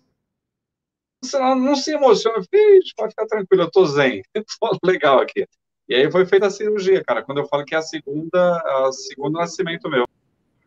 não, 1.35 1.55
não 1.57 1.77
se 1.77 1.93
emociona, 1.93 2.39
Vixe, 2.39 2.93
pode 2.97 3.11
ficar 3.11 3.27
tranquilo, 3.27 3.63
eu 3.63 3.71
tô 3.71 3.87
zen, 3.87 4.23
tô 4.35 4.79
legal 4.85 5.21
aqui. 5.21 5.47
E 5.89 5.95
aí 5.95 6.11
foi 6.11 6.27
feita 6.27 6.47
a 6.47 6.51
cirurgia, 6.51 7.03
cara, 7.05 7.23
quando 7.23 7.39
eu 7.39 7.47
falo 7.47 7.65
que 7.65 7.75
é 7.75 7.79
a 7.79 7.83
segunda, 7.83 8.57
a 8.59 8.93
segundo 8.93 9.39
nascimento 9.39 9.89
meu. 9.89 10.05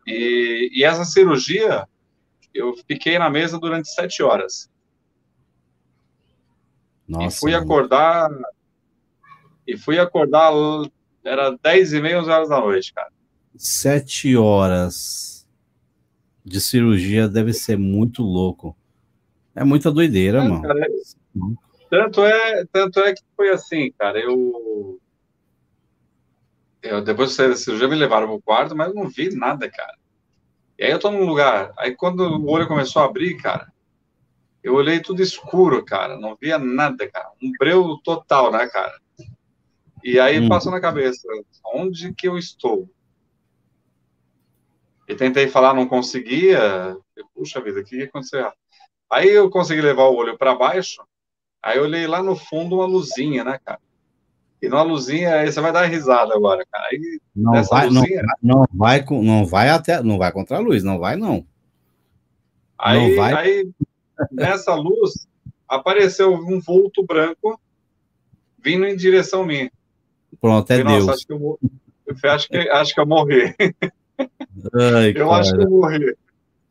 E, 0.08 0.70
e 0.74 0.84
essa 0.84 1.04
cirurgia, 1.04 1.88
eu 2.54 2.74
fiquei 2.88 3.20
na 3.20 3.30
mesa 3.30 3.60
durante 3.60 3.90
sete 3.90 4.24
horas. 4.24 4.70
Nossa, 7.08 7.36
e 7.36 7.40
fui 7.40 7.54
acordar. 7.54 8.30
E 9.68 9.78
fui 9.78 10.00
acordar. 10.00 10.52
Era 11.24 11.52
10 11.62 11.94
e 11.94 12.02
meia, 12.02 12.20
11 12.22 12.30
horas 12.30 12.50
da 12.50 12.60
noite, 12.60 12.94
cara. 12.94 13.12
Sete 13.58 14.38
horas 14.38 15.46
de 16.46 16.62
cirurgia 16.62 17.28
deve 17.28 17.52
ser 17.52 17.78
muito 17.78 18.24
louco. 18.24 18.76
É 19.60 19.64
muita 19.66 19.92
doideira, 19.92 20.38
é, 20.38 20.48
mano. 20.48 20.62
Cara, 20.62 20.80
é... 20.86 20.88
Tanto 21.90 22.24
é, 22.24 22.66
tanto 22.72 23.00
é 23.02 23.14
que 23.14 23.22
foi 23.36 23.50
assim, 23.50 23.92
cara. 23.92 24.18
Eu, 24.18 25.02
eu 26.82 27.04
depois 27.04 27.30
de 27.30 27.36
sair 27.36 27.50
da 27.50 27.58
cirurgia 27.58 27.90
me 27.90 27.96
levaram 27.96 28.28
pro 28.28 28.42
quarto, 28.42 28.74
mas 28.74 28.88
eu 28.88 28.94
não 28.94 29.10
vi 29.10 29.36
nada, 29.36 29.70
cara. 29.70 29.98
E 30.78 30.86
aí 30.86 30.92
eu 30.92 31.00
tô 31.00 31.12
num 31.12 31.26
lugar. 31.26 31.74
Aí 31.78 31.94
quando 31.94 32.22
o 32.22 32.50
olho 32.50 32.70
começou 32.70 33.02
a 33.02 33.06
abrir, 33.06 33.36
cara, 33.36 33.70
eu 34.64 34.76
olhei 34.76 35.02
tudo 35.02 35.22
escuro, 35.22 35.84
cara, 35.84 36.18
não 36.18 36.38
via 36.40 36.58
nada, 36.58 37.10
cara. 37.12 37.30
Um 37.44 37.52
breu 37.60 37.98
total, 38.02 38.54
né, 38.54 38.66
cara? 38.68 38.98
E 40.02 40.18
aí 40.22 40.40
hum. 40.40 40.48
passou 40.48 40.72
na 40.72 40.80
cabeça, 40.80 41.28
onde 41.66 42.14
que 42.14 42.30
eu 42.30 42.38
estou? 42.38 42.90
E 45.06 45.16
tentei 45.16 45.50
falar, 45.50 45.74
não 45.74 45.86
conseguia. 45.86 46.96
Puxa 47.36 47.60
vida, 47.60 47.82
o 47.82 47.84
que 47.84 48.04
aconteceu? 48.04 48.50
Aí 49.10 49.30
eu 49.30 49.50
consegui 49.50 49.82
levar 49.82 50.04
o 50.04 50.16
olho 50.16 50.38
para 50.38 50.56
baixo, 50.56 51.02
aí 51.64 51.78
eu 51.78 51.84
olhei 51.84 52.06
lá 52.06 52.22
no 52.22 52.36
fundo 52.36 52.76
uma 52.76 52.86
luzinha, 52.86 53.44
né, 53.44 53.60
cara? 53.64 53.80
E 54.62 54.68
numa 54.68 54.84
luzinha, 54.84 55.36
aí 55.36 55.52
você 55.52 55.62
vai 55.62 55.72
dar 55.72 55.86
risada 55.86 56.36
agora, 56.36 56.66
cara. 56.70 56.86
Aí, 56.92 57.20
não, 57.36 57.64
vai, 57.64 57.88
luzinha, 57.88 58.22
não, 58.44 58.60
não, 58.60 58.68
vai, 58.74 59.06
não 59.10 59.46
vai 59.46 59.70
até, 59.70 60.04
não 60.04 60.18
vai 60.18 60.32
contra 60.32 60.58
a 60.58 60.60
luz, 60.60 60.84
não 60.84 61.00
vai 61.00 61.16
não. 61.16 61.46
Aí, 62.78 63.20
aí, 63.20 63.70
nessa 64.32 64.76
luz, 64.76 65.28
apareceu 65.68 66.34
um 66.34 66.60
vulto 66.60 67.04
branco 67.04 67.60
vindo 68.58 68.86
em 68.86 68.96
direção 68.96 69.44
a 69.44 69.48
mim. 69.48 69.70
Pronto, 70.40 70.72
é 70.72 70.84
Deus. 70.84 71.08
Acho 71.08 71.26
que 71.26 71.34
eu, 71.34 71.60
eu 72.06 72.32
acho, 72.32 72.48
que, 72.50 72.58
acho 72.58 72.94
que 72.94 73.00
eu 73.00 73.06
morri. 73.06 73.56
Ai, 74.74 75.10
eu 75.16 75.28
cara. 75.28 75.40
acho 75.40 75.56
que 75.56 75.64
eu 75.64 75.70
morri. 75.70 76.18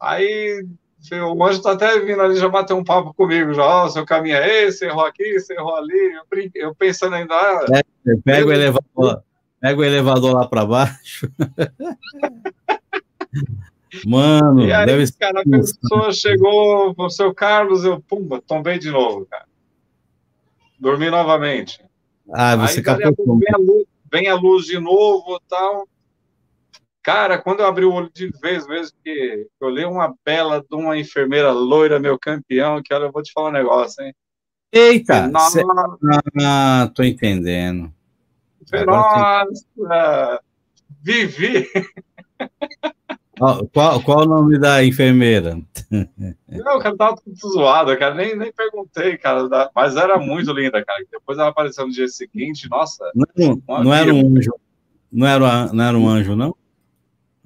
Aí 0.00 0.66
o 1.12 1.44
anjo 1.44 1.62
tá 1.62 1.72
até 1.72 1.98
vindo 2.00 2.20
ali 2.20 2.36
já 2.36 2.48
bater 2.48 2.74
um 2.74 2.84
papo 2.84 3.14
comigo, 3.14 3.54
já, 3.54 3.84
oh, 3.84 3.88
seu 3.88 4.04
caminho 4.04 4.36
é 4.36 4.64
esse, 4.64 4.84
errou 4.84 5.04
aqui, 5.04 5.38
você 5.38 5.54
errou 5.54 5.76
ali. 5.76 6.14
Eu, 6.14 6.22
eu 6.54 6.74
pensando 6.74 7.14
ainda. 7.14 7.34
Ah, 7.34 7.66
é, 7.72 7.82
pega, 8.24 8.46
o 8.46 8.52
elevador, 8.52 9.22
pega 9.60 9.80
o 9.80 9.84
elevador 9.84 10.34
lá 10.34 10.48
para 10.48 10.66
baixo. 10.66 11.30
Mano, 14.06 14.66
e 14.66 14.72
aí, 14.72 14.86
deve 14.86 15.06
ser. 15.06 15.18
Cara, 15.18 15.40
a 15.40 15.44
pessoa 15.44 16.12
chegou, 16.12 16.94
o 16.96 17.10
seu 17.10 17.32
Carlos, 17.32 17.84
eu, 17.84 18.00
pumba, 18.00 18.42
tombei 18.46 18.78
de 18.78 18.90
novo, 18.90 19.26
cara. 19.26 19.46
Dormi 20.78 21.10
novamente. 21.10 21.80
Ah, 22.32 22.56
você 22.56 22.82
capotou. 22.82 23.38
Vem 23.38 23.54
a, 23.54 23.58
luz, 23.58 23.84
vem 24.12 24.28
a 24.28 24.34
luz 24.34 24.66
de 24.66 24.78
novo 24.78 25.40
tal. 25.48 25.88
Cara, 27.08 27.38
quando 27.38 27.60
eu 27.60 27.66
abri 27.66 27.86
o 27.86 27.92
olho 27.94 28.10
de 28.12 28.30
vez 28.38 28.66
mesmo, 28.66 28.94
que 29.02 29.48
eu 29.58 29.68
olhei 29.68 29.86
uma 29.86 30.14
bela 30.26 30.60
de 30.60 30.76
uma 30.76 30.94
enfermeira 30.98 31.50
loira, 31.52 31.98
meu 31.98 32.18
campeão, 32.18 32.82
que 32.84 32.92
olha, 32.92 33.04
eu 33.04 33.10
vou 33.10 33.22
te 33.22 33.32
falar 33.32 33.48
um 33.48 33.52
negócio, 33.52 34.04
hein? 34.04 34.14
Eita! 34.70 35.26
Nossa, 35.26 35.58
cê... 35.58 35.64
ah, 36.42 36.90
tô 36.94 37.02
entendendo. 37.02 37.90
Nossa! 38.84 40.42
Vivi! 41.00 41.66
Qual, 43.38 44.02
qual 44.02 44.18
o 44.18 44.26
nome 44.26 44.58
da 44.58 44.84
enfermeira? 44.84 45.58
Não, 46.46 46.78
cara, 46.78 46.94
tava 46.94 47.16
tudo 47.16 47.52
zoado, 47.54 47.96
cara. 47.96 48.14
Nem, 48.14 48.36
nem 48.36 48.52
perguntei, 48.52 49.16
cara. 49.16 49.48
Mas 49.74 49.96
era 49.96 50.18
muito 50.18 50.52
linda, 50.52 50.84
cara. 50.84 51.02
Depois 51.10 51.38
ela 51.38 51.48
apareceu 51.48 51.86
no 51.86 51.92
dia 51.92 52.06
seguinte, 52.06 52.68
nossa. 52.68 53.10
Não, 53.14 53.62
não 53.66 53.94
era 53.94 54.12
um 54.12 54.36
anjo. 54.36 54.52
Não 55.10 55.26
era, 55.26 55.72
não 55.72 55.84
era 55.84 55.96
um 55.96 56.06
anjo, 56.06 56.36
não? 56.36 56.54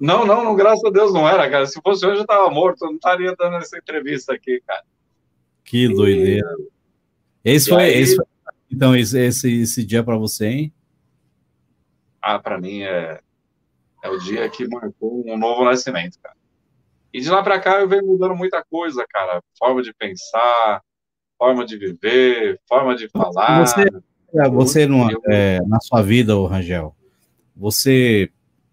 Não, 0.02 0.26
não, 0.26 0.42
não, 0.42 0.56
graças 0.56 0.84
a 0.84 0.90
Deus 0.90 1.14
não 1.14 1.28
era, 1.28 1.48
cara. 1.48 1.64
Se 1.64 1.80
fosse 1.80 2.04
hoje 2.04 2.22
eu 2.22 2.26
tava 2.26 2.50
morto, 2.50 2.84
eu 2.84 2.88
não 2.88 2.96
estaria 2.96 3.36
dando 3.38 3.58
essa 3.58 3.78
entrevista 3.78 4.34
aqui, 4.34 4.60
cara. 4.66 4.82
Que 5.64 5.86
doideira. 5.86 6.56
Esse 7.44 7.68
foi, 7.68 7.84
aí... 7.84 8.00
esse 8.00 8.16
foi, 8.16 8.24
então, 8.68 8.96
esse, 8.96 9.16
esse, 9.16 9.60
esse 9.62 9.84
dia 9.84 10.02
para 10.02 10.16
você, 10.16 10.46
hein? 10.46 10.74
Ah, 12.20 12.36
para 12.36 12.60
mim 12.60 12.82
é, 12.82 13.20
é 14.02 14.10
o 14.10 14.18
dia 14.18 14.48
que 14.48 14.66
marcou 14.66 15.22
um 15.24 15.38
novo 15.38 15.64
nascimento, 15.64 16.18
cara. 16.20 16.34
E 17.14 17.20
de 17.20 17.30
lá 17.30 17.40
para 17.40 17.60
cá 17.60 17.78
eu 17.78 17.88
venho 17.88 18.04
mudando 18.04 18.34
muita 18.34 18.60
coisa, 18.64 19.06
cara. 19.08 19.40
Forma 19.56 19.84
de 19.84 19.94
pensar, 19.94 20.82
forma 21.38 21.64
de 21.64 21.78
viver, 21.78 22.60
forma 22.68 22.96
de 22.96 23.08
falar. 23.08 23.64
Você, 23.64 23.84
você 24.50 24.84
não, 24.84 25.08
é, 25.28 25.60
na 25.64 25.78
sua 25.78 26.02
vida, 26.02 26.34
Rangel, 26.34 26.96
você 27.54 28.32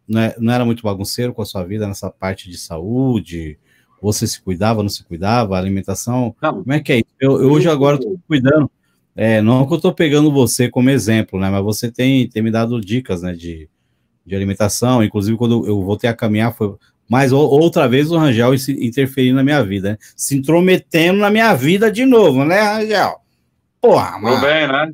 não, 0.10 0.22
é, 0.22 0.36
não 0.40 0.52
era 0.52 0.66
muito 0.66 0.84
bagunceiro 0.84 1.34
com 1.34 1.42
a 1.42 1.46
sua 1.46 1.64
vida 1.64 1.88
nessa 1.88 2.10
parte 2.10 2.50
de 2.50 2.58
saúde? 2.58 3.58
Você 4.02 4.26
se 4.26 4.42
cuidava, 4.42 4.82
não 4.82 4.90
se 4.90 5.04
cuidava? 5.04 5.58
Alimentação? 5.58 6.36
Não. 6.42 6.64
Como 6.64 6.74
é 6.74 6.80
que 6.80 6.92
é 6.92 6.98
isso? 6.98 7.10
Eu, 7.20 7.42
eu 7.42 7.52
hoje 7.52 7.70
agora 7.70 7.98
estou 7.98 8.20
cuidando. 8.28 8.70
É, 9.16 9.42
não 9.42 9.68
que 9.68 9.74
eu 9.74 9.78
estou 9.78 9.94
pegando 9.94 10.32
você 10.32 10.70
como 10.70 10.90
exemplo, 10.90 11.40
né? 11.40 11.50
Mas 11.50 11.64
você 11.64 11.92
tem, 11.92 12.28
tem 12.28 12.42
me 12.42 12.50
dado 12.50 12.82
dicas, 12.82 13.22
né? 13.22 13.34
De, 13.34 13.70
de 14.26 14.36
alimentação. 14.36 15.04
Inclusive, 15.04 15.38
quando 15.38 15.68
eu 15.68 15.82
voltei 15.84 16.10
a 16.10 16.16
caminhar, 16.16 16.56
foi 16.56 16.76
mais 17.08 17.32
outra 17.32 17.88
vez 17.88 18.12
o 18.12 18.18
Rangel 18.18 18.54
interferindo 18.54 19.36
na 19.36 19.44
minha 19.44 19.64
vida, 19.64 19.92
né? 19.92 19.98
Se 20.16 20.36
intrometendo 20.38 21.20
na 21.20 21.30
minha 21.30 21.54
vida 21.54 21.92
de 21.92 22.06
novo, 22.06 22.46
né, 22.46 22.62
Rangel? 22.62 23.20
Porra, 23.82 24.18
mano. 24.20 24.36
Tudo 24.36 24.48
bem, 24.48 24.68
né? 24.68 24.94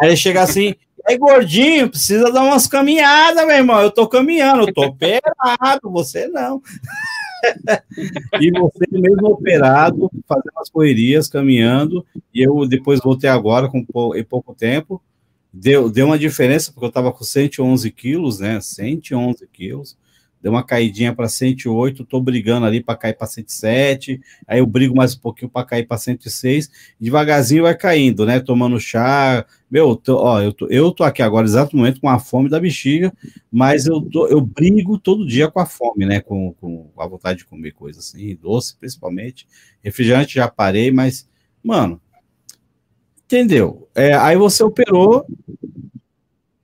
Aí 0.00 0.08
ele 0.08 0.16
chega 0.16 0.42
assim, 0.42 0.74
é 1.08 1.16
gordinho, 1.16 1.88
precisa 1.88 2.32
dar 2.32 2.42
umas 2.42 2.66
caminhadas, 2.66 3.46
meu 3.46 3.56
irmão. 3.56 3.80
Eu 3.80 3.90
tô 3.90 4.08
caminhando, 4.08 4.62
eu 4.62 4.74
tô 4.74 4.84
operado, 4.84 5.90
você 5.90 6.26
não. 6.28 6.60
e 8.40 8.50
você 8.50 8.86
mesmo 8.90 9.28
operado, 9.28 10.10
fazendo 10.26 10.58
as 10.58 10.68
correrias, 10.68 11.28
caminhando, 11.28 12.04
e 12.34 12.42
eu 12.42 12.66
depois 12.66 13.00
voltei 13.00 13.30
agora 13.30 13.68
com 13.68 13.84
em 14.14 14.24
pouco 14.24 14.54
tempo. 14.54 15.02
Deu, 15.52 15.88
deu 15.88 16.06
uma 16.06 16.18
diferença, 16.18 16.70
porque 16.70 16.84
eu 16.84 16.88
estava 16.88 17.12
com 17.12 17.24
111 17.24 17.90
quilos, 17.92 18.40
né? 18.40 18.60
111 18.60 19.46
quilos 19.52 19.96
deu 20.46 20.52
uma 20.52 20.62
caidinha 20.62 21.12
para 21.12 21.28
108, 21.28 22.04
tô 22.04 22.20
brigando 22.20 22.66
ali 22.66 22.80
para 22.80 22.94
cair 22.94 23.14
para 23.14 23.26
107, 23.26 24.20
aí 24.46 24.60
eu 24.60 24.66
brigo 24.66 24.94
mais 24.94 25.12
um 25.16 25.18
pouquinho 25.18 25.50
para 25.50 25.66
cair 25.66 25.84
para 25.84 25.98
106, 25.98 26.70
devagarzinho 27.00 27.64
vai 27.64 27.76
caindo, 27.76 28.24
né? 28.24 28.38
Tomando 28.38 28.78
chá. 28.78 29.44
Meu, 29.68 29.96
tô, 29.96 30.18
ó, 30.18 30.40
eu 30.40 30.52
tô, 30.52 30.68
eu 30.68 30.92
tô 30.92 31.02
aqui 31.02 31.20
agora 31.20 31.44
exato 31.44 31.76
momento 31.76 32.00
com 32.00 32.08
a 32.08 32.20
fome 32.20 32.48
da 32.48 32.60
bexiga, 32.60 33.12
mas 33.50 33.86
eu 33.86 34.00
tô, 34.00 34.28
eu 34.28 34.40
brigo 34.40 34.96
todo 34.96 35.26
dia 35.26 35.50
com 35.50 35.58
a 35.58 35.66
fome, 35.66 36.06
né? 36.06 36.20
Com, 36.20 36.52
com 36.52 36.92
a 36.96 37.08
vontade 37.08 37.40
de 37.40 37.44
comer 37.44 37.72
coisas 37.72 38.04
assim, 38.04 38.38
doce 38.40 38.76
principalmente. 38.78 39.48
Refrigerante 39.82 40.36
já 40.36 40.46
parei, 40.46 40.92
mas 40.92 41.28
mano, 41.60 42.00
entendeu? 43.24 43.88
É, 43.96 44.14
aí 44.14 44.36
você 44.36 44.62
operou 44.62 45.26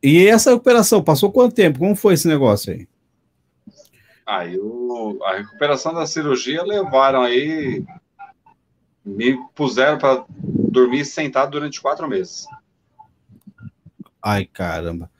e 0.00 0.24
essa 0.28 0.54
operação 0.54 1.02
passou 1.02 1.32
quanto 1.32 1.56
tempo? 1.56 1.80
Como 1.80 1.96
foi 1.96 2.14
esse 2.14 2.28
negócio 2.28 2.72
aí? 2.72 2.91
Aí 4.26 4.58
o, 4.58 5.18
a 5.24 5.36
recuperação 5.36 5.92
da 5.92 6.06
cirurgia 6.06 6.62
levaram 6.62 7.22
aí. 7.22 7.84
Me 9.04 9.36
puseram 9.54 9.98
para 9.98 10.24
dormir 10.28 11.04
sentado 11.04 11.50
durante 11.50 11.80
quatro 11.80 12.08
meses. 12.08 12.46
Ai, 14.22 14.44
caramba. 14.46 15.10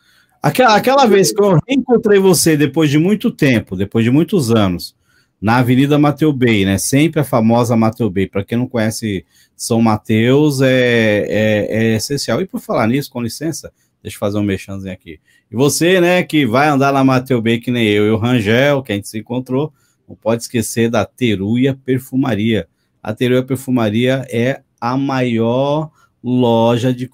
Aquela, 0.41 0.77
aquela 0.77 1.07
vez 1.07 1.33
que 1.33 1.43
eu 1.43 1.59
reencontrei 1.69 2.19
você 2.21 2.57
depois 2.57 2.91
de 2.91 2.99
muito 2.99 3.31
tempo, 3.31 3.77
depois 3.77 4.05
de 4.05 4.11
muitos 4.11 4.51
anos, 4.51 4.95
na 5.41 5.59
Avenida 5.59 5.99
Mateu 5.99 6.33
Bay, 6.33 6.65
né? 6.65 6.79
Sempre 6.79 7.21
a 7.21 7.25
famosa 7.25 7.77
Mateu 7.77 8.09
Bay. 8.09 8.29
Para 8.29 8.45
quem 8.45 8.57
não 8.57 8.69
conhece 8.69 9.27
São 9.57 9.83
Mateus, 9.83 10.61
é, 10.61 11.27
é, 11.29 11.67
é, 11.69 11.97
essencial. 11.97 12.41
E 12.41 12.47
por 12.47 12.61
falar 12.61 12.87
nisso, 12.87 13.11
com 13.11 13.21
licença, 13.21 13.73
deixa 14.01 14.17
eu 14.17 14.21
fazer 14.21 14.39
um 14.39 14.45
mexãozinho 14.45 14.93
aqui. 14.93 15.21
E 15.53 15.55
você, 15.55 16.01
né, 16.01 16.23
que 16.23 16.47
vai 16.47 16.67
andar 16.69 16.95
na 16.95 17.05
Mateu 17.05 17.43
Bay 17.43 17.61
que 17.61 17.71
nem 17.71 17.87
eu 17.87 18.07
e 18.07 18.11
o 18.11 18.17
Rangel, 18.17 18.83
que 18.83 18.91
a 18.91 18.95
gente 18.95 19.07
se 19.07 19.19
encontrou, 19.19 19.71
não 20.09 20.17
pode 20.17 20.41
esquecer 20.41 20.89
da 20.89 21.05
Teruia 21.05 21.79
Perfumaria. 21.85 22.67
A 23.03 23.13
Teruia 23.13 23.43
Perfumaria 23.43 24.27
é 24.31 24.63
a 24.81 24.97
maior 24.97 25.91
loja 26.25 26.95
de, 26.95 27.07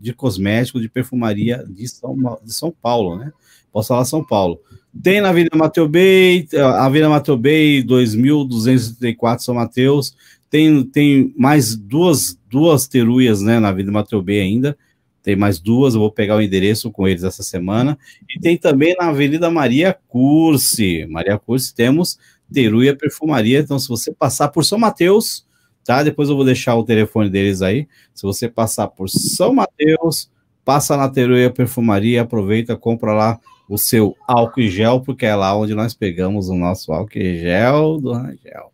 de 0.00 0.12
cosméticos, 0.12 0.82
de 0.82 0.88
perfumaria 0.88 1.64
de 1.68 1.86
São, 1.86 2.16
de 2.42 2.52
São 2.52 2.74
Paulo, 2.82 3.16
né? 3.16 3.32
Posso 3.72 3.88
falar 3.88 4.04
São 4.04 4.24
Paulo. 4.24 4.58
Tem 5.00 5.20
na 5.20 5.28
Avenida 5.28 5.56
Mateu 5.56 5.88
Bay, 5.88 6.48
a 6.56 6.86
Avenida 6.86 7.08
Mateu 7.08 7.36
Bay, 7.36 7.80
2234 7.84 9.44
São 9.44 9.54
Mateus. 9.54 10.16
Tem, 10.50 10.82
tem 10.82 11.32
mais 11.36 11.76
duas, 11.76 12.36
duas 12.50 12.88
teruias, 12.88 13.40
né, 13.40 13.60
na 13.60 13.68
Avenida 13.68 13.92
Mateu 13.92 14.20
Bay 14.20 14.40
ainda 14.40 14.76
tem 15.24 15.34
mais 15.34 15.58
duas, 15.58 15.94
eu 15.94 16.00
vou 16.00 16.12
pegar 16.12 16.36
o 16.36 16.42
endereço 16.42 16.90
com 16.90 17.08
eles 17.08 17.24
essa 17.24 17.42
semana. 17.42 17.98
E 18.28 18.38
tem 18.38 18.58
também 18.58 18.94
na 19.00 19.08
Avenida 19.08 19.50
Maria 19.50 19.96
Curse. 20.06 21.06
Maria 21.08 21.38
Curse 21.38 21.74
temos 21.74 22.18
Teruia 22.52 22.94
Perfumaria. 22.94 23.60
Então, 23.60 23.78
se 23.78 23.88
você 23.88 24.12
passar 24.12 24.48
por 24.48 24.66
São 24.66 24.78
Mateus, 24.78 25.46
tá? 25.82 26.02
Depois 26.02 26.28
eu 26.28 26.36
vou 26.36 26.44
deixar 26.44 26.76
o 26.76 26.84
telefone 26.84 27.30
deles 27.30 27.62
aí. 27.62 27.88
Se 28.12 28.22
você 28.22 28.50
passar 28.50 28.88
por 28.88 29.08
São 29.08 29.54
Mateus, 29.54 30.30
passa 30.62 30.94
na 30.94 31.08
Teruia 31.08 31.48
Perfumaria, 31.50 32.20
aproveita, 32.20 32.76
compra 32.76 33.14
lá 33.14 33.40
o 33.66 33.78
seu 33.78 34.14
álcool 34.28 34.60
em 34.60 34.68
gel, 34.68 35.00
porque 35.00 35.24
é 35.24 35.34
lá 35.34 35.56
onde 35.56 35.74
nós 35.74 35.94
pegamos 35.94 36.50
o 36.50 36.54
nosso 36.54 36.92
álcool 36.92 37.18
em 37.18 37.38
gel 37.38 37.98
do 37.98 38.12
Rangel. 38.12 38.70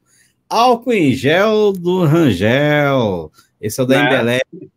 Álcool 0.48 0.94
em 0.94 1.12
gel 1.12 1.72
do 1.72 2.04
Rangel. 2.04 3.30
Esse 3.60 3.80
é 3.80 3.84
o 3.84 3.86
da 3.86 4.04
Embeleze, 4.04 4.72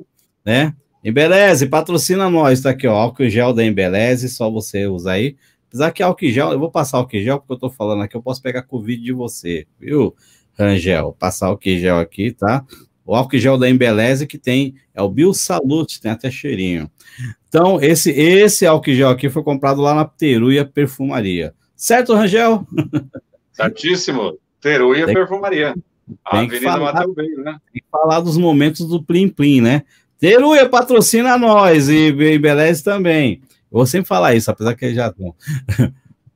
né? 0.46 0.76
Embeleze, 1.04 1.68
patrocina 1.68 2.30
nós, 2.30 2.62
tá 2.62 2.70
aqui, 2.70 2.88
ó, 2.88 2.96
álcool 2.96 3.28
gel 3.28 3.54
da 3.54 3.64
Embeleze, 3.64 4.30
só 4.30 4.50
você 4.50 4.88
usa 4.88 5.12
aí. 5.12 5.36
Apesar 5.68 5.92
que 5.92 6.02
álcool 6.02 6.30
gel, 6.30 6.52
eu 6.52 6.60
vou 6.60 6.72
passar 6.72 6.98
álcool 6.98 7.20
gel, 7.20 7.40
porque 7.40 7.54
eu 7.54 7.58
tô 7.58 7.70
falando 7.70 8.04
aqui, 8.04 8.16
eu 8.16 8.22
posso 8.22 8.42
pegar 8.42 8.62
Covid 8.62 9.04
de 9.04 9.12
você, 9.12 9.66
viu, 9.80 10.16
Rangel? 10.58 11.16
Passar 11.20 11.48
álcool 11.48 11.78
gel 11.78 12.00
aqui, 12.00 12.32
tá? 12.32 12.64
O 13.06 13.16
álcool 13.16 13.38
gel 13.38 13.58
da 13.58 13.70
Embeleze 13.70 14.26
que 14.26 14.38
tem, 14.38 14.76
é 14.94 15.02
o 15.02 15.10
Biosalute, 15.10 16.00
tem 16.00 16.12
até 16.12 16.32
cheirinho. 16.32 16.90
Então, 17.50 17.82
esse, 17.82 18.12
esse 18.12 18.66
álcool 18.66 18.94
gel 18.94 19.10
aqui 19.10 19.30
foi 19.30 19.44
comprado 19.44 19.82
lá 19.82 19.94
na 19.94 20.06
Teruia 20.06 20.64
Perfumaria. 20.64 21.54
Certo, 21.76 22.14
Rangel? 22.14 22.66
Certíssimo. 23.52 24.38
Teruia 24.62 25.06
tem, 25.06 25.14
Perfumaria. 25.14 25.76
A 26.24 26.32
tem 26.32 26.48
Avenida 26.48 26.72
falar, 26.72 26.94
né? 26.94 27.60
Tem 27.74 27.82
que 27.82 27.88
falar 27.92 28.20
dos 28.22 28.38
momentos 28.38 28.88
do 28.88 29.04
Plim 29.04 29.28
Plim, 29.28 29.60
né? 29.60 29.84
Teruia 30.24 30.70
patrocina 30.70 31.38
nós 31.38 31.90
e, 31.90 32.08
e 32.08 32.40
Beleza 32.40 32.82
também. 32.82 33.42
Eu 33.70 33.80
vou 33.80 33.86
sempre 33.86 34.08
falar 34.08 34.34
isso, 34.34 34.50
apesar 34.50 34.74
que 34.74 34.94
já 34.94 35.10
estão. 35.10 35.36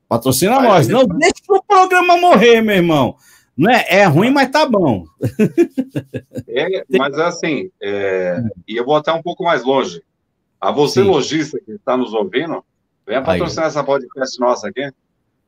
patrocina 0.09 0.57
Vai, 0.57 0.67
nós. 0.67 0.89
Não 0.89 1.05
deixa 1.05 1.35
o 1.47 1.63
programa 1.63 2.17
morrer, 2.17 2.59
meu 2.59 2.75
irmão. 2.75 3.15
Não 3.55 3.71
é, 3.71 3.85
é 3.87 4.03
ruim, 4.03 4.29
mas 4.29 4.49
tá 4.49 4.67
bom. 4.67 5.05
É, 6.49 6.83
mas 6.97 7.17
é 7.17 7.23
assim, 7.23 7.71
é, 7.81 8.43
e 8.67 8.75
eu 8.75 8.83
vou 8.83 8.97
até 8.97 9.13
um 9.13 9.21
pouco 9.21 9.45
mais 9.45 9.63
longe. 9.63 10.01
A 10.59 10.69
você, 10.69 11.01
Sim. 11.01 11.07
lojista 11.07 11.57
que 11.57 11.71
está 11.71 11.95
nos 11.95 12.13
ouvindo, 12.13 12.61
venha 13.07 13.21
patrocinar 13.21 13.67
Aí. 13.67 13.69
essa 13.69 13.85
podcast 13.85 14.37
nossa 14.37 14.67
aqui. 14.67 14.91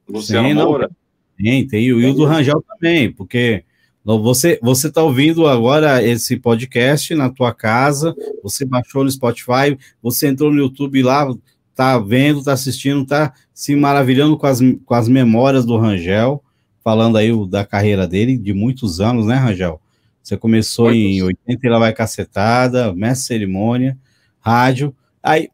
Luciano 0.08 0.48
Sim, 0.48 0.54
Moura. 0.54 0.90
Tem, 1.38 1.68
tem 1.68 1.92
o 1.92 2.14
do 2.14 2.24
Rangel 2.24 2.64
também, 2.66 3.12
porque 3.12 3.66
você 4.04 4.60
você 4.62 4.88
está 4.88 5.04
ouvindo 5.04 5.48
agora 5.48 6.04
esse 6.04 6.38
podcast 6.38 7.14
na 7.16 7.30
tua 7.30 7.54
casa, 7.54 8.16
você 8.42 8.66
baixou 8.66 9.04
no 9.04 9.12
Spotify, 9.12 9.78
você 10.02 10.28
entrou 10.28 10.52
no 10.52 10.58
YouTube 10.60 11.02
lá, 11.04 11.28
tá 11.76 11.98
vendo, 11.98 12.44
tá 12.44 12.54
assistindo, 12.54 13.06
tá 13.06 13.34
se 13.54 13.76
maravilhando 13.76 14.38
com 14.38 14.48
as, 14.48 14.60
com 14.86 14.94
as 14.94 15.08
memórias 15.08 15.66
do 15.66 15.78
Rangel, 15.78 16.44
falando 16.84 17.18
aí 17.18 17.32
da 17.48 17.66
carreira 17.66 18.08
dele, 18.08 18.38
de 18.38 18.54
muitos 18.54 19.00
anos, 19.00 19.26
né, 19.26 19.36
Rangel? 19.36 19.82
Você 20.22 20.38
começou 20.38 20.92
em 20.94 21.22
80 21.24 21.66
e 21.66 21.70
lá 21.70 21.80
vai 21.80 21.94
cacetada, 21.94 22.94
mestre 22.94 23.28
cerimônia, 23.28 23.98
rádio. 24.40 24.96
Aí, 25.24 25.50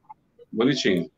bonitinho. 0.51 1.09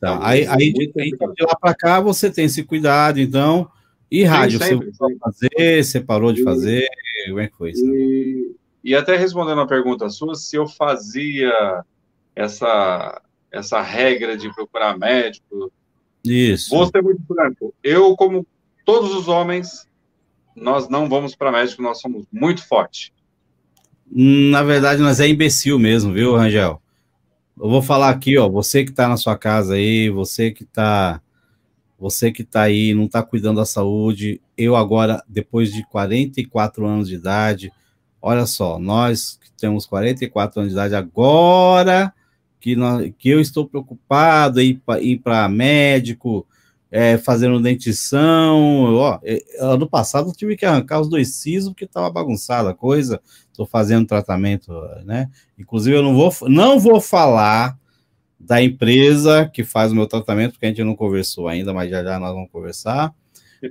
Tá, 0.00 0.18
aí, 0.22 0.46
aí 0.46 0.72
de, 0.72 0.86
de 0.92 1.16
lá 1.42 1.56
para 1.60 1.74
cá 1.74 2.00
você 2.00 2.30
tem 2.30 2.44
esse 2.46 2.62
cuidado, 2.62 3.20
então. 3.20 3.70
E 4.10 4.24
rádio, 4.24 4.58
Sim, 4.58 4.66
sempre, 4.66 4.90
você 4.92 5.16
fazer, 5.16 5.84
você 5.84 6.00
parou 6.00 6.32
de 6.32 6.42
fazer? 6.42 6.86
Como 7.26 7.40
é 7.40 7.48
que 7.48 7.56
foi 7.56 7.70
isso? 7.70 7.86
E, 7.86 8.54
e 8.84 8.94
até 8.94 9.16
respondendo 9.16 9.60
a 9.62 9.66
pergunta 9.66 10.10
sua, 10.10 10.34
se 10.34 10.56
eu 10.56 10.68
fazia 10.68 11.82
essa, 12.36 13.22
essa 13.50 13.80
regra 13.80 14.36
de 14.36 14.52
procurar 14.54 14.98
médico. 14.98 15.72
Isso. 16.24 16.70
Vou 16.70 16.86
ser 16.86 17.02
muito 17.02 17.22
franco. 17.26 17.74
Eu, 17.82 18.14
como 18.16 18.46
todos 18.84 19.14
os 19.14 19.28
homens, 19.28 19.86
nós 20.54 20.88
não 20.88 21.08
vamos 21.08 21.34
para 21.34 21.52
médico, 21.52 21.80
nós 21.80 22.00
somos 22.00 22.26
muito 22.30 22.66
fortes. 22.66 23.10
Na 24.14 24.62
verdade, 24.62 25.00
nós 25.00 25.20
é 25.20 25.28
imbecil 25.28 25.78
mesmo, 25.78 26.12
viu, 26.12 26.36
Rangel? 26.36 26.81
Eu 27.56 27.68
vou 27.68 27.82
falar 27.82 28.10
aqui, 28.10 28.38
ó, 28.38 28.48
você 28.48 28.84
que 28.84 28.90
está 28.90 29.08
na 29.08 29.16
sua 29.16 29.36
casa 29.36 29.74
aí, 29.74 30.08
você 30.10 30.50
que 30.50 30.64
está 30.64 31.20
você 31.98 32.32
que 32.32 32.42
está 32.42 32.62
aí, 32.62 32.92
não 32.94 33.04
está 33.04 33.22
cuidando 33.22 33.58
da 33.58 33.64
saúde, 33.64 34.40
eu 34.58 34.74
agora, 34.74 35.22
depois 35.28 35.72
de 35.72 35.86
44 35.86 36.84
anos 36.84 37.06
de 37.08 37.14
idade, 37.14 37.72
olha 38.20 38.44
só, 38.44 38.76
nós 38.76 39.38
que 39.40 39.48
temos 39.52 39.86
44 39.86 40.60
anos 40.60 40.72
de 40.72 40.76
idade, 40.76 40.96
agora 40.96 42.12
que, 42.58 42.74
nós, 42.74 43.12
que 43.16 43.28
eu 43.28 43.40
estou 43.40 43.68
preocupado 43.68 44.60
em 44.60 44.80
ir 45.00 45.18
para 45.18 45.48
médico, 45.48 46.44
é, 46.92 47.16
fazendo 47.16 47.58
dentição. 47.58 48.94
Ó, 48.94 49.18
é, 49.24 49.42
ano 49.58 49.88
passado 49.88 50.28
eu 50.28 50.34
tive 50.34 50.56
que 50.56 50.66
arrancar 50.66 51.00
os 51.00 51.08
dois 51.08 51.36
sisos 51.36 51.70
porque 51.70 51.86
estava 51.86 52.10
bagunçada 52.10 52.70
a 52.70 52.74
coisa. 52.74 53.20
Estou 53.50 53.66
fazendo 53.66 54.06
tratamento, 54.06 54.70
né? 55.04 55.30
Inclusive, 55.58 55.96
eu 55.96 56.02
não 56.02 56.14
vou, 56.14 56.32
não 56.48 56.78
vou 56.78 57.00
falar 57.00 57.78
da 58.38 58.62
empresa 58.62 59.48
que 59.52 59.64
faz 59.64 59.90
o 59.90 59.94
meu 59.94 60.06
tratamento, 60.06 60.52
porque 60.52 60.66
a 60.66 60.68
gente 60.68 60.84
não 60.84 60.94
conversou 60.94 61.48
ainda, 61.48 61.72
mas 61.72 61.90
já 61.90 62.04
já 62.04 62.18
nós 62.18 62.34
vamos 62.34 62.50
conversar, 62.50 63.12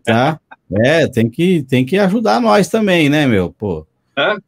tá? 0.04 0.40
É, 0.86 1.06
tem 1.06 1.30
que, 1.30 1.64
tem 1.64 1.86
que 1.86 1.98
ajudar 1.98 2.40
nós 2.40 2.70
também, 2.70 3.10
né, 3.10 3.28
meu? 3.28 3.52
Pô. 3.52 3.86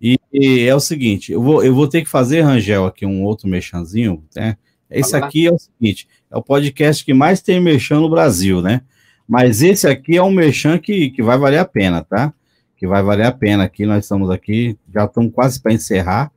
E, 0.02 0.18
e, 0.32 0.62
é 0.62 0.74
o 0.74 0.80
seguinte, 0.80 1.34
eu 1.34 1.42
vou, 1.42 1.62
eu 1.62 1.76
vou 1.76 1.86
ter 1.86 2.02
que 2.02 2.08
fazer, 2.08 2.40
Rangel, 2.40 2.86
aqui 2.86 3.06
um 3.06 3.26
outro 3.26 3.50
mexanzinho, 3.50 4.24
né? 4.34 4.56
Esse 4.90 5.18
aqui 5.18 5.48
é 5.48 5.52
o 5.52 5.58
seguinte, 5.58 6.08
é 6.34 6.38
o 6.38 6.42
podcast 6.42 7.06
que 7.06 7.14
mais 7.14 7.42
tem 7.42 7.62
merchan 7.62 8.00
no 8.00 8.10
Brasil, 8.10 8.60
né? 8.60 8.82
Mas 9.28 9.62
esse 9.62 9.88
aqui 9.88 10.18
é 10.18 10.24
um 10.24 10.32
merchan 10.32 10.80
que, 10.80 11.12
que 11.12 11.22
vai 11.22 11.38
valer 11.38 11.60
a 11.60 11.66
pena, 11.66 12.04
tá? 12.04 12.34
Que 12.76 12.88
vai 12.88 13.04
valer 13.04 13.28
a 13.28 13.32
pena 13.32 13.64
aqui, 13.64 13.86
nós 13.86 14.04
estamos 14.04 14.32
aqui, 14.32 14.76
já 14.92 15.06
estamos 15.06 15.32
quase 15.32 15.62
para 15.62 15.74
encerrar, 15.74 16.32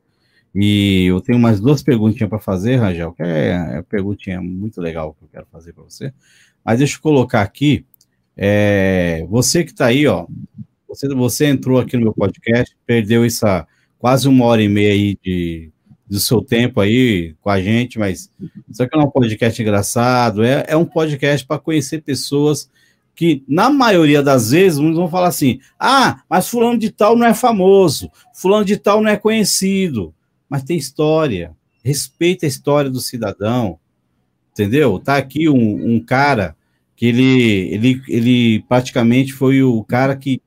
e 0.53 1.05
eu 1.05 1.19
tenho 1.19 1.39
mais 1.39 1.59
duas 1.59 1.81
perguntinhas 1.81 2.29
para 2.29 2.37
fazer, 2.37 2.75
Rangel, 2.75 3.11
que 3.11 3.23
é, 3.23 3.49
é 3.49 3.73
uma 3.73 3.83
perguntinha 3.83 4.39
muito 4.39 4.79
legal 4.79 5.15
que 5.15 5.25
eu 5.25 5.29
quero 5.29 5.47
fazer 5.51 5.73
para 5.73 5.83
você. 5.83 6.13
Mas 6.63 6.77
deixa 6.77 6.97
eu 6.97 7.01
colocar 7.01 7.41
aqui, 7.41 7.83
é, 8.35 9.25
você 9.27 9.63
que 9.63 9.71
está 9.71 9.87
aí, 9.87 10.05
ó, 10.05 10.27
você, 10.87 11.07
você 11.09 11.47
entrou 11.47 11.79
aqui 11.79 11.97
no 11.97 12.03
meu 12.03 12.13
podcast, 12.13 12.77
perdeu 12.85 13.25
essa 13.25 13.67
quase 13.97 14.27
uma 14.27 14.45
hora 14.45 14.61
e 14.61 14.69
meia 14.69 14.93
aí 14.93 15.17
de, 15.23 15.71
do 16.09 16.19
seu 16.19 16.41
tempo 16.41 16.79
aí 16.79 17.35
com 17.41 17.49
a 17.49 17.61
gente, 17.61 17.99
mas 17.99 18.31
isso 18.69 18.81
aqui 18.81 18.95
não 18.95 19.03
é 19.03 19.07
um 19.07 19.11
podcast 19.11 19.61
engraçado, 19.61 20.43
é, 20.43 20.65
é 20.67 20.77
um 20.77 20.85
podcast 20.85 21.45
para 21.45 21.59
conhecer 21.59 22.01
pessoas 22.01 22.69
que, 23.13 23.43
na 23.47 23.69
maioria 23.69 24.21
das 24.21 24.51
vezes, 24.51 24.79
uns 24.79 24.95
vão 24.95 25.09
falar 25.09 25.27
assim: 25.27 25.59
ah, 25.79 26.21
mas 26.29 26.47
fulano 26.47 26.77
de 26.77 26.91
tal 26.91 27.15
não 27.15 27.25
é 27.25 27.33
famoso, 27.33 28.09
fulano 28.33 28.63
de 28.63 28.77
tal 28.77 29.01
não 29.01 29.09
é 29.09 29.17
conhecido, 29.17 30.13
mas 30.47 30.63
tem 30.63 30.77
história, 30.77 31.51
respeita 31.83 32.45
a 32.45 32.49
história 32.49 32.89
do 32.89 33.01
cidadão, 33.01 33.79
entendeu? 34.53 34.99
Tá 34.99 35.17
aqui 35.17 35.49
um, 35.49 35.95
um 35.95 35.99
cara 35.99 36.55
que 36.95 37.05
ele, 37.05 37.73
ele, 37.73 38.01
ele 38.07 38.63
praticamente 38.67 39.33
foi 39.33 39.61
o 39.61 39.83
cara 39.83 40.15
que 40.15 40.41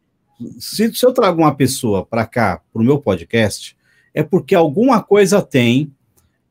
se, 0.59 0.93
se 0.95 1.05
eu 1.05 1.13
trago 1.13 1.43
uma 1.43 1.55
pessoa 1.55 2.05
para 2.05 2.27
cá, 2.27 2.61
para 2.73 2.83
o 2.83 2.85
meu 2.85 2.99
podcast, 2.99 3.77
é 4.15 4.23
porque 4.23 4.55
alguma 4.55 5.03
coisa 5.03 5.41
tem, 5.43 5.93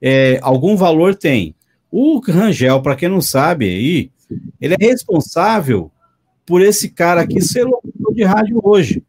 é, 0.02 0.40
algum 0.42 0.76
valor 0.76 1.16
tem. 1.16 1.56
O 1.92 2.20
Rangel, 2.20 2.82
para 2.82 2.96
quem 2.96 3.10
não 3.10 3.22
sabe 3.22 3.66
aí, 3.66 4.12
ele 4.62 4.76
é 4.80 4.86
responsável 4.86 5.92
por 6.46 6.62
esse 6.62 6.90
cara 6.90 7.22
aqui 7.22 7.42
ser 7.42 7.64
locutor 7.64 8.14
de 8.14 8.24
rádio 8.24 8.60
hoje, 8.64 9.04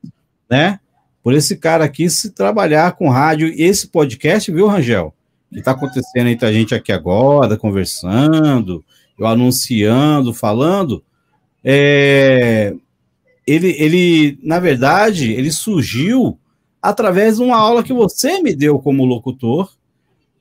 né? 0.48 0.81
Por 1.22 1.35
esse 1.35 1.56
cara 1.56 1.85
aqui 1.85 2.09
se 2.09 2.31
trabalhar 2.31 2.93
com 2.93 3.09
rádio, 3.09 3.52
esse 3.56 3.86
podcast, 3.89 4.51
viu, 4.51 4.66
Rangel? 4.66 5.14
Que 5.52 5.59
está 5.59 5.72
acontecendo 5.72 6.28
entre 6.28 6.47
a 6.47 6.52
gente 6.52 6.74
aqui 6.74 6.93
agora, 6.93 7.56
conversando, 7.56 8.85
eu 9.18 9.27
anunciando, 9.27 10.32
falando. 10.32 11.05
É, 11.62 12.74
ele, 13.47 13.74
ele, 13.78 14.39
na 14.43 14.59
verdade, 14.59 15.32
ele 15.32 15.51
surgiu 15.51 16.39
através 16.82 17.36
de 17.36 17.43
uma 17.43 17.57
aula 17.57 17.82
que 17.82 17.93
você 17.93 18.40
me 18.40 18.55
deu 18.55 18.78
como 18.78 19.05
locutor, 19.05 19.70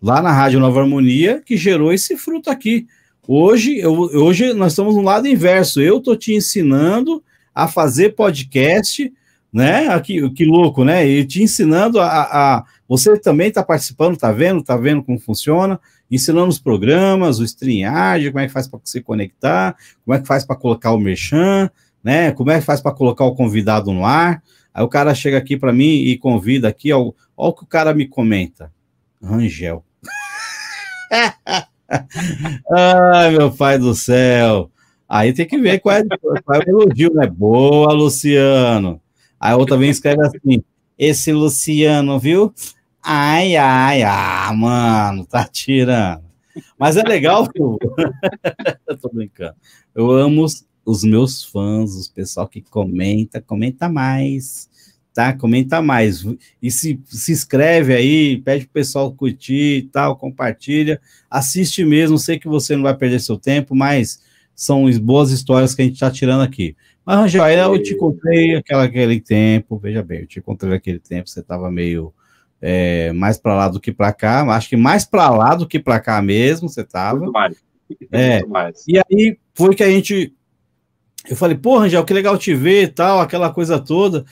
lá 0.02 0.22
na 0.22 0.32
Rádio 0.32 0.60
Nova 0.60 0.80
Harmonia, 0.82 1.42
que 1.46 1.58
gerou 1.58 1.92
esse 1.92 2.18
fruto 2.18 2.50
aqui. 2.50 2.88
Hoje, 3.28 3.78
eu, 3.78 3.94
hoje 3.94 4.54
nós 4.54 4.72
estamos 4.72 4.96
no 4.96 5.02
lado 5.02 5.28
inverso. 5.28 5.82
Eu 5.82 5.98
estou 5.98 6.16
te 6.16 6.34
ensinando 6.34 7.22
a 7.54 7.68
fazer 7.68 8.16
podcast, 8.16 9.12
né? 9.52 9.88
Aqui, 9.90 10.30
que 10.32 10.46
louco, 10.46 10.84
né? 10.84 11.08
E 11.08 11.26
te 11.26 11.44
ensinando 11.44 12.00
a. 12.00 12.08
a 12.08 12.64
você 12.88 13.20
também 13.20 13.50
está 13.50 13.62
participando, 13.62 14.16
está 14.16 14.32
vendo, 14.32 14.62
está 14.62 14.76
vendo 14.76 15.04
como 15.04 15.20
funciona, 15.20 15.80
ensinando 16.10 16.48
os 16.48 16.58
programas, 16.58 17.38
o 17.38 17.44
StreamYard, 17.44 18.32
como 18.32 18.40
é 18.40 18.48
que 18.48 18.54
faz 18.54 18.68
para 18.68 18.80
se 18.84 19.00
conectar, 19.00 19.76
como 20.04 20.16
é 20.16 20.20
que 20.20 20.28
faz 20.28 20.44
para 20.44 20.56
colocar 20.56 20.92
o 20.92 20.98
merchan, 20.98 21.70
né? 22.04 22.32
Como 22.32 22.50
é 22.50 22.60
que 22.60 22.66
faz 22.66 22.82
para 22.82 22.92
colocar 22.92 23.26
o 23.26 23.36
convidado 23.36 23.92
no 23.92 24.06
ar? 24.06 24.42
Aí 24.80 24.86
o 24.86 24.88
cara 24.88 25.14
chega 25.14 25.38
aqui 25.38 25.58
para 25.58 25.74
mim 25.74 25.90
e 25.90 26.18
convida 26.18 26.70
aqui, 26.70 26.94
ó, 26.94 27.12
ó 27.36 27.50
o 27.50 27.54
que 27.54 27.64
o 27.64 27.68
cara 27.68 27.94
me 27.94 28.08
comenta. 28.08 28.72
Rangel. 29.22 29.84
Ai, 32.72 33.32
meu 33.32 33.52
pai 33.52 33.78
do 33.78 33.94
céu. 33.94 34.72
Aí 35.06 35.34
tem 35.34 35.46
que 35.46 35.58
ver 35.58 35.82
qual 35.82 35.98
é, 35.98 36.04
qual 36.46 36.62
é 36.62 36.64
o 36.66 36.70
elogio, 36.70 37.14
né? 37.14 37.28
Boa, 37.28 37.92
Luciano. 37.92 39.02
Aí 39.38 39.54
outra 39.54 39.76
vez 39.76 39.98
escreve 39.98 40.26
assim: 40.26 40.64
esse 40.98 41.34
Luciano, 41.34 42.18
viu? 42.18 42.54
Ai, 43.04 43.58
ai, 43.58 44.04
ah, 44.04 44.50
mano, 44.56 45.26
tá 45.26 45.44
tirando. 45.44 46.24
Mas 46.78 46.96
é 46.96 47.04
legal, 47.04 47.50
eu... 47.54 47.78
tô 48.98 49.10
brincando. 49.12 49.58
Eu 49.94 50.10
amo 50.10 50.46
os, 50.46 50.66
os 50.86 51.04
meus 51.04 51.44
fãs, 51.44 51.96
os 51.96 52.08
pessoal 52.08 52.48
que 52.48 52.62
comenta, 52.62 53.42
comenta 53.42 53.90
mais, 53.90 54.69
tá? 55.20 55.34
Comenta 55.34 55.82
mais. 55.82 56.26
E 56.62 56.72
se, 56.72 56.98
se 57.06 57.34
inscreve 57.34 57.94
aí, 57.94 58.38
pede 58.38 58.66
pro 58.66 58.74
pessoal 58.74 59.12
curtir 59.12 59.78
e 59.78 59.82
tal, 59.84 60.16
compartilha. 60.16 61.02
Assiste 61.30 61.84
mesmo, 61.84 62.18
sei 62.18 62.40
que 62.40 62.48
você 62.48 62.76
não 62.76 62.84
vai 62.84 62.96
perder 62.96 63.20
seu 63.20 63.38
tempo, 63.38 63.76
mas 63.76 64.22
são 64.56 64.90
boas 65.00 65.30
histórias 65.32 65.76
que 65.76 65.82
a 65.82 65.86
gente 65.86 65.96
está 65.96 66.10
tirando 66.10 66.42
aqui. 66.42 66.76
Mas, 67.06 67.18
Rangel, 67.18 67.74
eu 67.74 67.84
te 67.84 67.94
encontrei 67.94 68.56
aquela, 68.56 68.84
aquele 68.84 69.20
tempo, 69.20 69.78
veja 69.78 70.02
bem, 70.02 70.22
eu 70.22 70.28
te 70.28 70.40
encontrei 70.40 70.74
aquele 70.74 71.00
tempo, 71.00 71.30
você 71.30 71.42
estava 71.42 71.70
meio 71.70 72.14
é, 72.62 73.12
mais 73.12 73.38
para 73.38 73.56
lá 73.56 73.68
do 73.68 73.80
que 73.80 73.92
para 73.92 74.14
cá, 74.14 74.44
acho 74.54 74.70
que 74.70 74.78
mais 74.78 75.04
para 75.04 75.30
lá 75.30 75.54
do 75.54 75.68
que 75.68 75.80
para 75.80 76.00
cá 76.00 76.22
mesmo, 76.22 76.70
você 76.70 76.82
estava. 76.82 77.20
Muito 77.20 77.34
mais. 77.34 77.58
É, 78.12 78.40
Muito 78.40 78.50
mais. 78.50 78.86
E 78.88 78.98
aí 78.98 79.38
foi 79.54 79.76
que 79.76 79.84
a 79.84 79.90
gente. 79.90 80.34
Eu 81.30 81.36
falei, 81.36 81.58
pô, 81.58 81.78
Rangel, 81.78 82.06
que 82.06 82.14
legal 82.14 82.38
te 82.38 82.56
ver 82.56 82.84
e 82.84 82.88
tal, 82.88 83.20
aquela 83.20 83.52
coisa 83.52 83.80
toda. 83.80 84.26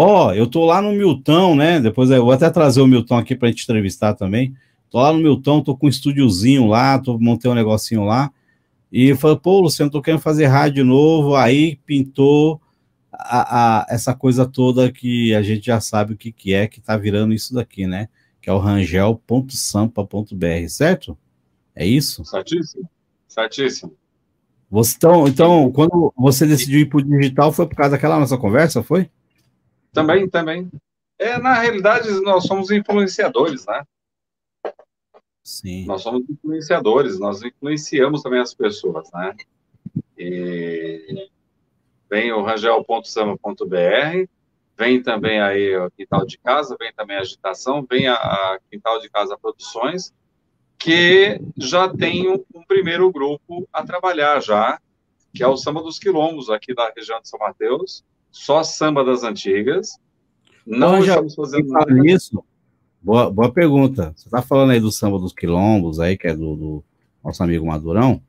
Ó, 0.00 0.28
oh, 0.28 0.32
eu 0.32 0.46
tô 0.46 0.64
lá 0.64 0.80
no 0.80 0.92
Milton, 0.92 1.56
né? 1.56 1.80
Depois 1.80 2.08
eu 2.08 2.22
vou 2.22 2.30
até 2.30 2.48
trazer 2.48 2.80
o 2.80 2.86
Milton 2.86 3.18
aqui 3.18 3.34
para 3.34 3.48
a 3.48 3.50
gente 3.50 3.64
entrevistar 3.64 4.14
também. 4.14 4.54
Tô 4.88 5.00
lá 5.00 5.12
no 5.12 5.18
Milton, 5.18 5.60
tô 5.60 5.76
com 5.76 5.86
um 5.86 5.88
estúdiozinho 5.88 6.68
lá, 6.68 7.00
tô 7.00 7.18
montei 7.18 7.50
um 7.50 7.54
negocinho 7.54 8.04
lá. 8.04 8.30
E 8.92 9.12
falou, 9.16 9.40
pô, 9.40 9.60
Luciano, 9.60 9.90
tô 9.90 10.00
querendo 10.00 10.20
fazer 10.20 10.46
rádio 10.46 10.84
novo, 10.84 11.34
aí 11.34 11.80
pintou 11.84 12.60
a, 13.12 13.80
a, 13.80 13.86
essa 13.90 14.14
coisa 14.14 14.46
toda 14.46 14.92
que 14.92 15.34
a 15.34 15.42
gente 15.42 15.66
já 15.66 15.80
sabe 15.80 16.14
o 16.14 16.16
que, 16.16 16.30
que 16.30 16.54
é, 16.54 16.68
que 16.68 16.80
tá 16.80 16.96
virando 16.96 17.34
isso 17.34 17.52
daqui, 17.52 17.84
né? 17.84 18.08
Que 18.40 18.48
é 18.48 18.52
o 18.52 18.58
rangel.sampa.br, 18.58 20.68
certo? 20.68 21.18
É 21.74 21.84
isso? 21.84 22.24
Certíssimo, 22.24 22.88
certíssimo. 23.26 23.92
Você, 24.70 24.94
então, 24.96 25.26
então, 25.26 25.72
quando 25.72 26.14
você 26.16 26.46
decidiu 26.46 26.78
ir 26.78 26.86
para 26.86 26.98
o 26.98 27.02
digital, 27.02 27.52
foi 27.52 27.66
por 27.66 27.74
causa 27.74 27.90
daquela 27.90 28.20
nossa 28.20 28.38
conversa, 28.38 28.80
foi? 28.80 29.10
Também, 29.92 30.28
também. 30.28 30.70
É, 31.18 31.38
na 31.38 31.54
realidade, 31.54 32.08
nós 32.22 32.44
somos 32.44 32.70
influenciadores, 32.70 33.66
né? 33.66 33.82
Sim. 35.42 35.86
Nós 35.86 36.02
somos 36.02 36.28
influenciadores, 36.28 37.18
nós 37.18 37.42
influenciamos 37.42 38.22
também 38.22 38.40
as 38.40 38.54
pessoas, 38.54 39.10
né? 39.12 39.34
E 40.16 41.30
vem 42.08 42.32
o 42.32 42.42
rangel.sama.br, 42.42 44.28
vem 44.76 45.02
também 45.02 45.40
aí 45.40 45.76
o 45.76 45.90
Quintal 45.90 46.26
de 46.26 46.38
Casa, 46.38 46.76
vem 46.78 46.92
também 46.92 47.16
a 47.16 47.20
Agitação, 47.20 47.86
vem 47.88 48.06
a, 48.08 48.14
a 48.14 48.58
Quintal 48.70 49.00
de 49.00 49.08
Casa 49.08 49.36
Produções, 49.36 50.12
que 50.78 51.40
já 51.56 51.88
tem 51.88 52.28
um, 52.28 52.44
um, 52.54 52.62
primeiro 52.64 53.10
grupo 53.10 53.68
a 53.72 53.82
trabalhar 53.82 54.40
já, 54.40 54.80
que 55.34 55.42
é 55.42 55.48
o 55.48 55.56
Samba 55.56 55.82
dos 55.82 55.98
Quilombos, 55.98 56.48
aqui 56.48 56.74
da 56.74 56.92
região 56.94 57.20
de 57.20 57.28
São 57.28 57.38
Mateus, 57.38 58.04
só 58.38 58.62
samba 58.62 59.04
das 59.04 59.24
antigas. 59.24 59.98
Não 60.64 61.02
já 61.02 61.14
estamos 61.14 61.34
fazendo 61.34 61.68
nada. 61.68 62.06
Isso, 62.06 62.42
Boa, 63.00 63.30
boa 63.30 63.52
pergunta. 63.52 64.12
Você 64.16 64.28
está 64.28 64.42
falando 64.42 64.70
aí 64.70 64.80
do 64.80 64.92
samba 64.92 65.18
dos 65.18 65.32
quilombos, 65.32 66.00
aí, 66.00 66.16
que 66.16 66.26
é 66.26 66.34
do, 66.34 66.56
do, 66.56 66.84
nosso 67.24 67.42
amigo 67.42 67.66
Madurão. 67.66 68.20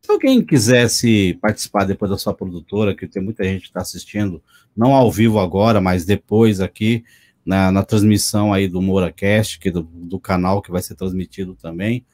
Se 0.00 0.10
alguém 0.10 0.44
quisesse 0.44 1.38
participar 1.40 1.84
depois 1.84 2.10
da 2.10 2.18
sua 2.18 2.34
produtora, 2.34 2.94
que 2.94 3.06
tem 3.06 3.22
muita 3.22 3.44
gente 3.44 3.62
que 3.62 3.68
está 3.68 3.80
assistindo, 3.80 4.42
não 4.76 4.94
ao 4.94 5.10
vivo 5.10 5.38
agora, 5.38 5.80
mas 5.80 6.04
depois 6.04 6.60
aqui, 6.60 7.04
na, 7.44 7.70
na 7.70 7.84
transmissão 7.84 8.52
aí 8.52 8.68
do 8.68 8.82
MoraCast, 8.82 9.58
que 9.58 9.68
é 9.68 9.72
do, 9.72 9.82
do 9.82 10.18
canal 10.18 10.60
que 10.60 10.70
vai 10.70 10.82
ser 10.82 10.94
transmitido 10.94 11.54
também. 11.54 12.04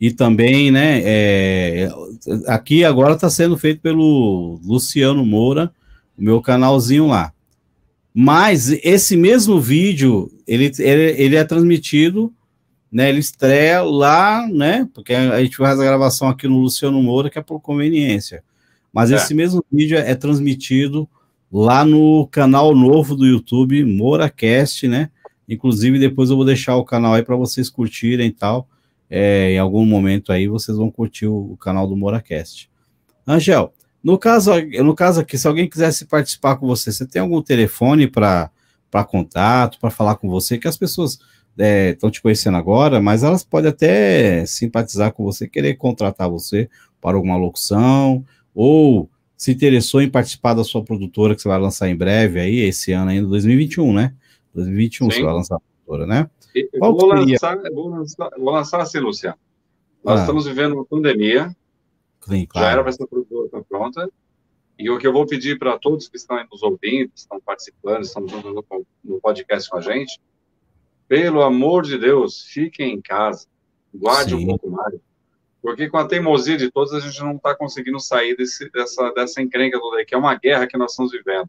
E 0.00 0.12
também, 0.12 0.70
né, 0.70 1.00
é, 1.04 1.88
aqui 2.46 2.84
agora 2.84 3.14
está 3.14 3.30
sendo 3.30 3.56
feito 3.56 3.80
pelo 3.80 4.60
Luciano 4.64 5.24
Moura, 5.24 5.72
o 6.16 6.22
meu 6.22 6.40
canalzinho 6.40 7.06
lá. 7.06 7.32
Mas 8.14 8.70
esse 8.82 9.16
mesmo 9.16 9.60
vídeo, 9.60 10.30
ele, 10.46 10.72
ele, 10.78 11.22
ele 11.22 11.36
é 11.36 11.44
transmitido, 11.44 12.32
né? 12.90 13.10
Ele 13.10 13.18
estreia 13.18 13.82
lá, 13.82 14.46
né? 14.48 14.88
Porque 14.94 15.12
a 15.12 15.42
gente 15.42 15.56
faz 15.56 15.78
a 15.78 15.84
gravação 15.84 16.28
aqui 16.28 16.48
no 16.48 16.58
Luciano 16.58 17.02
Moura, 17.02 17.28
que 17.28 17.38
é 17.38 17.42
por 17.42 17.60
conveniência. 17.60 18.42
Mas 18.92 19.12
é. 19.12 19.16
esse 19.16 19.34
mesmo 19.34 19.62
vídeo 19.70 19.98
é 19.98 20.14
transmitido 20.14 21.06
lá 21.52 21.84
no 21.84 22.26
canal 22.28 22.74
novo 22.74 23.14
do 23.14 23.26
YouTube, 23.26 23.84
MoraCast, 23.84 24.88
né? 24.88 25.10
Inclusive, 25.46 25.98
depois 25.98 26.30
eu 26.30 26.36
vou 26.36 26.44
deixar 26.44 26.76
o 26.76 26.84
canal 26.84 27.14
aí 27.14 27.22
para 27.22 27.36
vocês 27.36 27.68
curtirem 27.68 28.28
e 28.28 28.32
tal. 28.32 28.66
É, 29.08 29.52
em 29.52 29.58
algum 29.58 29.84
momento 29.84 30.32
aí 30.32 30.48
vocês 30.48 30.76
vão 30.76 30.90
curtir 30.90 31.26
o, 31.26 31.52
o 31.52 31.56
canal 31.56 31.86
do 31.86 31.96
MoraCast. 31.96 32.70
Angel, 33.26 33.72
no 34.06 34.16
caso, 34.16 34.52
no 34.84 34.94
caso 34.94 35.20
aqui, 35.20 35.36
se 35.36 35.48
alguém 35.48 35.68
quisesse 35.68 36.04
participar 36.04 36.54
com 36.54 36.66
você, 36.68 36.92
você 36.92 37.04
tem 37.04 37.20
algum 37.20 37.42
telefone 37.42 38.06
para 38.06 38.52
contato, 39.08 39.80
para 39.80 39.90
falar 39.90 40.14
com 40.14 40.28
você, 40.30 40.56
que 40.58 40.68
as 40.68 40.76
pessoas 40.76 41.18
estão 41.58 42.08
é, 42.08 42.12
te 42.12 42.22
conhecendo 42.22 42.56
agora, 42.56 43.02
mas 43.02 43.24
elas 43.24 43.42
podem 43.42 43.70
até 43.70 44.46
simpatizar 44.46 45.12
com 45.12 45.24
você, 45.24 45.48
querer 45.48 45.74
contratar 45.74 46.30
você 46.30 46.70
para 47.00 47.16
alguma 47.16 47.36
locução, 47.36 48.24
ou 48.54 49.10
se 49.36 49.50
interessou 49.50 50.00
em 50.00 50.08
participar 50.08 50.54
da 50.54 50.62
sua 50.62 50.84
produtora, 50.84 51.34
que 51.34 51.42
você 51.42 51.48
vai 51.48 51.58
lançar 51.58 51.88
em 51.88 51.96
breve 51.96 52.38
aí, 52.38 52.60
esse 52.60 52.92
ano 52.92 53.10
ainda, 53.10 53.26
2021, 53.26 53.92
né? 53.92 54.14
2021 54.54 55.10
Sim. 55.10 55.16
você 55.16 55.24
vai 55.24 55.34
lançar 55.34 55.56
a 55.56 55.58
produtora, 55.58 56.06
né? 56.06 56.30
vou, 56.78 57.06
lançar, 57.06 57.58
vou, 57.72 57.88
lançar, 57.88 58.30
vou 58.38 58.52
lançar 58.52 58.80
assim, 58.80 59.00
Luciano. 59.00 59.36
Nós 60.04 60.20
ah. 60.20 60.22
estamos 60.22 60.46
vivendo 60.46 60.74
uma 60.74 60.84
pandemia, 60.84 61.50
Sim, 62.28 62.44
claro. 62.44 62.66
Já 62.66 62.72
era 62.72 62.82
para 62.82 62.90
essa 62.90 63.06
produtora 63.06 63.45
pronta. 63.76 64.10
E 64.78 64.90
o 64.90 64.98
que 64.98 65.06
eu 65.06 65.12
vou 65.12 65.26
pedir 65.26 65.58
para 65.58 65.78
todos 65.78 66.08
que 66.08 66.16
estão 66.16 66.38
nos 66.50 66.62
ouvindo, 66.62 67.10
estão 67.14 67.40
participando, 67.40 68.02
estão 68.02 68.22
no, 68.22 68.64
no 69.04 69.20
podcast 69.20 69.70
com 69.70 69.78
a 69.78 69.80
gente, 69.80 70.20
pelo 71.08 71.42
amor 71.42 71.82
de 71.82 71.98
Deus, 71.98 72.42
fiquem 72.42 72.94
em 72.94 73.00
casa, 73.00 73.46
guarde 73.94 74.36
Sim. 74.36 74.44
um 74.44 74.46
pouco 74.46 74.70
mais. 74.70 74.94
Porque 75.62 75.88
com 75.88 75.96
a 75.96 76.06
teimosia 76.06 76.56
de 76.56 76.70
todos, 76.70 76.92
a 76.92 77.00
gente 77.00 77.18
não 77.20 77.36
está 77.36 77.54
conseguindo 77.54 77.98
sair 77.98 78.36
desse, 78.36 78.70
dessa, 78.70 79.10
dessa 79.12 79.40
encrenca 79.40 79.80
toda 79.80 79.96
aí, 79.96 80.04
que 80.04 80.14
é 80.14 80.18
uma 80.18 80.34
guerra 80.34 80.66
que 80.66 80.76
nós 80.76 80.92
estamos 80.92 81.12
vivendo. 81.12 81.48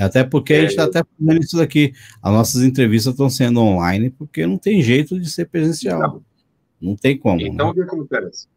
Até 0.00 0.24
porque 0.24 0.54
é, 0.54 0.58
a 0.58 0.60
gente 0.62 0.70
está 0.70 0.84
até 0.84 1.02
fazendo 1.04 1.44
isso 1.44 1.56
daqui. 1.56 1.92
As 2.22 2.32
nossas 2.32 2.62
entrevistas 2.62 3.12
estão 3.12 3.28
sendo 3.28 3.60
online, 3.60 4.08
porque 4.10 4.46
não 4.46 4.56
tem 4.56 4.82
jeito 4.82 5.20
de 5.20 5.30
ser 5.30 5.46
presencial. 5.46 6.00
Não, 6.00 6.24
não 6.80 6.96
tem 6.96 7.16
como. 7.16 7.40
Então, 7.40 7.66
né? 7.66 7.72
o 7.72 7.74
que 7.74 7.82
acontece? 7.82 8.48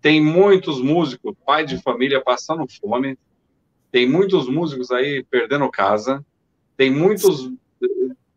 Tem 0.00 0.20
muitos 0.20 0.80
músicos, 0.80 1.34
pai 1.44 1.64
de 1.64 1.80
família, 1.82 2.22
passando 2.22 2.66
fome. 2.80 3.18
Tem 3.92 4.08
muitos 4.08 4.48
músicos 4.48 4.90
aí 4.90 5.24
perdendo 5.30 5.70
casa. 5.70 6.24
Tem 6.76 6.90
muitos 6.90 7.50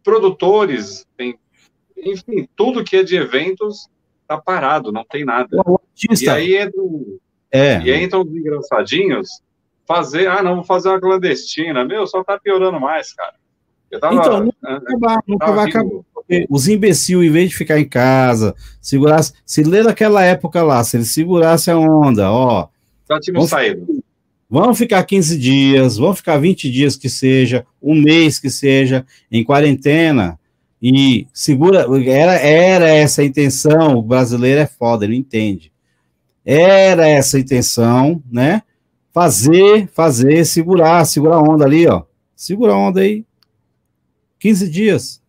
produtores. 0.03 1.05
Tem, 1.15 1.37
enfim, 1.97 2.47
tudo 2.55 2.83
que 2.83 2.97
é 2.97 3.03
de 3.03 3.15
eventos 3.15 3.87
tá 4.27 4.37
parado, 4.37 4.91
não 4.91 5.05
tem 5.05 5.23
nada. 5.23 5.57
E 6.19 6.29
aí 6.29 6.61
entram, 6.61 7.19
é. 7.51 7.79
e 7.81 8.03
entram 8.03 8.21
os 8.21 8.35
engraçadinhos 8.35 9.41
fazer, 9.85 10.27
ah, 10.27 10.41
não, 10.41 10.55
vou 10.55 10.63
fazer 10.63 10.89
uma 10.89 10.99
clandestina. 10.99 11.85
Meu, 11.85 12.07
só 12.07 12.23
tá 12.23 12.39
piorando 12.39 12.79
mais, 12.79 13.13
cara. 13.13 13.35
Tava, 13.99 14.15
então, 14.15 14.39
nunca, 14.45 14.57
vai 14.61 14.75
acabar, 14.75 15.23
nunca 15.27 15.51
vai 15.51 15.69
acabar. 15.69 16.01
Os 16.49 16.67
imbecil, 16.67 17.23
em 17.23 17.29
vez 17.29 17.49
de 17.49 17.55
ficar 17.55 17.79
em 17.79 17.87
casa, 17.87 18.55
segurasse, 18.81 19.33
se 19.45 19.63
ler 19.63 19.83
naquela 19.83 20.23
época 20.23 20.63
lá, 20.63 20.83
se 20.83 20.97
ele 20.97 21.05
segurasse 21.05 21.69
a 21.69 21.77
onda, 21.77 22.31
ó. 22.31 22.67
Já 23.09 23.19
tínhamos 23.19 23.49
saído. 23.49 24.03
Vamos 24.49 24.77
ficar 24.77 25.03
15 25.03 25.37
dias, 25.37 25.97
vamos 25.97 26.17
ficar 26.17 26.37
20 26.37 26.69
dias 26.69 26.95
que 26.95 27.09
seja, 27.09 27.65
um 27.81 27.95
mês 27.99 28.39
que 28.39 28.49
seja, 28.49 29.05
em 29.31 29.43
quarentena, 29.43 30.39
e 30.85 31.25
segura, 31.33 31.87
era, 32.05 32.33
era 32.33 32.89
essa 32.89 33.21
a 33.21 33.25
intenção, 33.25 33.95
o 33.95 34.03
brasileiro 34.03 34.59
é 34.59 34.67
foda, 34.67 35.05
ele 35.05 35.15
entende. 35.15 35.71
Era 36.45 37.07
essa 37.07 37.37
a 37.37 37.39
intenção, 37.39 38.21
né? 38.29 38.61
Fazer, 39.13 39.87
fazer, 39.93 40.45
segurar, 40.45 41.05
segurar 41.05 41.37
a 41.37 41.41
onda 41.41 41.63
ali, 41.63 41.87
ó. 41.87 42.03
Segura 42.35 42.73
a 42.73 42.77
onda 42.77 42.99
aí, 42.99 43.25
15 44.39 44.69
dias, 44.69 45.21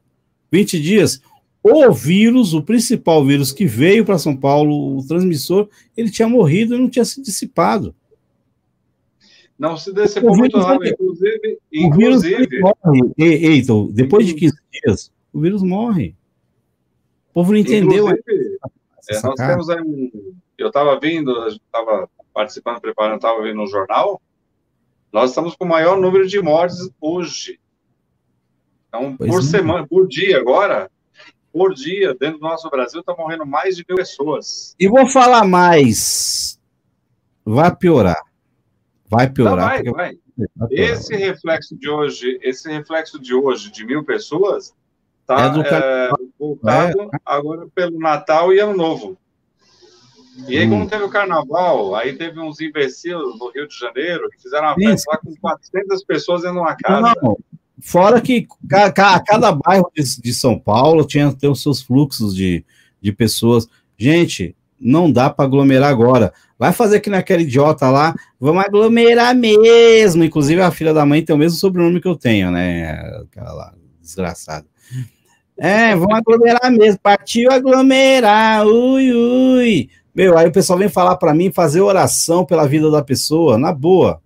20 0.54 0.80
dias. 0.80 1.20
O 1.62 1.90
vírus, 1.90 2.54
o 2.54 2.62
principal 2.62 3.24
vírus 3.24 3.50
que 3.50 3.66
veio 3.66 4.04
para 4.04 4.18
São 4.18 4.36
Paulo, 4.36 4.98
o 4.98 5.06
transmissor, 5.06 5.68
ele 5.96 6.10
tinha 6.10 6.28
morrido 6.28 6.74
e 6.74 6.78
não 6.78 6.88
tinha 6.88 7.04
se 7.04 7.20
dissipado. 7.20 7.94
Não 9.58 9.76
se 9.76 9.92
dissipou 9.92 10.36
muito 10.36 10.58
rápido, 10.58 10.92
inclusive. 10.92 11.58
inclusive... 11.72 12.60
morre. 12.60 13.14
Eita, 13.18 13.72
depois 13.90 14.26
de 14.26 14.34
15 14.34 14.56
dias, 14.70 15.12
o 15.32 15.40
vírus 15.40 15.62
morre. 15.62 16.14
O 17.30 17.34
povo 17.34 17.52
não 17.52 17.58
entendeu. 17.58 18.08
É, 18.10 19.22
nós 19.22 19.34
temos 19.34 19.70
aí 19.70 19.80
um. 19.80 20.34
Eu 20.56 20.68
estava 20.68 20.98
vindo, 21.00 21.48
estava 21.48 22.08
participando, 22.32 22.80
preparando, 22.80 23.16
estava 23.16 23.42
vendo 23.42 23.56
no 23.56 23.66
jornal, 23.66 24.20
nós 25.12 25.30
estamos 25.30 25.56
com 25.56 25.64
o 25.64 25.68
maior 25.68 25.98
número 26.00 26.26
de 26.26 26.40
mortes 26.40 26.90
hoje. 27.00 27.58
Então, 28.94 29.16
pois 29.16 29.28
por 29.28 29.42
semana, 29.42 29.86
por 29.88 30.06
dia 30.06 30.38
agora, 30.38 30.88
por 31.52 31.74
dia, 31.74 32.14
dentro 32.14 32.38
do 32.38 32.46
nosso 32.46 32.70
Brasil, 32.70 33.00
está 33.00 33.12
morrendo 33.12 33.44
mais 33.44 33.76
de 33.76 33.84
mil 33.88 33.96
pessoas. 33.96 34.76
E 34.78 34.86
vou 34.86 35.08
falar 35.08 35.44
mais. 35.44 36.60
Vai 37.44 37.74
piorar. 37.74 38.22
Vai 39.08 39.28
piorar. 39.28 39.84
Não, 39.84 39.92
vai, 39.92 40.06
vai. 40.06 40.18
vai 40.56 40.68
piorar. 40.68 40.92
Esse 40.92 41.16
reflexo 41.16 41.76
de 41.76 41.88
hoje, 41.88 42.38
esse 42.40 42.70
reflexo 42.70 43.18
de 43.18 43.34
hoje 43.34 43.72
de 43.72 43.84
mil 43.84 44.04
pessoas, 44.04 44.72
está 45.22 45.52
é 45.56 46.08
é, 46.08 46.10
voltado 46.38 47.02
é. 47.02 47.08
agora 47.24 47.66
pelo 47.74 47.98
Natal 47.98 48.52
e 48.52 48.60
Ano 48.60 48.76
Novo. 48.76 49.18
E 50.48 50.56
aí, 50.56 50.66
hum. 50.66 50.70
como 50.70 50.88
teve 50.88 51.04
o 51.04 51.10
carnaval, 51.10 51.94
aí 51.94 52.16
teve 52.16 52.40
uns 52.40 52.60
imbecis 52.60 53.12
no 53.12 53.50
Rio 53.54 53.66
de 53.68 53.76
Janeiro 53.76 54.28
que 54.30 54.42
fizeram 54.42 54.68
uma 54.68 54.74
festa 54.74 55.12
lá 55.12 55.18
com 55.18 55.34
400 55.36 56.04
pessoas 56.04 56.42
dentro 56.42 56.56
de 56.56 56.62
uma 56.62 56.76
casa. 56.76 57.14
Não, 57.20 57.30
não. 57.30 57.38
Fora 57.80 58.20
que 58.20 58.46
cada, 58.68 59.20
cada 59.20 59.52
bairro 59.52 59.90
de, 59.94 60.32
São 60.32 60.58
Paulo 60.58 61.04
tinha 61.04 61.34
os 61.50 61.62
seus 61.62 61.82
fluxos 61.82 62.34
de, 62.34 62.64
de 63.00 63.12
pessoas. 63.12 63.68
Gente, 63.98 64.54
não 64.80 65.10
dá 65.10 65.28
para 65.28 65.44
aglomerar 65.44 65.90
agora. 65.90 66.32
Vai 66.58 66.72
fazer 66.72 67.00
que 67.00 67.10
naquela 67.10 67.42
idiota 67.42 67.90
lá, 67.90 68.14
vamos 68.38 68.64
aglomerar 68.64 69.34
mesmo. 69.34 70.22
Inclusive, 70.22 70.60
a 70.62 70.70
filha 70.70 70.94
da 70.94 71.04
mãe 71.04 71.22
tem 71.22 71.34
o 71.34 71.38
mesmo 71.38 71.58
sobrenome 71.58 72.00
que 72.00 72.08
eu 72.08 72.16
tenho, 72.16 72.50
né? 72.50 72.92
Aquela 73.22 73.52
lá, 73.52 73.74
desgraçada. 74.00 74.66
É, 75.56 75.94
vamos 75.96 76.16
aglomerar 76.16 76.70
mesmo. 76.70 76.98
Partiu 77.02 77.50
aglomerar. 77.50 78.66
Ui, 78.66 79.12
ui. 79.12 79.90
Meu, 80.14 80.38
aí 80.38 80.46
o 80.46 80.52
pessoal 80.52 80.78
vem 80.78 80.88
falar 80.88 81.16
para 81.16 81.34
mim 81.34 81.52
fazer 81.52 81.80
oração 81.80 82.44
pela 82.44 82.68
vida 82.68 82.90
da 82.90 83.02
pessoa, 83.02 83.58
na 83.58 83.72
boa. 83.72 84.22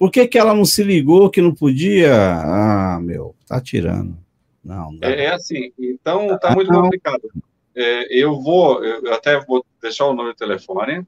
Por 0.00 0.10
que, 0.10 0.26
que 0.26 0.36
ela 0.38 0.54
não 0.54 0.64
se 0.64 0.82
ligou 0.82 1.28
que 1.28 1.42
não 1.42 1.54
podia? 1.54 2.16
Ah, 2.16 2.98
meu, 3.02 3.36
tá 3.46 3.60
tirando. 3.60 4.16
Não, 4.64 4.92
não 4.92 4.98
é, 5.02 5.24
é, 5.24 5.34
assim, 5.34 5.74
então 5.78 6.38
tá 6.38 6.54
muito 6.54 6.72
não. 6.72 6.84
complicado. 6.84 7.30
É, 7.76 8.18
eu 8.18 8.40
vou, 8.40 8.82
eu 8.82 9.12
até 9.12 9.38
vou 9.44 9.62
deixar 9.78 10.06
o 10.06 10.14
número 10.14 10.32
do 10.32 10.38
telefone. 10.38 11.06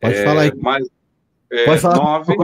Pode 0.00 0.14
é, 0.14 0.24
falar 0.24 0.42
aí. 0.44 0.52
Mas, 0.56 0.88
é, 1.50 1.66
Pode 1.66 1.80
falar 1.82 1.96
nove, 1.96 2.34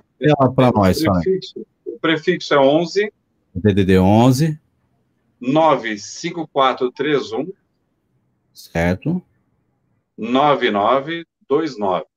para 0.55 0.73
nós. 0.73 1.01
O 1.01 1.11
prefixo, 1.11 1.67
o 1.87 1.99
prefixo 1.99 2.53
é 2.53 2.59
11. 2.59 3.11
DDD 3.55 3.99
11. 3.99 4.61
95431. 5.41 7.51
Certo. 8.53 9.23
9929. 10.19 12.12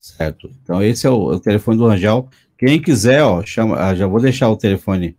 Certo. 0.00 0.50
Então, 0.62 0.82
esse 0.82 1.06
é 1.06 1.10
o, 1.10 1.14
o, 1.14 1.38
telefone 1.38 1.76
do 1.76 1.86
Rangel. 1.86 2.28
Quem 2.56 2.80
quiser, 2.80 3.22
ó, 3.22 3.44
chama. 3.44 3.76
Ah, 3.78 3.94
já 3.94 4.06
vou 4.06 4.20
deixar 4.20 4.48
o 4.48 4.56
telefone. 4.56 5.16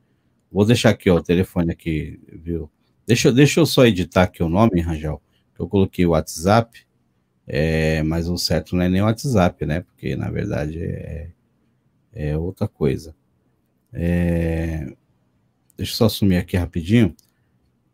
Vou 0.51 0.65
deixar 0.65 0.89
aqui, 0.89 1.09
ó, 1.09 1.15
o 1.15 1.23
telefone 1.23 1.71
aqui, 1.71 2.19
viu? 2.27 2.69
Deixa, 3.05 3.31
deixa 3.31 3.59
eu 3.59 3.65
só 3.65 3.85
editar 3.85 4.23
aqui 4.23 4.43
o 4.43 4.49
nome, 4.49 4.81
Rangel. 4.81 5.21
Eu 5.57 5.67
coloquei 5.67 6.05
o 6.05 6.09
WhatsApp, 6.09 6.85
é, 7.47 8.01
mas 8.03 8.27
o 8.27 8.37
certo 8.37 8.75
não 8.75 8.83
é 8.83 8.89
nem 8.89 9.01
o 9.01 9.05
WhatsApp, 9.05 9.65
né? 9.65 9.81
Porque 9.81 10.15
na 10.15 10.29
verdade 10.29 10.79
é, 10.81 11.29
é 12.13 12.37
outra 12.37 12.67
coisa. 12.67 13.15
É, 13.93 14.91
deixa 15.77 15.93
eu 15.93 15.97
só 15.97 16.05
assumir 16.05 16.37
aqui 16.37 16.57
rapidinho. 16.57 17.15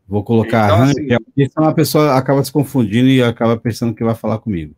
Vou 0.06 0.24
colocar 0.24 0.66
então, 0.66 0.78
Rangel, 0.78 1.16
assim, 1.16 1.24
porque 1.24 1.48
senão 1.50 1.68
a 1.68 1.74
pessoa 1.74 2.14
acaba 2.16 2.42
se 2.42 2.50
confundindo 2.50 3.08
e 3.08 3.22
acaba 3.22 3.56
pensando 3.58 3.94
que 3.94 4.02
vai 4.02 4.14
falar 4.14 4.38
comigo. 4.38 4.74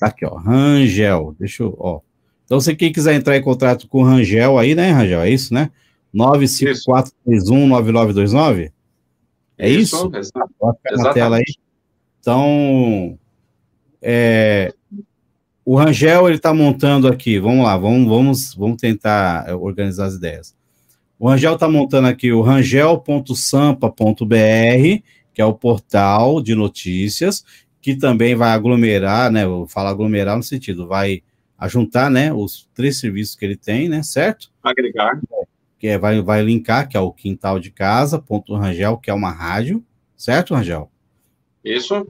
Tá 0.00 0.06
aqui, 0.06 0.24
ó, 0.24 0.34
Rangel, 0.34 1.36
deixa 1.38 1.62
eu, 1.62 1.76
ó. 1.78 2.00
Então, 2.46 2.58
se 2.58 2.74
quem 2.74 2.90
quiser 2.90 3.14
entrar 3.14 3.36
em 3.36 3.42
contato 3.42 3.86
com 3.86 4.00
o 4.00 4.04
Rangel 4.04 4.58
aí, 4.58 4.74
né, 4.74 4.90
Rangel, 4.90 5.20
é 5.20 5.28
isso, 5.28 5.52
né? 5.52 5.70
954319929? 6.14 8.72
É 9.58 9.68
isso? 9.68 10.08
isso? 10.08 10.16
Exato. 10.16 10.50
Na 10.96 11.12
tela 11.12 11.36
aí. 11.36 11.44
Então, 12.18 13.18
é, 14.00 14.72
o 15.64 15.76
Rangel, 15.76 16.28
ele 16.28 16.38
está 16.38 16.54
montando 16.54 17.06
aqui, 17.06 17.38
vamos 17.38 17.64
lá, 17.64 17.76
vamos, 17.76 18.08
vamos, 18.08 18.54
vamos 18.54 18.78
tentar 18.78 19.54
organizar 19.54 20.06
as 20.06 20.14
ideias. 20.14 20.56
O 21.18 21.28
Rangel 21.28 21.52
está 21.52 21.68
montando 21.68 22.08
aqui 22.08 22.32
o 22.32 22.40
rangel.sampa.br, 22.40 25.02
que 25.34 25.42
é 25.42 25.44
o 25.44 25.52
portal 25.52 26.40
de 26.40 26.54
notícias, 26.54 27.44
que 27.80 27.96
também 27.96 28.34
vai 28.34 28.50
aglomerar, 28.50 29.30
né? 29.30 29.44
Eu 29.44 29.66
falo 29.66 29.88
aglomerar 29.88 30.36
no 30.36 30.42
sentido, 30.42 30.86
vai 30.86 31.22
ajuntar, 31.58 32.10
né? 32.10 32.32
Os 32.32 32.68
três 32.74 33.00
serviços 33.00 33.34
que 33.34 33.44
ele 33.44 33.56
tem, 33.56 33.88
né? 33.88 34.02
Certo? 34.02 34.50
Agregar. 34.62 35.20
Que 35.78 35.88
é, 35.88 35.98
vai, 35.98 36.20
vai 36.20 36.42
linkar, 36.42 36.88
que 36.88 36.96
é 36.96 37.00
o 37.00 37.12
quintal 37.12 37.58
de 37.58 37.70
casa, 37.70 38.18
ponto 38.18 38.54
Rangel, 38.54 38.98
que 38.98 39.10
é 39.10 39.14
uma 39.14 39.30
rádio, 39.30 39.84
certo, 40.16 40.54
Rangel? 40.54 40.90
Isso. 41.64 42.06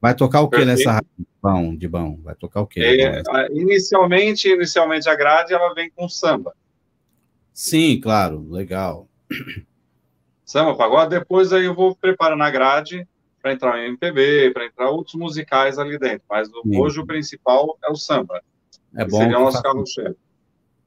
Vai 0.00 0.14
tocar 0.14 0.42
o 0.42 0.48
que 0.48 0.64
nessa 0.64 0.92
rádio? 0.92 1.08
Bom, 1.42 1.74
de 1.74 1.88
bom. 1.88 2.18
Vai 2.22 2.34
tocar 2.34 2.60
o 2.60 2.66
que? 2.66 2.80
É, 2.80 3.22
inicialmente, 3.52 4.48
inicialmente 4.48 5.08
a 5.08 5.14
grade 5.14 5.54
ela 5.54 5.72
vem 5.72 5.90
com 5.90 6.08
samba. 6.08 6.54
Sim, 7.52 8.00
claro, 8.00 8.46
legal. 8.50 9.08
Samba, 10.44 10.76
pagode, 10.76 11.18
depois 11.18 11.52
aí 11.52 11.64
eu 11.64 11.74
vou 11.74 11.96
preparando 11.96 12.42
a 12.42 12.50
grade 12.50 13.06
para 13.44 13.52
entrar 13.52 13.78
em 13.78 13.88
MPB, 13.88 14.52
para 14.54 14.64
entrar 14.64 14.88
outros 14.88 15.14
musicais 15.16 15.78
ali 15.78 15.98
dentro, 15.98 16.22
mas 16.30 16.48
Sim. 16.48 16.78
hoje 16.78 16.98
o 16.98 17.04
principal 17.04 17.76
é 17.84 17.90
o 17.90 17.94
samba. 17.94 18.40
É 18.96 19.04
bom. 19.04 19.18
Seria 19.18 19.38
o 19.38 19.42
nosso 19.42 19.62
carro-chefe. 19.62 20.16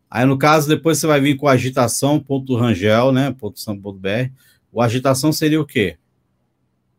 Aí, 0.10 0.26
no 0.26 0.40
caso, 0.40 0.68
depois 0.68 0.98
você 0.98 1.06
vai 1.06 1.22
vir 1.22 1.36
com 1.36 1.48
agitação.rangel, 1.48 3.12
né, 3.12 3.36
.samba.br. 3.54 4.32
O 4.72 4.82
agitação 4.82 5.32
seria 5.32 5.62
o 5.62 5.68
quê? 5.68 5.98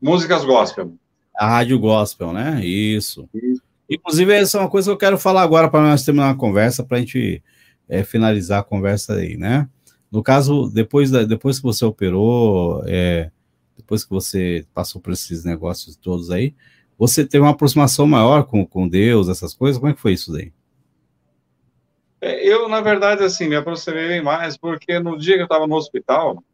Músicas 0.01 0.45
gospel. 0.45 0.95
A 1.37 1.49
rádio 1.49 1.77
gospel, 1.81 2.33
né? 2.33 2.65
Isso. 2.65 3.29
Isso. 3.35 3.63
Inclusive, 3.91 4.33
essa 4.33 4.59
é 4.59 4.61
uma 4.61 4.71
coisa 4.71 4.89
que 4.89 4.93
eu 4.93 4.99
quero 4.99 5.19
falar 5.19 5.43
agora 5.43 5.69
para 5.69 5.81
nós 5.81 6.05
terminar 6.05 6.31
a 6.31 6.37
conversa, 6.37 6.85
para 6.85 6.99
a 6.99 7.01
gente 7.01 7.43
é, 7.89 8.05
finalizar 8.05 8.61
a 8.61 8.65
conversa 8.65 9.15
aí, 9.15 9.37
né? 9.37 9.69
No 10.09 10.23
caso, 10.23 10.71
depois, 10.73 11.11
da, 11.11 11.25
depois 11.25 11.57
que 11.57 11.65
você 11.65 11.85
operou, 11.85 12.85
é, 12.87 13.33
depois 13.89 14.05
que 14.05 14.11
você 14.11 14.67
passou 14.75 15.01
por 15.01 15.15
esses 15.15 15.47
negócios 15.47 15.97
todos 15.97 16.31
aí, 16.31 16.55
você 16.99 17.27
teve 17.27 17.43
uma 17.43 17.53
aproximação 17.53 18.07
maior 18.07 18.45
com, 18.45 18.67
com 18.67 18.87
Deus, 18.87 19.31
essas 19.31 19.55
coisas? 19.55 19.79
Como 19.79 19.91
é 19.91 19.95
que 19.95 20.01
foi 20.01 20.13
isso 20.13 20.31
daí? 20.31 20.53
É, 22.21 22.47
eu, 22.47 22.69
na 22.69 22.83
verdade, 22.83 23.25
assim, 23.25 23.49
me 23.49 23.57
aproximei 23.57 24.09
bem 24.09 24.23
mais, 24.23 24.59
porque 24.59 24.99
no 24.99 25.17
dia 25.17 25.37
que 25.37 25.41
eu 25.41 25.45
estava 25.45 25.67
no 25.67 25.75
hospital, 25.75 26.45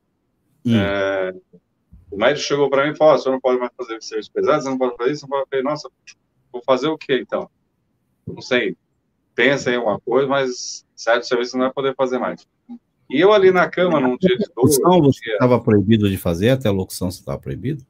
hum. 0.65 0.77
é, 0.77 1.35
o 2.09 2.17
médico 2.17 2.47
chegou 2.47 2.71
para 2.71 2.85
mim 2.85 2.93
e 2.93 2.97
falou: 2.97 3.19
você 3.19 3.29
não 3.29 3.41
pode 3.41 3.59
mais 3.59 3.73
fazer 3.77 4.01
serviço 4.01 4.31
pesado, 4.31 4.63
você 4.63 4.71
não 4.71 4.79
pode 4.79 4.97
fazer 4.97 5.11
isso, 5.11 5.23
não 5.23 5.31
pode 5.31 5.51
fazer. 5.51 5.63
Nossa, 5.65 5.91
vou 6.53 6.63
fazer 6.65 6.87
o 6.87 6.97
quê 6.97 7.19
então? 7.21 7.51
Não 8.25 8.41
sei, 8.41 8.77
pensa 9.35 9.73
em 9.73 9.77
alguma 9.77 9.99
coisa, 9.99 10.29
mas 10.29 10.87
certo 10.95 11.27
serviço 11.27 11.57
não 11.57 11.65
vai 11.65 11.73
poder 11.73 11.97
fazer 11.97 12.19
mais. 12.19 12.47
E 13.11 13.21
eu 13.21 13.33
ali 13.33 13.51
na 13.51 13.69
cama, 13.69 14.01
num 14.01 14.17
dia 14.17 14.37
de 14.37 14.45
dor... 14.47 14.65
Locução 14.65 15.03
você 15.03 15.33
estava 15.33 15.61
proibido 15.61 16.09
de 16.09 16.17
fazer? 16.17 16.51
Até 16.51 16.69
a 16.69 16.73
locução 16.73 17.11
você 17.11 17.21
estava 17.21 17.39
proibido? 17.39 17.85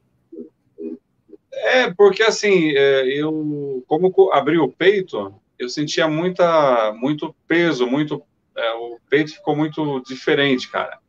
É, 1.51 1.91
porque 1.93 2.21
assim, 2.21 2.71
é, 2.75 3.07
eu, 3.07 3.83
como 3.87 4.13
abri 4.31 4.57
o 4.57 4.69
peito, 4.69 5.33
eu 5.57 5.69
sentia 5.69 6.07
muita, 6.07 6.93
muito 6.93 7.35
peso, 7.47 7.87
muito, 7.87 8.21
é, 8.55 8.73
o 8.73 8.99
peito 9.09 9.33
ficou 9.33 9.55
muito 9.55 10.01
diferente, 10.01 10.69
cara. 10.69 10.99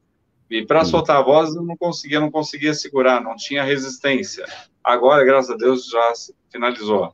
E 0.48 0.64
para 0.64 0.84
soltar 0.84 1.16
a 1.16 1.22
voz 1.22 1.54
eu 1.54 1.62
não 1.62 1.76
conseguia, 1.76 2.20
não 2.20 2.30
conseguia 2.30 2.72
segurar, 2.72 3.20
não 3.20 3.34
tinha 3.34 3.64
resistência. 3.64 4.46
Agora, 4.82 5.24
graças 5.24 5.50
a 5.50 5.56
Deus, 5.56 5.88
já 5.88 6.12
finalizou. 6.48 7.12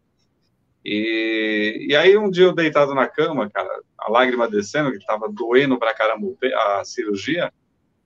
E, 0.85 1.87
e 1.91 1.97
aí 1.97 2.17
um 2.17 2.31
dia 2.31 2.45
eu 2.45 2.55
deitado 2.55 2.95
na 2.95 3.07
cama, 3.07 3.49
cara, 3.49 3.83
a 3.97 4.11
lágrima 4.11 4.49
descendo, 4.49 4.91
que 4.91 4.99
estava 4.99 5.29
doendo 5.29 5.79
pra 5.79 5.95
caramba 5.95 6.27
a 6.55 6.85
cirurgia. 6.85 7.53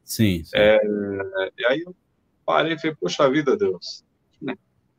Sim. 0.05 0.45
sim. 0.45 0.53
É, 0.55 0.79
e 1.59 1.67
aí 1.67 1.81
eu 1.81 1.95
parei 2.45 2.75
e 2.75 2.79
falei, 2.79 2.97
poxa 3.01 3.31
vida, 3.31 3.57
Deus. 3.57 4.05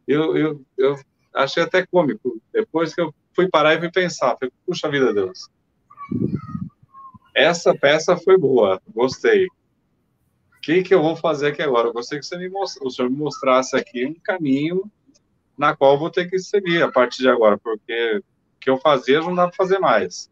Eu, 0.07 0.37
eu, 0.37 0.65
eu 0.77 0.95
achei 1.33 1.61
até 1.61 1.85
cômico. 1.85 2.41
Depois 2.51 2.95
que 2.95 3.01
eu 3.01 3.13
fui 3.33 3.47
parar 3.49 3.75
e 3.75 3.79
fui 3.79 3.91
pensar, 3.91 4.37
falei, 4.37 4.51
puxa 4.65 4.89
vida, 4.89 5.13
Deus. 5.13 5.49
Essa 7.35 7.75
peça 7.77 8.17
foi 8.17 8.37
boa, 8.37 8.81
gostei. 8.93 9.45
O 9.45 10.61
que, 10.61 10.81
que 10.81 10.93
eu 10.93 11.01
vou 11.01 11.15
fazer 11.15 11.49
aqui 11.49 11.61
agora? 11.61 11.87
Eu 11.87 11.93
gostei 11.93 12.19
que 12.19 12.25
você 12.25 12.37
me 12.37 12.49
most... 12.49 12.79
o 12.81 12.89
senhor 12.89 13.09
me 13.09 13.17
mostrasse 13.17 13.75
aqui 13.75 14.05
um 14.05 14.15
caminho 14.15 14.91
na 15.57 15.75
qual 15.75 15.97
vou 15.97 16.09
ter 16.09 16.29
que 16.29 16.39
seguir 16.39 16.83
a 16.83 16.91
partir 16.91 17.19
de 17.19 17.29
agora, 17.29 17.57
porque 17.57 18.17
o 18.17 18.59
que 18.59 18.69
eu 18.69 18.77
fazia 18.77 19.19
não 19.21 19.33
dá 19.33 19.47
para 19.47 19.55
fazer 19.55 19.79
mais. 19.79 20.31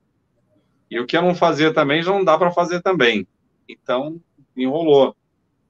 E 0.89 0.99
o 0.99 1.05
que 1.05 1.17
eu 1.17 1.21
não 1.21 1.33
fazia 1.33 1.73
também 1.73 2.01
já 2.03 2.11
não 2.11 2.23
dá 2.23 2.37
para 2.37 2.51
fazer 2.51 2.81
também. 2.81 3.27
Então, 3.67 4.21
enrolou. 4.55 5.15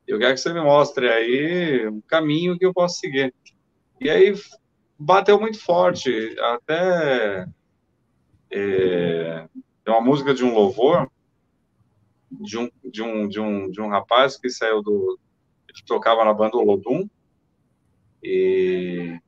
Eu 0.07 0.19
quero 0.19 0.33
que 0.33 0.39
você 0.39 0.53
me 0.53 0.61
mostre 0.61 1.09
aí 1.09 1.87
um 1.87 2.01
caminho 2.01 2.57
que 2.57 2.65
eu 2.65 2.73
posso 2.73 2.99
seguir. 2.99 3.33
E 3.99 4.09
aí 4.09 4.33
bateu 4.99 5.39
muito 5.39 5.59
forte. 5.59 6.35
Até 6.39 7.47
é 8.51 9.47
uma 9.87 10.01
música 10.01 10.33
de 10.33 10.43
um 10.43 10.53
louvor 10.53 11.09
de 12.41 12.57
um, 12.57 12.69
de 12.83 13.01
um, 13.01 13.27
de 13.27 13.39
um, 13.39 13.69
de 13.69 13.81
um 13.81 13.87
rapaz 13.87 14.37
que 14.37 14.49
saiu 14.49 14.81
do. 14.81 15.19
que 15.73 15.85
tocava 15.85 16.23
na 16.25 16.33
banda 16.33 16.57
Olodum. 16.57 17.07
E, 18.23 19.19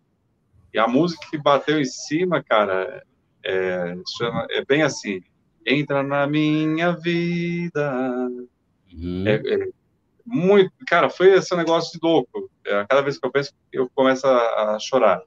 e 0.77 0.79
a 0.79 0.87
música 0.87 1.25
que 1.31 1.39
bateu 1.39 1.81
em 1.81 1.85
cima, 1.85 2.43
cara, 2.43 3.03
é, 3.43 3.95
chama, 4.15 4.45
é 4.51 4.63
bem 4.63 4.83
assim: 4.83 5.23
entra 5.65 6.03
na 6.03 6.27
minha 6.27 6.91
vida. 6.91 8.29
Uhum. 8.93 9.23
É, 9.25 9.35
é, 9.37 9.69
muito, 10.23 10.71
cara, 10.85 11.09
foi 11.09 11.33
esse 11.33 11.55
negócio 11.55 11.91
de 11.91 12.05
louco. 12.05 12.47
É, 12.63 12.85
cada 12.87 13.01
vez 13.01 13.17
que 13.17 13.25
eu 13.25 13.31
penso, 13.31 13.53
eu 13.73 13.89
começo 13.95 14.27
a, 14.27 14.75
a 14.75 14.79
chorar. 14.79 15.19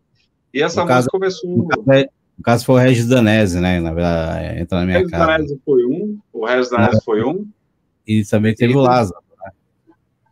E 0.55 0.63
essa 0.63 0.83
no 0.83 0.87
música 0.87 0.95
caso, 0.95 1.09
começou. 1.11 1.51
No 1.51 1.67
caso, 1.67 1.93
é, 1.95 2.09
no 2.39 2.45
caso 2.45 2.65
foi 2.65 2.75
o 2.77 2.79
Regis 2.79 3.09
Danese, 3.09 3.59
né? 3.59 3.81
Na 3.81 3.93
verdade, 3.93 4.47
é, 4.47 4.61
entra 4.61 4.79
na 4.79 4.85
minha 4.85 4.99
Regis 4.99 5.11
casa. 5.11 5.27
Danese 5.27 5.61
foi 5.65 5.85
um, 5.85 6.21
o 6.33 6.47
Regis 6.47 6.71
Danese 6.71 7.05
foi 7.05 7.25
um. 7.25 7.45
E 8.07 8.25
também 8.25 8.55
teve 8.55 8.75
e, 8.75 8.77
o 8.77 8.81
Lázaro. 8.81 9.21
Né? 9.37 9.51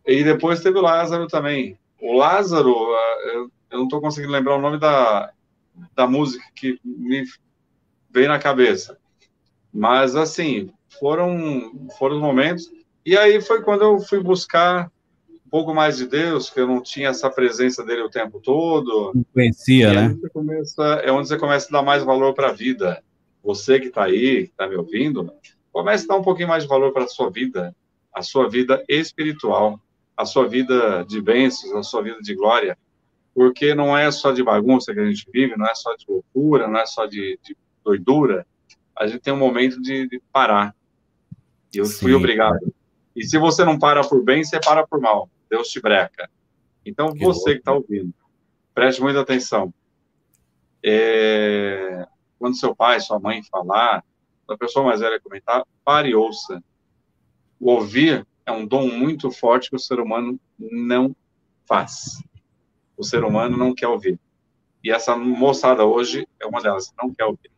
E 0.07 0.23
depois 0.23 0.61
teve 0.61 0.79
o 0.79 0.81
Lázaro 0.81 1.27
também. 1.27 1.77
O 2.01 2.15
Lázaro, 2.15 2.73
eu, 3.33 3.51
eu 3.71 3.77
não 3.77 3.85
estou 3.85 4.01
conseguindo 4.01 4.33
lembrar 4.33 4.55
o 4.55 4.61
nome 4.61 4.79
da, 4.79 5.31
da 5.95 6.07
música 6.07 6.43
que 6.55 6.79
me 6.83 7.23
veio 8.09 8.27
na 8.27 8.39
cabeça. 8.39 8.97
Mas, 9.73 10.15
assim, 10.15 10.71
foram, 10.99 11.87
foram 11.97 12.19
momentos. 12.19 12.71
E 13.05 13.17
aí 13.17 13.39
foi 13.41 13.61
quando 13.61 13.83
eu 13.83 13.99
fui 13.99 14.19
buscar 14.21 14.91
um 15.29 15.49
pouco 15.49 15.73
mais 15.73 15.97
de 15.97 16.07
Deus, 16.07 16.49
que 16.49 16.59
eu 16.59 16.67
não 16.67 16.81
tinha 16.81 17.09
essa 17.09 17.29
presença 17.29 17.83
dele 17.83 18.01
o 18.01 18.09
tempo 18.09 18.39
todo. 18.39 19.11
Não 19.13 19.25
conhecia, 19.33 19.93
né? 19.93 20.17
Começa, 20.33 20.83
é 21.03 21.11
onde 21.11 21.27
você 21.27 21.37
começa 21.37 21.67
a 21.69 21.79
dar 21.79 21.83
mais 21.83 22.03
valor 22.03 22.33
para 22.33 22.49
a 22.49 22.53
vida. 22.53 23.03
Você 23.43 23.79
que 23.79 23.87
está 23.87 24.05
aí, 24.05 24.47
que 24.47 24.51
está 24.51 24.67
me 24.67 24.75
ouvindo, 24.75 25.31
comece 25.71 26.05
a 26.05 26.07
dar 26.09 26.17
um 26.17 26.23
pouquinho 26.23 26.49
mais 26.49 26.63
de 26.63 26.69
valor 26.69 26.91
para 26.91 27.05
a 27.05 27.07
sua 27.07 27.29
vida, 27.29 27.75
a 28.13 28.21
sua 28.21 28.49
vida 28.49 28.83
espiritual, 28.87 29.79
a 30.15 30.25
sua 30.25 30.47
vida 30.47 31.05
de 31.07 31.21
bênçãos, 31.21 31.73
a 31.73 31.83
sua 31.83 32.03
vida 32.03 32.19
de 32.21 32.35
glória, 32.35 32.77
porque 33.33 33.73
não 33.73 33.97
é 33.97 34.11
só 34.11 34.31
de 34.31 34.43
bagunça 34.43 34.93
que 34.93 34.99
a 34.99 35.05
gente 35.05 35.29
vive, 35.31 35.55
não 35.55 35.65
é 35.65 35.75
só 35.75 35.95
de 35.95 36.05
loucura, 36.07 36.67
não 36.67 36.79
é 36.79 36.85
só 36.85 37.05
de, 37.05 37.39
de 37.43 37.55
doidura, 37.83 38.45
a 38.97 39.07
gente 39.07 39.21
tem 39.21 39.33
um 39.33 39.37
momento 39.37 39.81
de, 39.81 40.07
de 40.07 40.21
parar. 40.31 40.75
E 41.73 41.77
eu 41.77 41.85
Sim, 41.85 41.99
fui 41.99 42.13
obrigado. 42.13 42.73
E 43.15 43.23
se 43.23 43.37
você 43.37 43.63
não 43.63 43.79
para 43.79 44.01
por 44.01 44.23
bem, 44.23 44.43
você 44.43 44.59
para 44.59 44.85
por 44.85 44.99
mal. 44.99 45.29
Deus 45.49 45.69
te 45.69 45.79
breca. 45.79 46.29
Então, 46.85 47.13
que 47.13 47.23
você 47.23 47.39
louco. 47.39 47.51
que 47.51 47.57
está 47.59 47.73
ouvindo, 47.73 48.13
preste 48.73 49.01
muita 49.01 49.21
atenção. 49.21 49.73
É... 50.83 52.05
Quando 52.37 52.57
seu 52.57 52.75
pai, 52.75 52.99
sua 52.99 53.19
mãe 53.19 53.41
falar, 53.43 54.03
a 54.47 54.57
pessoa 54.57 54.85
mais 54.85 54.99
velha 54.99 55.19
comentar, 55.19 55.63
pare 55.83 56.09
e 56.09 56.15
ouça. 56.15 56.63
O 57.59 57.71
ouvir 57.71 58.25
é 58.45 58.51
um 58.51 58.65
dom 58.65 58.87
muito 58.87 59.31
forte 59.31 59.69
que 59.69 59.75
o 59.75 59.79
ser 59.79 59.99
humano 59.99 60.39
não 60.57 61.15
faz. 61.65 62.21
O 62.99 63.03
ser 63.03 63.23
humano 63.23 63.57
não 63.57 63.73
quer 63.73 63.87
ouvir. 63.87 64.19
E 64.83 64.91
essa 64.91 65.15
moçada 65.15 65.85
hoje 65.85 66.27
é 66.39 66.45
uma 66.45 66.61
delas, 66.61 66.93
não 67.01 67.13
quer 67.13 67.23
ouvir. 67.23 67.49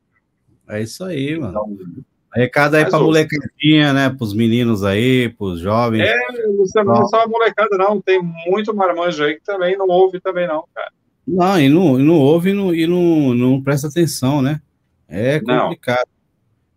É 0.69 0.81
isso 0.81 1.03
aí, 1.03 1.37
mano. 1.37 1.49
Então, 1.49 2.03
Recado 2.33 2.75
aí 2.75 2.89
para 2.89 2.97
molecadinha, 2.97 3.91
né? 3.91 4.09
Para 4.09 4.23
os 4.23 4.33
meninos 4.33 4.85
aí, 4.85 5.27
para 5.29 5.47
os 5.47 5.59
jovens. 5.59 6.07
É, 6.07 6.15
você 6.55 6.81
não 6.81 7.01
é 7.01 7.05
só 7.07 7.23
a 7.23 7.27
molecada, 7.27 7.77
não. 7.77 7.99
Tem 7.99 8.21
muito 8.47 8.73
marmanjo 8.73 9.23
aí 9.23 9.35
que 9.35 9.43
também 9.43 9.77
não 9.77 9.87
ouve 9.87 10.21
também, 10.21 10.47
não, 10.47 10.63
cara. 10.73 10.93
Não, 11.27 11.59
e 11.59 11.67
não, 11.67 11.99
e 11.99 12.03
não 12.03 12.15
ouve 12.15 12.51
e, 12.51 12.53
não, 12.53 12.73
e 12.73 12.87
não, 12.87 13.33
não 13.33 13.61
presta 13.61 13.87
atenção, 13.87 14.41
né? 14.41 14.61
É 15.09 15.39
complicado. 15.39 16.07
Não. 16.07 16.21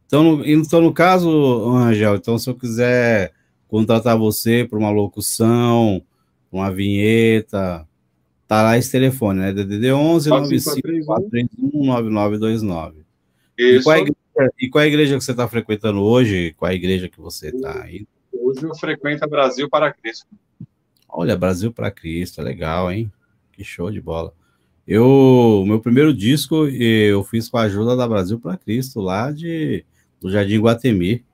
Então, 0.07 0.23
no, 0.25 0.47
então, 0.47 0.81
no 0.81 0.93
caso, 0.93 1.31
Angel, 1.69 2.17
então, 2.17 2.37
se 2.37 2.51
eu 2.51 2.55
quiser 2.55 3.33
contratar 3.69 4.19
você 4.19 4.67
para 4.69 4.79
uma 4.79 4.91
locução, 4.91 6.03
uma 6.51 6.71
vinheta, 6.71 7.87
tá 8.47 8.63
lá 8.63 8.79
esse 8.79 8.91
telefone, 8.91 9.41
né? 9.41 9.53
DDD 9.53 9.93
11 9.93 10.31
95 10.31 10.89
9929. 11.73 13.05
Isso. 13.57 13.81
E 13.81 13.83
qual, 13.83 13.97
igreja, 13.99 14.53
e 14.61 14.69
qual 14.69 14.83
é 14.83 14.85
a 14.85 14.89
igreja 14.89 15.19
que 15.19 15.25
você 15.25 15.31
está 15.31 15.49
frequentando 15.49 16.03
hoje? 16.03 16.55
Qual 16.57 16.69
é 16.69 16.73
a 16.73 16.77
igreja 16.77 17.09
que 17.09 17.21
você 17.21 17.49
está 17.49 17.83
aí? 17.83 18.07
Hoje 18.33 18.63
eu 18.63 18.75
frequento 18.75 19.29
Brasil 19.29 19.69
para 19.69 19.93
Cristo. 19.93 20.27
Olha, 21.09 21.37
Brasil 21.37 21.73
para 21.73 21.91
Cristo, 21.91 22.41
é 22.41 22.45
legal, 22.45 22.91
hein? 22.91 23.11
Que 23.53 23.63
show 23.63 23.91
de 23.91 24.01
bola. 24.01 24.33
Eu, 24.87 25.65
meu 25.67 25.81
primeiro 25.81 26.13
disco 26.13 26.67
eu 26.67 27.25
fiz 27.25 27.49
com 27.49 27.57
a 27.57 27.63
ajuda 27.63 27.97
da 27.97 28.07
Brasil 28.07 28.39
para 28.39 28.57
Cristo, 28.57 29.01
lá 29.01 29.31
de 29.31 29.85
do 30.21 30.31
Jardim 30.31 30.61
Guatemi. 30.61 31.25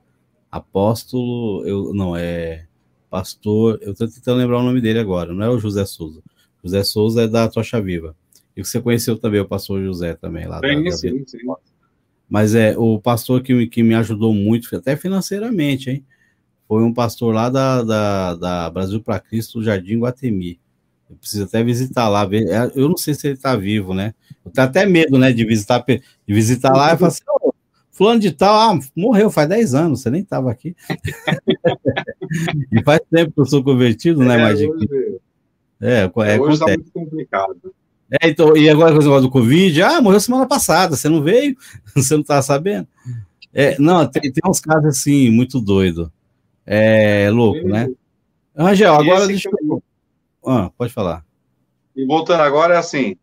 Apóstolo, 0.49 1.65
eu 1.65 1.93
não 1.93 2.15
é 2.15 2.65
pastor, 3.09 3.77
eu 3.81 3.91
estou 3.91 4.07
tentando 4.07 4.37
lembrar 4.37 4.59
o 4.59 4.63
nome 4.63 4.79
dele 4.79 4.99
agora, 4.99 5.33
não 5.33 5.45
é 5.45 5.49
o 5.49 5.59
José 5.59 5.85
Souza. 5.85 6.21
José 6.63 6.83
Souza 6.83 7.23
é 7.23 7.27
da 7.27 7.47
Tocha 7.47 7.81
Viva. 7.81 8.15
E 8.55 8.63
você 8.63 8.81
conheceu 8.81 9.17
também 9.17 9.39
o 9.39 9.47
pastor 9.47 9.81
José 9.81 10.13
também 10.13 10.45
lá. 10.45 10.59
Sim, 10.59 10.83
da, 10.83 10.91
sim, 10.91 11.23
sim. 11.25 11.37
Mas 12.29 12.55
é 12.55 12.77
o 12.77 12.99
pastor 12.99 13.41
que, 13.41 13.67
que 13.67 13.83
me 13.83 13.95
ajudou 13.95 14.33
muito, 14.33 14.73
até 14.75 14.95
financeiramente, 14.95 15.89
hein? 15.89 16.05
Foi 16.67 16.83
um 16.83 16.93
pastor 16.93 17.33
lá 17.33 17.49
da, 17.49 17.83
da, 17.83 18.35
da 18.35 18.69
Brasil 18.69 19.01
para 19.01 19.19
Cristo, 19.19 19.61
Jardim 19.61 19.99
Guatemi. 19.99 20.59
Eu 21.09 21.17
preciso 21.17 21.43
até 21.43 21.61
visitar 21.61 22.07
lá, 22.07 22.23
ver. 22.23 22.47
É, 22.47 22.71
eu 22.73 22.87
não 22.87 22.95
sei 22.95 23.13
se 23.13 23.27
ele 23.27 23.33
está 23.33 23.55
vivo, 23.55 23.93
né? 23.93 24.13
Eu 24.45 24.51
tenho 24.51 24.67
até 24.67 24.85
medo, 24.85 25.17
né, 25.17 25.33
de 25.33 25.43
visitar, 25.43 25.83
de 25.85 26.01
visitar 26.33 26.71
lá 26.71 26.93
e 26.93 26.97
falar 26.97 27.09
assim, 27.09 27.23
oh, 27.43 27.53
Fulano 27.91 28.21
de 28.21 28.31
tal, 28.31 28.55
ah, 28.55 28.79
morreu 28.95 29.29
faz 29.29 29.49
10 29.49 29.75
anos, 29.75 30.01
você 30.01 30.09
nem 30.09 30.21
estava 30.21 30.49
aqui. 30.49 30.73
e 32.71 32.81
faz 32.83 33.01
tempo 33.11 33.33
que 33.33 33.41
eu 33.41 33.45
sou 33.45 33.61
convertido, 33.61 34.23
né, 34.23 34.35
é, 34.35 34.41
Magic? 34.41 34.71
É, 35.81 36.03
é, 36.03 36.39
hoje 36.39 36.53
está 36.53 36.67
muito 36.67 36.91
complicado. 36.91 37.73
É, 38.11 38.29
então, 38.29 38.55
e 38.55 38.69
agora 38.69 38.91
com 38.91 38.99
o 38.99 39.01
negócio 39.01 39.21
do 39.23 39.31
Covid, 39.31 39.81
ah, 39.81 40.01
morreu 40.01 40.19
semana 40.19 40.45
passada, 40.45 40.95
você 40.95 41.09
não 41.09 41.23
veio? 41.23 41.55
Você 41.95 42.15
não 42.15 42.23
tá 42.23 42.41
sabendo? 42.41 42.87
É, 43.53 43.77
não, 43.79 44.05
tem, 44.05 44.21
tem 44.31 44.43
uns 44.45 44.59
casos 44.59 44.85
assim, 44.85 45.29
muito 45.29 45.59
doido. 45.59 46.11
É 46.65 47.29
louco, 47.31 47.67
né? 47.67 47.89
Angel, 48.55 48.93
agora 48.93 49.27
deixa 49.27 49.49
eu... 49.49 49.83
Ah, 50.45 50.69
pode 50.77 50.93
falar. 50.93 51.25
E 51.95 52.05
voltando 52.05 52.41
agora, 52.41 52.75
é 52.75 52.77
assim, 52.77 53.15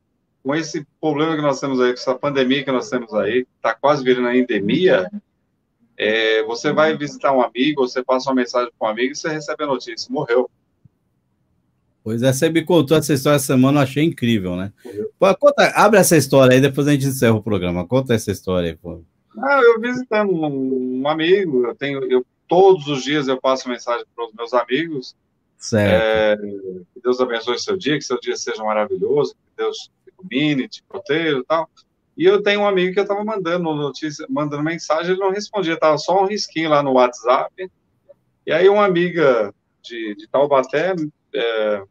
com 0.42 0.54
esse 0.54 0.86
problema 1.00 1.36
que 1.36 1.42
nós 1.42 1.60
temos 1.60 1.80
aí, 1.80 1.92
com 1.92 1.98
essa 1.98 2.14
pandemia 2.14 2.64
que 2.64 2.72
nós 2.72 2.88
temos 2.88 3.12
aí, 3.14 3.46
está 3.56 3.74
quase 3.74 4.02
virando 4.02 4.28
a 4.28 4.36
endemia, 4.36 5.10
é, 5.96 6.42
você 6.44 6.72
vai 6.72 6.96
visitar 6.96 7.32
um 7.32 7.42
amigo, 7.42 7.86
você 7.86 8.02
passa 8.02 8.30
uma 8.30 8.36
mensagem 8.36 8.70
para 8.78 8.88
um 8.88 8.90
amigo 8.90 9.12
e 9.12 9.16
você 9.16 9.28
recebe 9.28 9.64
a 9.64 9.66
notícia, 9.66 10.12
morreu. 10.12 10.50
Pois 12.08 12.22
é, 12.22 12.32
você 12.32 12.48
me 12.48 12.64
contou 12.64 12.96
essa 12.96 13.12
história 13.12 13.36
essa 13.36 13.48
semana, 13.48 13.80
eu 13.80 13.82
achei 13.82 14.02
incrível, 14.02 14.56
né? 14.56 14.72
Pô, 15.18 15.36
conta, 15.36 15.66
abre 15.74 16.00
essa 16.00 16.16
história 16.16 16.54
aí, 16.54 16.60
depois 16.60 16.88
a 16.88 16.92
gente 16.92 17.04
encerra 17.04 17.34
o 17.34 17.42
programa. 17.42 17.86
Conta 17.86 18.14
essa 18.14 18.30
história 18.30 18.70
aí, 18.70 18.74
pô. 18.74 19.02
Ah, 19.36 19.60
eu 19.62 19.78
visitando 19.78 20.32
um, 20.32 21.02
um 21.02 21.06
amigo, 21.06 21.66
eu 21.66 21.74
tenho, 21.74 22.02
eu 22.10 22.24
todos 22.48 22.88
os 22.88 23.04
dias 23.04 23.28
eu 23.28 23.38
passo 23.38 23.68
mensagem 23.68 24.06
para 24.16 24.24
os 24.24 24.32
meus 24.32 24.54
amigos. 24.54 25.14
Certo. 25.58 26.02
É, 26.02 26.36
que 26.94 27.02
Deus 27.04 27.20
abençoe 27.20 27.58
seu 27.58 27.76
dia, 27.76 27.98
que 27.98 28.04
seu 28.04 28.18
dia 28.18 28.38
seja 28.38 28.64
maravilhoso, 28.64 29.34
que 29.34 29.62
Deus 29.62 29.90
ilumine, 30.06 30.66
te 30.66 30.82
proteja 30.88 31.36
e 31.36 31.44
tal. 31.44 31.68
E 32.16 32.24
eu 32.24 32.42
tenho 32.42 32.62
um 32.62 32.66
amigo 32.66 32.94
que 32.94 33.00
eu 33.00 33.04
estava 33.04 33.22
mandando 33.22 33.74
notícia, 33.74 34.24
mandando 34.30 34.62
mensagem, 34.62 35.10
ele 35.10 35.20
não 35.20 35.30
respondia, 35.30 35.74
estava 35.74 35.98
só 35.98 36.22
um 36.22 36.26
risquinho 36.26 36.70
lá 36.70 36.82
no 36.82 36.94
WhatsApp. 36.94 37.70
E 38.46 38.50
aí 38.50 38.66
uma 38.66 38.86
amiga 38.86 39.54
de, 39.82 40.14
de 40.14 40.26
Taubaté, 40.26 40.94
é, 41.34 41.82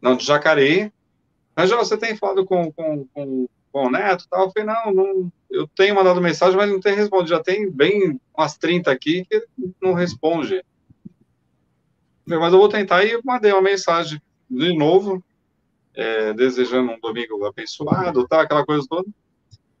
não, 0.00 0.16
de 0.16 0.24
Jacareí, 0.24 0.92
já 1.66 1.76
você 1.76 1.96
tem 1.96 2.16
falado 2.16 2.44
com, 2.44 2.70
com, 2.72 3.06
com, 3.06 3.48
com 3.72 3.86
o 3.86 3.90
Neto 3.90 4.26
tal? 4.30 4.44
Eu 4.44 4.52
falei, 4.52 4.68
não, 4.68 4.92
não, 4.92 5.32
eu 5.50 5.66
tenho 5.68 5.94
mandado 5.94 6.20
mensagem, 6.20 6.56
mas 6.56 6.70
não 6.70 6.80
tem 6.80 6.94
respondido. 6.94 7.30
Já 7.30 7.42
tem 7.42 7.70
bem 7.70 8.20
umas 8.36 8.56
30 8.56 8.90
aqui 8.90 9.24
que 9.24 9.44
não 9.82 9.92
responde. 9.92 10.64
Mas 12.24 12.52
eu 12.52 12.58
vou 12.58 12.68
tentar 12.68 13.04
e 13.04 13.20
mandei 13.24 13.52
uma 13.52 13.62
mensagem 13.62 14.20
de 14.48 14.76
novo, 14.76 15.22
é, 15.94 16.32
desejando 16.32 16.92
um 16.92 17.00
domingo 17.00 17.44
abençoado, 17.44 18.26
tá, 18.28 18.42
aquela 18.42 18.64
coisa 18.64 18.86
toda. 18.88 19.08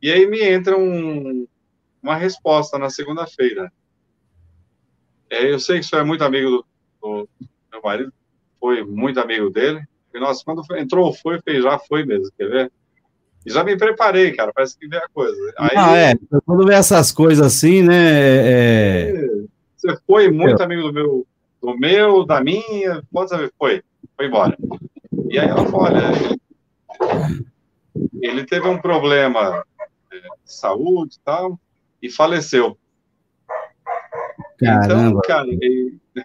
E 0.00 0.10
aí 0.10 0.26
me 0.26 0.40
entra 0.42 0.76
um, 0.76 1.46
uma 2.02 2.16
resposta 2.16 2.78
na 2.78 2.90
segunda-feira. 2.90 3.72
É, 5.30 5.52
eu 5.52 5.60
sei 5.60 5.78
que 5.78 5.86
senhor 5.86 6.02
é 6.02 6.04
muito 6.04 6.24
amigo 6.24 6.50
do, 6.50 6.66
do, 7.00 7.28
meu 7.70 7.82
marido, 7.82 8.12
foi 8.58 8.82
muito 8.84 9.20
amigo 9.20 9.50
dele. 9.50 9.86
Nossa, 10.14 10.42
quando 10.44 10.62
entrou, 10.76 11.12
foi, 11.12 11.40
fez, 11.40 11.62
já 11.62 11.78
foi 11.78 12.04
mesmo, 12.04 12.30
quer 12.36 12.48
ver? 12.48 12.72
E 13.46 13.50
já 13.50 13.62
me 13.62 13.76
preparei, 13.76 14.32
cara, 14.32 14.52
parece 14.52 14.76
que 14.78 14.88
vem 14.88 14.98
a 14.98 15.08
coisa. 15.08 15.36
Aí, 15.58 15.70
ah, 15.76 15.96
é, 15.96 16.14
quando 16.44 16.66
vê 16.66 16.74
essas 16.74 17.12
coisas 17.12 17.46
assim, 17.46 17.82
né? 17.82 17.96
É... 17.96 19.10
é 19.10 19.28
você 19.76 19.96
foi 20.06 20.28
muito 20.30 20.60
amigo 20.60 20.82
do 20.82 20.92
meu, 20.92 21.26
do 21.62 21.78
meu, 21.78 22.26
da 22.26 22.40
minha, 22.42 23.02
pode 23.12 23.30
saber, 23.30 23.52
foi, 23.56 23.82
foi 24.16 24.26
embora. 24.26 24.56
E 25.30 25.38
aí 25.38 25.48
ela 25.48 25.64
falou, 25.66 25.82
olha, 25.82 26.02
ele 28.20 28.44
teve 28.44 28.66
um 28.66 28.80
problema 28.80 29.64
é, 30.12 30.20
saúde 30.44 31.14
e 31.14 31.20
tal, 31.24 31.58
e 32.02 32.10
faleceu. 32.10 32.76
Caramba. 34.58 34.84
Então, 34.84 35.20
cara, 35.20 35.46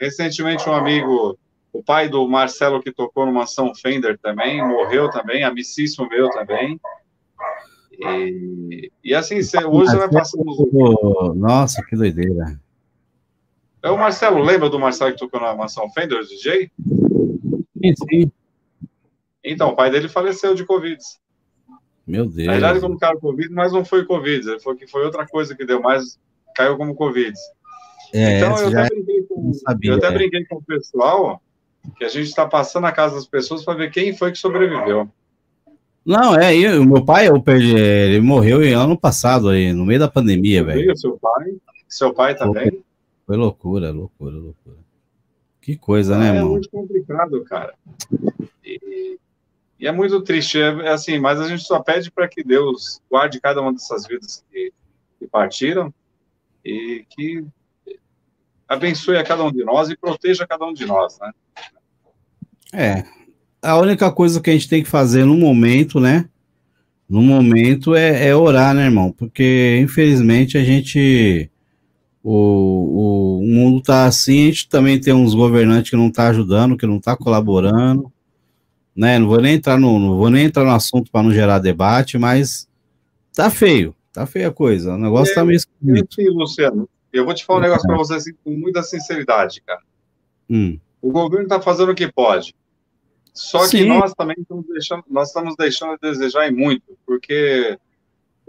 recentemente 0.01 0.67
um 0.67 0.73
amigo, 0.73 1.37
o 1.73 1.83
pai 1.83 2.07
do 2.07 2.27
Marcelo 2.29 2.81
que 2.81 2.91
tocou 2.91 3.25
numa 3.25 3.43
ação 3.43 3.73
Fender 3.73 4.19
também, 4.19 4.65
morreu 4.65 5.09
também, 5.09 5.43
amicíssimo 5.43 6.07
meu 6.07 6.29
também. 6.29 6.79
E, 7.99 8.91
e 9.03 9.15
assim, 9.15 9.41
cê, 9.41 9.65
hoje 9.65 9.91
você 9.91 9.97
vai 9.97 10.09
passando. 10.09 11.33
Nossa, 11.35 11.83
que 11.83 11.95
doideira. 11.95 12.59
É 13.81 13.89
o 13.89 13.97
Marcelo, 13.97 14.41
lembra 14.41 14.69
do 14.69 14.79
Marcelo 14.79 15.11
que 15.11 15.19
tocou 15.19 15.41
na 15.41 15.55
mansão 15.55 15.89
Fender, 15.89 16.23
DJ? 16.23 16.71
Sim, 16.77 17.93
sim. 17.95 18.31
Então, 19.43 19.69
o 19.69 19.75
pai 19.75 19.91
dele 19.91 20.07
faleceu 20.07 20.55
de 20.55 20.65
Covid. 20.65 20.97
Meu 22.05 22.25
Deus. 22.25 22.47
Na 22.47 22.53
verdade, 22.53 22.79
como 22.79 22.97
cara 22.97 23.17
Covid, 23.17 23.49
mas 23.53 23.73
não 23.73 23.83
foi 23.83 24.05
Covid. 24.05 24.47
Ele 24.47 24.59
falou 24.59 24.77
que 24.77 24.87
foi 24.87 25.03
outra 25.03 25.27
coisa 25.27 25.55
que 25.55 25.65
deu 25.65 25.81
mais, 25.81 26.19
caiu 26.55 26.77
como 26.77 26.95
Covid. 26.95 27.33
É, 28.13 28.37
então, 28.37 28.57
eu 28.57 28.67
até, 28.67 28.89
com, 29.27 29.53
sabia, 29.53 29.91
eu 29.91 29.97
até, 29.97 30.07
é. 30.07 30.11
brinquei 30.11 30.45
com, 30.45 30.57
o 30.57 30.63
pessoal 30.63 31.41
que 31.97 32.03
a 32.03 32.09
gente 32.09 32.27
está 32.27 32.45
passando 32.45 32.85
a 32.85 32.91
casa 32.91 33.15
das 33.15 33.27
pessoas 33.27 33.63
para 33.63 33.75
ver 33.75 33.91
quem 33.91 34.15
foi 34.15 34.31
que 34.31 34.37
sobreviveu. 34.37 35.09
Não, 36.05 36.35
é, 36.35 36.53
o 36.77 36.85
meu 36.85 37.05
pai, 37.05 37.29
eu 37.29 37.41
perdi, 37.41 37.75
ele 37.75 38.19
morreu 38.19 38.59
ano 38.77 38.97
passado, 38.97 39.49
aí, 39.49 39.71
no 39.71 39.85
meio 39.85 39.99
da 39.99 40.07
pandemia, 40.07 40.63
velho. 40.63 40.97
Seu 40.97 41.17
pai? 41.17 41.55
Seu 41.87 42.13
pai 42.13 42.35
também? 42.35 42.83
Foi 43.25 43.37
loucura, 43.37 43.91
loucura, 43.91 44.35
loucura. 44.35 44.77
Que 45.61 45.77
coisa, 45.77 46.17
né, 46.17 46.35
é, 46.35 46.39
É 46.39 46.43
muito 46.43 46.69
complicado, 46.69 47.41
cara. 47.45 47.73
E, 48.65 49.17
e 49.79 49.87
é 49.87 49.91
muito 49.93 50.21
triste, 50.21 50.59
é, 50.59 50.67
é, 50.67 50.89
assim, 50.89 51.19
mas 51.19 51.39
a 51.39 51.47
gente 51.47 51.63
só 51.63 51.79
pede 51.79 52.11
para 52.11 52.27
que 52.27 52.43
Deus 52.43 53.01
guarde 53.09 53.39
cada 53.39 53.61
uma 53.61 53.71
dessas 53.71 54.05
vidas 54.05 54.43
que, 54.51 54.73
que 55.17 55.27
partiram 55.27 55.93
e 56.65 57.05
que 57.09 57.45
abençoe 58.67 59.17
a 59.17 59.23
cada 59.23 59.43
um 59.43 59.51
de 59.51 59.63
nós 59.63 59.89
e 59.89 59.97
proteja 59.97 60.47
cada 60.47 60.65
um 60.65 60.73
de 60.73 60.85
nós, 60.85 61.17
né? 61.19 61.31
É. 62.73 63.03
A 63.61 63.77
única 63.77 64.11
coisa 64.11 64.41
que 64.41 64.49
a 64.49 64.53
gente 64.53 64.67
tem 64.67 64.83
que 64.83 64.89
fazer 64.89 65.25
no 65.25 65.35
momento, 65.35 65.99
né? 65.99 66.27
No 67.07 67.21
momento 67.21 67.95
é, 67.95 68.27
é 68.27 68.35
orar, 68.35 68.73
né, 68.73 68.85
irmão? 68.85 69.11
Porque 69.11 69.79
infelizmente 69.81 70.57
a 70.57 70.63
gente 70.63 71.49
o, 72.23 72.31
o, 72.31 73.39
o, 73.39 73.47
mundo 73.47 73.79
está 73.79 74.05
assim, 74.05 74.43
a 74.43 74.45
gente 74.45 74.69
também 74.69 74.99
tem 74.99 75.13
uns 75.13 75.35
governantes 75.35 75.91
que 75.91 75.97
não 75.97 76.09
tá 76.09 76.29
ajudando, 76.29 76.77
que 76.77 76.87
não 76.87 76.99
tá 76.99 77.15
colaborando, 77.15 78.11
né? 78.95 79.19
Não 79.19 79.27
vou 79.27 79.41
nem 79.41 79.55
entrar 79.55 79.77
no, 79.77 79.99
não 79.99 80.17
vou 80.17 80.29
nem 80.29 80.45
entrar 80.45 80.63
no 80.63 80.71
assunto 80.71 81.11
para 81.11 81.23
não 81.23 81.31
gerar 81.31 81.59
debate, 81.59 82.17
mas 82.17 82.67
tá 83.33 83.49
feio, 83.49 83.93
tá 84.11 84.25
feia 84.25 84.47
a 84.47 84.53
coisa. 84.53 84.93
O 84.93 84.97
negócio 84.97 85.31
é, 85.31 85.35
tá 85.35 85.45
meio 85.45 85.57
esquisito. 85.57 86.15
Sim, 86.15 86.29
Luciano. 86.29 86.89
Eu 87.13 87.25
vou 87.25 87.33
te 87.33 87.45
falar 87.45 87.59
um 87.59 87.61
negócio 87.61 87.87
para 87.87 87.95
você 87.95 88.15
assim, 88.15 88.33
com 88.43 88.51
muita 88.51 88.81
sinceridade, 88.81 89.61
cara. 89.61 89.81
Hum. 90.49 90.79
O 90.99 91.11
governo 91.11 91.43
está 91.43 91.61
fazendo 91.61 91.91
o 91.91 91.95
que 91.95 92.11
pode. 92.11 92.55
Só 93.33 93.65
Sim. 93.65 93.77
que 93.77 93.85
nós 93.85 94.13
também 94.13 94.35
estamos 94.39 94.65
deixando, 94.67 95.03
nós 95.09 95.27
estamos 95.27 95.55
deixando 95.55 95.93
a 95.93 95.97
desejar 96.01 96.47
em 96.47 96.55
muito, 96.55 96.97
porque 97.05 97.77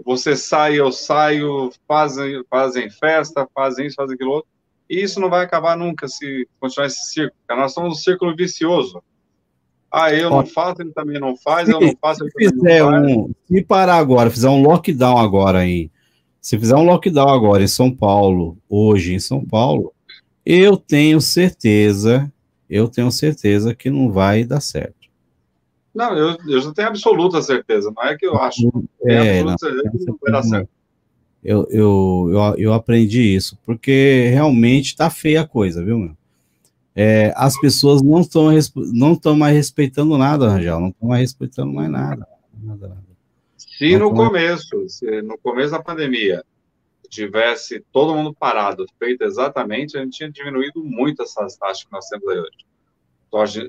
você 0.03 0.35
sai, 0.35 0.79
eu 0.79 0.91
saio, 0.91 1.71
fazem, 1.87 2.43
fazem 2.49 2.89
festa, 2.89 3.47
fazem 3.53 3.87
isso, 3.87 3.95
fazem 3.95 4.15
aquilo 4.15 4.31
outro, 4.31 4.49
e 4.89 5.01
isso 5.01 5.19
não 5.19 5.29
vai 5.29 5.43
acabar 5.43 5.75
nunca 5.75 6.07
se 6.07 6.47
continuar 6.59 6.87
esse 6.87 7.11
círculo. 7.11 7.39
Nós 7.49 7.71
estamos 7.71 7.89
num 7.89 7.95
círculo 7.95 8.35
vicioso. 8.35 9.01
Ah, 9.91 10.13
eu 10.13 10.29
não 10.29 10.45
faço, 10.45 10.81
ele 10.81 10.91
também 10.91 11.19
não 11.19 11.37
faz, 11.37 11.67
se, 11.67 11.73
eu 11.73 11.79
não 11.79 11.95
faço, 12.01 12.23
ele 12.23 12.31
se 12.31 12.49
fizer 12.49 12.83
um, 12.83 13.31
Se 13.47 13.63
parar 13.63 13.95
agora, 13.95 14.29
fizer 14.29 14.49
um 14.49 14.61
lockdown 14.61 15.17
agora 15.17 15.59
aí, 15.59 15.89
se 16.45 16.59
fizer 16.59 16.75
um 16.75 16.83
lockdown 16.83 17.29
agora 17.29 17.63
em 17.63 17.67
São 17.67 17.89
Paulo, 17.89 18.55
hoje 18.69 19.15
em 19.15 19.19
São 19.19 19.43
Paulo, 19.43 19.91
eu 20.45 20.77
tenho 20.77 21.19
certeza, 21.19 22.31
eu 22.69 22.87
tenho 22.87 23.09
certeza 23.09 23.73
que 23.73 23.89
não 23.89 24.11
vai 24.11 24.43
dar 24.43 24.61
certo. 24.61 25.09
Não, 25.91 26.15
eu, 26.15 26.37
eu 26.47 26.61
já 26.61 26.71
tenho 26.71 26.89
absoluta 26.89 27.41
certeza, 27.41 27.91
não 27.95 28.03
é 28.03 28.15
que 28.15 28.27
eu 28.27 28.37
acho. 28.37 28.71
É, 29.07 29.41
não, 29.41 29.55
não 29.59 30.19
vai 30.21 30.31
dar 30.31 30.43
certo. 30.43 30.69
Eu, 31.43 31.67
eu, 31.71 32.29
eu, 32.31 32.55
eu 32.59 32.73
aprendi 32.73 33.23
isso, 33.23 33.57
porque 33.65 34.29
realmente 34.29 34.95
tá 34.95 35.09
feia 35.09 35.41
a 35.41 35.47
coisa, 35.47 35.83
viu, 35.83 35.97
meu? 35.97 36.15
É, 36.95 37.33
as 37.35 37.59
pessoas 37.59 38.03
não 38.03 38.21
estão 38.21 38.51
não 38.93 39.35
mais 39.35 39.55
respeitando 39.55 40.15
nada, 40.15 40.47
Rangel, 40.47 40.79
não 40.79 40.89
estão 40.89 41.09
mais 41.09 41.21
respeitando 41.21 41.73
mais 41.73 41.89
nada, 41.89 42.27
nada. 42.61 43.04
Se 43.77 43.97
no 43.97 44.13
começo, 44.13 44.87
se 44.87 45.21
no 45.21 45.37
começo 45.37 45.71
da 45.71 45.81
pandemia 45.81 46.43
tivesse 47.09 47.83
todo 47.91 48.15
mundo 48.15 48.33
parado, 48.33 48.85
feito 48.97 49.23
exatamente, 49.23 49.97
a 49.97 50.01
gente 50.01 50.17
tinha 50.17 50.31
diminuído 50.31 50.83
muito 50.83 51.21
essas 51.21 51.55
taxas 51.55 51.83
que 51.83 51.91
nós 51.91 52.07
temos 52.07 52.27
aí 52.27 52.39
hoje 52.39 52.65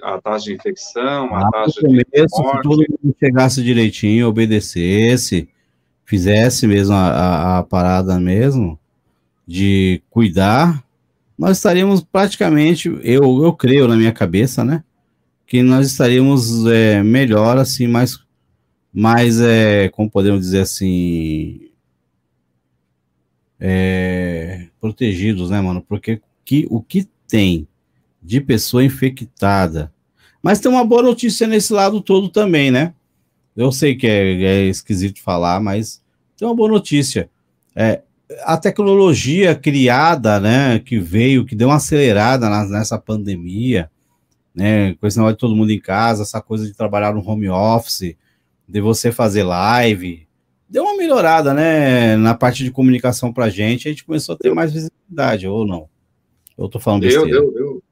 a 0.03 0.21
taxa 0.21 0.45
de 0.45 0.55
infecção, 0.55 1.35
a 1.35 1.41
ah, 1.41 1.51
taxa 1.51 1.81
começo, 1.81 2.05
de 2.13 2.43
morte. 2.43 2.57
Se 2.57 2.63
todo 2.63 2.85
mundo 3.03 3.17
chegasse 3.19 3.63
direitinho, 3.63 4.29
obedecesse, 4.29 5.49
fizesse 6.05 6.67
mesmo 6.67 6.95
a, 6.95 7.09
a, 7.09 7.59
a, 7.59 7.63
parada 7.65 8.19
mesmo, 8.21 8.79
de 9.47 10.01
cuidar, 10.09 10.85
nós 11.37 11.57
estaríamos 11.57 12.01
praticamente, 12.01 12.89
eu, 13.03 13.43
eu 13.43 13.53
creio 13.53 13.89
na 13.89 13.97
minha 13.97 14.13
cabeça, 14.13 14.65
né? 14.65 14.85
Que 15.47 15.63
nós 15.63 15.87
estaríamos 15.87 16.67
é, 16.67 17.03
melhor, 17.03 17.59
assim, 17.59 17.87
mais, 17.87 18.19
mais 18.99 19.39
é, 19.43 19.91
como 19.91 20.11
podemos 20.11 20.41
dizer 20.41 20.61
assim, 20.61 21.69
é, 23.61 24.69
protegidos, 24.81 25.51
né, 25.51 25.61
mano? 25.61 25.85
Porque 25.87 26.23
que, 26.43 26.67
o 26.71 26.81
que 26.81 27.07
tem 27.29 27.69
de 28.23 28.41
pessoa 28.41 28.83
infectada. 28.83 29.93
Mas 30.43 30.61
tem 30.61 30.71
uma 30.71 30.83
boa 30.83 31.03
notícia 31.03 31.47
nesse 31.47 31.75
lado 31.75 32.01
todo 32.01 32.31
também, 32.31 32.71
né? 32.71 32.95
Eu 33.55 33.71
sei 33.71 33.95
que 33.95 34.07
é, 34.07 34.43
é 34.43 34.65
esquisito 34.65 35.21
falar, 35.21 35.61
mas 35.61 36.03
tem 36.35 36.49
uma 36.49 36.57
boa 36.57 36.71
notícia. 36.71 37.29
É, 37.75 38.01
a 38.45 38.57
tecnologia 38.57 39.55
criada, 39.55 40.41
né, 40.41 40.79
que 40.79 40.99
veio, 40.99 41.45
que 41.45 41.55
deu 41.55 41.69
uma 41.69 41.77
acelerada 41.77 42.49
na, 42.49 42.65
nessa 42.67 42.99
pandemia, 42.99 43.91
né, 44.55 44.95
com 44.95 45.07
esse 45.07 45.19
negócio 45.19 45.37
de 45.37 45.41
todo 45.41 45.55
mundo 45.55 45.71
em 45.71 45.81
casa, 45.81 46.23
essa 46.23 46.41
coisa 46.41 46.65
de 46.67 46.73
trabalhar 46.73 47.15
no 47.15 47.21
home 47.29 47.51
office, 47.51 48.17
de 48.69 48.81
você 48.81 49.13
fazer 49.13 49.43
live, 49.43 50.27
deu 50.69 50.85
uma 50.85 50.97
melhorada, 50.97 51.55
né, 51.55 52.17
na 52.17 52.35
parte 52.35 52.65
de 52.65 52.71
comunicação 52.71 53.33
pra 53.33 53.49
gente, 53.49 53.89
a 53.89 53.91
gente 53.91 54.05
começou 54.05 54.35
a 54.35 54.39
ter 54.39 54.53
mais 54.53 54.73
visibilidade, 54.73 55.47
ou 55.47 55.67
não? 55.67 55.89
Eu 56.59 56.69
tô 56.69 56.81
falando 56.81 57.03
deu, 57.03 57.23
besteira. 57.23 57.41
Deu, 57.41 57.53
deu, 57.53 57.83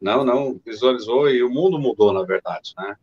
não, 0.00 0.24
não, 0.24 0.60
visualizou 0.66 1.30
e 1.30 1.42
o 1.42 1.50
mundo 1.50 1.78
mudou, 1.78 2.12
na 2.12 2.22
verdade, 2.24 2.72
né? 2.76 2.96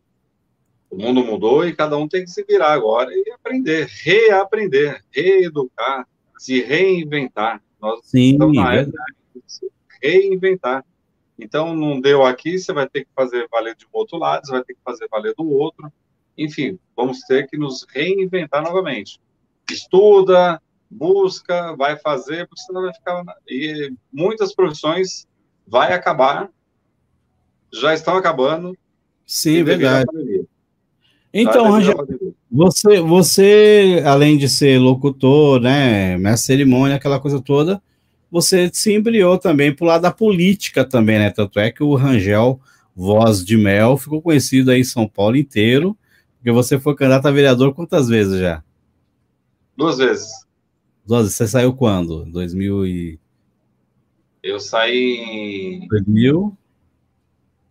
O 0.90 0.96
mundo 0.96 1.24
mudou 1.24 1.64
e 1.64 1.74
cada 1.74 1.96
um 1.96 2.08
tem 2.08 2.24
que 2.24 2.30
se 2.30 2.44
virar 2.44 2.72
agora 2.72 3.10
e 3.12 3.30
aprender, 3.32 3.88
reaprender, 4.02 5.02
reeducar, 5.10 6.06
se 6.36 6.60
reinventar. 6.60 7.62
Nós 7.80 8.00
Sim, 8.04 8.32
estamos 8.32 8.56
na 8.56 8.74
época 8.74 8.98
de 9.34 9.42
se 9.46 9.70
reinventar. 10.02 10.84
Então, 11.38 11.74
não 11.74 12.00
deu 12.00 12.24
aqui, 12.24 12.58
você 12.58 12.72
vai 12.72 12.88
ter 12.88 13.04
que 13.04 13.10
fazer 13.14 13.48
valer 13.50 13.74
de 13.76 13.86
um 13.86 13.90
outro 13.92 14.18
lado, 14.18 14.46
você 14.46 14.52
vai 14.52 14.64
ter 14.64 14.74
que 14.74 14.80
fazer 14.84 15.08
valer 15.08 15.32
do 15.34 15.48
outro. 15.48 15.90
Enfim, 16.42 16.78
vamos 16.96 17.20
ter 17.20 17.46
que 17.48 17.56
nos 17.56 17.86
reinventar 17.94 18.62
novamente. 18.62 19.20
Estuda, 19.70 20.60
busca, 20.90 21.76
vai 21.76 21.96
fazer, 21.96 22.48
porque 22.48 22.62
senão 22.62 22.82
vai 22.82 22.94
ficar. 22.94 23.22
E 23.48 23.92
muitas 24.12 24.54
profissões 24.54 25.26
vai 25.66 25.92
acabar 25.92 26.50
já 27.72 27.94
estão 27.94 28.16
acabando. 28.16 28.76
Sim, 29.26 29.62
verdade. 29.62 30.06
Então, 31.32 31.70
Rangel, 31.70 32.04
você, 32.50 33.00
você, 33.00 34.02
além 34.04 34.36
de 34.36 34.48
ser 34.48 34.78
locutor, 34.80 35.60
né, 35.60 36.16
mestre 36.18 36.46
cerimônia, 36.46 36.96
aquela 36.96 37.20
coisa 37.20 37.40
toda, 37.40 37.80
você 38.30 38.68
se 38.72 38.92
embriou 38.92 39.38
também 39.38 39.72
pro 39.72 39.86
lado 39.86 40.02
da 40.02 40.10
política 40.10 40.84
também, 40.84 41.18
né? 41.18 41.30
Tanto 41.30 41.60
é 41.60 41.70
que 41.70 41.82
o 41.82 41.94
Rangel 41.94 42.60
Voz 42.94 43.44
de 43.44 43.56
Mel 43.56 43.96
ficou 43.96 44.20
conhecido 44.20 44.70
aí 44.70 44.80
em 44.80 44.84
São 44.84 45.06
Paulo 45.06 45.36
inteiro, 45.36 45.96
porque 46.40 46.50
você 46.50 46.80
foi 46.80 46.94
candidato 46.96 47.26
a 47.26 47.30
vereador 47.30 47.74
quantas 47.74 48.08
vezes 48.08 48.40
já? 48.40 48.64
Duas 49.76 49.98
vezes. 49.98 50.30
Duas 51.06 51.22
vezes. 51.24 51.36
Você 51.36 51.46
saiu 51.46 51.74
quando? 51.74 52.24
2000 52.24 52.86
e... 52.86 53.20
Eu 54.42 54.58
saí 54.58 55.82
em... 55.82 55.88
2000? 55.88 56.56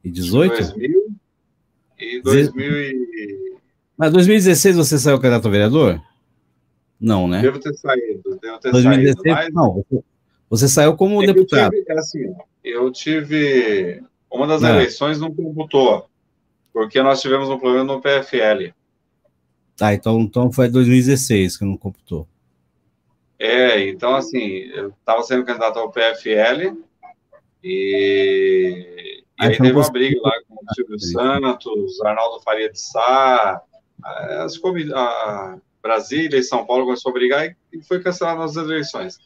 E 0.03 0.11
18? 0.11 0.55
2000 0.55 1.15
e 1.97 2.21
2000 2.21 2.77
e... 2.77 3.55
Mas 3.97 4.13
2016 4.13 4.75
você 4.75 4.99
saiu 4.99 5.19
candidato 5.19 5.47
a 5.47 5.51
vereador? 5.51 6.01
Não, 7.01 7.27
né? 7.27 7.41
Devo 7.41 7.59
ter 7.59 7.73
saído, 7.73 8.39
devo 8.39 8.59
ter 8.59 8.71
2016, 8.71 9.35
saído. 9.35 9.35
Mas... 9.35 9.53
Não, 9.53 10.03
você 10.47 10.67
saiu 10.67 10.95
como 10.95 11.23
eu 11.23 11.33
deputado. 11.33 11.71
Tive, 11.71 11.91
assim, 11.93 12.35
eu 12.63 12.91
tive... 12.91 14.03
Uma 14.31 14.45
das 14.45 14.61
não. 14.61 14.75
eleições 14.75 15.19
não 15.19 15.33
computou, 15.33 16.07
porque 16.73 17.01
nós 17.01 17.21
tivemos 17.21 17.49
um 17.49 17.57
problema 17.57 17.83
no 17.85 18.01
PFL. 18.01 18.73
Tá, 19.75 19.93
então, 19.93 20.19
então 20.19 20.51
foi 20.51 20.69
2016 20.69 21.57
que 21.57 21.65
não 21.65 21.77
computou. 21.77 22.27
É, 23.39 23.87
então, 23.87 24.15
assim, 24.15 24.39
eu 24.73 24.89
estava 24.89 25.23
sendo 25.23 25.45
candidato 25.45 25.79
ao 25.79 25.89
PFL 25.89 26.75
e, 27.63 29.23
e 29.39 29.45
aí 29.45 29.57
teve 29.57 29.71
uma 29.71 29.89
briga 29.89 30.19
lá 30.21 30.33
com 30.45 30.55
o 30.55 30.73
Silvio 30.73 30.99
Santos, 30.99 32.01
Arnaldo 32.01 32.43
Faria 32.43 32.69
de 32.69 32.77
Sá, 32.77 33.61
as 34.03 34.59
a 34.93 35.57
Brasília 35.81 36.37
e 36.37 36.43
São 36.43 36.65
Paulo 36.65 36.85
começou 36.85 37.11
a 37.11 37.13
brigar 37.13 37.55
e 37.71 37.81
foi 37.81 38.01
cancelada 38.01 38.43
as 38.43 38.57
eleições. 38.57 39.17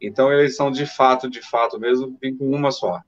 Então, 0.00 0.28
a 0.28 0.34
eleição 0.34 0.72
de 0.72 0.86
fato, 0.86 1.30
de 1.30 1.40
fato 1.40 1.78
mesmo, 1.78 2.16
vem 2.20 2.36
com 2.36 2.50
uma 2.50 2.72
só. 2.72 3.00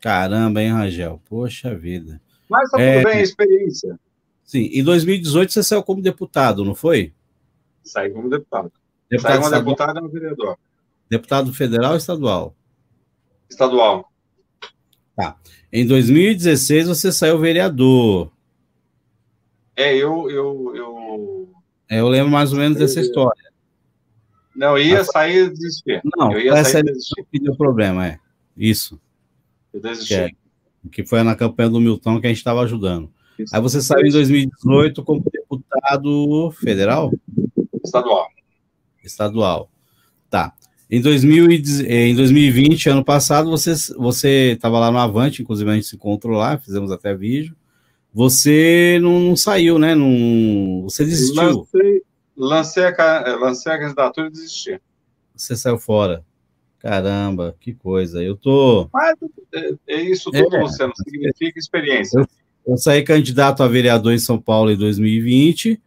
Caramba, 0.00 0.62
hein, 0.62 0.72
Rangel? 0.72 1.20
Poxa 1.28 1.74
vida. 1.74 2.20
Mas 2.48 2.70
tá 2.70 2.80
é... 2.80 2.98
tudo 2.98 3.10
bem, 3.10 3.18
a 3.18 3.22
experiência. 3.22 3.98
Sim, 4.44 4.70
em 4.72 4.82
2018 4.82 5.52
você 5.52 5.62
saiu 5.62 5.82
como 5.82 6.00
deputado, 6.00 6.64
não 6.64 6.74
foi? 6.74 7.12
Saí 7.82 8.10
como 8.10 8.30
deputado. 8.30 8.72
Deputado 9.10 9.32
Saiu 9.32 9.42
uma 9.42 9.58
deputada 9.58 10.00
e 10.00 10.02
um 10.02 10.08
vereador. 10.08 10.58
Deputado 11.08 11.52
federal 11.52 11.92
ou 11.92 11.96
estadual? 11.96 12.54
Estadual. 13.48 14.12
Tá. 15.16 15.36
Em 15.72 15.86
2016 15.86 16.88
você 16.88 17.12
saiu 17.12 17.38
vereador. 17.38 18.30
É, 19.76 19.94
eu. 19.94 20.30
eu, 20.30 20.72
eu... 20.74 21.48
É, 21.90 22.00
eu 22.00 22.08
lembro 22.08 22.30
mais 22.30 22.52
ou 22.52 22.58
menos 22.58 22.78
dessa 22.78 23.00
história. 23.00 23.48
Não, 24.54 24.76
eu 24.76 24.84
ia 24.84 25.04
sair 25.04 25.46
e 25.46 25.50
desistir. 25.50 26.00
Não, 26.16 26.32
eu 26.32 26.40
ia 26.40 26.64
sair 26.64 26.82
desistir. 26.82 27.24
que 27.30 27.38
deu 27.38 27.56
problema, 27.56 28.06
é. 28.06 28.18
Isso. 28.56 29.00
Eu 29.72 29.80
desisti. 29.80 30.14
É, 30.14 30.30
que 30.90 31.04
foi 31.04 31.22
na 31.22 31.34
campanha 31.34 31.70
do 31.70 31.80
Milton 31.80 32.20
que 32.20 32.26
a 32.26 32.30
gente 32.30 32.38
estava 32.38 32.60
ajudando. 32.62 33.10
Isso. 33.38 33.54
Aí 33.54 33.62
você 33.62 33.80
saiu 33.80 34.06
em 34.06 34.10
2018 34.10 35.02
como 35.04 35.22
deputado 35.30 36.50
federal? 36.60 37.12
Estadual. 37.84 38.28
Estadual. 39.02 39.70
Tá. 40.28 40.52
Em, 40.90 41.00
2000, 41.00 41.50
em 41.86 42.14
2020, 42.14 42.88
ano 42.88 43.04
passado, 43.04 43.50
você 43.50 44.52
estava 44.52 44.78
lá 44.78 44.90
no 44.90 44.98
Avante, 44.98 45.42
inclusive 45.42 45.70
a 45.70 45.74
gente 45.74 45.86
se 45.86 45.96
encontrou 45.96 46.36
lá, 46.36 46.58
fizemos 46.58 46.90
até 46.90 47.14
vídeo. 47.14 47.54
Você 48.12 48.98
não, 49.02 49.20
não 49.20 49.36
saiu, 49.36 49.78
né? 49.78 49.94
Não, 49.94 50.82
você 50.84 51.04
desistiu. 51.04 51.42
Lancei, 51.42 52.02
lancei, 52.36 52.84
a, 52.84 53.36
lancei 53.38 53.72
a 53.72 53.78
candidatura 53.78 54.28
e 54.28 54.30
desisti. 54.30 54.80
Você 55.36 55.54
saiu 55.54 55.78
fora. 55.78 56.24
Caramba, 56.88 57.54
que 57.60 57.74
coisa. 57.74 58.22
Eu 58.22 58.36
tô. 58.36 58.88
Mas 58.92 59.14
é, 59.54 59.70
é 59.88 60.00
isso 60.02 60.30
tudo, 60.30 60.56
é, 60.56 60.62
Luciano, 60.62 60.92
significa 60.96 61.58
experiência. 61.58 62.18
Eu, 62.18 62.26
eu 62.66 62.76
saí 62.76 63.02
candidato 63.02 63.62
a 63.62 63.68
vereador 63.68 64.12
em 64.12 64.18
São 64.18 64.40
Paulo 64.40 64.70
em 64.70 64.76
2020 64.76 65.80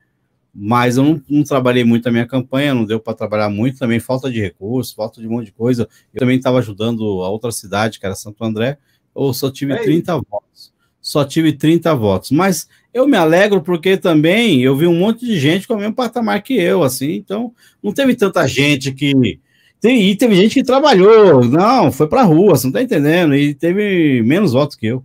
mas 0.53 0.97
eu 0.97 1.03
não, 1.03 1.21
não, 1.29 1.43
trabalhei 1.43 1.83
muito 1.83 2.07
a 2.07 2.11
minha 2.11 2.27
campanha, 2.27 2.73
não 2.73 2.83
deu 2.83 2.99
para 2.99 3.13
trabalhar 3.13 3.49
muito, 3.49 3.79
também 3.79 4.01
falta 4.01 4.29
de 4.29 4.41
recursos, 4.41 4.93
falta 4.93 5.21
de 5.21 5.27
um 5.27 5.31
monte 5.31 5.45
de 5.45 5.53
coisa. 5.53 5.87
Eu 6.13 6.19
também 6.19 6.37
estava 6.37 6.59
ajudando 6.59 7.23
a 7.23 7.29
outra 7.29 7.51
cidade, 7.51 7.99
que 7.99 8.05
era 8.05 8.15
Santo 8.15 8.43
André, 8.43 8.77
eu 9.15 9.33
só 9.33 9.49
tive 9.49 9.73
é 9.73 9.77
30 9.77 10.15
votos. 10.29 10.73
Só 11.01 11.25
tive 11.25 11.53
30 11.53 11.95
votos. 11.95 12.31
Mas 12.31 12.67
eu 12.93 13.07
me 13.07 13.17
alegro 13.17 13.61
porque 13.61 13.97
também 13.97 14.61
eu 14.61 14.75
vi 14.75 14.87
um 14.87 14.97
monte 14.97 15.25
de 15.25 15.39
gente 15.39 15.67
com 15.67 15.73
o 15.73 15.77
mesmo 15.77 15.95
patamar 15.95 16.41
que 16.43 16.53
eu, 16.53 16.83
assim, 16.83 17.13
então 17.13 17.53
não 17.81 17.93
teve 17.93 18.15
tanta 18.15 18.47
gente 18.47 18.91
que. 18.91 19.39
E 19.83 20.15
teve 20.15 20.35
gente 20.35 20.53
que 20.53 20.63
trabalhou, 20.63 21.43
não, 21.43 21.91
foi 21.91 22.07
para 22.07 22.23
rua, 22.23 22.55
você 22.55 22.67
não 22.67 22.71
está 22.71 22.83
entendendo, 22.83 23.33
e 23.33 23.53
teve 23.53 24.21
menos 24.23 24.53
votos 24.53 24.75
que 24.75 24.87
eu. 24.87 25.03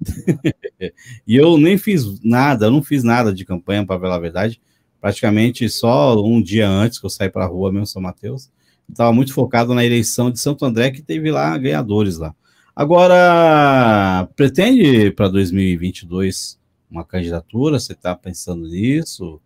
e 1.26 1.36
eu 1.36 1.56
nem 1.56 1.78
fiz 1.78 2.20
nada, 2.22 2.66
eu 2.66 2.70
não 2.70 2.82
fiz 2.82 3.04
nada 3.04 3.32
de 3.32 3.44
campanha, 3.44 3.86
para 3.86 4.00
falar 4.00 4.16
a 4.16 4.20
verdade 4.20 4.60
praticamente 5.06 5.68
só 5.68 6.20
um 6.20 6.42
dia 6.42 6.68
antes 6.68 6.98
que 6.98 7.06
eu 7.06 7.10
saí 7.10 7.30
para 7.30 7.44
a 7.44 7.48
rua 7.48 7.70
mesmo, 7.70 7.86
São 7.86 8.02
Mateus. 8.02 8.50
Estava 8.90 9.12
muito 9.12 9.32
focado 9.32 9.72
na 9.72 9.84
eleição 9.84 10.32
de 10.32 10.40
Santo 10.40 10.64
André, 10.64 10.90
que 10.90 11.00
teve 11.00 11.30
lá 11.30 11.56
ganhadores 11.56 12.18
lá. 12.18 12.34
Agora, 12.74 14.28
pretende 14.34 15.12
para 15.12 15.28
2022 15.28 16.58
uma 16.90 17.04
candidatura? 17.04 17.78
Você 17.78 17.92
está 17.92 18.16
pensando 18.16 18.66
nisso? 18.66 19.40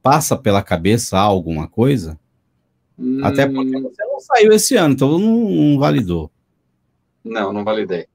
Passa 0.00 0.36
pela 0.36 0.62
cabeça 0.62 1.18
alguma 1.18 1.66
coisa? 1.66 2.16
Hum... 2.98 3.24
Até 3.24 3.46
porque 3.46 3.80
você 3.80 4.04
não 4.04 4.20
saiu 4.20 4.52
esse 4.52 4.76
ano, 4.76 4.94
então 4.94 5.18
não, 5.18 5.50
não 5.50 5.78
validou. 5.78 6.30
Não, 7.24 7.52
não 7.52 7.64
validei. 7.64 8.06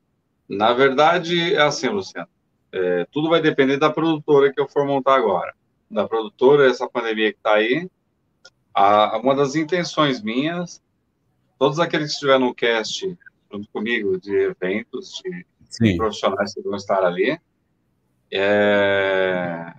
Na 0.48 0.74
verdade, 0.74 1.54
é 1.54 1.62
assim, 1.62 1.88
Luciano. 1.90 2.28
É, 2.72 3.06
tudo 3.12 3.30
vai 3.30 3.42
depender 3.42 3.78
da 3.78 3.90
produtora 3.90 4.54
que 4.54 4.62
eu 4.62 4.68
for 4.68 4.86
montar 4.86 5.16
agora 5.16 5.54
da 5.90 6.08
produtora, 6.08 6.70
essa 6.70 6.88
pandemia 6.88 7.32
que 7.32 7.40
está 7.40 7.56
aí, 7.56 7.90
a, 8.74 9.18
uma 9.18 9.36
das 9.36 9.56
intenções 9.56 10.22
minhas, 10.22 10.82
todos 11.58 11.80
aqueles 11.80 12.08
que 12.08 12.14
estiveram 12.14 12.42
no 12.42 12.56
cast 12.56 13.18
junto 13.52 13.68
comigo 13.70 14.20
de 14.20 14.36
eventos, 14.36 15.20
de, 15.24 15.46
de 15.82 15.98
profissionais 15.98 16.54
que 16.54 16.62
vão 16.62 16.76
estar 16.76 17.04
ali, 17.04 17.40
é, 18.32 19.74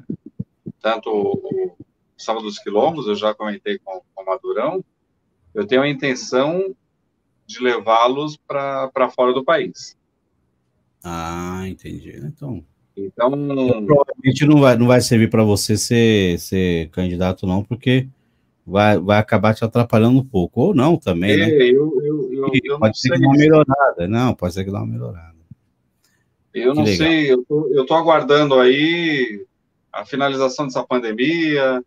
tanto 0.81 1.10
o 1.10 1.77
Samba 2.20 2.40
dos 2.40 2.59
Quilombos, 2.59 3.06
eu 3.06 3.14
já 3.14 3.34
comentei 3.34 3.78
com, 3.78 4.02
com 4.14 4.22
o 4.22 4.26
Madurão, 4.26 4.84
eu 5.55 5.66
tenho 5.66 5.82
a 5.82 5.88
intenção 5.88 6.74
de 7.47 7.62
levá-los 7.62 8.36
para 8.36 9.10
fora 9.14 9.32
do 9.32 9.44
país. 9.44 9.98
Ah, 11.02 11.64
entendi. 11.66 12.16
Então, 12.24 12.64
então, 12.97 13.30
provavelmente 13.86 14.47
não 14.47 14.60
vai, 14.60 14.76
não 14.76 14.86
vai 14.86 15.01
servir 15.01 15.30
para 15.30 15.42
você 15.42 15.76
ser, 15.76 16.38
ser 16.38 16.88
candidato, 16.90 17.47
não, 17.47 17.64
porque 17.64 18.06
vai, 18.66 18.98
vai 18.98 19.18
acabar 19.18 19.55
te 19.55 19.64
atrapalhando 19.64 20.18
um 20.18 20.24
pouco. 20.24 20.60
Ou 20.60 20.74
não 20.74 20.97
também, 20.97 21.36
né? 21.36 21.44
é, 21.44 21.59
né? 21.59 21.64
Eu, 21.64 22.01
eu, 22.02 22.32
eu, 22.32 22.51
eu 22.64 22.78
pode 22.78 23.01
ser 23.01 23.12
que 23.12 23.18
dê 23.18 23.26
uma 23.26 23.36
melhorada. 23.36 24.09
Não, 24.09 24.34
pode 24.34 24.55
ser 24.55 24.64
que 24.64 24.70
dê 24.70 24.76
uma 24.76 24.86
melhorada. 24.86 25.30
Eu 26.52 26.72
que 26.72 26.78
não 26.78 26.84
legal. 26.84 27.09
sei, 27.09 27.32
eu 27.32 27.44
tô, 27.44 27.68
eu 27.72 27.86
tô 27.86 27.94
aguardando 27.94 28.59
aí 28.59 29.47
a 29.92 30.05
finalização 30.05 30.66
dessa 30.66 30.84
pandemia, 30.84 31.82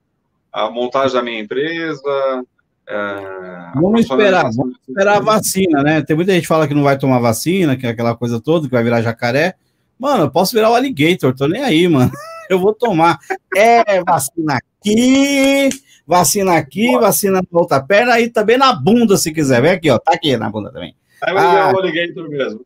a 0.53 0.69
montagem 0.69 1.15
da 1.15 1.23
minha 1.23 1.39
empresa. 1.39 2.45
É, 2.87 3.71
vamos 3.75 4.01
esperar, 4.01 4.51
vamos 4.53 4.75
esperar 4.87 5.17
a 5.17 5.21
vacina, 5.21 5.81
né? 5.81 6.01
Tem 6.01 6.15
muita 6.15 6.33
gente 6.33 6.43
que 6.43 6.47
fala 6.47 6.67
que 6.67 6.73
não 6.73 6.83
vai 6.83 6.97
tomar 6.97 7.19
vacina, 7.19 7.75
que 7.75 7.87
é 7.87 7.89
aquela 7.89 8.15
coisa 8.15 8.39
toda, 8.39 8.67
que 8.67 8.73
vai 8.73 8.83
virar 8.83 9.01
jacaré. 9.01 9.55
Mano, 9.97 10.25
eu 10.25 10.31
posso 10.31 10.53
virar 10.53 10.69
o 10.69 10.75
alligator, 10.75 11.33
tô 11.33 11.47
nem 11.47 11.63
aí, 11.63 11.87
mano. 11.87 12.11
Eu 12.49 12.59
vou 12.59 12.73
tomar. 12.73 13.17
É, 13.55 14.03
vacina 14.03 14.57
aqui, 14.57 15.69
vacina 16.05 16.57
aqui, 16.57 16.91
vacina 16.99 17.41
na 17.41 17.59
outra 17.59 17.81
perna 17.81 18.19
e 18.19 18.29
também 18.29 18.57
na 18.57 18.73
bunda, 18.73 19.15
se 19.15 19.31
quiser. 19.31 19.61
Vem 19.61 19.71
aqui, 19.71 19.89
ó. 19.89 19.97
Tá 19.97 20.13
aqui 20.13 20.35
na 20.35 20.49
bunda 20.49 20.69
também. 20.69 20.93
Aí 21.23 21.33
vai 21.33 21.45
ah, 21.45 21.71
o 21.73 21.79
alligator 21.79 22.29
mesmo. 22.29 22.65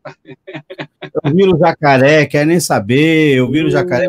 Eu 1.22 1.32
viro 1.32 1.56
jacaré, 1.56 2.26
quer 2.26 2.44
nem 2.44 2.58
saber. 2.58 3.36
Eu 3.36 3.48
viro 3.48 3.70
jacaré. 3.70 4.08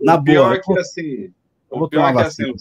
Na 0.00 0.16
boa. 0.16 0.24
Pior 0.24 0.60
que 0.60 0.78
assim. 0.78 1.32
O 1.68 1.88
pior 1.88 2.14
que 2.14 2.20
assim. 2.20 2.54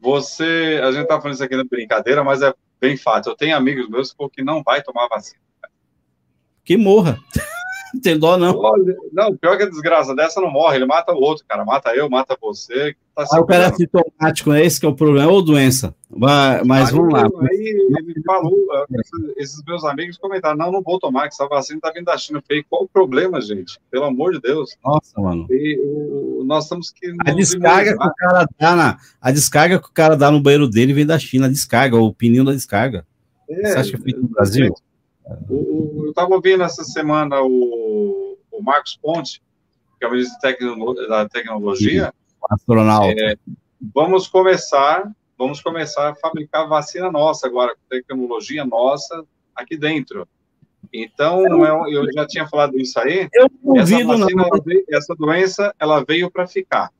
Você. 0.00 0.80
A 0.82 0.92
gente 0.92 1.06
tá 1.06 1.20
falando 1.20 1.34
isso 1.34 1.44
aqui 1.44 1.56
na 1.56 1.64
brincadeira, 1.64 2.22
mas 2.22 2.42
é 2.42 2.52
bem 2.80 2.96
fato. 2.96 3.28
Eu 3.28 3.36
tenho 3.36 3.56
amigos 3.56 3.88
meus 3.88 4.14
que 4.32 4.42
não 4.42 4.62
vai 4.62 4.82
tomar 4.82 5.08
vacina. 5.08 5.40
Que 6.64 6.76
morra. 6.76 7.18
Não 7.98 8.00
tem 8.00 8.16
dó, 8.16 8.38
não. 8.38 8.54
Não, 9.12 9.36
pior 9.36 9.56
que 9.56 9.64
a 9.64 9.68
desgraça 9.68 10.14
dessa 10.14 10.40
não 10.40 10.50
morre, 10.50 10.76
ele 10.76 10.86
mata 10.86 11.12
o 11.12 11.20
outro, 11.20 11.44
cara. 11.48 11.64
Mata 11.64 11.90
eu, 11.90 12.08
mata 12.08 12.38
você. 12.40 12.94
Tá 13.12 13.24
ah, 13.32 13.40
o 13.40 13.44
cara 13.44 13.64
é 13.64 13.72
sintomático, 13.72 14.52
é 14.52 14.64
esse 14.64 14.78
que 14.78 14.86
é 14.86 14.88
o 14.88 14.94
problema, 14.94 15.32
ou 15.32 15.42
doença. 15.42 15.92
Mas, 16.08 16.64
mas 16.64 16.90
vamos 16.92 17.12
lá. 17.12 17.22
Aí 17.22 17.90
ele 17.98 18.22
falou, 18.24 18.56
esses 19.36 19.60
meus 19.66 19.84
amigos 19.84 20.16
comentaram: 20.16 20.56
não, 20.56 20.70
não 20.70 20.80
vou 20.80 21.00
tomar, 21.00 21.22
que 21.22 21.34
essa 21.34 21.48
vacina 21.48 21.80
tá 21.80 21.90
vindo 21.90 22.04
da 22.04 22.16
China. 22.16 22.38
Eu 22.38 22.42
falei, 22.46 22.64
qual 22.70 22.84
o 22.84 22.88
problema, 22.88 23.40
gente? 23.40 23.80
Pelo 23.90 24.04
amor 24.04 24.32
de 24.32 24.40
Deus. 24.40 24.76
Nossa, 24.84 25.20
mano. 25.20 25.48
E, 25.50 25.80
o, 25.82 26.44
nós 26.44 26.64
estamos 26.64 26.92
que. 26.92 27.12
A 27.26 27.32
descarga 27.32 27.98
que 27.98 28.06
o 28.06 28.14
cara 28.14 28.48
dá 28.60 28.76
na. 28.76 28.98
A 29.20 29.32
descarga 29.32 29.80
que 29.80 29.88
o 29.88 29.92
cara 29.92 30.16
dá 30.16 30.30
no 30.30 30.40
banheiro 30.40 30.68
dele 30.68 30.92
vem 30.92 31.04
da 31.04 31.18
China, 31.18 31.46
a 31.46 31.50
descarga, 31.50 31.96
o 31.96 32.14
pneu 32.14 32.44
da 32.44 32.52
descarga. 32.52 33.04
É, 33.50 33.72
Você 33.72 33.78
acha 33.78 33.90
que 33.90 33.96
é 33.96 34.00
feito 34.00 34.22
no 34.22 34.28
Brasil? 34.28 34.72
O, 35.48 36.04
eu 36.04 36.10
estava 36.10 36.34
ouvindo 36.34 36.62
essa 36.62 36.84
semana 36.84 37.40
o, 37.42 38.38
o, 38.50 38.62
Marcos 38.62 38.98
Ponte, 39.00 39.42
que 39.98 40.04
é 40.04 40.08
o 40.08 40.12
ministro 40.12 40.38
da 41.08 41.28
Tecnologia. 41.28 42.12
Astronauta. 42.50 43.14
É, 43.18 43.36
vamos 43.94 44.26
começar, 44.26 45.10
vamos 45.36 45.60
começar 45.60 46.10
a 46.10 46.14
fabricar 46.14 46.68
vacina 46.68 47.10
nossa 47.10 47.46
agora, 47.46 47.74
com 47.74 47.82
tecnologia 47.88 48.64
nossa 48.64 49.24
aqui 49.54 49.76
dentro. 49.76 50.26
Então, 50.92 51.44
eu, 51.44 51.88
eu 51.88 52.12
já 52.12 52.26
tinha 52.26 52.46
falado 52.46 52.78
isso 52.78 52.98
aí. 52.98 53.28
Eu 53.32 53.48
essa, 53.76 54.04
vacina, 54.04 54.48
veio, 54.64 54.84
essa 54.90 55.14
doença, 55.14 55.74
ela 55.78 56.02
veio 56.02 56.30
para 56.30 56.46
ficar. 56.46 56.90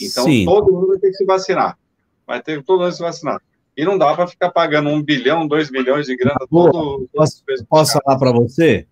Então, 0.00 0.24
Sim. 0.24 0.44
todo 0.44 0.72
mundo 0.72 0.88
vai 0.88 0.98
ter 0.98 1.10
que 1.10 1.16
se 1.16 1.24
vacinar. 1.24 1.78
Vai 2.26 2.42
ter 2.42 2.62
todo 2.62 2.80
mundo 2.80 2.92
se 2.92 3.00
vacinar. 3.00 3.40
E 3.78 3.84
não 3.84 3.96
dá 3.96 4.12
para 4.12 4.26
ficar 4.26 4.50
pagando 4.50 4.90
um 4.90 5.00
bilhão, 5.00 5.46
dois 5.46 5.70
bilhões 5.70 6.06
de 6.06 6.16
grana 6.16 6.34
todo. 6.50 7.08
Posso, 7.14 7.44
posso 7.68 7.92
falar 7.92 8.18
para 8.18 8.32
você? 8.32 8.88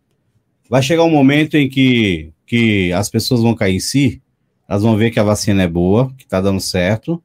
Vai 0.70 0.80
chegar 0.80 1.02
um 1.02 1.10
momento 1.10 1.56
em 1.56 1.68
que, 1.68 2.32
que 2.46 2.92
as 2.92 3.10
pessoas 3.10 3.42
vão 3.42 3.52
cair 3.52 3.74
em 3.74 3.80
si, 3.80 4.22
elas 4.68 4.84
vão 4.84 4.96
ver 4.96 5.10
que 5.10 5.18
a 5.18 5.24
vacina 5.24 5.64
é 5.64 5.66
boa, 5.66 6.12
que 6.16 6.22
está 6.22 6.40
dando 6.40 6.60
certo, 6.60 7.20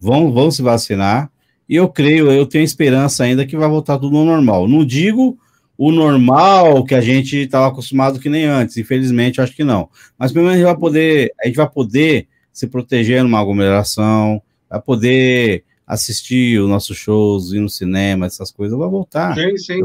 vão, 0.00 0.32
vão 0.32 0.50
se 0.50 0.62
vacinar, 0.62 1.30
E 1.68 1.76
eu 1.76 1.88
creio, 1.88 2.28
eu 2.28 2.44
tenho 2.44 2.64
esperança 2.64 3.22
ainda 3.22 3.46
que 3.46 3.56
vai 3.56 3.68
voltar 3.68 4.00
tudo 4.00 4.16
ao 4.16 4.24
normal. 4.24 4.66
Não 4.66 4.84
digo 4.84 5.38
o 5.78 5.92
normal 5.92 6.84
que 6.84 6.94
a 6.96 7.00
gente 7.00 7.36
estava 7.36 7.68
acostumado 7.68 8.18
que 8.18 8.28
nem 8.28 8.46
antes, 8.46 8.78
infelizmente, 8.78 9.40
acho 9.40 9.54
que 9.54 9.62
não. 9.62 9.88
Mas 10.18 10.32
pelo 10.32 10.46
menos 10.46 10.56
a 10.56 10.58
gente 10.58 10.72
vai 10.72 10.80
poder, 10.80 11.32
a 11.40 11.46
gente 11.46 11.56
vai 11.56 11.70
poder 11.70 12.26
se 12.52 12.66
proteger 12.66 13.22
numa 13.22 13.38
aglomeração, 13.38 14.42
vai 14.68 14.82
poder 14.82 15.62
assistir 15.86 16.60
os 16.60 16.68
nossos 16.68 16.96
shows, 16.96 17.52
ir 17.52 17.60
no 17.60 17.68
cinema, 17.68 18.26
essas 18.26 18.50
coisas, 18.50 18.76
vai 18.76 18.88
voltar. 18.88 19.34
Sim, 19.34 19.56
sim, 19.56 19.82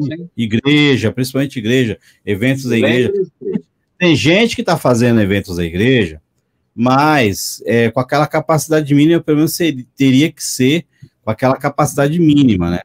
sim. 0.00 0.30
Igreja, 0.36 1.10
principalmente 1.10 1.58
igreja, 1.58 1.98
eventos 2.24 2.64
da 2.64 2.78
igreja. 2.78 3.12
Tem 3.98 4.14
gente 4.14 4.54
que 4.54 4.62
está 4.62 4.78
fazendo 4.78 5.20
eventos 5.20 5.56
da 5.56 5.64
igreja, 5.64 6.22
mas 6.74 7.62
é, 7.66 7.90
com 7.90 8.00
aquela 8.00 8.26
capacidade 8.26 8.94
mínima, 8.94 9.20
pelo 9.20 9.38
menos 9.38 9.54
seria, 9.54 9.84
teria 9.96 10.30
que 10.30 10.42
ser 10.42 10.86
com 11.22 11.30
aquela 11.30 11.56
capacidade 11.56 12.18
mínima, 12.18 12.70
né? 12.70 12.80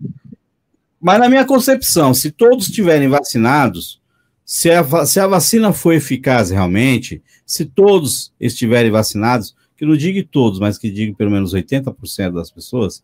Mas 1.00 1.20
na 1.20 1.30
minha 1.30 1.46
concepção, 1.46 2.14
se 2.16 2.32
todos 2.32 2.68
estiverem 2.68 3.08
vacinados, 3.08 4.02
se 4.44 4.72
a, 4.72 5.06
se 5.06 5.20
a 5.20 5.28
vacina 5.28 5.72
for 5.72 5.94
eficaz 5.94 6.50
realmente, 6.50 7.22
se 7.46 7.64
todos 7.64 8.34
estiverem 8.40 8.92
vacinados, 8.92 9.56
que 9.76 9.86
não 9.86 9.96
diga 9.96 10.26
todos, 10.30 10.60
mas 10.60 10.78
que 10.78 10.90
diga 10.90 11.16
pelo 11.16 11.32
menos 11.32 11.54
80% 11.54 12.32
das 12.32 12.52
pessoas, 12.52 13.04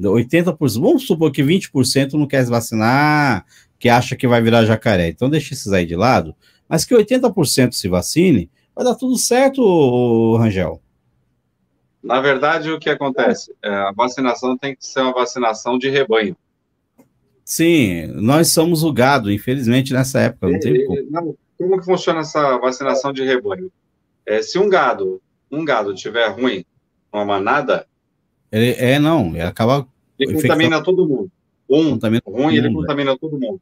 80%, 0.00 0.56
vamos 0.80 1.06
supor 1.06 1.30
que 1.30 1.42
20% 1.42 2.14
não 2.14 2.26
quer 2.26 2.44
se 2.44 2.50
vacinar, 2.50 3.44
que 3.78 3.88
acha 3.88 4.16
que 4.16 4.28
vai 4.28 4.40
virar 4.40 4.64
jacaré. 4.64 5.08
Então 5.08 5.28
deixa 5.28 5.54
esses 5.54 5.72
aí 5.72 5.84
de 5.84 5.96
lado, 5.96 6.34
mas 6.68 6.84
que 6.84 6.94
80% 6.94 7.72
se 7.72 7.88
vacine, 7.88 8.50
vai 8.74 8.84
dar 8.84 8.94
tudo 8.94 9.16
certo, 9.16 10.36
Rangel. 10.36 10.80
Na 12.02 12.20
verdade, 12.20 12.70
o 12.70 12.80
que 12.80 12.90
acontece? 12.90 13.54
É, 13.62 13.68
a 13.68 13.92
vacinação 13.92 14.56
tem 14.56 14.74
que 14.74 14.84
ser 14.84 15.00
uma 15.00 15.12
vacinação 15.12 15.78
de 15.78 15.88
rebanho. 15.88 16.36
Sim, 17.44 18.06
nós 18.06 18.48
somos 18.48 18.82
o 18.82 18.92
gado, 18.92 19.30
infelizmente, 19.30 19.92
nessa 19.92 20.20
época. 20.20 20.48
Não 20.48 20.58
tem 20.58 20.84
como. 20.86 21.10
Não, 21.10 21.36
como 21.58 21.78
que 21.78 21.84
funciona 21.84 22.20
essa 22.20 22.58
vacinação 22.58 23.12
de 23.12 23.22
rebanho? 23.22 23.70
É, 24.26 24.42
se 24.42 24.58
um 24.58 24.68
gado 24.68 25.20
um 25.52 25.64
gado 25.64 25.94
tiver 25.94 26.28
ruim, 26.28 26.64
uma 27.12 27.24
manada. 27.24 27.86
Ele, 28.50 28.72
é, 28.72 28.98
não, 28.98 29.28
ele 29.28 29.42
acaba. 29.42 29.86
Ele 30.18 30.34
contamina 30.34 30.82
todo 30.82 31.06
mundo. 31.06 31.30
Um 31.68 31.90
contamina 31.90 32.22
ruim, 32.26 32.56
ele 32.56 32.72
contamina 32.72 33.16
todo 33.18 33.38
mundo. 33.38 33.60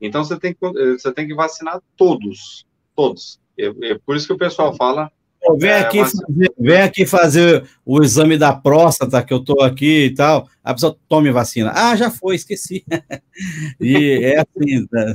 Então 0.00 0.24
você 0.24 0.38
tem, 0.38 0.52
que, 0.52 0.58
você 0.60 1.12
tem 1.12 1.26
que 1.26 1.34
vacinar 1.34 1.80
todos. 1.96 2.66
Todos. 2.96 3.38
É, 3.58 3.66
é 3.66 3.98
por 4.04 4.16
isso 4.16 4.26
que 4.26 4.32
o 4.32 4.38
pessoal 4.38 4.74
fala. 4.74 5.10
Vem, 5.58 5.70
é, 5.70 5.78
aqui 5.80 6.04
fazer, 6.04 6.54
vem 6.58 6.82
aqui 6.82 7.06
fazer 7.06 7.64
o 7.84 8.02
exame 8.02 8.36
da 8.36 8.52
próstata, 8.52 9.22
que 9.22 9.32
eu 9.32 9.42
tô 9.42 9.62
aqui 9.62 10.06
e 10.06 10.14
tal. 10.14 10.48
A 10.62 10.74
pessoa 10.74 10.96
tome 11.08 11.30
vacina. 11.30 11.72
Ah, 11.74 11.96
já 11.96 12.10
foi, 12.10 12.34
esqueci. 12.34 12.84
e 13.80 14.20
é 14.22 14.40
assim. 14.40 14.86
Né? 14.92 15.14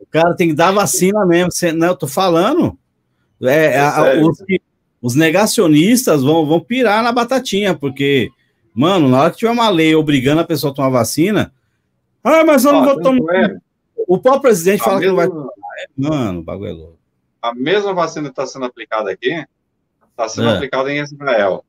o 0.00 0.06
cara 0.06 0.34
tem 0.34 0.48
que 0.48 0.54
dar 0.54 0.72
vacina 0.72 1.26
mesmo. 1.26 1.52
Você, 1.52 1.70
não, 1.70 1.88
eu 1.88 1.96
tô 1.96 2.06
falando. 2.06 2.78
É, 3.42 3.74
é 3.74 3.80
a, 3.80 4.20
os, 4.22 4.40
que, 4.42 4.60
os 5.00 5.14
negacionistas 5.14 6.22
vão, 6.22 6.46
vão 6.46 6.60
pirar 6.60 7.02
na 7.02 7.12
batatinha, 7.12 7.74
porque, 7.74 8.30
mano, 8.74 9.08
na 9.08 9.22
hora 9.22 9.30
que 9.30 9.38
tiver 9.38 9.50
uma 9.50 9.68
lei 9.70 9.94
obrigando 9.94 10.40
a 10.40 10.46
pessoa 10.46 10.72
a 10.72 10.74
tomar 10.74 10.90
vacina, 10.90 11.52
ah, 12.22 12.44
mas 12.44 12.64
eu 12.64 12.72
não 12.72 12.84
vou 12.84 13.00
tomar. 13.00 13.34
É. 13.34 13.56
O 14.06 14.18
próprio 14.18 14.42
presidente 14.42 14.82
a 14.82 14.84
fala 14.84 15.00
mesma... 15.00 15.22
que 15.22 15.28
não 15.28 15.34
vai 15.34 15.42
tomar. 15.42 15.52
É, 15.78 15.86
mano, 15.96 16.40
o 16.40 16.42
bagulho 16.42 16.70
é 16.70 16.72
louco. 16.72 16.98
A 17.40 17.54
mesma 17.54 17.94
vacina 17.94 18.26
que 18.26 18.32
está 18.32 18.46
sendo 18.46 18.66
aplicada 18.66 19.10
aqui, 19.10 19.44
está 20.10 20.28
sendo 20.28 20.50
é. 20.50 20.56
aplicada 20.56 20.92
em 20.92 21.00
Israel. 21.00 21.64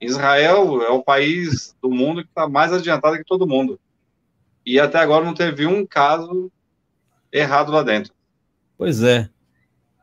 Israel 0.00 0.82
é 0.82 0.90
o 0.90 1.02
país 1.02 1.74
do 1.82 1.90
mundo 1.90 2.22
que 2.22 2.28
está 2.28 2.48
mais 2.48 2.72
adiantado 2.72 3.16
que 3.16 3.24
todo 3.24 3.46
mundo. 3.46 3.78
E 4.64 4.78
até 4.78 4.98
agora 4.98 5.24
não 5.24 5.34
teve 5.34 5.66
um 5.66 5.86
caso 5.86 6.50
errado 7.32 7.72
lá 7.72 7.82
dentro. 7.82 8.12
Pois 8.76 9.02
é. 9.02 9.28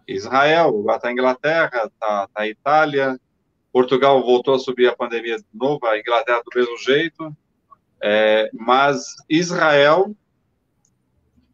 Israel, 0.07 0.69
agora 0.69 0.97
está 0.97 1.09
a 1.09 1.11
Inglaterra, 1.11 1.85
está 1.85 2.27
tá 2.27 2.41
a 2.41 2.47
Itália, 2.47 3.19
Portugal 3.71 4.23
voltou 4.23 4.55
a 4.55 4.59
subir 4.59 4.87
a 4.87 4.95
pandemia 4.95 5.37
de 5.37 5.45
novo, 5.53 5.85
a 5.85 5.99
Inglaterra 5.99 6.41
do 6.43 6.59
mesmo 6.59 6.77
jeito, 6.77 7.35
é, 8.01 8.49
mas 8.53 9.15
Israel, 9.29 10.15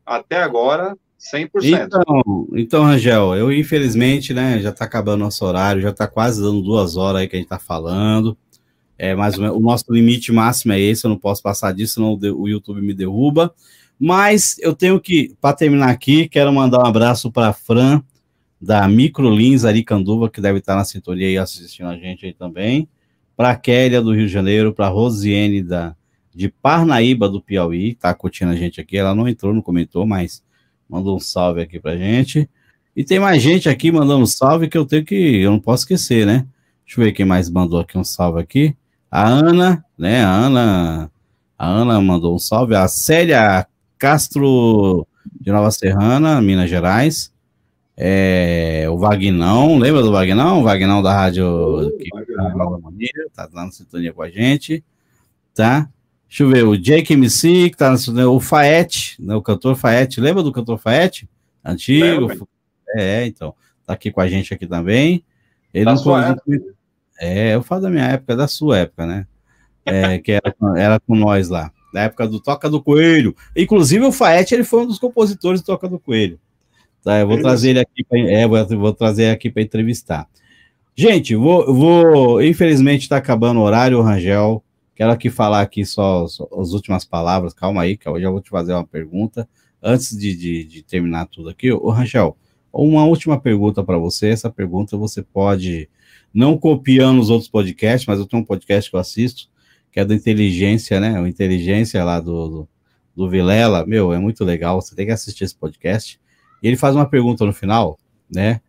até 0.06 0.42
agora, 0.42 0.96
100%. 1.20 1.50
Então, 1.64 2.48
então, 2.54 2.84
Rangel, 2.84 3.36
eu 3.36 3.52
infelizmente, 3.52 4.34
né, 4.34 4.60
já 4.60 4.70
está 4.70 4.86
acabando 4.86 5.22
nosso 5.22 5.44
horário, 5.46 5.82
já 5.82 5.90
está 5.90 6.08
quase 6.08 6.42
dando 6.42 6.62
duas 6.62 6.98
horas 6.98 7.22
aí 7.22 7.28
que 7.28 7.36
a 7.36 7.40
gente 7.40 7.46
está 7.46 7.60
falando, 7.60 8.38
é, 8.98 9.16
mas 9.16 9.38
o, 9.38 9.60
nosso 9.60 9.86
limite 9.90 10.32
máximo 10.32 10.74
é 10.74 10.80
esse, 10.80 11.06
eu 11.06 11.10
não 11.10 11.18
posso 11.18 11.42
passar 11.42 11.74
disso, 11.74 11.96
senão 11.96 12.18
o 12.18 12.48
YouTube 12.48 12.82
me 12.82 12.94
derruba, 12.94 13.54
mas 14.00 14.58
eu 14.60 14.74
tenho 14.74 15.00
que, 15.00 15.36
para 15.42 15.56
terminar 15.56 15.90
aqui, 15.90 16.28
quero 16.28 16.52
mandar 16.54 16.80
um 16.80 16.86
abraço 16.86 17.32
para 17.32 17.54
Fran, 17.54 18.02
da 18.64 18.88
Microlins 18.88 19.66
Aricanduva, 19.66 20.30
que 20.30 20.40
deve 20.40 20.60
estar 20.60 20.76
na 20.76 20.86
sintonia 20.86 21.30
e 21.30 21.38
assistindo 21.38 21.90
a 21.90 21.98
gente 21.98 22.26
aí 22.26 22.34
também, 22.34 22.88
para 23.36 23.50
a 23.50 23.56
Kélia 23.58 24.02
do 24.02 24.14
Rio 24.14 24.26
de 24.26 24.32
Janeiro, 24.32 24.74
para 24.74 24.86
a 24.86 24.90
Rosiane 24.90 25.62
da, 25.62 25.94
de 26.34 26.48
Parnaíba 26.48 27.28
do 27.28 27.42
Piauí, 27.42 27.94
tá 27.94 28.14
curtindo 28.14 28.52
a 28.52 28.56
gente 28.56 28.80
aqui, 28.80 28.98
ela 28.98 29.14
não 29.14 29.28
entrou, 29.28 29.54
não 29.54 29.62
comentou, 29.62 30.06
mas 30.06 30.42
mandou 30.88 31.18
um 31.18 31.20
salve 31.20 31.62
aqui 31.62 31.78
pra 31.78 31.98
gente. 31.98 32.50
E 32.96 33.04
tem 33.04 33.20
mais 33.20 33.42
gente 33.42 33.68
aqui 33.68 33.92
mandando 33.92 34.24
um 34.24 34.28
salve 34.28 34.70
que 34.70 34.78
eu 34.78 34.86
tenho 34.86 35.04
que, 35.04 35.42
eu 35.42 35.52
não 35.52 35.60
posso 35.60 35.84
esquecer, 35.84 36.26
né? 36.26 36.48
Deixa 36.86 37.02
eu 37.02 37.06
ver 37.06 37.12
quem 37.12 37.26
mais 37.26 37.50
mandou 37.50 37.82
aqui 37.82 37.98
um 37.98 38.04
salve 38.04 38.40
aqui. 38.40 38.78
A 39.12 39.28
Ana, 39.28 39.84
né? 39.98 40.24
A 40.24 40.32
Ana, 40.32 41.12
a 41.58 41.68
Ana 41.68 42.00
mandou 42.00 42.36
um 42.36 42.40
salve. 42.40 42.76
A 42.76 42.88
Célia 42.88 43.68
Castro 43.98 45.06
de 45.42 45.52
Nova 45.52 45.72
Serrana, 45.72 46.42
Minas 46.42 46.70
Gerais. 46.70 47.33
É, 47.96 48.88
o 48.90 48.98
Vagnão, 48.98 49.78
lembra 49.78 50.02
do 50.02 50.12
Vagnão? 50.12 50.62
O 50.62 50.64
Vagnão 50.64 51.02
da 51.02 51.14
rádio 51.14 51.96
que 52.00 52.10
Maneira, 52.82 53.30
tá 53.34 53.48
lá 53.54 53.66
na 53.66 53.72
sintonia 53.72 54.12
com 54.12 54.24
a 54.24 54.30
gente, 54.30 54.84
tá? 55.54 55.90
Deixa 56.28 56.44
eu 56.44 56.50
ver, 56.50 56.66
o 56.66 56.76
Jake 56.76 57.14
MC, 57.14 57.70
que 57.70 57.78
tá 57.78 57.92
na 57.92 57.98
sintonia, 57.98 58.30
o 58.30 58.40
Faete, 58.40 59.16
né, 59.22 59.36
o 59.36 59.42
cantor 59.42 59.76
Faete, 59.76 60.20
lembra 60.20 60.42
do 60.42 60.52
cantor 60.52 60.80
Faete? 60.80 61.30
Antigo? 61.64 62.26
Lembra. 62.26 62.48
É, 62.96 63.26
então, 63.28 63.54
tá 63.86 63.94
aqui 63.94 64.12
com 64.12 64.22
a 64.22 64.28
gente 64.28 64.54
aqui 64.54 64.66
também. 64.66 65.24
Ele 65.72 65.86
da 65.86 65.94
não 65.94 66.20
época. 66.20 66.62
É, 67.20 67.54
eu 67.54 67.62
falo 67.62 67.82
da 67.84 67.90
minha 67.90 68.06
época, 68.06 68.36
da 68.36 68.48
sua 68.48 68.80
época, 68.80 69.06
né? 69.06 69.28
É, 69.86 70.18
que 70.18 70.32
era, 70.32 70.56
era 70.76 71.00
com 71.00 71.16
nós 71.16 71.50
lá, 71.50 71.72
da 71.94 72.02
época 72.02 72.28
do 72.28 72.40
Toca 72.40 72.70
do 72.70 72.82
Coelho. 72.82 73.36
Inclusive, 73.56 74.04
o 74.04 74.12
Faete, 74.12 74.56
ele 74.56 74.64
foi 74.64 74.82
um 74.82 74.88
dos 74.88 74.98
compositores 74.98 75.62
do 75.62 75.66
Toca 75.66 75.88
do 75.88 76.00
Coelho. 76.00 76.40
Tá, 77.04 77.20
eu 77.20 77.28
vou 77.28 77.40
trazer 77.42 77.72
ele 77.72 77.80
aqui 77.80 78.04
para 78.04 78.20
é, 78.20 78.48
vou, 78.48 78.66
vou 78.66 78.94
trazer 78.94 79.30
aqui 79.30 79.50
para 79.50 79.62
entrevistar. 79.62 80.28
Gente, 80.96 81.36
vou, 81.36 81.74
vou 81.74 82.42
infelizmente 82.42 83.02
está 83.02 83.18
acabando 83.18 83.60
o 83.60 83.64
horário, 83.64 84.02
Rangel. 84.02 84.64
Quero 84.96 85.12
aqui 85.12 85.30
falar 85.30 85.62
aqui 85.62 85.86
só, 85.86 86.28
só, 86.28 86.48
as 86.60 86.72
últimas 86.72 87.04
palavras. 87.04 87.54
Calma 87.54 87.82
aí, 87.82 87.98
que 87.98 88.08
eu 88.08 88.22
já 88.22 88.30
vou 88.30 88.42
te 88.42 88.50
fazer 88.50 88.74
uma 88.74 88.86
pergunta 88.86 89.48
antes 89.82 90.18
de, 90.18 90.36
de, 90.36 90.64
de 90.64 90.84
terminar 90.84 91.26
tudo 91.26 91.50
aqui. 91.50 91.72
Ô, 91.72 91.90
Rangel, 91.90 92.38
uma 92.72 93.06
última 93.06 93.40
pergunta 93.40 93.84
para 93.84 93.98
você. 93.98 94.30
Essa 94.30 94.50
pergunta 94.50 94.96
você 94.96 95.22
pode 95.22 95.90
não 96.34 96.58
copiando 96.58 97.20
os 97.20 97.30
outros 97.30 97.50
podcasts, 97.50 98.08
mas 98.08 98.20
eu 98.20 98.26
tenho 98.26 98.42
um 98.44 98.46
podcast 98.46 98.90
que 98.90 98.96
eu 98.96 99.00
assisto 99.00 99.52
que 99.94 100.00
é 100.00 100.06
da 100.06 100.16
inteligência, 100.16 101.00
né? 101.00 101.22
O 101.22 101.28
inteligência 101.28 102.04
lá 102.04 102.20
do, 102.20 102.50
do, 102.50 102.70
do 103.16 103.30
Vilela. 103.30 103.86
Meu, 103.86 104.12
é 104.12 104.18
muito 104.18 104.44
legal. 104.44 104.82
Você 104.82 104.96
tem 104.96 105.06
que 105.06 105.12
assistir 105.12 105.44
esse 105.44 105.56
podcast. 105.56 106.20
Ele 106.64 106.78
faz 106.78 106.96
uma 106.96 107.06
pergunta 107.06 107.46
no 107.46 107.54
final, 107.54 108.00
né? 108.34 108.62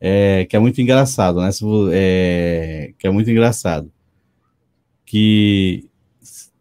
É, 0.00 0.44
que 0.44 0.56
é 0.56 0.58
muito 0.58 0.80
engraçado, 0.80 1.40
né? 1.40 1.48
É, 1.92 2.92
que 2.98 3.06
é 3.06 3.10
muito 3.10 3.30
engraçado. 3.30 3.90
Que 5.04 5.88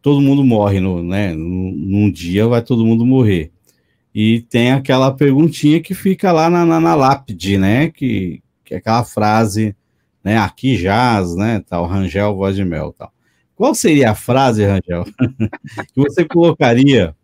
todo 0.01 0.21
mundo 0.21 0.43
morre, 0.43 0.79
no, 0.79 1.03
né? 1.03 1.33
Num 1.33 2.11
dia 2.11 2.47
vai 2.47 2.61
todo 2.61 2.85
mundo 2.85 3.03
morrer. 3.05 3.51
E 4.13 4.41
tem 4.43 4.71
aquela 4.71 5.11
perguntinha 5.11 5.81
que 5.81 5.93
fica 5.93 6.31
lá 6.31 6.49
na, 6.49 6.65
na, 6.65 6.79
na 6.79 6.95
lápide, 6.95 7.57
né? 7.57 7.89
Que, 7.89 8.41
que 8.63 8.75
é 8.75 8.77
aquela 8.77 9.03
frase, 9.03 9.75
né? 10.23 10.37
Aqui 10.37 10.77
jaz, 10.77 11.35
né? 11.35 11.63
Tal, 11.67 11.87
Rangel, 11.87 12.35
voz 12.35 12.55
de 12.55 12.63
mel, 12.63 12.93
tal. 12.93 13.11
Qual 13.55 13.73
seria 13.73 14.11
a 14.11 14.15
frase, 14.15 14.63
Rangel, 14.63 15.05
que 15.93 15.99
você 15.99 16.23
colocaria 16.23 17.15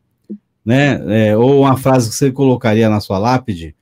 né? 0.66 1.30
É, 1.30 1.38
ou 1.38 1.62
uma 1.62 1.78
frase 1.78 2.10
que 2.10 2.16
você 2.16 2.32
colocaria 2.32 2.90
na 2.90 3.00
sua 3.00 3.18
lápide 3.18 3.76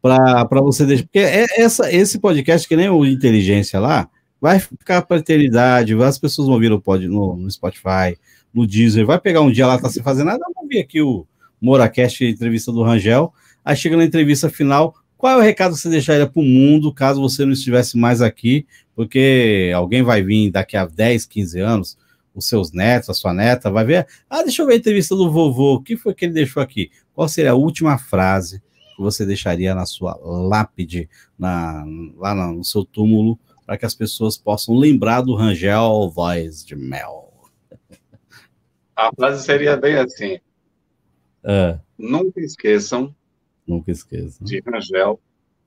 para 0.00 0.60
você 0.60 0.84
deixar. 0.86 1.04
Porque 1.04 1.18
é 1.18 1.46
essa, 1.58 1.92
esse 1.92 2.18
podcast, 2.18 2.66
que 2.66 2.76
nem 2.76 2.88
o 2.88 3.04
Inteligência 3.04 3.78
lá, 3.78 4.08
vai 4.40 4.58
ficar 4.58 5.02
para 5.02 5.18
eternidade. 5.18 5.94
As 6.02 6.18
pessoas 6.18 6.48
vão 6.48 6.58
vir 6.58 6.78
pod, 6.80 7.06
no, 7.06 7.36
no, 7.36 7.50
Spotify, 7.50 8.16
no 8.52 8.66
Deezer, 8.66 9.06
vai 9.06 9.18
pegar 9.20 9.40
um 9.40 9.50
dia 9.50 9.66
lá, 9.66 9.78
tá 9.78 9.88
sem 9.88 10.02
fazer 10.02 10.24
nada, 10.24 10.44
vamos 10.54 10.68
ver 10.68 10.80
aqui 10.80 11.00
o 11.00 11.26
Moracast, 11.60 12.24
entrevista 12.24 12.72
do 12.72 12.82
Rangel. 12.82 13.32
Aí 13.64 13.76
chega 13.76 13.96
na 13.96 14.04
entrevista 14.04 14.50
final. 14.50 14.94
Qual 15.16 15.34
é 15.34 15.36
o 15.36 15.40
recado 15.40 15.74
que 15.74 15.80
você 15.80 15.88
deixaria 15.88 16.26
para 16.26 16.40
o 16.40 16.44
mundo 16.44 16.92
caso 16.92 17.20
você 17.20 17.44
não 17.44 17.52
estivesse 17.52 17.96
mais 17.96 18.20
aqui? 18.20 18.66
Porque 18.96 19.70
alguém 19.74 20.02
vai 20.02 20.20
vir 20.22 20.50
daqui 20.50 20.76
a 20.76 20.84
10, 20.84 21.26
15 21.26 21.60
anos 21.60 21.96
os 22.34 22.48
seus 22.48 22.72
netos, 22.72 23.10
a 23.10 23.14
sua 23.14 23.32
neta, 23.32 23.70
vai 23.70 23.84
ver. 23.84 24.06
Ah, 24.28 24.42
deixa 24.42 24.62
eu 24.62 24.66
ver 24.66 24.74
a 24.74 24.76
entrevista 24.76 25.14
do 25.14 25.30
vovô. 25.30 25.74
O 25.74 25.82
que 25.82 25.96
foi 25.96 26.14
que 26.14 26.24
ele 26.24 26.34
deixou 26.34 26.62
aqui? 26.62 26.90
Qual 27.14 27.28
seria 27.28 27.52
a 27.52 27.56
última 27.56 27.98
frase 27.98 28.62
que 28.96 29.02
você 29.02 29.24
deixaria 29.24 29.74
na 29.74 29.86
sua 29.86 30.18
lápide, 30.22 31.08
na, 31.38 31.84
lá 32.16 32.34
no 32.34 32.64
seu 32.64 32.84
túmulo, 32.84 33.38
para 33.66 33.76
que 33.76 33.86
as 33.86 33.94
pessoas 33.94 34.36
possam 34.36 34.76
lembrar 34.76 35.20
do 35.22 35.34
Rangel 35.34 36.10
Voz 36.10 36.64
de 36.64 36.74
Mel? 36.74 37.32
A 38.96 39.10
frase 39.14 39.44
seria 39.44 39.76
bem 39.76 39.96
assim: 39.96 40.38
é. 41.44 41.78
Nunca 41.98 42.40
esqueçam. 42.40 43.14
Nunca 43.66 43.90
esqueçam. 43.90 44.44
De 44.46 44.60
Rangel 44.60 45.20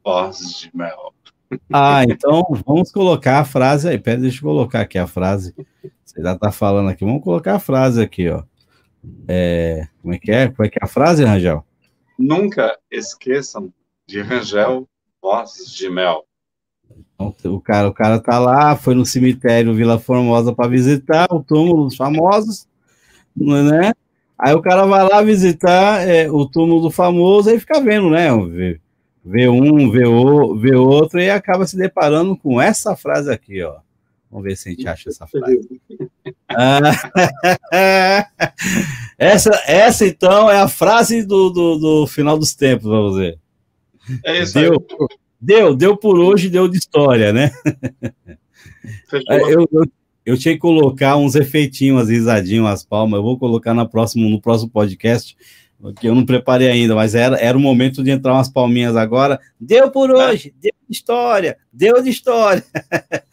Voz 0.03 0.59
de 0.59 0.71
Mel. 0.75 1.14
Ah, 1.71 2.03
então 2.03 2.43
vamos 2.65 2.91
colocar 2.91 3.39
a 3.39 3.45
frase 3.45 3.87
aí. 3.87 3.99
Pera, 3.99 4.19
deixa 4.19 4.39
eu 4.39 4.43
colocar 4.43 4.81
aqui 4.81 4.97
a 4.97 5.07
frase. 5.07 5.53
Você 6.03 6.21
já 6.21 6.33
está 6.33 6.51
falando 6.51 6.89
aqui. 6.89 7.05
Vamos 7.05 7.23
colocar 7.23 7.55
a 7.55 7.59
frase 7.59 8.01
aqui, 8.01 8.29
ó. 8.29 8.43
É, 9.27 9.87
como 10.01 10.13
é 10.13 10.17
que 10.17 10.31
é? 10.31 10.47
Como 10.47 10.65
é 10.65 10.69
que 10.69 10.79
é 10.81 10.85
a 10.85 10.87
frase, 10.87 11.23
Rangel? 11.23 11.63
Nunca 12.17 12.77
esqueçam 12.89 13.71
de 14.07 14.21
Rangel 14.21 14.87
Voz 15.21 15.71
de 15.75 15.89
Mel. 15.89 16.25
Então, 17.19 17.53
o 17.53 17.61
cara, 17.61 17.87
o 17.87 17.93
cara 17.93 18.19
tá 18.19 18.37
lá, 18.39 18.75
foi 18.75 18.93
no 18.93 19.05
cemitério 19.05 19.73
Vila 19.73 19.97
Formosa 19.99 20.53
para 20.53 20.69
visitar 20.69 21.27
o 21.31 21.43
túmulo 21.43 21.85
dos 21.85 21.95
famosos, 21.95 22.67
né? 23.35 23.93
Aí 24.37 24.53
o 24.53 24.61
cara 24.61 24.85
vai 24.85 25.07
lá 25.07 25.21
visitar 25.21 26.07
é, 26.07 26.29
o 26.29 26.45
túmulo 26.45 26.81
do 26.81 26.91
famoso 26.91 27.49
e 27.49 27.59
fica 27.59 27.79
vendo, 27.79 28.09
né? 28.09 28.27
Vê, 29.25 29.49
um, 29.49 29.89
vê, 29.89 30.05
o, 30.05 30.55
vê 30.55 30.75
outro 30.75 31.19
e 31.19 31.31
acaba 31.31 31.65
se 31.65 31.75
deparando 31.75 32.37
com 32.37 32.61
essa 32.61 32.95
frase 32.95 33.31
aqui, 33.31 33.63
ó. 33.63 33.77
Vamos 34.29 34.45
ver 34.45 34.55
se 34.55 34.69
a 34.69 34.71
gente 34.71 34.87
acha 34.87 35.09
essa 35.09 35.25
frase. 35.25 35.81
Ah, 36.47 36.79
essa, 39.17 39.49
essa, 39.65 40.05
então, 40.05 40.51
é 40.51 40.59
a 40.59 40.67
frase 40.67 41.25
do, 41.25 41.49
do, 41.49 41.77
do 41.77 42.07
final 42.07 42.37
dos 42.37 42.53
tempos, 42.53 42.85
vamos 42.85 43.17
ver. 43.17 43.39
É 44.23 44.43
isso 44.43 44.53
deu, 44.53 44.73
aí. 44.73 45.07
Deu, 45.41 45.75
deu 45.75 45.97
por 45.97 46.19
hoje, 46.19 46.49
deu 46.49 46.67
de 46.67 46.77
história, 46.77 47.33
né? 47.33 47.51
Eu, 49.11 49.67
eu, 49.71 49.85
eu, 50.23 50.37
tinha 50.37 50.53
que 50.53 50.59
colocar 50.59 51.17
uns 51.17 51.33
efeitinhos, 51.33 51.97
umas 51.97 52.09
risadinhas, 52.09 52.63
umas 52.63 52.85
palmas. 52.85 53.17
Eu 53.17 53.23
vou 53.23 53.39
colocar 53.39 53.73
na 53.73 53.85
próximo, 53.85 54.29
no 54.29 54.39
próximo 54.39 54.69
podcast, 54.69 55.35
que 55.93 56.07
eu 56.07 56.15
não 56.15 56.25
preparei 56.25 56.69
ainda, 56.69 56.95
mas 56.95 57.15
era, 57.15 57.37
era 57.37 57.57
o 57.57 57.61
momento 57.61 58.03
de 58.03 58.11
entrar 58.11 58.33
umas 58.33 58.49
palminhas 58.49 58.95
agora. 58.95 59.39
Deu 59.59 59.91
por 59.91 60.09
é. 60.09 60.13
hoje, 60.13 60.49
é. 60.49 60.61
deu 60.61 60.73
de 60.87 60.95
história, 60.95 61.57
deu 61.71 62.01
de 62.01 62.09
história. 62.09 62.63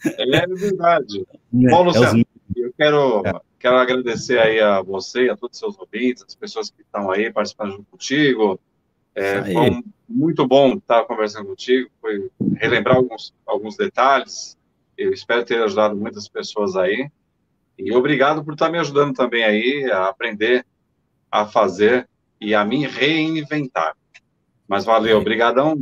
É 0.03 0.47
verdade. 0.47 1.25
É, 1.55 1.75
Luciano, 1.75 2.17
é 2.17 2.21
os... 2.21 2.57
eu 2.57 2.73
quero, 2.75 3.21
é. 3.27 3.33
quero 3.59 3.75
agradecer 3.75 4.39
aí 4.39 4.59
a 4.59 4.81
você, 4.81 5.29
a 5.29 5.37
todos 5.37 5.55
os 5.55 5.59
seus 5.59 5.77
ouvintes, 5.77 6.25
as 6.27 6.33
pessoas 6.33 6.71
que 6.71 6.81
estão 6.81 7.11
aí 7.11 7.31
participando 7.31 7.73
junto 7.73 7.85
contigo. 7.91 8.59
É, 9.13 9.53
foi 9.53 9.83
muito 10.09 10.47
bom 10.47 10.73
estar 10.73 11.03
conversando 11.03 11.45
contigo, 11.45 11.91
foi 12.01 12.27
relembrar 12.55 12.95
alguns, 12.95 13.35
alguns 13.45 13.77
detalhes. 13.77 14.57
Eu 14.97 15.13
espero 15.13 15.45
ter 15.45 15.61
ajudado 15.61 15.95
muitas 15.95 16.27
pessoas 16.27 16.75
aí. 16.75 17.07
E 17.77 17.91
obrigado 17.93 18.43
por 18.43 18.53
estar 18.53 18.69
me 18.69 18.79
ajudando 18.79 19.13
também 19.13 19.43
aí 19.43 19.91
a 19.91 20.07
aprender 20.07 20.65
a 21.31 21.45
fazer 21.45 22.09
e 22.43 22.53
a 22.53 22.65
me 22.65 22.85
reinventar. 22.85 23.95
Mas 24.67 24.83
valeu, 24.85 25.17
obrigadão 25.17 25.81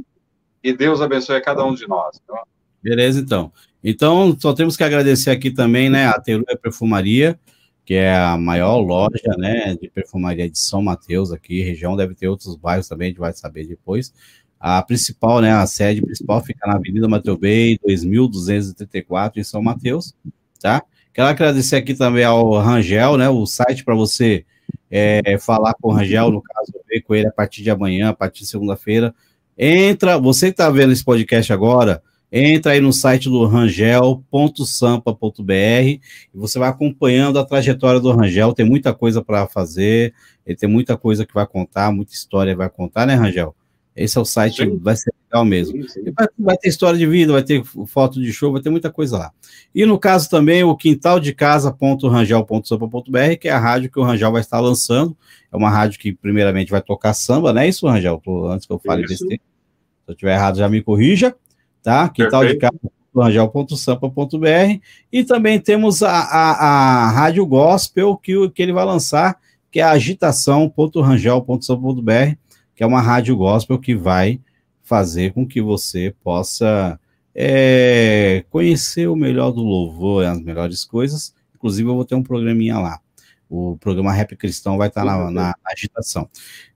e 0.63 0.71
Deus 0.71 1.01
abençoe 1.01 1.37
a 1.37 1.41
cada 1.41 1.65
um 1.65 1.73
de 1.73 1.87
nós. 1.87 2.19
Tá? 2.27 2.43
Beleza, 2.81 3.19
então. 3.19 3.51
Então, 3.83 4.37
só 4.39 4.53
temos 4.53 4.77
que 4.77 4.83
agradecer 4.83 5.31
aqui 5.31 5.49
também, 5.49 5.89
né, 5.89 6.05
a 6.05 6.19
Teruia 6.19 6.57
Perfumaria, 6.61 7.39
que 7.83 7.95
é 7.95 8.15
a 8.15 8.37
maior 8.37 8.77
loja, 8.77 9.35
né, 9.37 9.75
de 9.75 9.89
perfumaria 9.89 10.47
de 10.47 10.59
São 10.59 10.83
Mateus 10.83 11.31
aqui, 11.31 11.63
região, 11.63 11.95
deve 11.95 12.13
ter 12.13 12.27
outros 12.27 12.55
bairros 12.55 12.87
também, 12.87 13.07
a 13.07 13.09
gente 13.09 13.19
vai 13.19 13.33
saber 13.33 13.65
depois. 13.65 14.13
A 14.59 14.83
principal, 14.83 15.41
né, 15.41 15.51
a 15.51 15.65
sede 15.65 15.99
principal 15.99 16.43
fica 16.43 16.67
na 16.67 16.75
Avenida 16.75 17.07
Mateu 17.07 17.35
Bay, 17.35 17.79
2234, 17.83 19.41
em 19.41 19.43
São 19.43 19.63
Mateus, 19.63 20.13
tá? 20.59 20.83
Quero 21.11 21.27
agradecer 21.27 21.75
aqui 21.75 21.95
também 21.95 22.23
ao 22.23 22.59
Rangel, 22.59 23.17
né, 23.17 23.27
o 23.29 23.47
site 23.47 23.83
para 23.83 23.95
você 23.95 24.45
é, 24.89 25.37
falar 25.39 25.73
com 25.75 25.89
o 25.89 25.93
Rangel, 25.93 26.31
no 26.31 26.41
caso, 26.41 26.73
ver 26.87 27.01
com 27.01 27.15
ele 27.15 27.27
a 27.27 27.31
partir 27.31 27.63
de 27.63 27.69
amanhã, 27.69 28.09
a 28.09 28.13
partir 28.13 28.41
de 28.41 28.47
segunda-feira. 28.47 29.13
Entra, 29.57 30.17
você 30.17 30.47
que 30.47 30.53
está 30.53 30.69
vendo 30.69 30.91
esse 30.91 31.03
podcast 31.03 31.51
agora, 31.53 32.01
entra 32.31 32.71
aí 32.71 32.79
no 32.79 32.93
site 32.93 33.29
do 33.29 33.45
rangel.sampa.br 33.45 35.51
e 35.51 36.01
você 36.33 36.57
vai 36.57 36.69
acompanhando 36.69 37.37
a 37.37 37.45
trajetória 37.45 37.99
do 37.99 38.11
Rangel. 38.11 38.53
Tem 38.53 38.65
muita 38.65 38.93
coisa 38.93 39.21
para 39.21 39.47
fazer, 39.47 40.13
ele 40.45 40.55
tem 40.55 40.69
muita 40.69 40.97
coisa 40.97 41.25
que 41.25 41.33
vai 41.33 41.45
contar, 41.45 41.91
muita 41.91 42.13
história 42.13 42.55
vai 42.55 42.69
contar, 42.69 43.05
né, 43.05 43.15
Rangel? 43.15 43.53
Esse 43.95 44.17
é 44.17 44.21
o 44.21 44.25
site, 44.25 44.63
sim. 44.63 44.77
vai 44.77 44.95
ser 44.95 45.13
legal 45.29 45.45
mesmo. 45.45 45.83
Sim, 45.83 45.87
sim. 45.87 46.01
Vai, 46.17 46.27
vai, 46.39 46.57
ter 46.57 46.69
história 46.69 46.97
de 46.97 47.05
vida, 47.05 47.33
vai 47.33 47.43
ter 47.43 47.63
foto 47.87 48.19
de 48.21 48.31
show, 48.31 48.51
vai 48.51 48.61
ter 48.61 48.69
muita 48.69 48.91
coisa 48.91 49.17
lá. 49.17 49.31
E 49.75 49.85
no 49.85 49.99
caso 49.99 50.29
também, 50.29 50.63
o 50.63 50.75
quintaldecasa.rangel.sampa.br, 50.75 53.37
que 53.39 53.49
é 53.49 53.51
a 53.51 53.59
rádio 53.59 53.91
que 53.91 53.99
o 53.99 54.03
Rangel 54.03 54.31
vai 54.31 54.41
estar 54.41 54.59
lançando. 54.59 55.15
É 55.51 55.57
uma 55.57 55.69
rádio 55.69 55.99
que, 55.99 56.13
primeiramente, 56.13 56.71
vai 56.71 56.81
tocar 56.81 57.13
samba, 57.13 57.51
não 57.51 57.61
é 57.61 57.67
isso, 57.67 57.87
Rangel? 57.87 58.21
Antes 58.49 58.65
que 58.65 58.73
eu 58.73 58.79
fale 58.79 59.05
tempo. 59.05 59.19
Se 59.19 59.41
eu 60.07 60.13
estiver 60.13 60.35
errado, 60.35 60.57
já 60.57 60.69
me 60.69 60.81
corrija 60.81 61.35
tá? 61.81 62.07
Quintal 62.09 62.45
de 62.45 62.57
casa 62.57 62.77
rangel.sampa.br 63.13 64.79
e 65.11 65.25
também 65.25 65.59
temos 65.59 66.01
a, 66.01 66.11
a, 66.11 66.51
a 66.51 67.09
Rádio 67.09 67.45
Gospel 67.45 68.15
que, 68.15 68.49
que 68.51 68.61
ele 68.61 68.71
vai 68.71 68.85
lançar, 68.85 69.37
que 69.69 69.81
é 69.81 69.83
a 69.83 69.91
agitação.rangel.sampa.br, 69.91 72.37
que 72.81 72.83
é 72.83 72.87
uma 72.87 72.99
rádio 72.99 73.37
gospel 73.37 73.77
que 73.77 73.93
vai 73.93 74.41
fazer 74.81 75.33
com 75.33 75.45
que 75.45 75.61
você 75.61 76.15
possa 76.23 76.99
é, 77.35 78.43
conhecer 78.49 79.07
o 79.07 79.15
melhor 79.15 79.51
do 79.51 79.61
louvor, 79.61 80.25
as 80.25 80.41
melhores 80.41 80.83
coisas. 80.83 81.31
Inclusive, 81.55 81.87
eu 81.87 81.93
vou 81.93 82.03
ter 82.03 82.15
um 82.15 82.23
programinha 82.23 82.79
lá. 82.79 82.99
O 83.47 83.77
programa 83.79 84.11
Rap 84.11 84.35
Cristão 84.35 84.79
vai 84.79 84.87
estar 84.87 85.05
na, 85.05 85.25
na, 85.25 85.31
na 85.31 85.53
agitação. 85.63 86.27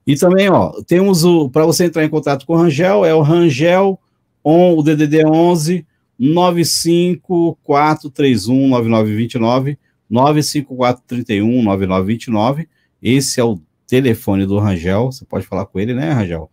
E 0.06 0.14
também, 0.14 0.48
ó, 0.48 0.80
temos 0.86 1.24
o. 1.24 1.50
Para 1.50 1.66
você 1.66 1.86
entrar 1.86 2.04
em 2.04 2.08
contato 2.08 2.46
com 2.46 2.52
o 2.52 2.56
Rangel, 2.56 3.04
é 3.04 3.12
o 3.12 3.22
Rangel 3.22 3.98
on, 4.44 4.78
o 4.78 4.84
DDD 4.84 5.26
11 5.26 5.84
95431 6.16 8.68
9929 8.68 9.76
95431 10.08 11.64
9929. 11.64 12.68
Esse 13.02 13.40
é 13.40 13.44
o 13.44 13.60
telefone 13.86 14.46
do 14.46 14.58
Rangel. 14.58 15.06
Você 15.06 15.24
pode 15.24 15.46
falar 15.46 15.66
com 15.66 15.78
ele, 15.78 15.94
né, 15.94 16.12
Rangel? 16.12 16.50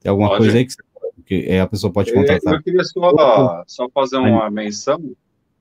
Tem 0.00 0.10
alguma 0.10 0.28
pode. 0.28 0.40
coisa 0.40 0.58
aí 0.58 0.64
que, 0.64 0.72
você, 0.72 0.82
que 1.26 1.44
é, 1.48 1.60
a 1.60 1.66
pessoa 1.66 1.92
pode 1.92 2.12
contratar? 2.12 2.54
Eu 2.54 2.62
queria 2.62 2.84
só, 2.84 3.64
só 3.66 3.88
fazer 3.88 4.16
uma 4.16 4.50
menção. 4.50 5.12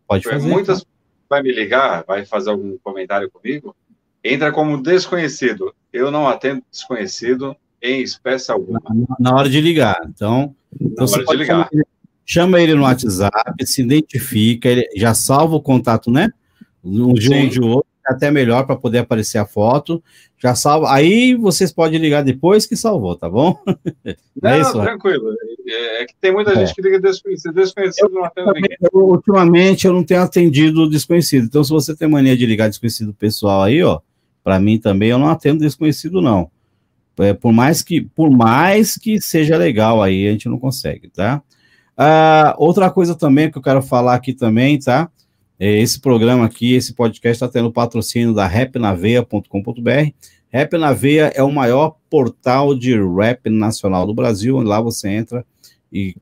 Pode 0.08 0.24
fazer. 0.24 0.48
Muitas 0.48 0.82
tá? 0.82 0.88
vai 1.30 1.44
me 1.44 1.52
ligar, 1.52 2.04
vai 2.08 2.26
fazer 2.26 2.52
algum 2.52 2.78
comentário 2.78 3.30
comigo. 3.30 3.76
Entra 4.24 4.52
como 4.52 4.82
desconhecido. 4.82 5.74
Eu 5.92 6.12
não 6.12 6.28
atendo 6.28 6.64
desconhecido 6.72 7.56
em 7.82 8.02
espécie 8.02 8.52
alguma. 8.52 8.82
Na, 8.90 9.16
na 9.20 9.36
hora 9.36 9.50
de 9.50 9.62
ligar. 9.62 10.00
Então, 10.08 10.56
então 10.80 11.08
você 11.08 11.24
pode 11.24 11.40
ligar. 11.40 11.70
Chama 12.26 12.60
ele 12.60 12.74
no 12.74 12.82
WhatsApp, 12.82 13.66
se 13.66 13.82
identifica, 13.82 14.68
ele 14.68 14.86
já 14.98 15.14
salva 15.14 15.56
o 15.56 15.62
contato, 15.62 16.12
né? 16.12 16.30
Um 16.84 17.14
de 17.14 17.34
um 17.34 17.48
de 17.48 17.62
outro, 17.62 17.88
é 17.97 17.97
até 18.08 18.32
melhor 18.32 18.66
para 18.66 18.76
poder 18.76 19.00
aparecer 19.00 19.38
a 19.38 19.46
foto. 19.46 20.02
Já 20.38 20.56
salva. 20.56 20.94
Aí 20.94 21.36
vocês 21.36 21.72
podem 21.72 22.00
ligar 22.00 22.24
depois 22.24 22.66
que 22.66 22.76
salvou, 22.76 23.16
tá 23.16 23.30
bom? 23.30 23.60
Não, 24.42 24.52
é 24.52 24.62
isso, 24.62 24.72
tranquilo. 24.74 25.34
É, 25.68 26.02
é, 26.02 26.06
que 26.06 26.16
tem 26.22 26.32
muita 26.32 26.52
é. 26.52 26.56
gente 26.56 26.74
que 26.74 26.82
liga 26.82 27.00
desconhecido. 27.00 27.54
Desconhecido 27.54 28.10
não 28.10 28.24
atende 28.24 28.52
ninguém. 28.54 28.78
Ultimamente 28.94 29.86
eu 29.86 29.94
não 29.94 30.04
tenho 30.04 30.22
atendido 30.22 30.90
desconhecido. 30.90 31.46
Então, 31.46 31.64
se 31.64 31.72
você 31.72 31.96
tem 31.96 32.08
mania 32.08 32.38
de 32.38 32.46
ligar 32.46 32.70
desconhecido 32.70 33.14
pessoal 33.14 33.64
aí, 33.64 33.84
ó, 33.84 34.00
para 34.44 34.60
mim 34.60 34.78
também 34.78 35.10
eu 35.10 35.18
não 35.18 35.28
atendo 35.28 35.60
desconhecido, 35.60 36.22
não. 36.22 36.50
É, 37.20 37.34
por 37.34 37.52
mais 37.52 37.82
que 37.82 38.02
por 38.02 38.30
mais 38.30 38.96
que 38.96 39.20
seja 39.20 39.58
legal 39.58 40.02
aí, 40.02 40.28
a 40.28 40.32
gente 40.32 40.48
não 40.48 40.60
consegue, 40.60 41.10
tá? 41.10 41.42
Ah, 41.98 42.56
outra 42.60 42.92
coisa 42.92 43.16
também 43.16 43.50
que 43.50 43.58
eu 43.58 43.62
quero 43.62 43.82
falar 43.82 44.14
aqui 44.14 44.34
também, 44.34 44.78
tá? 44.78 45.10
É, 45.60 45.80
esse 45.80 46.00
programa 46.00 46.46
aqui, 46.46 46.76
esse 46.76 46.94
podcast 46.94 47.44
está 47.44 47.48
tendo 47.48 47.72
patrocínio 47.72 48.34
da 48.34 48.46
rapnaveia.com.br. 48.46 50.12
Rap 50.50 50.78
na 50.78 50.94
Veia 50.94 51.32
é 51.36 51.42
o 51.42 51.52
maior 51.52 51.98
portal 52.10 52.78
de 52.78 52.96
rap 52.96 53.50
nacional 53.50 54.06
do 54.06 54.14
Brasil, 54.14 54.58
lá 54.62 54.80
você 54.80 55.10
entra 55.10 55.46
e 55.92 56.16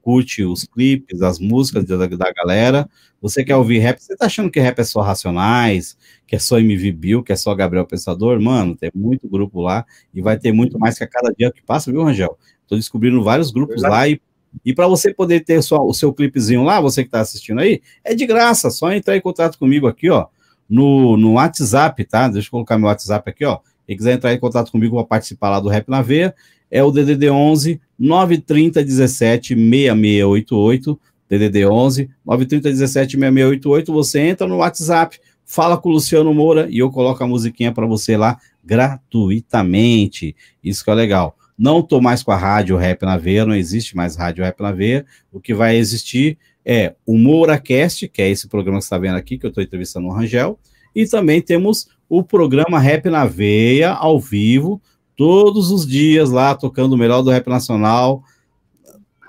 curte 0.00 0.44
os 0.44 0.62
clipes, 0.64 1.20
as 1.20 1.40
músicas 1.40 1.84
da, 1.84 1.96
da 2.06 2.32
galera. 2.32 2.88
Você 3.20 3.44
quer 3.44 3.56
ouvir 3.56 3.78
rap? 3.78 3.98
Você 3.98 4.16
tá 4.16 4.26
achando 4.26 4.50
que 4.52 4.60
rap 4.60 4.78
é 4.78 4.84
só 4.84 5.00
Racionais, 5.00 5.98
que 6.24 6.36
é 6.36 6.38
só 6.38 6.60
MV 6.60 6.92
Bill, 6.92 7.22
que 7.24 7.32
é 7.32 7.36
só 7.36 7.52
Gabriel 7.56 7.84
Pensador? 7.84 8.40
Mano, 8.40 8.76
tem 8.76 8.90
muito 8.94 9.28
grupo 9.28 9.60
lá 9.60 9.84
e 10.14 10.22
vai 10.22 10.38
ter 10.38 10.52
muito 10.52 10.78
mais 10.78 10.96
que 10.96 11.02
a 11.02 11.08
cada 11.08 11.32
dia 11.36 11.50
que 11.50 11.60
passa, 11.60 11.90
viu, 11.90 12.04
Rangel? 12.04 12.38
Tô 12.68 12.76
descobrindo 12.76 13.20
vários 13.24 13.50
grupos 13.50 13.82
lá 13.82 14.08
e 14.08 14.20
e 14.64 14.74
para 14.74 14.86
você 14.86 15.12
poder 15.12 15.40
ter 15.44 15.62
sua, 15.62 15.82
o 15.82 15.92
seu 15.92 16.12
clipezinho 16.12 16.62
lá, 16.62 16.80
você 16.80 17.02
que 17.02 17.08
está 17.08 17.20
assistindo 17.20 17.60
aí, 17.60 17.80
é 18.04 18.14
de 18.14 18.26
graça, 18.26 18.70
só 18.70 18.92
entrar 18.92 19.16
em 19.16 19.20
contato 19.20 19.58
comigo 19.58 19.86
aqui, 19.86 20.10
ó, 20.10 20.26
no, 20.68 21.16
no 21.16 21.34
WhatsApp, 21.34 22.04
tá? 22.04 22.28
Deixa 22.28 22.48
eu 22.48 22.50
colocar 22.50 22.78
meu 22.78 22.88
WhatsApp 22.88 23.30
aqui, 23.30 23.44
ó. 23.44 23.58
Quem 23.86 23.96
quiser 23.96 24.14
entrar 24.14 24.34
em 24.34 24.38
contato 24.40 24.72
comigo 24.72 24.96
para 24.96 25.04
participar 25.04 25.50
lá 25.50 25.60
do 25.60 25.68
Rap 25.68 25.88
na 25.88 26.02
Veia, 26.02 26.34
é 26.70 26.82
o 26.82 26.90
DDD 26.90 27.30
11 27.30 27.80
930 27.98 28.82
17 28.82 29.54
6688. 29.54 31.00
DDD 31.28 31.66
11 31.66 32.10
930 32.24 32.70
17 32.70 33.16
6688. 33.16 33.92
Você 33.92 34.20
entra 34.20 34.46
no 34.46 34.56
WhatsApp, 34.56 35.18
fala 35.44 35.78
com 35.78 35.88
o 35.88 35.92
Luciano 35.92 36.32
Moura 36.34 36.66
e 36.68 36.78
eu 36.78 36.90
coloco 36.90 37.22
a 37.22 37.26
musiquinha 37.26 37.72
para 37.72 37.86
você 37.86 38.16
lá 38.16 38.38
gratuitamente. 38.64 40.34
Isso 40.62 40.84
que 40.84 40.90
é 40.90 40.94
legal. 40.94 41.36
Não 41.58 41.82
tô 41.82 42.00
mais 42.00 42.22
com 42.22 42.32
a 42.32 42.36
rádio 42.36 42.76
Rap 42.76 43.02
na 43.02 43.16
Veia, 43.16 43.46
não 43.46 43.54
existe 43.54 43.96
mais 43.96 44.16
rádio 44.16 44.44
Rap 44.44 44.60
na 44.60 44.72
Veia. 44.72 45.06
O 45.32 45.40
que 45.40 45.54
vai 45.54 45.76
existir 45.76 46.38
é 46.64 46.94
o 47.06 47.16
MouraCast, 47.16 48.08
que 48.08 48.20
é 48.20 48.28
esse 48.28 48.48
programa 48.48 48.78
que 48.78 48.84
você 48.84 48.86
está 48.86 48.98
vendo 48.98 49.16
aqui, 49.16 49.38
que 49.38 49.46
eu 49.46 49.50
estou 49.50 49.62
entrevistando 49.62 50.08
o 50.08 50.12
Rangel, 50.12 50.58
e 50.94 51.06
também 51.06 51.40
temos 51.40 51.88
o 52.08 52.22
programa 52.22 52.78
Rap 52.78 53.08
na 53.08 53.24
Veia, 53.24 53.92
ao 53.92 54.18
vivo, 54.18 54.80
todos 55.16 55.70
os 55.70 55.86
dias 55.86 56.30
lá, 56.30 56.54
tocando 56.54 56.92
o 56.92 56.98
melhor 56.98 57.22
do 57.22 57.30
rap 57.30 57.46
nacional, 57.48 58.22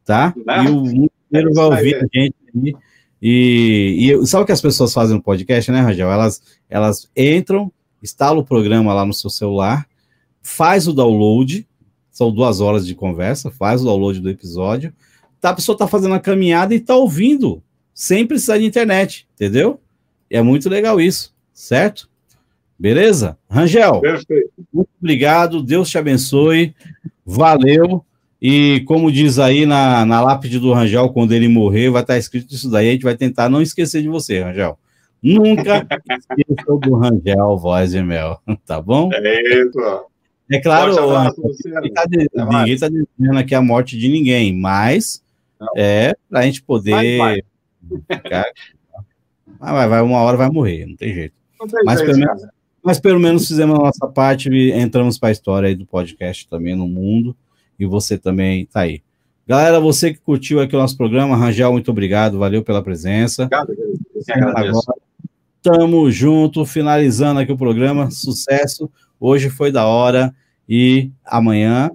tá? 0.04 0.32
e 0.36 0.68
o 0.68 0.80
mundo 0.80 1.10
inteiro 1.28 1.52
vai 1.52 1.64
ouvir 1.64 1.96
a 1.96 2.00
gente 2.00 2.34
aí. 2.54 2.74
E, 3.20 4.12
e 4.12 4.26
sabe 4.26 4.44
o 4.44 4.46
que 4.46 4.52
as 4.52 4.60
pessoas 4.60 4.92
fazem 4.92 5.16
no 5.16 5.22
podcast, 5.22 5.72
né, 5.72 5.80
Rangel? 5.80 6.10
Elas, 6.10 6.42
elas 6.68 7.10
entram, 7.16 7.72
instalam 8.02 8.40
o 8.40 8.44
programa 8.44 8.92
lá 8.92 9.06
no 9.06 9.14
seu 9.14 9.30
celular, 9.30 9.86
faz 10.44 10.86
o 10.86 10.92
download, 10.92 11.66
são 12.10 12.30
duas 12.30 12.60
horas 12.60 12.86
de 12.86 12.94
conversa, 12.94 13.50
faz 13.50 13.80
o 13.80 13.86
download 13.86 14.20
do 14.20 14.30
episódio, 14.30 14.92
tá, 15.40 15.50
a 15.50 15.54
pessoa 15.54 15.76
tá 15.76 15.88
fazendo 15.88 16.14
a 16.14 16.20
caminhada 16.20 16.74
e 16.74 16.78
tá 16.78 16.94
ouvindo, 16.94 17.62
sem 17.92 18.26
precisar 18.26 18.58
de 18.58 18.64
internet, 18.64 19.26
entendeu? 19.34 19.80
E 20.30 20.36
é 20.36 20.42
muito 20.42 20.68
legal 20.68 21.00
isso, 21.00 21.34
certo? 21.52 22.08
Beleza? 22.78 23.38
Rangel, 23.48 24.00
Perfeito. 24.00 24.52
muito 24.72 24.90
obrigado, 25.00 25.62
Deus 25.62 25.88
te 25.88 25.96
abençoe, 25.96 26.74
valeu. 27.24 28.04
E 28.40 28.80
como 28.86 29.10
diz 29.10 29.38
aí 29.38 29.64
na, 29.64 30.04
na 30.04 30.20
lápide 30.20 30.58
do 30.58 30.74
Rangel, 30.74 31.08
quando 31.08 31.32
ele 31.32 31.48
morrer, 31.48 31.88
vai 31.88 32.02
estar 32.02 32.18
escrito 32.18 32.54
isso 32.54 32.70
daí, 32.70 32.90
a 32.90 32.92
gente 32.92 33.02
vai 33.04 33.16
tentar 33.16 33.48
não 33.48 33.62
esquecer 33.62 34.02
de 34.02 34.08
você, 34.08 34.42
Rangel. 34.42 34.78
Nunca 35.22 35.86
esqueça 36.10 36.78
do 36.82 36.94
Rangel, 36.96 37.56
voz 37.56 37.92
de 37.92 38.02
mel, 38.02 38.38
tá 38.66 38.82
bom? 38.82 39.08
É 39.14 39.62
isso, 39.62 39.78
ó. 39.78 40.13
É 40.50 40.60
claro, 40.60 40.94
ninguém 40.94 42.74
está 42.74 42.88
tá 42.88 43.04
dizendo 43.18 43.38
aqui 43.38 43.54
a 43.54 43.62
morte 43.62 43.98
de 43.98 44.08
ninguém, 44.08 44.54
mas 44.54 45.22
Não. 45.58 45.68
é 45.76 46.14
para 46.28 46.40
a 46.40 46.42
gente 46.42 46.62
poder. 46.62 47.18
Vai, 47.18 47.42
vai. 48.30 48.44
vai, 49.58 49.88
vai, 49.88 50.02
uma 50.02 50.18
hora 50.18 50.36
vai 50.36 50.50
morrer, 50.50 50.86
não 50.86 50.96
tem 50.96 51.14
jeito. 51.14 51.34
Não 51.58 51.66
tem 51.66 51.80
mas, 51.84 51.98
jeito 51.98 52.12
pelo 52.12 52.26
menos, 52.26 52.42
mas 52.82 53.00
pelo 53.00 53.20
menos 53.20 53.48
fizemos 53.48 53.78
a 53.78 53.82
nossa 53.82 54.06
parte 54.06 54.50
e 54.50 54.70
entramos 54.72 55.18
para 55.18 55.30
a 55.30 55.32
história 55.32 55.68
aí 55.68 55.74
do 55.74 55.86
podcast 55.86 56.46
também 56.48 56.76
no 56.76 56.86
mundo. 56.86 57.34
E 57.78 57.86
você 57.86 58.18
também 58.18 58.62
está 58.62 58.80
aí. 58.80 59.02
Galera, 59.46 59.80
você 59.80 60.12
que 60.12 60.20
curtiu 60.20 60.60
aqui 60.60 60.76
o 60.76 60.78
nosso 60.78 60.96
programa, 60.96 61.36
Rangel, 61.36 61.72
muito 61.72 61.90
obrigado, 61.90 62.38
valeu 62.38 62.62
pela 62.62 62.82
presença. 62.82 63.44
Obrigado, 63.44 63.72
Agora, 64.56 64.94
tamo 65.62 66.10
junto, 66.10 66.64
finalizando 66.64 67.40
aqui 67.40 67.52
o 67.52 67.56
programa, 67.56 68.10
sucesso. 68.10 68.90
Hoje 69.18 69.50
foi 69.50 69.70
da 69.70 69.86
hora 69.86 70.34
e 70.68 71.10
amanhã, 71.24 71.90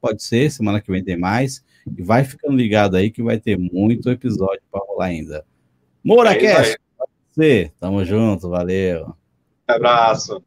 pode 0.00 0.22
ser, 0.22 0.50
semana 0.50 0.80
que 0.80 0.90
vem 0.90 1.02
tem 1.02 1.16
mais. 1.16 1.64
E 1.96 2.02
vai 2.02 2.24
ficando 2.24 2.56
ligado 2.56 2.96
aí 2.96 3.10
que 3.10 3.22
vai 3.22 3.38
ter 3.38 3.58
muito 3.58 4.10
episódio 4.10 4.62
para 4.70 4.84
rolar 4.84 5.06
ainda. 5.06 5.44
MouraCast, 6.04 6.76
você, 7.30 7.72
tamo 7.78 8.04
junto, 8.04 8.48
valeu. 8.48 9.14
abraço. 9.66 10.42